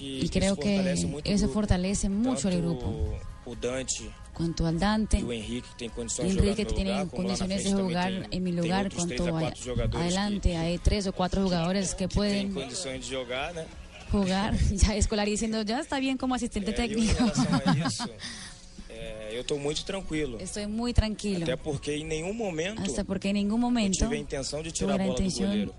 y 0.00 0.28
creo 0.30 0.56
que 0.56 0.94
eso 1.24 1.48
fortalece 1.48 2.08
mucho 2.08 2.48
el 2.48 2.62
grupo 2.62 3.18
cuanto 4.38 4.66
al 4.66 4.78
Dante. 4.78 5.18
Enrique 5.18 6.54
que 6.54 6.64
tiene 6.64 7.06
condiciones 7.08 7.64
de 7.64 7.72
jugar 7.72 8.28
en 8.30 8.42
mi 8.42 8.52
lugar, 8.52 8.90
cuanto 8.94 9.36
adelante. 9.36 10.56
Hay 10.56 10.78
tres 10.78 11.08
o 11.08 11.12
cuatro 11.12 11.42
jugadores 11.42 11.94
que 11.94 12.08
pueden 12.08 12.54
jugar. 12.54 13.58
¿eh? 13.58 13.66
Ya 14.72 14.96
Escolari 14.96 15.32
diciendo, 15.32 15.60
ya 15.62 15.80
está 15.80 16.00
bien 16.00 16.16
como 16.16 16.34
asistente 16.34 16.70
eh, 16.70 16.74
técnico. 16.74 17.24
eu 19.30 19.42
estou 19.42 19.58
muito 19.58 19.84
tranquilo. 19.84 20.38
Estou 20.40 20.66
muito 20.66 20.96
tranquilo. 20.96 21.42
Até 21.42 21.56
porque 21.56 21.94
em 21.94 22.04
nenhum 22.04 22.32
momento. 22.32 22.80
Hasta 22.80 23.04
porque 23.04 23.28
em 23.28 23.34
nenhum 23.34 23.58
momento. 23.58 24.00
Eu 24.00 24.08
tive 24.08 24.16
a 24.16 24.18
intenção 24.18 24.62
de 24.62 24.72
tirar 24.72 24.98
a 24.98 25.04
bola 25.04 25.20
do 25.20 25.30
goleiro. 25.30 25.74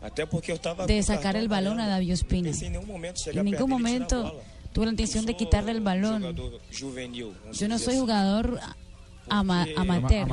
Até 0.00 0.24
porque 0.24 0.50
eu 0.50 0.56
estava. 0.56 0.86
De 0.86 1.02
sacar 1.02 1.36
o 1.36 1.48
balão 1.48 1.74
a 1.74 1.86
Davi 1.86 2.12
Ospina. 2.12 2.48
Em 2.48 2.70
nenhum 2.70 2.86
momento 2.86 3.20
chegar 3.20 3.42
em 3.42 3.44
nenhum 3.44 3.58
perto 3.58 3.68
momento. 3.68 4.14
A 4.14 4.22
bola 4.22 4.59
tuvo 4.72 4.84
la 4.84 4.90
intención 4.90 5.26
de 5.26 5.36
quitarle 5.36 5.72
el 5.72 5.80
balón. 5.80 6.36
Yo 7.52 7.68
no 7.68 7.78
soy 7.78 7.98
jugador 7.98 8.60
ama, 9.30 9.66
amateur. 9.76 10.28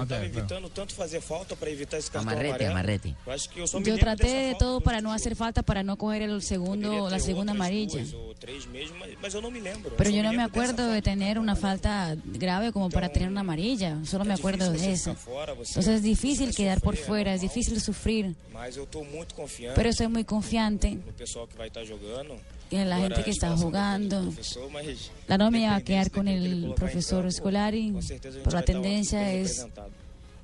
Amarrete, 2.14 2.68
amarrete. 2.68 3.16
Yo 3.84 3.98
traté 3.98 4.28
de 4.28 4.56
todo 4.56 4.82
para 4.82 5.02
no 5.02 5.14
hacer 5.14 5.36
falta, 5.36 5.64
para 5.64 5.84
no 5.84 5.98
coger 5.98 6.24
el 6.24 6.42
segundo, 6.42 7.10
la 7.10 7.20
segunda 7.20 7.52
amarilla. 7.52 8.04
Pero 9.98 10.10
yo 10.10 10.24
no 10.24 10.34
me 10.34 10.44
acuerdo 10.44 10.90
de 10.90 11.02
tener 11.02 11.40
una 11.40 11.56
falta 11.56 12.16
grave 12.26 12.72
como 12.72 12.90
para 12.90 13.10
tener 13.10 13.30
una 13.30 13.42
amarilla. 13.42 13.98
Solo 14.06 14.26
me 14.26 14.34
acuerdo 14.34 14.72
de 14.72 14.92
esa. 14.92 15.12
Entonces 15.12 15.88
es 15.88 16.04
difícil 16.04 16.54
quedar 16.56 16.82
por 16.82 16.98
fuera, 16.98 17.34
es 17.34 17.42
difícil 17.42 17.80
sufrir. 17.80 18.36
Pero 19.76 19.90
estoy 19.90 20.08
muy 20.08 20.24
confiante 20.24 20.98
la 22.72 22.98
gente 23.00 23.24
que 23.24 23.32
está 23.32 23.56
jugando. 23.56 24.34
La 25.28 25.38
nómina 25.38 25.72
va 25.72 25.76
a 25.78 25.82
quedar 25.82 26.12
con 26.12 26.28
el 26.28 26.74
profesor 26.76 27.32
Scolari, 27.32 27.94
por 28.44 28.54
la 28.54 28.64
tendencia 28.64 29.34
es 29.34 29.66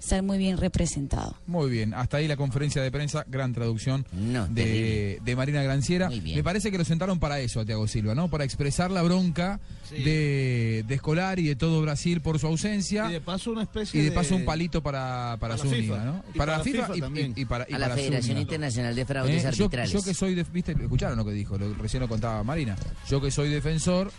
estar 0.04 0.22
muy 0.22 0.38
bien 0.38 0.58
representado. 0.58 1.36
Muy 1.48 1.72
bien, 1.72 1.94
hasta 1.94 2.18
ahí 2.18 2.28
la 2.28 2.36
conferencia 2.36 2.82
de 2.82 2.92
prensa, 2.92 3.26
gran 3.28 3.54
traducción 3.54 4.06
de, 4.50 5.20
de, 5.24 5.36
Marina 5.36 5.64
Granciera. 5.64 6.10
Me 6.10 6.44
parece 6.44 6.72
que 6.72 6.78
lo 6.78 6.86
sentaron 6.86 7.20
para 7.20 7.40
eso 7.40 7.62
a 7.62 7.88
Silva, 7.88 8.14
¿no? 8.14 8.30
Para 8.30 8.44
expresar 8.44 8.92
la 8.92 9.02
bronca 9.02 9.60
de, 9.90 10.84
de, 10.88 10.96
Escolar 10.96 11.40
y 11.40 11.48
de 11.48 11.56
todo 11.56 11.82
Brasil 11.82 12.22
por 12.22 12.40
su 12.40 12.48
ausencia. 12.48 13.10
Y 13.10 13.14
de 13.14 13.22
paso 13.22 13.52
una 13.52 13.64
especie 13.64 14.00
Y 14.00 14.06
de 14.06 14.12
paso 14.12 14.36
un 14.36 14.46
palito 14.46 14.82
para, 14.84 15.38
para, 15.40 15.56
para 15.56 15.58
Zúñiga, 15.58 16.04
¿no? 16.04 16.24
Para, 16.36 16.58
la 16.58 16.64
FIFA, 16.64 16.90
y, 17.36 17.46
para, 17.46 17.66
la 17.70 17.90
Federación 17.90 18.38
Internacional 18.38 18.96
de 18.96 19.06
Fraudes 19.06 19.44
eh, 19.44 19.48
Arbitrales. 19.48 19.92
Yo, 19.92 20.04
que 20.04 20.14
soy, 20.14 20.36
de, 20.36 20.44
¿viste? 20.44 20.74
¿Escucharon 20.74 21.18
lo 21.18 21.26
que 21.26 21.32
dijo? 21.32 21.58
Lo, 21.58 21.74
recién 21.76 22.02
lo 22.02 22.08
contaba 22.08 22.44
Marina. 22.44 22.76
Yo 23.10 23.22
que 23.22 23.32
soy 23.32 23.50
defensor 23.50 24.12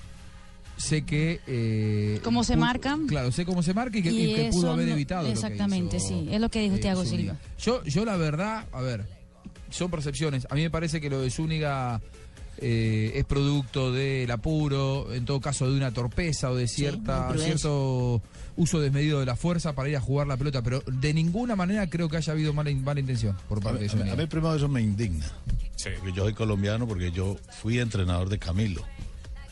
sé 0.76 1.02
que... 1.02 1.40
Eh, 1.46 2.20
¿Cómo 2.22 2.44
se 2.44 2.56
marcan? 2.56 3.06
Claro, 3.06 3.32
sé 3.32 3.44
cómo 3.44 3.62
se 3.62 3.74
marca 3.74 3.98
y 3.98 4.02
que, 4.02 4.10
y 4.10 4.34
que 4.34 4.50
pudo 4.50 4.72
haber 4.72 4.88
evitado. 4.88 5.28
Exactamente, 5.28 6.00
sí, 6.00 6.28
es 6.30 6.40
lo 6.40 6.48
que 6.50 6.60
dijo 6.60 6.76
eh, 6.76 6.80
Tiago 6.80 7.04
Silva. 7.04 7.36
Yo, 7.58 7.82
yo 7.84 8.04
la 8.04 8.16
verdad, 8.16 8.66
a 8.72 8.80
ver, 8.80 9.06
son 9.70 9.90
percepciones. 9.90 10.46
A 10.50 10.54
mí 10.54 10.62
me 10.62 10.70
parece 10.70 11.00
que 11.00 11.10
lo 11.10 11.20
de 11.20 11.30
Zúñiga... 11.30 12.00
Eh, 12.58 13.10
es 13.16 13.24
producto 13.24 13.92
del 13.92 14.30
apuro, 14.30 15.12
en 15.12 15.24
todo 15.24 15.40
caso 15.40 15.68
de 15.68 15.76
una 15.76 15.90
torpeza 15.90 16.52
o 16.52 16.54
de 16.54 16.68
cierta, 16.68 17.34
cierto 17.36 18.22
uso 18.56 18.80
desmedido 18.80 19.18
de 19.18 19.26
la 19.26 19.34
fuerza 19.34 19.74
para 19.74 19.88
ir 19.88 19.96
a 19.96 20.00
jugar 20.00 20.28
la 20.28 20.36
pelota, 20.36 20.62
pero 20.62 20.80
de 20.86 21.12
ninguna 21.12 21.56
manera 21.56 21.90
creo 21.90 22.08
que 22.08 22.16
haya 22.16 22.32
habido 22.32 22.52
mala, 22.52 22.70
mala 22.70 23.00
intención 23.00 23.36
por 23.48 23.60
parte 23.60 23.80
a 23.80 23.82
de 23.82 23.88
Zúñiga. 23.88 24.12
A 24.12 24.16
mí 24.16 24.26
primero 24.26 24.54
eso 24.54 24.68
me 24.68 24.80
indigna. 24.80 25.26
Sí. 25.74 25.90
Yo 26.14 26.22
soy 26.22 26.32
colombiano 26.32 26.86
porque 26.86 27.10
yo 27.10 27.36
fui 27.60 27.80
entrenador 27.80 28.28
de 28.28 28.38
Camilo 28.38 28.84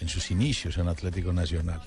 en 0.02 0.08
sus 0.08 0.30
inicios 0.32 0.76
en 0.78 0.88
Atlético 0.88 1.32
Nacional. 1.32 1.80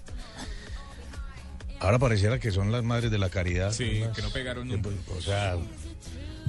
Ahora 1.82 2.00
pareciera 2.00 2.40
que 2.40 2.50
son 2.50 2.72
las 2.72 2.84
madres 2.84 3.12
de 3.12 3.18
la 3.18 3.30
caridad. 3.30 3.74
Sí, 3.74 4.04
que 4.16 4.22
no 4.22 4.30
pegaron 4.30 4.70
que, 4.70 4.78
nunca. 4.78 5.14
O 5.16 5.22
sea, 5.22 5.58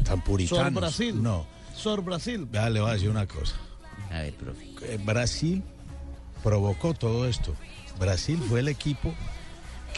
tan 0.04 0.22
puritanos. 0.22 0.64
Sor 0.64 0.72
Brasil. 0.80 1.22
No. 1.22 1.46
Sor 1.74 2.04
Brasil. 2.04 2.46
Vea, 2.50 2.70
le 2.70 2.80
voy 2.80 2.90
a 2.90 2.92
decir 2.94 3.10
una 3.10 3.26
cosa. 3.26 3.56
A 4.10 4.20
ver, 4.20 4.34
profe. 4.34 4.64
Eh, 4.82 4.98
Brasil 5.04 5.64
provocó 6.42 6.94
todo 6.94 7.26
esto. 7.26 7.54
Brasil 7.98 8.40
fue 8.48 8.60
el 8.60 8.68
equipo 8.68 9.12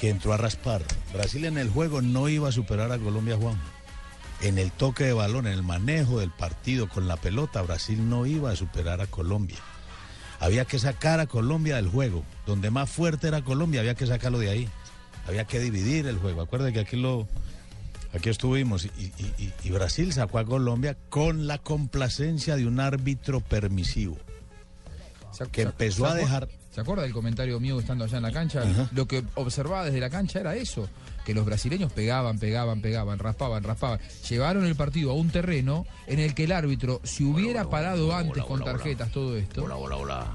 que 0.00 0.08
entró 0.08 0.32
a 0.32 0.38
raspar. 0.38 0.82
Brasil 1.12 1.44
en 1.44 1.58
el 1.58 1.68
juego 1.68 2.00
no 2.00 2.30
iba 2.30 2.48
a 2.48 2.52
superar 2.52 2.90
a 2.92 2.98
Colombia, 2.98 3.36
Juan. 3.36 3.60
En 4.40 4.56
el 4.56 4.72
toque 4.72 5.04
de 5.04 5.12
balón, 5.12 5.46
en 5.46 5.52
el 5.52 5.62
manejo 5.62 6.20
del 6.20 6.30
partido 6.30 6.88
con 6.88 7.06
la 7.06 7.16
pelota, 7.16 7.60
Brasil 7.60 8.08
no 8.08 8.24
iba 8.24 8.50
a 8.50 8.56
superar 8.56 9.02
a 9.02 9.06
Colombia. 9.06 9.58
Había 10.40 10.64
que 10.64 10.78
sacar 10.78 11.20
a 11.20 11.26
Colombia 11.26 11.76
del 11.76 11.88
juego. 11.88 12.24
Donde 12.46 12.70
más 12.70 12.88
fuerte 12.90 13.28
era 13.28 13.42
Colombia, 13.42 13.80
había 13.80 13.94
que 13.94 14.06
sacarlo 14.06 14.38
de 14.38 14.50
ahí. 14.50 14.68
Había 15.26 15.44
que 15.44 15.58
dividir 15.60 16.06
el 16.06 16.18
juego. 16.18 16.40
Acuérdense 16.42 16.72
que 16.74 16.80
aquí 16.80 16.96
lo, 16.96 17.26
Aquí 18.14 18.30
estuvimos 18.30 18.86
y, 18.86 18.88
y- 18.98 19.12
y- 19.44 19.52
y 19.64 19.70
Brasil 19.70 20.12
sacó 20.14 20.38
a 20.38 20.44
Colombia 20.46 20.96
con 21.10 21.46
la 21.46 21.58
complacencia 21.58 22.56
de 22.56 22.66
un 22.66 22.80
árbitro 22.80 23.40
permisivo 23.40 24.16
que 25.52 25.62
empezó 25.62 26.06
a 26.06 26.12
¿Se 26.12 26.14
acuer- 26.14 26.20
dejar 26.20 26.48
¿Se 26.74 26.80
acuerda 26.80 27.02
del 27.02 27.12
comentario 27.12 27.60
mío 27.60 27.78
estando 27.78 28.04
allá 28.04 28.16
en 28.16 28.22
la 28.22 28.32
cancha? 28.32 28.62
Lo 28.92 29.06
que 29.06 29.24
observaba 29.34 29.84
desde 29.84 30.00
la 30.00 30.08
cancha 30.10 30.40
era 30.40 30.54
eso, 30.56 30.88
que 31.24 31.34
los 31.34 31.44
brasileños 31.44 31.92
pegaban, 31.92 32.38
pegaban, 32.38 32.80
pegaban, 32.80 33.18
raspaban, 33.18 33.62
raspaban. 33.62 34.00
Llevaron 34.28 34.64
el 34.66 34.74
partido 34.76 35.10
a 35.10 35.14
un 35.14 35.28
terreno 35.30 35.86
en 36.06 36.20
el 36.20 36.34
que 36.34 36.44
el 36.44 36.52
árbitro, 36.52 37.00
si 37.04 37.24
hubiera 37.24 37.68
parado 37.70 38.14
antes 38.14 38.42
con 38.44 38.60
tarjetas, 38.64 39.10
todo 39.12 39.36
esto, 39.36 39.60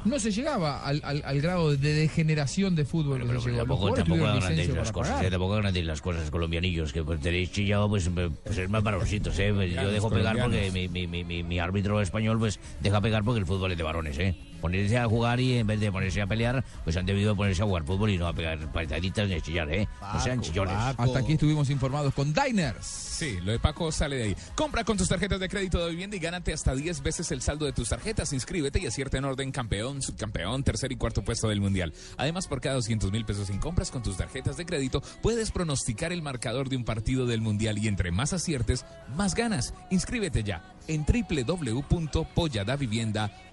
no 0.06 0.20
se 0.20 0.32
llegaba 0.32 0.84
al, 0.84 1.02
al- 1.04 1.24
al 1.26 1.42
grado 1.42 1.76
de 1.76 1.94
degeneración 1.94 2.76
de 2.76 2.86
fútbol 2.86 3.22
que 3.22 3.28
se 3.40 3.50
llegó. 3.50 3.58
Los 3.58 3.68
Tampoco, 3.68 3.94
tampoco 3.96 4.22
licencia 4.36 4.76
las 4.76 4.92
cosas, 4.92 5.24
eh, 5.24 5.30
tampoco 5.32 5.62
las 5.62 6.02
cosas, 6.02 6.30
colombianillos, 6.32 6.94
que 6.94 7.04
pues, 7.04 7.20
tenéis 7.22 7.52
chillado, 7.52 7.90
pues, 7.90 8.10
pues 8.44 8.58
es 8.58 8.70
más 8.70 8.84
varoncitos, 8.84 9.38
eh. 9.40 9.52
Pues, 9.54 9.74
Yo 9.74 9.92
dejo 9.92 10.10
pegar 10.10 10.38
porque 10.38 10.72
mi, 10.72 10.88
mi, 11.08 11.24
mi, 11.24 11.44
mi 11.44 11.60
árbitro 11.60 12.02
español, 12.02 12.38
pues, 12.40 12.60
deja 12.82 13.02
pegar 13.02 13.24
porque 13.24 13.40
el 13.40 13.46
fútbol 13.46 13.72
es 13.72 13.78
de 13.78 13.84
varones, 13.84 14.18
eh. 14.20 14.36
Ponerse 14.64 14.98
a 14.98 15.06
jugar 15.08 15.42
y 15.42 15.58
en 15.58 15.68
vez 15.68 15.82
de 15.82 15.92
ponerse 15.92 16.22
a 16.22 16.26
pelear, 16.26 16.64
pues 16.86 16.96
han 16.96 17.06
debido 17.06 17.36
ponerse 17.36 17.64
a 17.64 17.66
jugar 17.66 17.84
fútbol 17.84 18.12
y 18.12 18.18
no 18.18 18.28
a 18.28 18.34
pegar 18.34 18.58
pataditas 18.72 19.28
ni 19.28 19.34
a 19.34 19.42
chillar, 19.42 19.70
eh. 19.74 19.90
No 20.02 20.22
sean 20.22 20.40
chillones. 20.40 20.74
Hasta 20.74 21.20
aquí 21.20 21.34
estuvimos 21.34 21.70
informados 21.70 22.14
con 22.14 22.34
Diners. 22.34 22.86
Sí, 22.86 23.42
lo 23.42 23.52
de 23.52 23.60
Paco 23.60 23.92
sale 23.92 24.16
de 24.16 24.24
ahí. 24.24 24.38
Compra 24.56 24.86
con 24.86 24.96
tus 24.96 25.10
tarjetas 25.10 25.42
de 25.42 25.50
crédito 25.50 25.84
de 25.84 25.92
vivienda 25.92 26.16
y 26.16 26.20
gánate 26.20 26.54
hasta 26.54 26.74
10 26.74 27.04
veces 27.04 27.30
el 27.34 27.42
saldo 27.42 27.66
de 27.66 27.74
tus 27.74 27.90
tarjetas. 27.90 28.32
Inscríbete 28.32 28.80
y 28.80 28.86
acierta 28.86 29.18
en 29.18 29.26
orden 29.26 29.52
campeón, 29.52 30.02
subcampeón, 30.02 30.64
tercer 30.64 30.94
y 30.94 30.96
cuarto 30.96 31.26
puesto 31.26 31.50
del 31.50 31.60
mundial. 31.60 31.92
Además, 32.16 32.48
por 32.48 32.62
cada 32.62 32.76
200 32.76 33.12
mil 33.12 33.26
pesos 33.26 33.50
en 33.50 33.60
compras 33.60 33.92
con 33.92 34.02
tus 34.02 34.16
tarjetas 34.16 34.56
de 34.56 34.66
crédito, 34.66 35.04
puedes 35.22 35.52
pronosticar 35.52 36.14
el 36.14 36.22
marcador 36.22 36.70
de 36.70 36.78
un 36.78 36.86
partido 36.86 37.26
del 37.26 37.42
mundial 37.42 37.80
y 37.80 37.90
entre 37.90 38.12
más 38.12 38.32
aciertes, 38.32 38.86
más 39.18 39.36
ganas. 39.36 39.74
Inscríbete 39.90 40.44
ya 40.44 40.74
en 40.88 41.06
www.polladavivienda.com. 41.06 43.53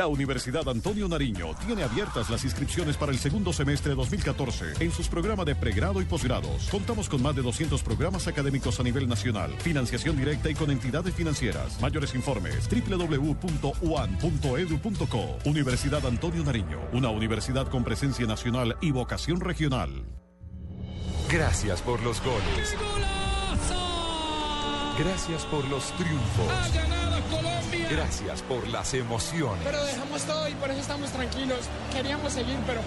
La 0.00 0.06
Universidad 0.06 0.66
Antonio 0.66 1.06
Nariño 1.08 1.54
tiene 1.66 1.82
abiertas 1.82 2.30
las 2.30 2.42
inscripciones 2.44 2.96
para 2.96 3.12
el 3.12 3.18
segundo 3.18 3.52
semestre 3.52 3.90
de 3.90 3.96
2014 3.96 4.82
en 4.82 4.90
sus 4.92 5.08
programas 5.08 5.44
de 5.44 5.54
pregrado 5.54 6.00
y 6.00 6.06
posgrados. 6.06 6.70
Contamos 6.70 7.06
con 7.06 7.20
más 7.20 7.36
de 7.36 7.42
200 7.42 7.82
programas 7.82 8.26
académicos 8.26 8.80
a 8.80 8.82
nivel 8.82 9.06
nacional, 9.06 9.52
financiación 9.58 10.16
directa 10.16 10.48
y 10.48 10.54
con 10.54 10.70
entidades 10.70 11.12
financieras. 11.14 11.78
Mayores 11.82 12.14
informes 12.14 12.66
www.uan.edu.co. 12.70 13.78
Universidad 15.44 16.06
Antonio 16.06 16.44
Nariño, 16.44 16.80
una 16.94 17.10
universidad 17.10 17.68
con 17.68 17.84
presencia 17.84 18.24
nacional 18.26 18.78
y 18.80 18.92
vocación 18.92 19.38
regional. 19.38 20.06
Gracias 21.30 21.82
por 21.82 22.02
los 22.02 22.22
goles. 22.22 22.74
Gracias 24.98 25.44
por 25.44 25.62
los 25.68 25.92
triunfos. 25.92 27.19
Gracias 27.90 28.42
por 28.42 28.68
las 28.68 28.94
emociones. 28.94 29.62
Pero 29.64 29.82
dejamos 29.84 30.22
todo 30.22 30.48
y 30.48 30.54
por 30.54 30.70
eso 30.70 30.80
estamos 30.80 31.10
tranquilos. 31.10 31.58
Queríamos 31.92 32.32
seguir, 32.32 32.56
pero, 32.64 32.80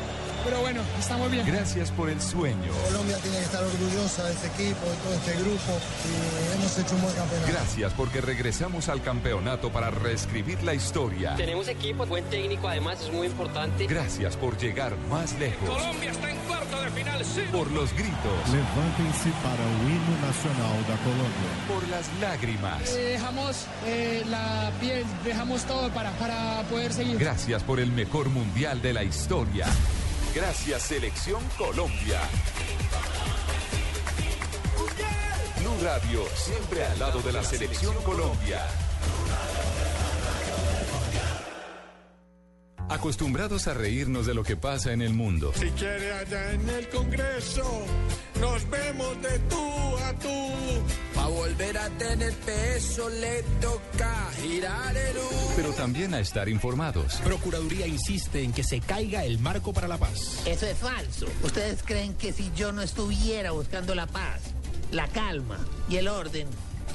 pero 0.43 0.61
bueno, 0.61 0.81
estamos 0.99 1.31
bien. 1.31 1.45
Gracias 1.45 1.91
por 1.91 2.09
el 2.09 2.21
sueño. 2.21 2.71
Colombia 2.87 3.17
tiene 3.17 3.37
que 3.37 3.43
estar 3.43 3.63
orgullosa 3.63 4.23
de 4.25 4.33
este 4.33 4.47
equipo, 4.47 4.85
de 4.85 4.95
todo 4.97 5.13
este 5.13 5.33
grupo 5.41 5.79
y 6.05 6.55
hemos 6.55 6.77
hecho 6.77 6.95
un 6.95 7.01
buen 7.01 7.15
campeonato. 7.15 7.51
Gracias 7.51 7.93
porque 7.93 8.21
regresamos 8.21 8.89
al 8.89 9.01
campeonato 9.01 9.71
para 9.71 9.91
reescribir 9.91 10.61
la 10.63 10.73
historia. 10.73 11.35
Tenemos 11.35 11.67
equipo, 11.67 12.05
buen 12.05 12.25
técnico, 12.25 12.67
además 12.67 13.01
es 13.01 13.11
muy 13.11 13.27
importante. 13.27 13.87
Gracias 13.87 14.35
por 14.35 14.57
llegar 14.57 14.95
más 15.09 15.37
lejos. 15.39 15.69
Colombia 15.69 16.11
está 16.11 16.31
en 16.31 16.37
cuarto 16.39 16.81
de 16.81 16.89
final, 16.91 17.25
sí. 17.25 17.41
Por 17.51 17.71
los 17.71 17.93
gritos. 17.93 18.49
Levntem-se 18.51 19.29
para 19.41 19.63
o 19.63 19.89
hino 19.89 20.13
nacional 20.21 20.83
da 20.87 20.97
Colômbia. 20.97 21.51
Por 21.67 21.87
las 21.89 22.09
lágrimas. 22.19 22.89
Eh, 22.89 23.13
dejamos 23.13 23.65
eh, 23.85 24.23
la 24.29 24.71
piel, 24.79 25.05
dejamos 25.23 25.63
todo 25.63 25.89
para, 25.89 26.11
para 26.11 26.63
poder 26.69 26.91
seguir. 26.93 27.17
Gracias 27.17 27.63
por 27.63 27.79
el 27.79 27.91
mejor 27.91 28.29
mundial 28.29 28.81
de 28.81 28.93
la 28.93 29.03
historia. 29.03 29.67
Gracias 30.35 30.81
Selección 30.81 31.43
Colombia. 31.59 32.19
Blue 35.59 35.77
Radio, 35.83 36.25
siempre 36.35 36.83
al 36.85 36.97
lado 36.97 37.21
de 37.21 37.33
la 37.33 37.43
Selección 37.43 37.93
Colombia. 38.03 38.65
Acostumbrados 42.89 43.67
a 43.67 43.73
reírnos 43.73 44.25
de 44.25 44.33
lo 44.33 44.43
que 44.43 44.55
pasa 44.55 44.93
en 44.93 45.01
el 45.01 45.13
mundo. 45.13 45.51
Si 45.55 45.67
quiere 45.71 46.13
allá 46.13 46.51
en 46.51 46.69
el 46.69 46.89
Congreso, 46.89 47.85
nos 48.39 48.69
vemos 48.69 49.21
de 49.21 49.39
tú 49.49 49.97
a 49.97 50.13
tú. 50.19 50.49
Pa' 51.15 51.27
volver 51.27 51.77
a 51.77 51.89
tener 51.91 52.33
peso 52.33 53.09
le 53.09 53.43
toca 53.61 54.29
girar 54.41 54.95
el 54.95 55.17
U. 55.17 55.53
Pero 55.55 55.71
también 55.71 56.13
a 56.13 56.19
estar 56.19 56.49
informados. 56.49 57.15
Procuraduría 57.23 57.87
insiste 57.87 58.43
en 58.43 58.51
que 58.51 58.63
se 58.63 58.79
caiga 58.79 59.23
el 59.23 59.39
marco 59.39 59.73
para 59.73 59.87
la 59.87 59.97
paz. 59.97 60.41
Eso 60.45 60.65
es 60.65 60.77
falso. 60.77 61.27
¿Ustedes 61.43 61.81
creen 61.83 62.13
que 62.15 62.33
si 62.33 62.51
yo 62.55 62.71
no 62.71 62.81
estuviera 62.81 63.51
buscando 63.51 63.95
la 63.95 64.07
paz, 64.07 64.41
la 64.91 65.07
calma 65.07 65.57
y 65.89 65.97
el 65.97 66.07
orden, 66.07 66.47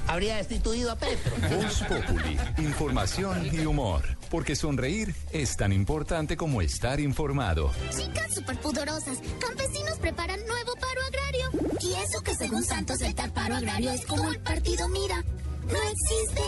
habría 0.06 0.36
destituido 0.36 0.92
a 0.92 0.96
Petro? 0.96 1.32
Voz 1.56 1.82
Populi, 1.88 2.38
información 2.58 3.48
y 3.52 3.64
humor. 3.64 4.17
Porque 4.30 4.56
sonreír 4.56 5.14
es 5.32 5.56
tan 5.56 5.72
importante 5.72 6.36
como 6.36 6.60
estar 6.62 7.00
informado. 7.00 7.70
Chicas 7.90 8.34
superpudorosas, 8.34 9.18
campesinos 9.40 9.98
preparan 10.00 10.40
nuevo 10.46 10.72
paro 10.74 11.00
agrario. 11.06 11.78
Y 11.80 11.92
eso 11.94 12.22
que 12.22 12.34
según 12.34 12.64
Santos 12.64 13.00
el 13.00 13.14
tal 13.14 13.32
paro 13.32 13.56
agrario 13.56 13.90
es 13.90 14.04
como 14.06 14.30
el 14.30 14.40
partido 14.40 14.88
Mira. 14.88 15.24
No 15.68 15.78
existe. 15.82 16.42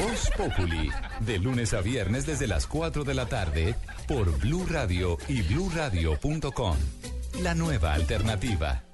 Voz 0.00 0.30
Populi, 0.36 0.90
de 1.20 1.38
lunes 1.38 1.74
a 1.74 1.80
viernes 1.80 2.26
desde 2.26 2.46
las 2.46 2.66
4 2.66 3.02
de 3.02 3.14
la 3.14 3.26
tarde 3.26 3.74
por 4.06 4.38
Blue 4.38 4.66
Radio 4.68 5.18
y 5.28 5.42
bluradio.com. 5.42 6.76
La 7.42 7.54
nueva 7.54 7.92
alternativa. 7.92 8.84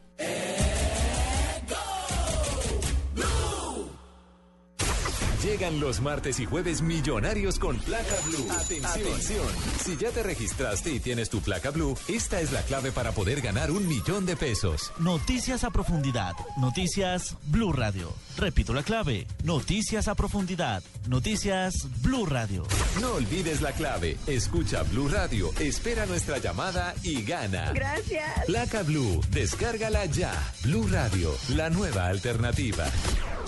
Llegan 5.43 5.81
los 5.81 6.01
martes 6.01 6.39
y 6.39 6.47
jueves 6.47 6.83
millonarios 6.83 7.59
con 7.59 7.77
placa 7.79 8.15
blue. 8.27 8.47
Atención. 8.53 9.47
Si 9.85 9.97
ya 9.97 10.11
te 10.11 10.23
registraste 10.23 10.93
y 10.93 11.01
tienes 11.01 11.31
tu 11.31 11.41
placa 11.41 11.71
blue, 11.71 11.99
esta 12.07 12.41
es 12.41 12.53
la 12.53 12.63
clave 12.63 12.93
para 12.93 13.11
poder 13.11 13.41
ganar 13.41 13.73
un 13.73 13.89
millón 13.89 14.25
de 14.25 14.37
pesos. 14.37 14.93
Noticias 15.01 15.65
a 15.65 15.71
profundidad. 15.71 16.35
Noticias 16.59 17.37
Blue 17.47 17.73
Radio. 17.73 18.13
Repito 18.37 18.73
la 18.73 18.85
clave. 18.85 19.27
Noticias 19.43 20.07
a 20.07 20.15
profundidad. 20.15 20.81
Noticias 21.09 21.89
Blue 22.03 22.25
Radio. 22.25 22.63
No 23.01 23.15
olvides 23.15 23.63
la 23.63 23.73
clave. 23.73 24.19
Escucha 24.29 24.85
Blue 24.85 25.09
Radio, 25.09 25.51
espera 25.59 26.07
nuestra 26.07 26.39
llamada 26.39 26.95
y 27.03 27.23
gana. 27.25 27.73
Gracias. 27.73 28.45
Placa 28.47 28.85
Blue, 28.85 29.21
descárgala 29.31 30.07
ya. 30.07 30.33
Blue 30.63 30.87
Radio, 30.89 31.35
la 31.49 31.69
nueva 31.69 32.07
alternativa. 32.07 32.85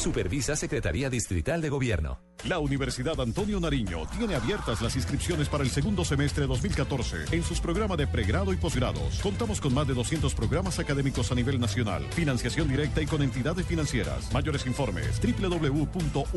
Supervisa 0.04 0.54
Secretaría 0.54 1.08
Distrital 1.08 1.62
de 1.62 1.70
Gobierno. 1.70 2.20
La 2.46 2.58
Universidad 2.58 3.18
Antonio 3.22 3.58
Nariño 3.58 4.06
tiene 4.18 4.34
abiertas 4.34 4.82
las 4.82 4.96
inscripciones 4.96 5.48
para 5.48 5.64
el 5.64 5.70
segundo 5.70 6.04
semestre 6.04 6.46
2014 6.46 7.24
en 7.34 7.42
sus 7.42 7.58
programas 7.58 7.96
de 7.96 8.06
pregrado 8.06 8.52
y 8.52 8.56
posgrados. 8.56 9.18
Contamos 9.22 9.62
con 9.62 9.72
más 9.72 9.86
de 9.86 9.94
200 9.94 10.34
programas 10.34 10.78
académicos 10.78 11.32
a 11.32 11.34
nivel 11.34 11.58
nacional, 11.58 12.04
financiación 12.10 12.68
directa 12.68 13.00
y 13.00 13.06
con 13.06 13.22
entidades 13.22 13.64
financieras. 13.64 14.30
Mayores 14.30 14.66
informes 14.66 15.18
www.uan.edu.co. 15.22 16.28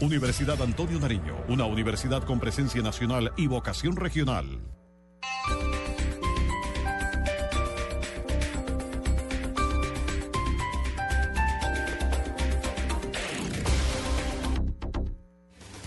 Universidad 0.00 0.62
Antonio 0.62 0.98
Nariño, 0.98 1.36
una 1.48 1.66
universidad 1.66 2.22
con 2.22 2.40
presencia 2.40 2.80
nacional 2.80 3.34
y 3.36 3.48
vocación 3.48 3.96
regional. 3.96 4.77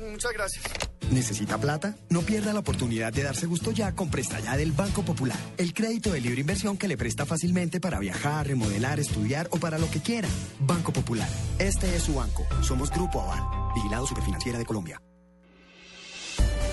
muchas 0.00 0.32
gracias. 0.32 0.64
¿Necesita 1.10 1.58
plata? 1.58 1.96
No 2.08 2.22
pierda 2.22 2.52
la 2.52 2.60
oportunidad 2.60 3.12
de 3.12 3.24
darse 3.24 3.46
gusto 3.46 3.72
ya 3.72 3.94
con 3.94 4.10
Presta 4.10 4.38
Ya 4.40 4.56
del 4.56 4.72
Banco 4.72 5.02
Popular. 5.02 5.36
El 5.56 5.74
crédito 5.74 6.12
de 6.12 6.20
libre 6.20 6.40
inversión 6.40 6.76
que 6.76 6.88
le 6.88 6.96
presta 6.96 7.26
fácilmente 7.26 7.80
para 7.80 7.98
viajar, 7.98 8.46
remodelar, 8.46 9.00
estudiar 9.00 9.48
o 9.50 9.58
para 9.58 9.78
lo 9.78 9.90
que 9.90 10.00
quiera. 10.00 10.28
Banco 10.60 10.92
Popular. 10.92 11.28
Este 11.58 11.94
es 11.96 12.04
su 12.04 12.14
banco. 12.14 12.46
Somos 12.62 12.90
Grupo 12.90 13.20
Aval. 13.20 13.72
Vigilado 13.74 14.06
Superfinanciera 14.06 14.58
de 14.58 14.64
Colombia. 14.64 15.02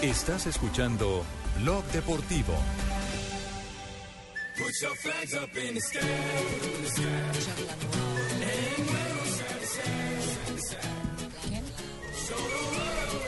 Estás 0.01 0.45
escuchando 0.45 1.23
Blog 1.59 1.83
Deportivo. 1.91 2.53
Put 4.57 4.73
your 4.81 4.95
flags 4.95 5.33
up 5.33 5.55
in 5.55 5.75
the 5.75 5.81
sky. 5.81 5.99
In 5.99 6.83
the 6.83 6.89
sky. 6.89 8.06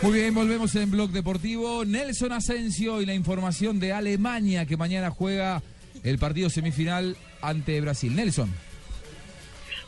Muy 0.02 0.14
bien, 0.14 0.34
volvemos 0.34 0.74
en 0.76 0.92
Blog 0.92 1.10
Deportivo. 1.10 1.84
Nelson 1.84 2.32
Asensio 2.32 3.02
y 3.02 3.06
la 3.06 3.14
información 3.14 3.80
de 3.82 3.92
Alemania 3.92 4.66
que 4.66 4.78
mañana 4.78 5.10
juega 5.10 5.62
el 6.04 6.18
partido 6.18 6.50
semifinal 6.50 7.18
ante 7.42 7.82
Brasil. 7.82 8.16
Nelson. 8.16 8.50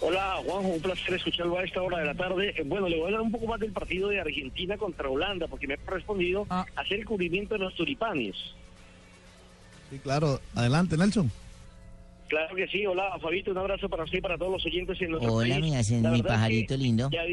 Hola 0.02 0.42
Juanjo, 0.44 0.68
un 0.70 0.82
placer 0.82 1.14
escucharlo 1.14 1.58
a 1.60 1.64
esta 1.64 1.82
hora 1.82 2.00
de 2.00 2.06
la 2.06 2.16
tarde. 2.16 2.54
Eh, 2.58 2.64
Bueno, 2.66 2.90
le 2.90 2.96
voy 2.98 3.04
a 3.04 3.08
hablar 3.08 3.22
un 3.22 3.32
poco 3.32 3.48
más 3.48 3.60
del 3.62 3.72
partido 3.72 4.10
de 4.10 4.20
Argentina 4.20 4.76
contra 4.78 5.08
Holanda, 5.10 5.48
porque 5.48 5.68
me 5.68 5.76
ha 5.76 5.78
correspondido 5.78 6.46
hacer 6.50 7.00
el 7.00 7.06
cubrimiento 7.06 7.54
de 7.54 7.60
los 7.62 7.76
tulipanes. 7.76 8.36
Sí, 9.92 10.00
claro. 10.00 10.42
Adelante, 10.56 10.98
Nelson. 10.98 11.32
Claro 12.32 12.56
que 12.56 12.66
sí, 12.70 12.86
hola 12.86 13.20
Fabito, 13.22 13.52
un 13.52 13.58
abrazo 13.58 13.90
para 13.90 14.06
usted 14.06 14.20
y 14.20 14.22
para 14.22 14.38
todos 14.38 14.54
los 14.54 14.66
oyentes 14.66 15.02
en 15.02 15.12
nuestro 15.12 15.34
Hola, 15.34 15.56
país. 15.56 15.66
mi 15.66 15.76
hacen- 15.76 16.02
mi 16.10 16.20
es 16.20 16.24
pajarito 16.24 16.76
que 16.76 16.78
lindo. 16.78 17.10
Ya. 17.12 17.24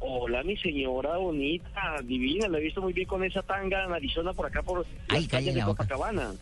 Hola, 0.00 0.42
mi 0.42 0.56
señora 0.56 1.16
bonita, 1.16 1.94
divina, 2.02 2.48
la 2.48 2.58
he 2.58 2.62
visto 2.62 2.82
muy 2.82 2.92
bien 2.92 3.06
con 3.06 3.22
esa 3.22 3.40
tanga 3.42 3.84
en 3.84 3.92
Arizona 3.92 4.32
por 4.32 4.46
acá 4.46 4.64
por 4.64 4.78
Ay, 4.80 4.84
las 4.86 5.06
calle 5.08 5.28
calles 5.28 5.54
de 5.54 5.60
la. 5.60 5.66
Copacabana. 5.66 6.32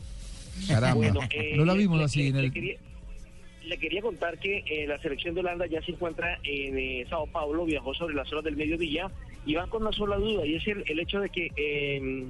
Caramba. 0.66 0.94
Bueno, 0.94 1.20
eh, 1.30 1.52
no 1.58 1.66
la 1.66 1.74
vimos 1.74 1.98
le- 1.98 2.04
así 2.04 2.26
en 2.28 2.36
le 2.38 2.44
el. 2.46 2.52
quería- 2.54 2.76
le 3.66 3.76
quería 3.76 4.00
contar 4.00 4.38
que 4.38 4.64
eh, 4.66 4.86
la 4.86 4.98
selección 5.02 5.34
de 5.34 5.40
Holanda 5.40 5.66
ya 5.66 5.82
se 5.82 5.90
encuentra 5.92 6.38
en 6.42 6.78
eh, 6.78 7.04
Sao 7.10 7.26
Paulo, 7.26 7.66
viajó 7.66 7.92
sobre 7.92 8.14
las 8.14 8.32
horas 8.32 8.44
del 8.44 8.56
mediodía 8.56 9.10
y 9.44 9.56
van 9.56 9.68
con 9.68 9.82
una 9.82 9.92
sola 9.92 10.16
duda 10.16 10.46
y 10.46 10.54
es 10.54 10.66
el, 10.68 10.84
el 10.86 11.00
hecho 11.00 11.20
de 11.20 11.28
que 11.28 11.50
eh, 11.54 12.24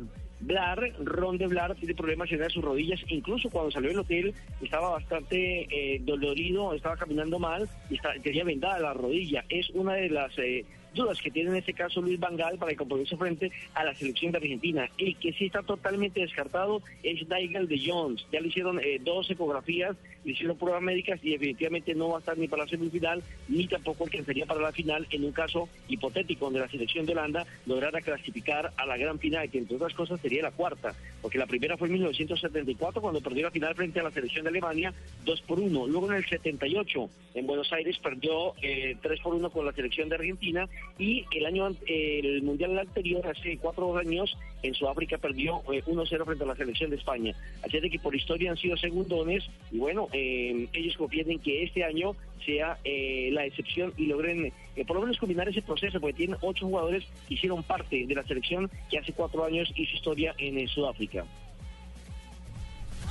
Blar, 0.47 0.93
Ron 1.03 1.39
de 1.39 1.47
Blar, 1.47 1.75
tiene 1.75 1.95
problemas 1.95 2.31
en 2.31 2.49
sus 2.51 2.65
rodillas, 2.65 3.01
incluso 3.09 3.51
cuando 3.51 3.71
salió 3.71 3.91
del 3.91 3.99
hotel 3.99 4.35
estaba 4.63 4.91
bastante 4.91 5.67
eh, 5.71 6.01
dolorido, 6.05 6.73
estaba 6.75 6.97
caminando 6.97 7.39
mal 7.39 7.69
y 7.91 7.97
está- 7.97 8.15
tenía 8.23 8.45
vendada 8.45 8.79
la 8.79 8.95
rodilla. 8.95 9.45
Es 9.49 9.69
una 9.71 9.95
de 9.95 10.09
las 10.11 10.33
eh, 10.39 10.65
dudas 10.97 11.21
que 11.21 11.31
tiene 11.31 11.51
en 11.51 11.57
este 11.57 11.73
caso 11.73 12.01
Luis 12.01 12.19
Vangal 12.19 12.59
para 12.59 12.73
el 12.73 12.77
compromiso 12.77 13.17
frente 13.17 13.53
a 13.75 13.85
la 13.85 13.95
selección 13.95 14.33
de 14.33 14.39
Argentina. 14.39 14.91
El 14.99 15.17
que 15.17 15.33
sí 15.33 15.47
está 15.47 15.63
totalmente 15.63 16.21
descartado 16.21 16.83
es 17.03 17.29
Nigel 17.29 17.69
de 17.69 17.81
Jones. 17.85 18.27
Ya 18.33 18.41
le 18.41 18.49
hicieron 18.49 18.81
eh, 18.81 18.99
dos 19.01 19.31
ecografías, 19.31 19.97
le 20.25 20.33
hicieron 20.33 20.57
pruebas 20.57 20.83
médicas 20.83 21.21
y 21.23 21.31
definitivamente 21.31 21.95
no 21.95 22.09
va 22.09 22.17
a 22.17 22.21
estar 22.21 22.37
ni 22.37 22.49
para 22.49 22.65
la 22.65 22.69
semifinal 22.69 23.23
ni 23.49 23.67
tampoco 23.69 24.05
alcanzaría 24.05 24.47
para 24.47 24.61
la 24.61 24.73
final 24.73 25.07
en 25.11 25.25
un 25.25 25.33
caso 25.33 25.69
hipotético 25.89 26.47
donde 26.47 26.61
la 26.61 26.69
selección 26.69 27.07
de 27.07 27.13
Holanda 27.13 27.47
lograra 27.67 28.01
clasificar 28.01 28.73
a 28.77 28.87
la 28.87 28.97
gran 28.97 29.19
final, 29.19 29.51
que 29.51 29.59
entre 29.59 29.77
otras 29.77 29.95
cosas 29.95 30.21
sería 30.21 30.43
la 30.43 30.51
cuarta, 30.51 30.95
porque 31.23 31.39
la 31.39 31.47
primera 31.47 31.77
fue 31.77 31.89
en 31.89 31.95
1974 31.95 33.01
cuando 33.01 33.21
perdió 33.21 33.45
la 33.45 33.51
final 33.51 33.75
frente 33.75 34.01
a 34.01 34.03
la 34.03 34.11
selección 34.11 34.45
de 34.45 34.51
Alemania 34.51 34.95
2 35.25 35.43
por 35.43 35.61
1. 35.61 35.87
Luego 35.87 36.11
en 36.11 36.19
el 36.19 36.27
78 36.27 37.11
en 37.35 37.47
Buenos 37.47 37.73
Aires 37.73 37.99
perdió 37.99 38.55
eh, 38.63 38.97
3 39.01 39.21
por 39.21 39.35
1 39.35 39.51
con 39.51 39.67
la 39.67 39.73
selección 39.73 40.09
de 40.09 40.17
Argentina 40.17 40.69
y 40.99 41.25
el 41.37 41.47
año 41.47 41.69
eh, 41.87 42.21
el 42.23 42.43
mundial 42.43 42.79
anterior 42.79 43.27
hace 43.27 43.59
cuatro 43.59 43.97
años 43.97 44.37
en 44.63 44.75
Sudáfrica 44.75 45.19
perdió 45.19 45.63
eh, 45.73 45.83
1-0 45.85 46.25
frente 46.25 46.45
a 46.45 46.47
la 46.47 46.57
selección 46.57 46.91
de 46.91 46.97
España. 46.97 47.35
Así 47.63 47.77
es 47.77 47.83
de 47.83 47.91
que 47.91 47.99
por 47.99 48.15
historia 48.15 48.51
han 48.51 48.57
sido 48.57 48.77
segundones 48.77 49.45
y 49.71 49.79
bueno, 49.79 50.09
eh, 50.13 50.69
ellos 50.73 50.97
confían 50.97 51.31
en 51.31 51.39
que 51.41 51.65
este 51.65 51.85
año 51.85 52.17
sea 52.45 52.79
eh, 52.85 53.31
la 53.33 53.45
excepción 53.45 53.93
y 53.97 54.07
logren 54.07 54.53
eh, 54.77 54.85
por 54.85 54.97
lo 54.97 55.03
menos 55.03 55.19
combinar 55.19 55.49
ese 55.49 55.63
proceso, 55.63 56.01
porque 56.01 56.15
tienen 56.15 56.37
ocho 56.43 56.67
jugadores 56.67 57.05
que 57.27 57.35
hicieron 57.35 57.63
parte 57.63 58.07
de 58.07 58.15
la 58.15 58.23
selección 58.25 58.71
que 58.91 58.99
hace 58.99 59.13
cuatro 59.13 59.45
años 59.45 59.71
hizo 59.75 59.97
historia 59.97 60.35
en 60.39 60.59
eh, 60.59 60.69
Sudáfrica. 60.69 61.25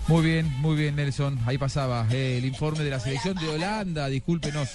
Muy 0.07 0.23
bien, 0.23 0.47
muy 0.59 0.75
bien, 0.75 0.95
Nelson. 0.95 1.39
Ahí 1.47 1.57
pasaba 1.57 2.07
eh, 2.11 2.37
el 2.37 2.45
informe 2.45 2.83
de 2.83 2.91
la 2.91 2.99
selección 2.99 3.35
de 3.35 3.49
Holanda. 3.49 4.07
Discúlpenos. 4.07 4.69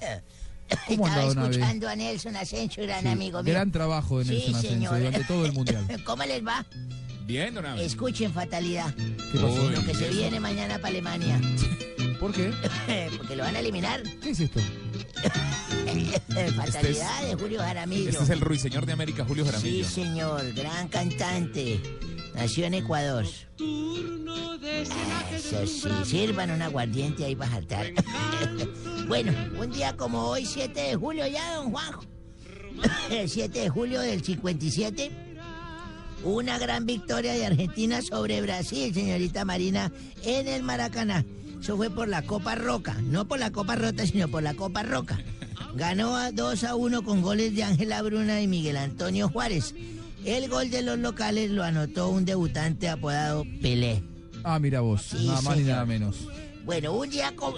¿Cómo 0.88 1.06
Estaba 1.06 1.28
escuchando 1.28 1.88
a 1.88 1.96
Nelson 1.96 2.36
Asensio, 2.36 2.82
gran 2.84 3.02
Sí, 3.02 3.08
amigo 3.08 3.42
mío. 3.42 3.52
gran 3.52 3.70
trabajo 3.70 4.18
de 4.18 4.24
Sí, 4.24 4.30
Nelson 4.32 4.54
Asensio 4.54 4.70
señor. 4.90 4.98
durante 4.98 5.24
todo 5.24 5.46
el 5.46 5.52
mundial. 5.52 5.86
¿Cómo 6.04 6.24
les 6.24 6.46
va? 6.46 6.64
Bien, 7.26 7.54
don. 7.54 7.64
Escuchen 7.78 8.32
fatalidad. 8.32 8.92
¿Qué 8.94 9.38
pasó? 9.40 9.70
Lo 9.70 9.84
que 9.84 9.94
se 9.94 10.08
viene 10.10 10.40
mañana 10.40 10.76
para 10.76 10.88
Alemania. 10.88 11.40
¿Por 12.24 12.32
qué? 12.32 12.50
Porque 13.18 13.36
lo 13.36 13.42
van 13.42 13.54
a 13.54 13.60
eliminar. 13.60 14.02
¿Qué 14.22 14.30
es 14.30 14.40
esto? 14.40 14.58
fatalidad 16.56 17.22
de 17.22 17.34
Julio 17.34 17.60
Jaramillo. 17.60 18.08
Este 18.08 18.24
es 18.24 18.30
el 18.30 18.40
ruiseñor 18.40 18.86
de 18.86 18.94
América, 18.94 19.26
Julio 19.28 19.44
Sí, 19.44 19.50
Jaramillo. 19.50 19.84
señor, 19.86 20.52
gran 20.54 20.88
cantante. 20.88 21.82
Nació 22.34 22.64
en 22.64 22.72
Ecuador. 22.72 23.26
Eso 25.34 25.66
sí, 25.66 25.90
sirvan 26.06 26.50
un 26.52 26.62
aguardiente 26.62 27.26
ahí 27.26 27.36
para 27.36 27.50
saltar. 27.50 27.92
bueno, 29.06 29.34
un 29.60 29.70
día 29.70 29.94
como 29.94 30.22
hoy, 30.22 30.46
7 30.46 30.80
de 30.80 30.94
julio 30.94 31.26
ya, 31.26 31.56
don 31.56 31.72
Juanjo. 31.72 32.06
El 33.10 33.28
7 33.28 33.60
de 33.60 33.68
julio 33.68 34.00
del 34.00 34.24
57, 34.24 35.10
una 36.24 36.58
gran 36.58 36.86
victoria 36.86 37.34
de 37.34 37.44
Argentina 37.44 38.00
sobre 38.00 38.40
Brasil, 38.40 38.94
señorita 38.94 39.44
Marina, 39.44 39.92
en 40.22 40.48
el 40.48 40.62
Maracaná. 40.62 41.22
Eso 41.64 41.78
fue 41.78 41.88
por 41.88 42.08
la 42.08 42.20
Copa 42.20 42.54
Roca, 42.56 42.94
no 43.04 43.26
por 43.26 43.38
la 43.38 43.50
Copa 43.50 43.74
Rota, 43.74 44.06
sino 44.06 44.28
por 44.28 44.42
la 44.42 44.52
Copa 44.52 44.82
Roca. 44.82 45.18
Ganó 45.74 46.14
a 46.14 46.30
2 46.30 46.62
a 46.62 46.74
1 46.74 47.02
con 47.02 47.22
goles 47.22 47.56
de 47.56 47.64
Ángela 47.64 48.02
Bruna 48.02 48.42
y 48.42 48.46
Miguel 48.46 48.76
Antonio 48.76 49.30
Juárez. 49.30 49.74
El 50.26 50.50
gol 50.50 50.68
de 50.68 50.82
los 50.82 50.98
locales 50.98 51.50
lo 51.50 51.64
anotó 51.64 52.10
un 52.10 52.26
debutante 52.26 52.90
apodado 52.90 53.46
Pelé. 53.62 54.02
Ah, 54.42 54.58
mira 54.58 54.80
vos. 54.80 55.04
Sí, 55.04 55.26
nada 55.26 55.40
más 55.40 55.56
ni 55.56 55.62
nada 55.62 55.86
menos. 55.86 56.28
Bueno, 56.66 56.92
un 56.92 57.08
día 57.08 57.34
como, 57.34 57.56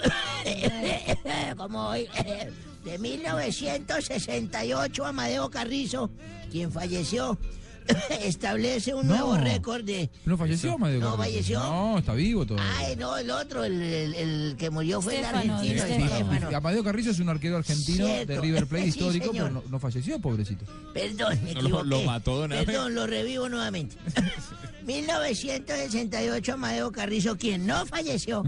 como 1.56 1.88
hoy, 1.88 2.06
de 2.84 2.98
1968, 2.98 5.04
Amadeo 5.04 5.50
Carrizo, 5.50 6.12
quien 6.52 6.70
falleció, 6.70 7.36
establece 8.22 8.94
un 8.94 9.06
No. 9.06 9.14
nuevo 9.14 9.36
récord 9.36 9.84
de... 9.84 10.10
¿No 10.24 10.36
falleció, 10.36 10.74
Amadeo 10.74 11.00
No, 11.00 11.16
falleció. 11.16 11.58
No, 11.60 11.98
está 11.98 12.14
vivo 12.14 12.44
todavía. 12.46 12.70
Ay, 12.78 12.96
no, 12.96 13.16
el 13.16 13.30
otro, 13.30 13.64
el, 13.64 13.80
el- 13.80 14.14
el 14.14 14.56
que 14.58 14.70
murió 14.70 15.00
fue 15.00 15.14
Estefano, 15.16 15.40
el 15.42 15.50
argentino, 15.50 15.82
Estefano. 15.84 16.32
Estefano. 16.34 16.56
Amadeo 16.56 16.84
Carrizo 16.84 17.10
es 17.10 17.18
un 17.20 17.28
arquero 17.28 17.56
argentino 17.56 18.06
de. 18.06 18.40
River 18.40 18.66
Plate 18.66 18.82
Sí, 18.92 18.98
histórico, 18.98 19.26
señor. 19.26 19.48
pero 19.48 19.62
no, 19.62 19.70
no 19.70 19.78
falleció, 19.78 20.18
pobrecito. 20.18 20.64
Perdón, 20.94 21.38
me 21.44 21.54
lo- 21.62 22.02
mató, 22.02 22.36
don 22.38 22.52
Abe. 22.52 22.64
Perdón, 22.66 22.94
lo 22.94 23.06
revivo 23.06 23.48
nuevamente. 23.48 23.96
1968, 24.84 26.52
Amadeo 26.54 26.92
Carrizo, 26.92 27.36
quien 27.36 27.66
no 27.66 27.84
falleció, 27.86 28.44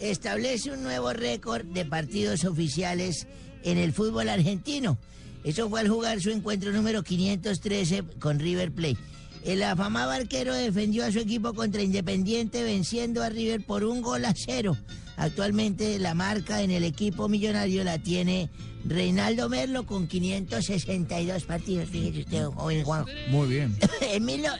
establece 0.00 0.70
un 0.72 0.82
nuevo 0.82 1.12
récord 1.12 1.64
de 1.64 1.84
partidos 1.84 2.44
oficiales 2.44 3.26
en 3.62 3.78
el 3.78 3.92
fútbol 3.92 4.28
argentino. 4.28 4.98
Eso 5.44 5.68
fue 5.70 5.80
al 5.80 5.88
jugar 5.88 6.20
su 6.20 6.30
encuentro 6.30 6.70
número 6.72 7.02
513 7.02 8.02
con 8.18 8.38
River 8.38 8.72
Plate. 8.72 8.98
El 9.44 9.62
afamado 9.62 10.10
arquero 10.10 10.54
defendió 10.54 11.04
a 11.06 11.10
su 11.12 11.18
equipo 11.18 11.54
contra 11.54 11.80
Independiente 11.82 12.62
venciendo 12.62 13.22
a 13.22 13.30
River 13.30 13.64
por 13.64 13.84
un 13.84 14.02
gol 14.02 14.24
a 14.26 14.34
cero. 14.36 14.76
Actualmente 15.16 15.98
la 15.98 16.12
marca 16.14 16.60
en 16.62 16.70
el 16.70 16.84
equipo 16.84 17.28
millonario 17.28 17.82
la 17.84 17.98
tiene 17.98 18.50
Reinaldo 18.84 19.48
Merlo 19.48 19.86
con 19.86 20.06
562 20.08 21.44
partidos. 21.44 21.88
Fíjese 21.88 22.20
usted, 22.20 22.44
joven 22.46 22.84
Juan. 22.84 23.04
Muy 23.28 23.48
bien. 23.48 23.76
En 24.02 24.24
mil 24.24 24.42
no- 24.42 24.52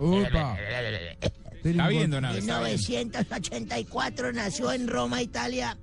Upa. 0.00 0.56
Está 1.62 1.88
viendo 1.88 2.20
nada. 2.20 2.34
1984 2.34 4.32
nació 4.32 4.72
en 4.72 4.88
Roma, 4.88 5.22
Italia, 5.22 5.76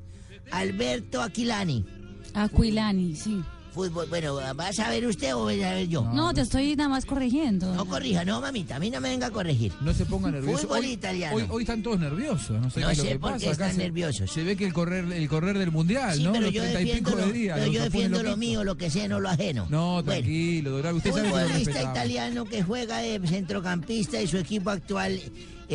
Alberto 0.51 1.21
Aquilani. 1.21 1.85
Aquilani, 2.33 3.15
sí. 3.15 3.41
Fútbol, 3.73 4.05
bueno, 4.07 4.35
¿vas 4.55 4.77
a 4.77 4.89
ver 4.91 5.03
usted 5.07 5.33
o 5.35 5.39
voy 5.39 5.63
a 5.63 5.71
ver 5.73 5.87
yo? 5.87 6.03
No, 6.13 6.31
te 6.31 6.41
estoy 6.41 6.75
nada 6.75 6.89
más 6.89 7.05
corrigiendo. 7.05 7.73
No 7.73 7.87
corrija, 7.87 8.23
no, 8.23 8.39
mamita, 8.39 8.75
a 8.75 8.79
mí 8.79 8.91
no 8.91 9.01
me 9.01 9.09
venga 9.09 9.25
a 9.27 9.31
corregir. 9.31 9.73
No 9.81 9.91
se 9.95 10.05
ponga 10.05 10.29
nervioso. 10.29 10.67
Fútbol 10.67 10.81
Hoy- 10.81 10.91
italiano. 10.91 11.35
Hoy, 11.35 11.45
hoy 11.49 11.63
están 11.63 11.81
todos 11.81 11.99
nerviosos. 11.99 12.51
No 12.61 12.69
sé, 12.69 12.81
No 12.81 12.85
qué 12.87 12.91
es 12.91 12.97
lo 12.99 13.03
sé 13.03 13.09
que 13.13 13.19
por 13.19 13.31
pasa. 13.31 13.39
qué 13.39 13.45
Acá 13.45 13.51
están 13.65 13.71
se- 13.71 13.77
nerviosos. 13.83 14.29
Se 14.31 14.43
ve 14.43 14.55
que 14.55 14.65
el 14.67 14.73
correr, 14.73 15.11
el 15.11 15.27
correr 15.27 15.57
del 15.57 15.71
mundial, 15.71 16.15
Sí, 16.17 16.23
¿no? 16.23 16.33
pero 16.33 16.45
Los 16.45 16.53
yo 16.53 16.61
treinta 16.61 16.81
y 16.81 16.85
defiendo, 16.85 17.09
pico 17.09 17.19
lo, 17.21 17.25
de 17.25 17.33
días. 17.33 17.55
pero 17.55 17.65
los 17.65 17.75
yo 17.75 17.83
defiendo 17.83 18.17
lo 18.17 18.23
loquitos. 18.23 18.37
mío, 18.37 18.63
lo 18.63 18.77
que 18.77 18.89
sé, 18.91 19.07
no 19.07 19.19
lo 19.19 19.29
ajeno. 19.29 19.65
No, 19.71 19.87
Bueno, 19.93 20.03
tranquilo, 20.03 20.81
Gaby, 20.83 20.97
Usted 20.97 21.09
sabe 21.09 21.21
que 21.23 21.27
lo 21.29 21.33
futbolista 21.35 21.57
respetamos. 21.71 21.97
italiano 21.97 22.45
que 22.45 22.61
juega 22.63 22.97
de 22.99 23.27
centrocampista 23.27 24.21
y 24.21 24.27
su 24.27 24.37
equipo 24.37 24.69
actual 24.69 25.19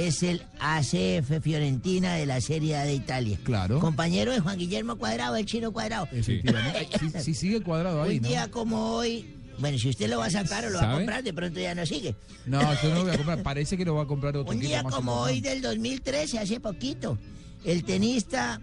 es 0.07 0.23
el 0.23 0.43
ACF 0.61 1.43
Fiorentina 1.43 2.15
de 2.15 2.27
la 2.27 2.41
Serie 2.41 2.77
A 2.77 2.85
de 2.85 2.95
Italia. 2.95 3.39
Claro. 3.43 3.81
Compañero 3.81 4.33
de 4.33 4.41
Juan 4.41 4.59
Guillermo 4.59 4.97
Cuadrado, 4.97 5.37
el 5.37 5.47
chino 5.47 5.73
Cuadrado. 5.73 6.09
Efectivamente. 6.13 6.89
Sí, 7.01 7.11
sí 7.23 7.35
sigue 7.35 7.61
cuadrado 7.63 8.03
ahí, 8.03 8.17
Un 8.19 8.23
¿no? 8.23 8.29
día 8.29 8.51
como 8.51 8.93
hoy, 8.93 9.25
bueno, 9.59 9.79
si 9.79 9.89
usted 9.89 10.09
lo 10.09 10.19
va 10.19 10.27
a 10.27 10.31
sacar 10.31 10.65
o 10.67 10.71
lo 10.71 10.79
va 10.79 10.93
a 10.93 10.95
comprar, 10.97 11.23
de 11.25 11.33
pronto 11.33 11.59
ya 11.61 11.75
no 11.75 11.85
sigue. 11.87 12.15
No, 12.47 12.61
yo 12.83 12.89
no 12.91 12.95
lo 12.97 13.03
voy 13.05 13.13
a 13.13 13.17
comprar. 13.17 13.43
Parece 13.43 13.77
que 13.77 13.85
lo 13.85 13.95
va 13.95 14.03
a 14.03 14.07
comprar 14.07 14.37
otro 14.37 14.53
Un 14.53 14.61
día 14.61 14.83
más 14.83 14.95
como 14.95 15.13
importante. 15.29 15.35
hoy 15.35 15.41
del 15.55 15.63
2013, 15.63 16.39
hace 16.39 16.61
poquito, 16.61 17.19
el 17.65 17.85
tenista 17.85 18.61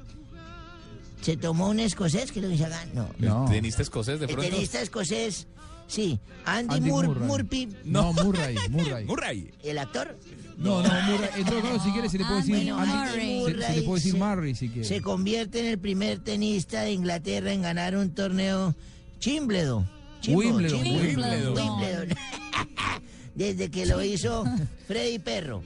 se 1.22 1.38
tomó 1.38 1.70
un 1.70 1.80
escocés, 1.80 2.36
lo 2.36 2.50
que 2.50 2.58
se 2.58 2.66
haga? 2.66 2.86
No. 2.94 3.46
¿El 3.46 3.52
tenista 3.52 3.82
escocés 3.82 4.20
de 4.20 4.26
El 4.28 4.34
pronto? 4.34 4.52
tenista 4.52 4.82
escocés, 4.82 5.48
sí, 5.88 6.20
Andy, 6.46 6.76
Andy 6.76 6.90
Mur- 6.90 7.08
Murray. 7.08 7.28
Murphy. 7.28 7.70
No, 7.84 8.14
Murray, 8.14 8.56
Murray. 8.70 9.06
Murray. 9.06 9.52
¿El 9.64 9.80
actor? 9.80 10.16
No, 10.58 10.82
no, 10.82 10.90
Murray. 11.04 11.30
En 11.38 11.46
todo 11.46 11.62
caso, 11.62 11.84
si 11.84 11.92
quiere, 11.92 12.10
se 12.10 12.18
le 12.18 12.26
puede 12.26 12.38
decir. 12.38 12.56
Andy- 12.56 12.70
Andy 12.72 13.08
se- 13.08 13.12
se, 13.12 13.18
le 13.20 13.26
Murray 13.26 13.82
puede 13.86 14.00
decir 14.00 14.12
se- 14.14 14.18
Murray 14.18 14.56
si 14.56 14.70
quiere. 14.70 14.88
Se 14.88 15.02
convierte 15.02 15.60
en 15.60 15.66
el 15.68 15.78
primer 15.80 16.20
tenista 16.20 16.82
de 16.82 16.92
Inglaterra 16.94 17.52
en 17.52 17.62
ganar 17.62 17.96
un 17.98 18.10
torneo 18.12 18.74
Chimbledon. 19.20 19.88
Wimbledon, 20.28 20.82
Wimbledon. 20.82 21.54
Wimbledon. 21.56 22.18
Desde 23.36 23.70
que 23.70 23.86
lo 23.86 24.02
hizo 24.02 24.46
Freddy 24.88 25.20
Perro. 25.20 25.62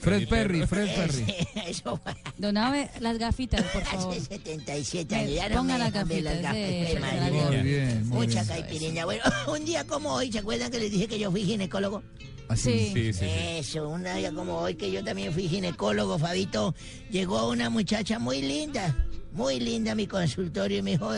Fred 0.00 0.28
Perry, 0.28 0.64
Fred 0.66 0.94
Perry. 0.94 1.34
Eso 1.66 1.96
fue 1.96 2.14
Don 2.38 2.56
Abe, 2.56 2.88
las 3.00 3.18
gafitas, 3.18 3.62
por 3.62 3.82
favor. 3.82 4.14
hace 4.14 4.20
77 4.26 5.14
Me 5.14 5.20
años. 5.20 5.34
Ya 5.34 5.48
no 5.48 5.56
ponga 5.56 5.72
me 5.74 5.78
las 5.80 5.92
gafitas, 5.92 6.42
madre. 6.42 7.30
Muy 7.32 7.56
bien, 7.62 8.08
muy 8.08 8.26
Mucha 8.26 8.46
caipirinha. 8.46 9.04
Bueno, 9.04 9.24
un 9.52 9.64
día 9.64 9.84
como 9.84 10.14
hoy, 10.14 10.30
¿se 10.30 10.38
acuerdan 10.38 10.70
que 10.70 10.78
les 10.78 10.90
dije 10.90 11.08
que 11.08 11.18
yo 11.18 11.30
fui 11.32 11.42
ginecólogo? 11.44 12.02
Así. 12.48 12.70
Sí, 12.70 12.92
sí, 12.94 13.12
sí. 13.12 13.26
Eso, 13.28 13.88
un 13.88 14.02
día 14.04 14.32
como 14.32 14.58
hoy 14.58 14.74
que 14.74 14.90
yo 14.90 15.04
también 15.04 15.32
fui 15.32 15.48
ginecólogo, 15.48 16.18
Fabito, 16.18 16.74
llegó 17.10 17.48
una 17.48 17.70
muchacha 17.70 18.18
muy 18.18 18.40
linda, 18.42 18.96
muy 19.32 19.60
linda 19.60 19.94
mi 19.94 20.06
consultorio 20.06 20.78
y 20.78 20.82
me 20.82 20.90
dijo, 20.92 21.10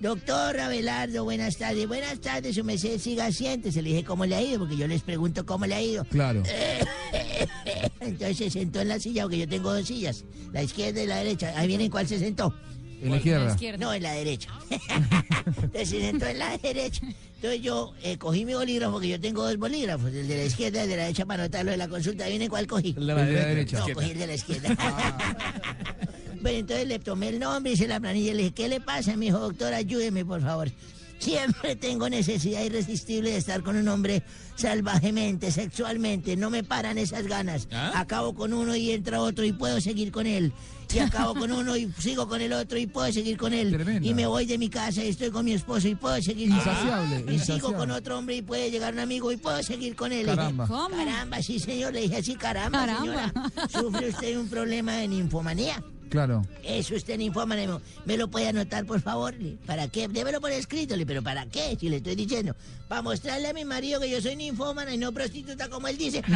doctor 0.00 0.58
Abelardo, 0.58 1.24
buenas 1.24 1.56
tardes, 1.56 1.86
buenas 1.86 2.20
tardes, 2.20 2.54
su 2.54 2.64
merced, 2.64 2.98
siga 2.98 3.30
siéntese. 3.30 3.82
Le 3.82 3.90
dije, 3.90 4.04
¿cómo 4.04 4.26
le 4.26 4.36
ha 4.36 4.42
ido? 4.42 4.60
Porque 4.60 4.76
yo 4.76 4.86
les 4.86 5.02
pregunto 5.02 5.44
cómo 5.44 5.66
le 5.66 5.74
ha 5.74 5.82
ido. 5.82 6.04
Claro. 6.04 6.42
Entonces 8.00 8.36
se 8.36 8.50
sentó 8.50 8.80
en 8.80 8.88
la 8.88 8.98
silla, 8.98 9.22
porque 9.22 9.38
yo 9.38 9.48
tengo 9.48 9.72
dos 9.72 9.86
sillas, 9.86 10.24
la 10.52 10.62
izquierda 10.62 11.02
y 11.02 11.06
la 11.06 11.16
derecha. 11.16 11.52
Ahí 11.56 11.68
vienen 11.68 11.90
cuál 11.90 12.06
se 12.08 12.18
sentó. 12.18 12.54
En 13.00 13.10
la 13.10 13.16
izquierda. 13.18 13.56
No, 13.78 13.94
en 13.94 14.02
la 14.02 14.12
derecha. 14.12 14.50
Entonces 15.46 15.88
se 15.88 16.00
sentó 16.00 16.26
en 16.26 16.38
la 16.38 16.58
derecha. 16.58 17.06
Entonces 17.36 17.60
yo 17.60 17.92
eh, 18.02 18.18
cogí 18.18 18.44
mi 18.44 18.54
bolígrafo, 18.54 18.94
porque 18.94 19.08
yo 19.08 19.20
tengo 19.20 19.44
dos 19.44 19.56
bolígrafos, 19.56 20.12
el 20.12 20.26
de 20.26 20.36
la 20.36 20.44
izquierda 20.44 20.80
y 20.80 20.82
el 20.82 20.88
de 20.88 20.96
la 20.96 21.02
derecha 21.04 21.24
para 21.24 21.44
anotarlo 21.44 21.70
de 21.70 21.76
la 21.76 21.86
consulta. 21.86 22.26
¿Viene 22.26 22.48
cuál 22.48 22.66
cogí? 22.66 22.94
El 22.96 23.06
de 23.06 23.14
la 23.14 23.24
derecha. 23.24 23.78
No, 23.78 23.94
cogí 23.94 24.10
el 24.10 24.18
de 24.18 24.26
la 24.26 24.34
izquierda. 24.34 24.76
bueno, 26.40 26.58
entonces 26.58 26.86
le 26.88 26.98
tomé 26.98 27.28
el 27.28 27.38
nombre, 27.38 27.72
hice 27.72 27.86
la 27.88 28.00
planilla 28.00 28.32
y 28.32 28.34
le 28.34 28.42
dije, 28.44 28.54
¿qué 28.54 28.68
le 28.68 28.80
pasa? 28.80 29.16
Me 29.16 29.26
dijo, 29.26 29.38
doctor, 29.38 29.74
ayúdeme, 29.74 30.24
por 30.24 30.40
favor. 30.42 30.70
Siempre 31.18 31.74
tengo 31.74 32.08
necesidad 32.08 32.62
irresistible 32.62 33.32
de 33.32 33.38
estar 33.38 33.62
con 33.64 33.76
un 33.76 33.88
hombre 33.88 34.22
salvajemente, 34.54 35.50
sexualmente. 35.50 36.36
No 36.36 36.48
me 36.48 36.62
paran 36.62 36.96
esas 36.96 37.26
ganas. 37.26 37.66
¿Ah? 37.72 37.92
Acabo 37.96 38.34
con 38.34 38.52
uno 38.52 38.76
y 38.76 38.92
entra 38.92 39.20
otro 39.20 39.44
y 39.44 39.52
puedo 39.52 39.80
seguir 39.80 40.12
con 40.12 40.26
él. 40.26 40.52
Y 40.94 40.98
acabo 41.00 41.34
con 41.34 41.50
uno 41.50 41.76
y 41.76 41.92
sigo 41.98 42.28
con 42.28 42.40
el 42.40 42.52
otro 42.52 42.78
y 42.78 42.86
puedo 42.86 43.12
seguir 43.12 43.36
con 43.36 43.52
él. 43.52 44.00
Y 44.00 44.14
me 44.14 44.26
voy 44.26 44.46
de 44.46 44.58
mi 44.58 44.68
casa 44.68 45.04
y 45.04 45.08
estoy 45.08 45.30
con 45.30 45.44
mi 45.44 45.54
esposo 45.54 45.88
y 45.88 45.96
puedo 45.96 46.22
seguir 46.22 46.50
con 46.50 46.58
él. 46.60 46.64
Insaciable, 46.66 47.34
Y 47.34 47.38
sigo 47.40 47.72
con 47.72 47.90
otro 47.90 48.16
hombre 48.18 48.36
y 48.36 48.42
puede 48.42 48.70
llegar 48.70 48.94
un 48.94 49.00
amigo 49.00 49.32
y 49.32 49.36
puedo 49.38 49.60
seguir 49.64 49.96
con 49.96 50.12
él. 50.12 50.20
Dije, 50.26 50.36
Caramba. 50.36 50.66
¿Cómo? 50.68 50.96
Caramba, 50.96 51.42
sí, 51.42 51.58
señor. 51.58 51.92
Le 51.94 52.02
dije 52.02 52.18
así, 52.18 52.36
caramba, 52.36 52.78
Caramba. 52.86 53.00
señora. 53.00 53.32
¿Sufre 53.68 54.08
usted 54.10 54.38
un 54.38 54.48
problema 54.48 54.92
de 54.92 55.08
ninfomanía? 55.08 55.82
Claro. 56.08 56.46
Es 56.62 56.90
usted 56.90 57.18
ninfómano. 57.18 57.80
¿Me 58.04 58.16
lo 58.16 58.28
puede 58.28 58.48
anotar, 58.48 58.84
por 58.86 59.00
favor? 59.00 59.34
¿Para 59.66 59.88
qué? 59.88 60.08
Démelo 60.08 60.40
por 60.40 60.50
escrito. 60.50 60.96
Le, 60.96 61.04
¿Pero 61.06 61.22
para 61.22 61.46
qué? 61.46 61.76
Si 61.78 61.88
le 61.88 61.96
estoy 61.96 62.14
diciendo. 62.16 62.54
Para 62.88 63.02
mostrarle 63.02 63.48
a 63.48 63.52
mi 63.52 63.64
marido 63.66 64.00
que 64.00 64.08
yo 64.10 64.20
soy 64.22 64.34
ninfómana 64.36 64.94
y 64.94 64.98
no 64.98 65.12
prostituta, 65.12 65.68
como 65.68 65.88
él 65.88 65.98
dice. 65.98 66.22
Qué 66.22 66.32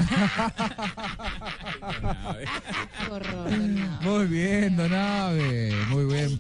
horror, 3.11 3.51
don 3.51 3.79
Abe. 3.79 4.07
Muy 4.07 4.27
bien, 4.27 4.77
Don 4.77 4.93
Abe. 4.95 5.73
Muy 5.89 6.05
bien. 6.13 6.39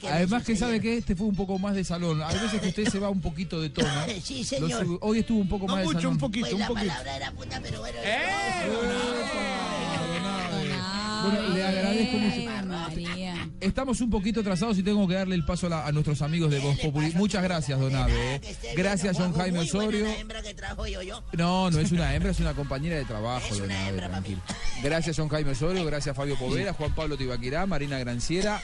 Que 0.00 0.06
me 0.06 0.12
Además 0.12 0.44
que 0.44 0.56
sabe 0.56 0.80
que 0.80 0.98
este 0.98 1.16
fue 1.16 1.26
un 1.26 1.34
poco 1.34 1.58
más 1.58 1.74
de 1.74 1.84
salón. 1.84 2.22
Hay 2.22 2.38
veces 2.38 2.60
que 2.60 2.68
usted 2.68 2.88
se 2.88 2.98
va 2.98 3.08
un 3.08 3.20
poquito 3.20 3.60
de 3.60 3.70
tono. 3.70 3.88
Sí, 4.22 4.44
señor. 4.44 4.98
Hoy 5.00 5.20
estuvo 5.20 5.40
un 5.40 5.48
poco 5.48 5.66
No 5.66 5.72
más 5.74 5.80
de 5.82 5.86
mucho, 5.86 5.98
salón. 6.00 6.12
un 6.14 6.18
poquito, 6.18 6.44
Pues 6.46 6.52
un 6.54 6.60
la 6.60 6.66
poquito. 6.68 6.88
palabra 6.88 7.16
era 7.16 7.30
puta, 7.32 7.60
pero 7.62 7.80
bueno. 7.80 7.98
Don 7.98 9.61
Bueno, 11.22 11.48
le 11.54 11.64
agradezco 11.64 12.16
mucho. 12.18 12.61
María. 12.72 13.48
Estamos 13.60 14.00
un 14.00 14.10
poquito 14.10 14.40
atrasados 14.40 14.78
y 14.78 14.82
tengo 14.82 15.06
que 15.06 15.14
darle 15.14 15.34
el 15.34 15.44
paso 15.44 15.66
a, 15.66 15.70
la- 15.70 15.86
a 15.86 15.92
nuestros 15.92 16.20
amigos 16.22 16.50
de 16.50 16.58
Voz 16.58 16.78
Populi. 16.78 17.12
Muchas 17.14 17.42
gracias, 17.42 17.78
Don 17.78 17.94
Abe. 17.94 18.36
¿eh? 18.36 18.40
Gracias, 18.76 19.16
John 19.16 19.32
Jaime 19.34 19.60
Osorio. 19.60 20.06
No, 21.32 21.70
no 21.70 21.78
es 21.78 21.92
una 21.92 22.14
hembra, 22.14 22.30
es 22.30 22.40
una 22.40 22.54
compañera 22.54 22.96
de 22.96 23.04
trabajo, 23.04 23.54
Don 23.54 23.70
hembra, 23.70 24.08
tranquilo. 24.08 24.40
Gracias, 24.82 25.16
John 25.16 25.28
Jaime 25.28 25.52
Osorio, 25.52 25.84
gracias, 25.84 26.16
Fabio 26.16 26.36
Povera, 26.36 26.72
Juan 26.72 26.94
Pablo 26.94 27.16
Tibaquirá, 27.16 27.66
Marina 27.66 27.98
Granciera 27.98 28.60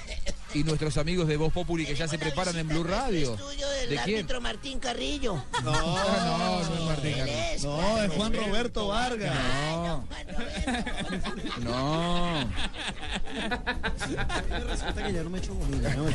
y 0.55 0.65
nuestros 0.65 0.97
amigos 0.97 1.29
de 1.29 1.37
Voz 1.37 1.53
Populi 1.53 1.85
que 1.85 1.95
ya 1.95 2.09
se 2.09 2.19
preparan 2.19 2.57
en 2.57 2.69
Blue 2.69 2.83
Radio. 2.85 3.35
Estudio 3.35 3.69
del 3.69 3.91
¿De 3.91 3.97
quién? 4.05 4.27
Martín 4.43 4.79
Carrillo. 4.79 5.43
No, 5.63 5.73
no, 5.73 6.39
no 6.39 6.61
es 6.61 6.85
Martín 6.87 7.13
Carrillo. 7.19 7.63
No, 7.65 8.03
es 8.03 8.13
Juan 8.13 8.33
Roberto 8.33 8.89
Vargas. 8.89 9.35
No, 9.77 10.05
no. 11.65 12.49
Resulta 13.99 15.07
que 15.07 15.13
ya 15.13 15.23
no 15.23 15.31
me 15.31 15.39
echo 15.39 15.55
comida, 15.55 15.95
¿no? 15.95 16.07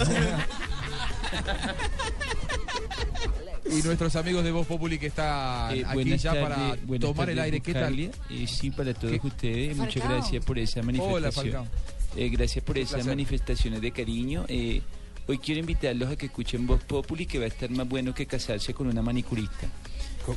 Y 3.65 3.81
nuestros 3.81 4.15
amigos 4.15 4.43
de 4.43 4.51
Voz 4.51 4.67
Populi 4.67 4.99
que 4.99 5.07
están 5.07 5.75
Eh, 5.75 5.83
aquí 5.87 6.17
ya 6.17 6.33
para 6.33 6.75
tomar 6.99 7.29
el 7.29 7.39
aire. 7.39 7.61
¿Qué 7.61 7.73
tal? 7.73 7.97
Eh, 7.99 8.11
sí, 8.47 8.71
para 8.71 8.93
todos 8.93 9.19
¿Qué? 9.19 9.27
ustedes, 9.27 9.77
muchas 9.77 10.03
gracias 10.07 10.43
por 10.45 10.59
esa 10.59 10.81
manifestación. 10.81 11.53
Falcao. 11.53 11.67
Eh, 12.15 12.29
gracias 12.29 12.63
por 12.63 12.77
esas 12.77 13.05
manifestaciones 13.05 13.81
de 13.81 13.91
cariño. 13.91 14.45
Eh, 14.47 14.81
hoy 15.27 15.37
quiero 15.39 15.61
invitarlos 15.61 16.11
a 16.11 16.15
que 16.15 16.27
escuchen 16.27 16.67
Voz 16.67 16.83
Populi, 16.83 17.25
que 17.25 17.39
va 17.39 17.45
a 17.45 17.47
estar 17.47 17.69
más 17.71 17.87
bueno 17.87 18.13
que 18.13 18.25
casarse 18.27 18.73
con 18.73 18.87
una 18.87 19.01
manicurista. 19.01 19.67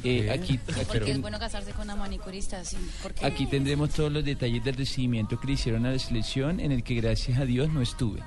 Eh, 0.03 0.31
aquí, 0.31 0.59
Porque 0.59 1.11
es 1.11 1.21
bueno 1.21 1.39
casarse 1.39 1.73
con 1.73 1.83
una 1.83 1.97
manicurista, 1.97 2.65
sí. 2.65 2.77
Aquí 3.23 3.47
tendremos 3.47 3.91
todos 3.91 4.13
los 4.13 4.25
detalles 4.25 4.65
del 4.65 4.77
recibimiento 4.77 5.39
que 5.39 5.47
le 5.47 5.53
hicieron 5.55 5.87
a 5.87 5.93
la 5.93 5.99
selección, 5.99 6.61
en 6.61 6.73
el 6.73 6.83
que 6.83 6.95
gracias 6.95 7.39
a 7.39 7.45
Dios 7.45 7.73
no 7.73 7.83
estuve. 7.83 8.21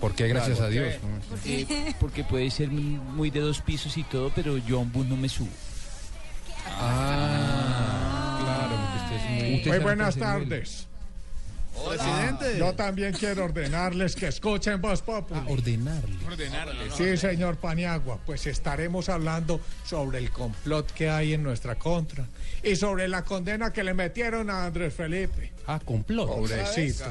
¿Por 0.00 0.14
qué 0.14 0.28
gracias 0.28 0.60
a 0.60 0.68
Dios? 0.68 0.94
Eh, 1.44 1.94
porque 2.00 2.24
puede 2.24 2.50
ser 2.50 2.70
muy 2.70 3.30
de 3.30 3.40
dos 3.40 3.60
pisos 3.60 3.96
y 3.98 4.04
todo, 4.04 4.32
pero 4.34 4.56
yo 4.56 4.78
a 4.78 4.80
un 4.80 4.92
bus 4.92 5.06
no 5.06 5.16
me 5.16 5.28
subo. 5.28 5.50
Ah, 6.66 8.38
claro, 8.42 8.76
porque 8.82 9.14
usted 9.14 9.16
es 9.16 9.66
muy... 9.66 9.72
Muy 9.72 9.78
buenas 9.84 10.16
está 10.16 10.38
Presidente. 11.84 12.58
Yo 12.58 12.74
también 12.74 13.12
quiero 13.12 13.44
ordenarles 13.44 14.16
que 14.16 14.28
escuchen 14.28 14.80
Voz 14.80 15.02
Populi. 15.02 15.40
Ordenarle. 15.48 16.90
Sí, 16.96 17.16
señor 17.16 17.56
Paniagua, 17.56 18.18
pues 18.24 18.46
estaremos 18.46 19.08
hablando 19.08 19.60
sobre 19.84 20.18
el 20.18 20.30
complot 20.30 20.90
que 20.92 21.10
hay 21.10 21.34
en 21.34 21.42
nuestra 21.42 21.76
contra 21.76 22.26
y 22.62 22.76
sobre 22.76 23.08
la 23.08 23.22
condena 23.22 23.72
que 23.72 23.84
le 23.84 23.94
metieron 23.94 24.50
a 24.50 24.66
Andrés 24.66 24.94
Felipe. 24.94 25.52
Ah, 25.66 25.80
complot. 25.84 26.28
Pobrecito. 26.28 27.04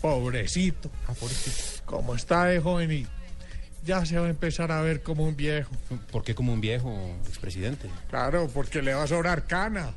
Pobrecito. 0.00 0.90
Ah, 1.06 1.14
pobrecito. 1.14 1.82
Como 1.84 2.14
está 2.14 2.46
de 2.46 2.60
joven 2.60 2.92
y 2.92 3.06
ya 3.84 4.04
se 4.06 4.18
va 4.18 4.26
a 4.26 4.30
empezar 4.30 4.72
a 4.72 4.80
ver 4.80 5.02
como 5.02 5.24
un 5.24 5.36
viejo. 5.36 5.70
¿Por 6.10 6.24
qué 6.24 6.34
como 6.34 6.52
un 6.52 6.60
viejo 6.60 7.14
expresidente? 7.28 7.88
Claro, 8.08 8.48
porque 8.52 8.82
le 8.82 8.94
va 8.94 9.02
a 9.02 9.06
sobrar 9.06 9.46
cana. 9.46 9.94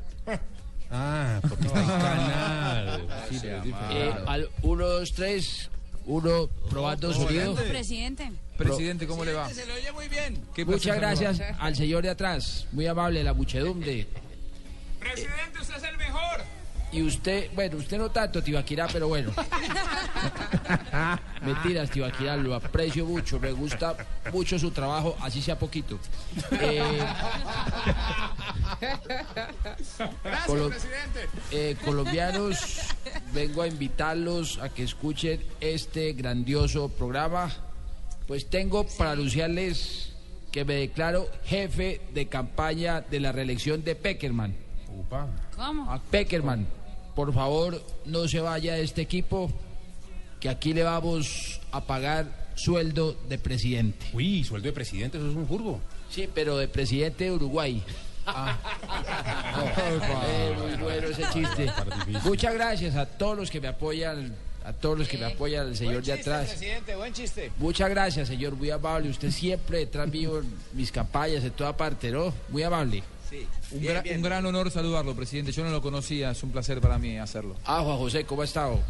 Ah, 0.90 1.40
porque 1.48 1.66
está 1.66 1.84
canal. 1.84 3.08
Sí. 3.28 3.46
Eh, 3.46 4.14
al 4.26 4.48
1, 4.62 4.88
2, 4.88 5.12
3, 5.12 5.70
1, 6.06 6.48
probando 6.70 7.12
sonido. 7.12 7.54
Presidente. 7.54 8.32
Presidente, 8.56 9.06
¿cómo 9.06 9.24
le 9.24 9.34
va? 9.34 9.48
Se 9.50 9.66
lo 9.66 9.74
oye 9.74 9.92
muy 9.92 10.08
bien. 10.08 10.42
¿Qué 10.54 10.64
Muchas 10.64 10.96
gracias 10.96 11.40
al 11.58 11.76
señor 11.76 12.02
de 12.02 12.10
atrás, 12.10 12.66
muy 12.72 12.86
amable, 12.86 13.22
la 13.22 13.34
muchedumbre. 13.34 14.06
Presidente, 14.98 15.60
usted 15.60 15.76
es 15.76 15.82
el 15.84 15.96
mejor. 15.98 16.42
Y 16.90 17.02
usted, 17.02 17.50
bueno, 17.54 17.76
usted 17.76 17.98
no 17.98 18.10
tanto, 18.10 18.42
Tibaquirá, 18.42 18.86
pero 18.90 19.08
bueno. 19.08 19.30
Mentiras, 21.42 21.90
Tibaquirá, 21.90 22.36
lo 22.36 22.54
aprecio 22.54 23.04
mucho, 23.04 23.38
me 23.38 23.52
gusta 23.52 23.94
mucho 24.32 24.58
su 24.58 24.70
trabajo, 24.70 25.14
así 25.20 25.42
sea 25.42 25.58
poquito. 25.58 25.98
Eh, 26.52 26.98
Colo- 30.46 30.70
eh, 31.50 31.76
colombianos, 31.84 32.80
vengo 33.32 33.62
a 33.62 33.66
invitarlos 33.66 34.58
a 34.58 34.68
que 34.70 34.84
escuchen 34.84 35.42
este 35.60 36.12
grandioso 36.14 36.88
programa. 36.88 37.50
Pues 38.26 38.48
tengo 38.50 38.86
para 38.86 39.12
anunciarles 39.12 40.12
que 40.52 40.64
me 40.64 40.74
declaro 40.74 41.28
jefe 41.44 42.00
de 42.12 42.28
campaña 42.28 43.00
de 43.02 43.20
la 43.20 43.32
reelección 43.32 43.82
de 43.84 43.94
Peckerman. 43.94 44.54
¿Cómo? 45.56 45.90
A 45.90 45.98
Peckerman, 45.98 46.66
por 47.18 47.34
favor, 47.34 47.82
no 48.04 48.28
se 48.28 48.38
vaya 48.38 48.74
de 48.74 48.84
este 48.84 49.02
equipo, 49.02 49.50
que 50.38 50.48
aquí 50.48 50.72
le 50.72 50.84
vamos 50.84 51.60
a 51.72 51.80
pagar 51.80 52.52
sueldo 52.54 53.16
de 53.28 53.38
presidente. 53.38 54.06
Uy, 54.12 54.44
sueldo 54.44 54.68
de 54.68 54.72
presidente, 54.72 55.18
eso 55.18 55.28
es 55.28 55.34
un 55.34 55.48
jurgo. 55.48 55.80
Sí, 56.08 56.28
pero 56.32 56.56
de 56.56 56.68
presidente 56.68 57.24
de 57.24 57.32
Uruguay. 57.32 57.82
Eh, 60.26 60.54
muy 60.60 60.76
bueno 60.76 61.08
ese 61.08 61.24
chiste. 61.32 61.72
Muchas 62.22 62.54
gracias 62.54 62.94
a 62.94 63.06
todos 63.06 63.36
los 63.36 63.50
que 63.50 63.60
me 63.60 63.68
apoyan, 63.68 64.34
a 64.64 64.72
todos 64.72 64.98
los 64.98 65.08
que 65.08 65.18
me 65.18 65.24
apoyan, 65.24 65.66
al 65.66 65.76
señor 65.76 66.04
de 66.04 66.12
atrás. 66.12 66.50
presidente, 66.50 66.94
buen 66.94 67.12
chiste. 67.12 67.50
Muchas 67.56 67.90
gracias, 67.90 68.28
señor, 68.28 68.54
muy 68.54 68.70
amable. 68.70 69.08
Usted 69.08 69.30
siempre 69.30 69.78
detrás 69.78 70.08
mío 70.08 70.38
en 70.38 70.52
mis 70.74 70.92
campañas, 70.92 71.42
en 71.42 71.50
toda 71.52 71.76
parte, 71.76 72.10
¿no? 72.10 72.32
Muy 72.50 72.62
amable. 72.62 73.02
Un, 73.72 73.80
gra- 73.82 74.02
un 74.16 74.22
gran 74.22 74.44
honor 74.46 74.70
saludarlo, 74.70 75.14
presidente. 75.14 75.52
Yo 75.52 75.64
no 75.64 75.70
lo 75.70 75.82
conocía, 75.82 76.30
es 76.30 76.42
un 76.42 76.50
placer 76.50 76.80
para 76.80 76.98
mí 76.98 77.18
hacerlo. 77.18 77.56
Ah, 77.64 77.80
Juan 77.82 77.98
José, 77.98 78.24
¿cómo 78.24 78.42
ha 78.42 78.44
estado? 78.44 78.80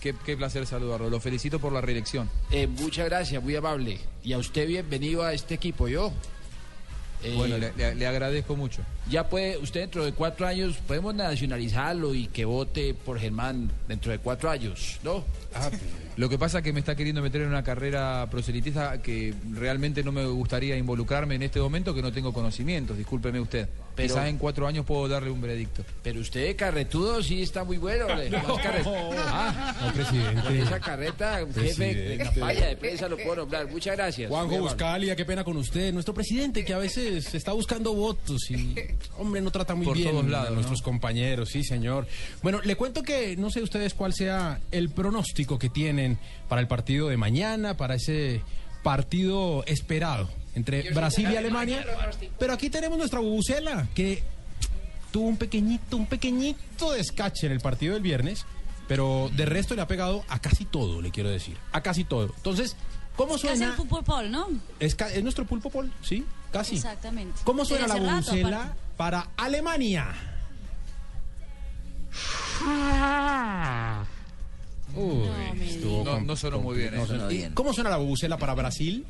Qué, 0.00 0.14
qué 0.24 0.36
placer 0.36 0.66
saludarlo. 0.66 1.10
Lo 1.10 1.20
felicito 1.20 1.58
por 1.58 1.72
la 1.72 1.80
reelección. 1.80 2.28
Eh, 2.50 2.66
muchas 2.66 3.06
gracias, 3.06 3.42
muy 3.42 3.54
amable. 3.56 3.98
Y 4.22 4.32
a 4.32 4.38
usted 4.38 4.66
bienvenido 4.66 5.22
a 5.24 5.32
este 5.34 5.54
equipo, 5.54 5.88
yo. 5.88 6.12
Eh, 7.22 7.34
Bueno, 7.36 7.58
le, 7.58 7.72
le- 7.76 7.94
le 7.94 8.06
agradezco 8.06 8.56
mucho. 8.56 8.82
Ya 9.10 9.28
puede, 9.28 9.58
usted 9.58 9.80
dentro 9.80 10.04
de 10.04 10.12
cuatro 10.12 10.46
años, 10.46 10.76
podemos 10.86 11.14
nacionalizarlo 11.14 12.14
y 12.14 12.28
que 12.28 12.44
vote 12.44 12.94
por 12.94 13.18
Germán 13.18 13.70
dentro 13.88 14.10
de 14.12 14.18
cuatro 14.18 14.50
años, 14.50 14.98
¿no? 15.02 15.24
Lo 16.16 16.28
que 16.28 16.38
pasa 16.38 16.58
es 16.58 16.64
que 16.64 16.72
me 16.72 16.80
está 16.80 16.94
queriendo 16.94 17.22
meter 17.22 17.42
en 17.42 17.48
una 17.48 17.62
carrera 17.64 18.26
proselitista 18.30 19.00
que 19.02 19.34
realmente 19.52 20.02
no 20.02 20.12
me 20.12 20.24
gustaría 20.26 20.76
involucrarme 20.76 21.34
en 21.34 21.42
este 21.42 21.60
momento 21.60 21.94
que 21.94 22.02
no 22.02 22.12
tengo 22.12 22.32
conocimientos, 22.32 22.96
discúlpeme 22.96 23.40
usted. 23.40 23.68
Pero- 23.96 24.14
Quizás 24.14 24.28
en 24.28 24.38
cuatro 24.38 24.66
años 24.66 24.84
puedo 24.86 25.08
darle 25.08 25.30
un 25.30 25.40
veredicto. 25.40 25.84
Pero 26.02 26.20
usted 26.20 26.56
carretudo 26.56 27.22
sí 27.22 27.42
está 27.42 27.64
muy 27.64 27.76
bueno. 27.76 28.06
más 28.08 28.58
carre- 28.62 28.82
Ah, 28.86 29.76
No, 29.84 29.92
presidente. 29.92 30.42
con 30.42 30.56
esa 30.56 30.80
carreta, 30.80 31.44
un 31.44 31.54
jefe 31.54 31.94
de 31.94 32.18
campaña 32.18 32.66
de 32.66 32.76
prensa 32.76 33.08
lo 33.08 33.16
puedo 33.16 33.36
nombrar. 33.36 33.68
Muchas 33.70 33.96
gracias. 33.96 34.28
Juanjo. 34.30 34.58
Buscalia, 34.58 35.14
qué 35.16 35.24
pena 35.24 35.44
con 35.44 35.56
usted. 35.56 35.92
Nuestro 35.92 36.14
presidente 36.14 36.64
que 36.64 36.72
a 36.72 36.78
veces 36.78 37.34
está 37.34 37.52
buscando 37.52 37.92
votos 37.94 38.50
y, 38.50 38.74
hombre, 39.18 39.40
no 39.40 39.50
trata 39.50 39.74
muy 39.74 39.84
Por 39.86 39.96
bien 39.96 40.10
todos 40.12 40.26
lados, 40.26 40.46
a 40.46 40.50
¿no? 40.50 40.56
nuestros 40.56 40.82
compañeros. 40.82 41.50
Sí, 41.50 41.62
señor. 41.64 42.06
Bueno, 42.42 42.60
le 42.64 42.76
cuento 42.76 43.02
que 43.02 43.36
no 43.36 43.50
sé 43.50 43.62
ustedes 43.62 43.92
cuál 43.94 44.14
sea 44.14 44.60
el 44.70 44.88
pronóstico 44.90 45.58
que 45.58 45.68
tienen 45.68 46.18
para 46.48 46.60
el 46.60 46.68
partido 46.68 47.08
de 47.08 47.16
mañana, 47.16 47.76
para 47.76 47.96
ese 47.96 48.40
partido 48.82 49.62
esperado 49.66 50.28
entre 50.54 50.92
Brasil 50.92 51.28
y 51.30 51.36
Alemania. 51.36 51.84
Pero 52.38 52.52
aquí 52.52 52.70
tenemos 52.70 52.98
nuestra 52.98 53.20
bubucela 53.20 53.88
que 53.94 54.22
tuvo 55.12 55.28
un 55.28 55.36
pequeñito, 55.36 55.96
un 55.96 56.06
pequeñito 56.06 56.92
descache 56.92 57.46
en 57.46 57.52
el 57.52 57.60
partido 57.60 57.94
del 57.94 58.02
viernes, 58.02 58.44
pero 58.88 59.30
de 59.36 59.44
resto 59.46 59.74
le 59.74 59.82
ha 59.82 59.86
pegado 59.86 60.24
a 60.28 60.40
casi 60.40 60.64
todo, 60.64 61.00
le 61.02 61.10
quiero 61.10 61.30
decir. 61.30 61.56
A 61.72 61.80
casi 61.80 62.04
todo. 62.04 62.32
Entonces, 62.36 62.76
¿cómo 63.16 63.34
el 63.34 63.40
suena? 63.40 63.72
fútbol 63.74 64.04
pol, 64.04 64.30
¿no? 64.30 64.48
Es, 64.78 64.96
es 65.14 65.22
nuestro 65.22 65.44
pulpo 65.46 65.70
pol, 65.70 65.92
¿sí? 66.02 66.24
Casi. 66.52 66.76
Exactamente. 66.76 67.40
¿Cómo 67.44 67.64
suena 67.64 67.86
la 67.86 67.94
rato, 67.94 68.10
bubucela 68.32 68.74
para 68.96 69.28
Alemania? 69.36 70.08
Uy, 74.94 75.28
estuvo 75.62 76.04
No, 76.04 76.10
com- 76.12 76.26
no 76.26 76.36
sonó 76.36 76.58
muy 76.60 76.76
bien, 76.76 76.94
no 76.94 77.30
¿eh? 77.30 77.50
¿Cómo 77.54 77.72
suena 77.72 77.90
la 77.90 77.96
bubucela 77.98 78.36
para 78.38 78.54
Brasil? 78.54 79.06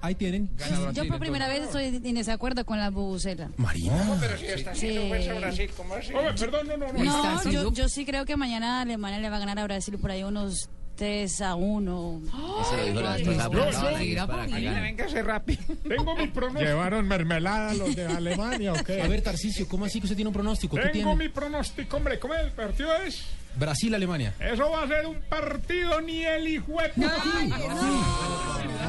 Ahí 0.00 0.14
tienen. 0.14 0.48
Yo 0.94 1.06
por 1.08 1.18
primera 1.18 1.48
vez 1.48 1.62
estoy 1.64 1.86
en 1.86 2.14
desacuerdo 2.14 2.64
con 2.64 2.78
la 2.78 2.88
bubucela. 2.90 3.50
Marina. 3.56 4.16
pero 4.20 4.38
si 4.38 4.46
está 4.46 4.70
haciendo 4.70 5.02
Sí. 5.02 5.08
fuerza 5.08 5.34
Brasil, 5.34 5.70
¿cómo 5.76 5.94
así? 5.94 6.12
perdón, 6.38 6.68
no, 6.68 6.76
no, 6.76 6.92
No, 7.04 7.50
yo, 7.50 7.72
yo 7.72 7.88
sí 7.88 8.06
creo 8.06 8.24
que 8.24 8.36
mañana 8.36 8.80
Alemania 8.82 9.18
le 9.18 9.28
va 9.28 9.36
a 9.36 9.40
ganar 9.40 9.58
a 9.58 9.64
Brasil 9.64 9.98
por 9.98 10.10
ahí 10.12 10.22
unos 10.22 10.70
3 10.98 11.40
a 11.42 11.54
1. 11.54 12.22
Eso 12.26 12.76
lo 12.76 12.84
dijo 12.84 13.00
la 13.00 13.12
vez 13.14 13.28
pasada, 13.28 13.50
pero 13.50 13.70
no, 13.70 13.96
ahí 13.96 14.16
es 14.16 14.24
para 14.24 14.46
que 14.46 14.60
gane. 14.60 14.80
Véngase 14.80 15.22
rápido. 15.22 15.62
Tengo 15.88 16.16
mi 16.16 16.26
pronóstico. 16.26 16.68
¿Llevaron 16.68 17.06
mermelada 17.06 17.72
los 17.74 17.94
de 17.94 18.04
Alemania 18.06 18.72
o 18.72 18.84
qué? 18.84 19.00
A 19.00 19.06
ver, 19.06 19.22
Tarcisio, 19.22 19.68
¿cómo 19.68 19.84
así 19.84 20.00
que 20.00 20.06
usted 20.06 20.16
tiene 20.16 20.28
un 20.28 20.34
pronóstico? 20.34 20.74
¿Qué 20.74 20.82
Tengo 20.88 20.92
tiene? 20.92 21.14
mi 21.14 21.28
pronóstico, 21.28 21.96
hombre. 21.96 22.18
¿Cómo 22.18 22.34
el 22.34 22.50
partido 22.50 22.92
es? 22.96 23.24
Brasil-Alemania. 23.56 24.34
Eso 24.40 24.70
va 24.70 24.82
a 24.82 24.88
ser 24.88 25.06
un 25.06 25.20
partido 25.28 26.00
ni 26.00 26.24
el 26.24 26.48
hijo 26.48 26.80
de 26.82 26.88
puta. 26.90 27.24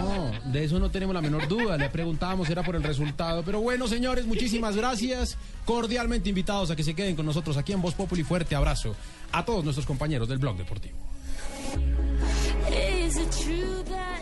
No, 0.02 0.52
de 0.52 0.64
eso 0.64 0.80
no 0.80 0.90
tenemos 0.90 1.14
la 1.14 1.22
menor 1.22 1.48
duda. 1.48 1.78
Le 1.78 1.90
preguntábamos, 1.90 2.50
era 2.50 2.64
por 2.64 2.76
el 2.76 2.84
resultado. 2.84 3.44
Pero 3.44 3.62
bueno, 3.62 3.88
señores, 3.88 4.26
muchísimas 4.26 4.76
gracias. 4.76 5.38
Cordialmente 5.66 6.30
invitados 6.30 6.72
a 6.72 6.76
que 6.76 6.84
se 6.84 6.96
queden 6.96 7.16
con 7.16 7.26
nosotros 7.26 7.56
aquí 7.58 7.72
en 7.72 7.82
Voz 7.82 7.94
Populi. 7.94 8.24
Fuerte 8.24 8.56
abrazo 8.56 8.96
a 9.32 9.46
todos 9.46 9.64
nuestros 9.64 9.86
compañeros 9.86 10.28
del 10.28 10.40
Blog 10.40 10.58
Deportivo. 10.58 11.09
Is 12.72 13.18
it 13.18 13.32
true 13.44 13.84
that 13.84 14.19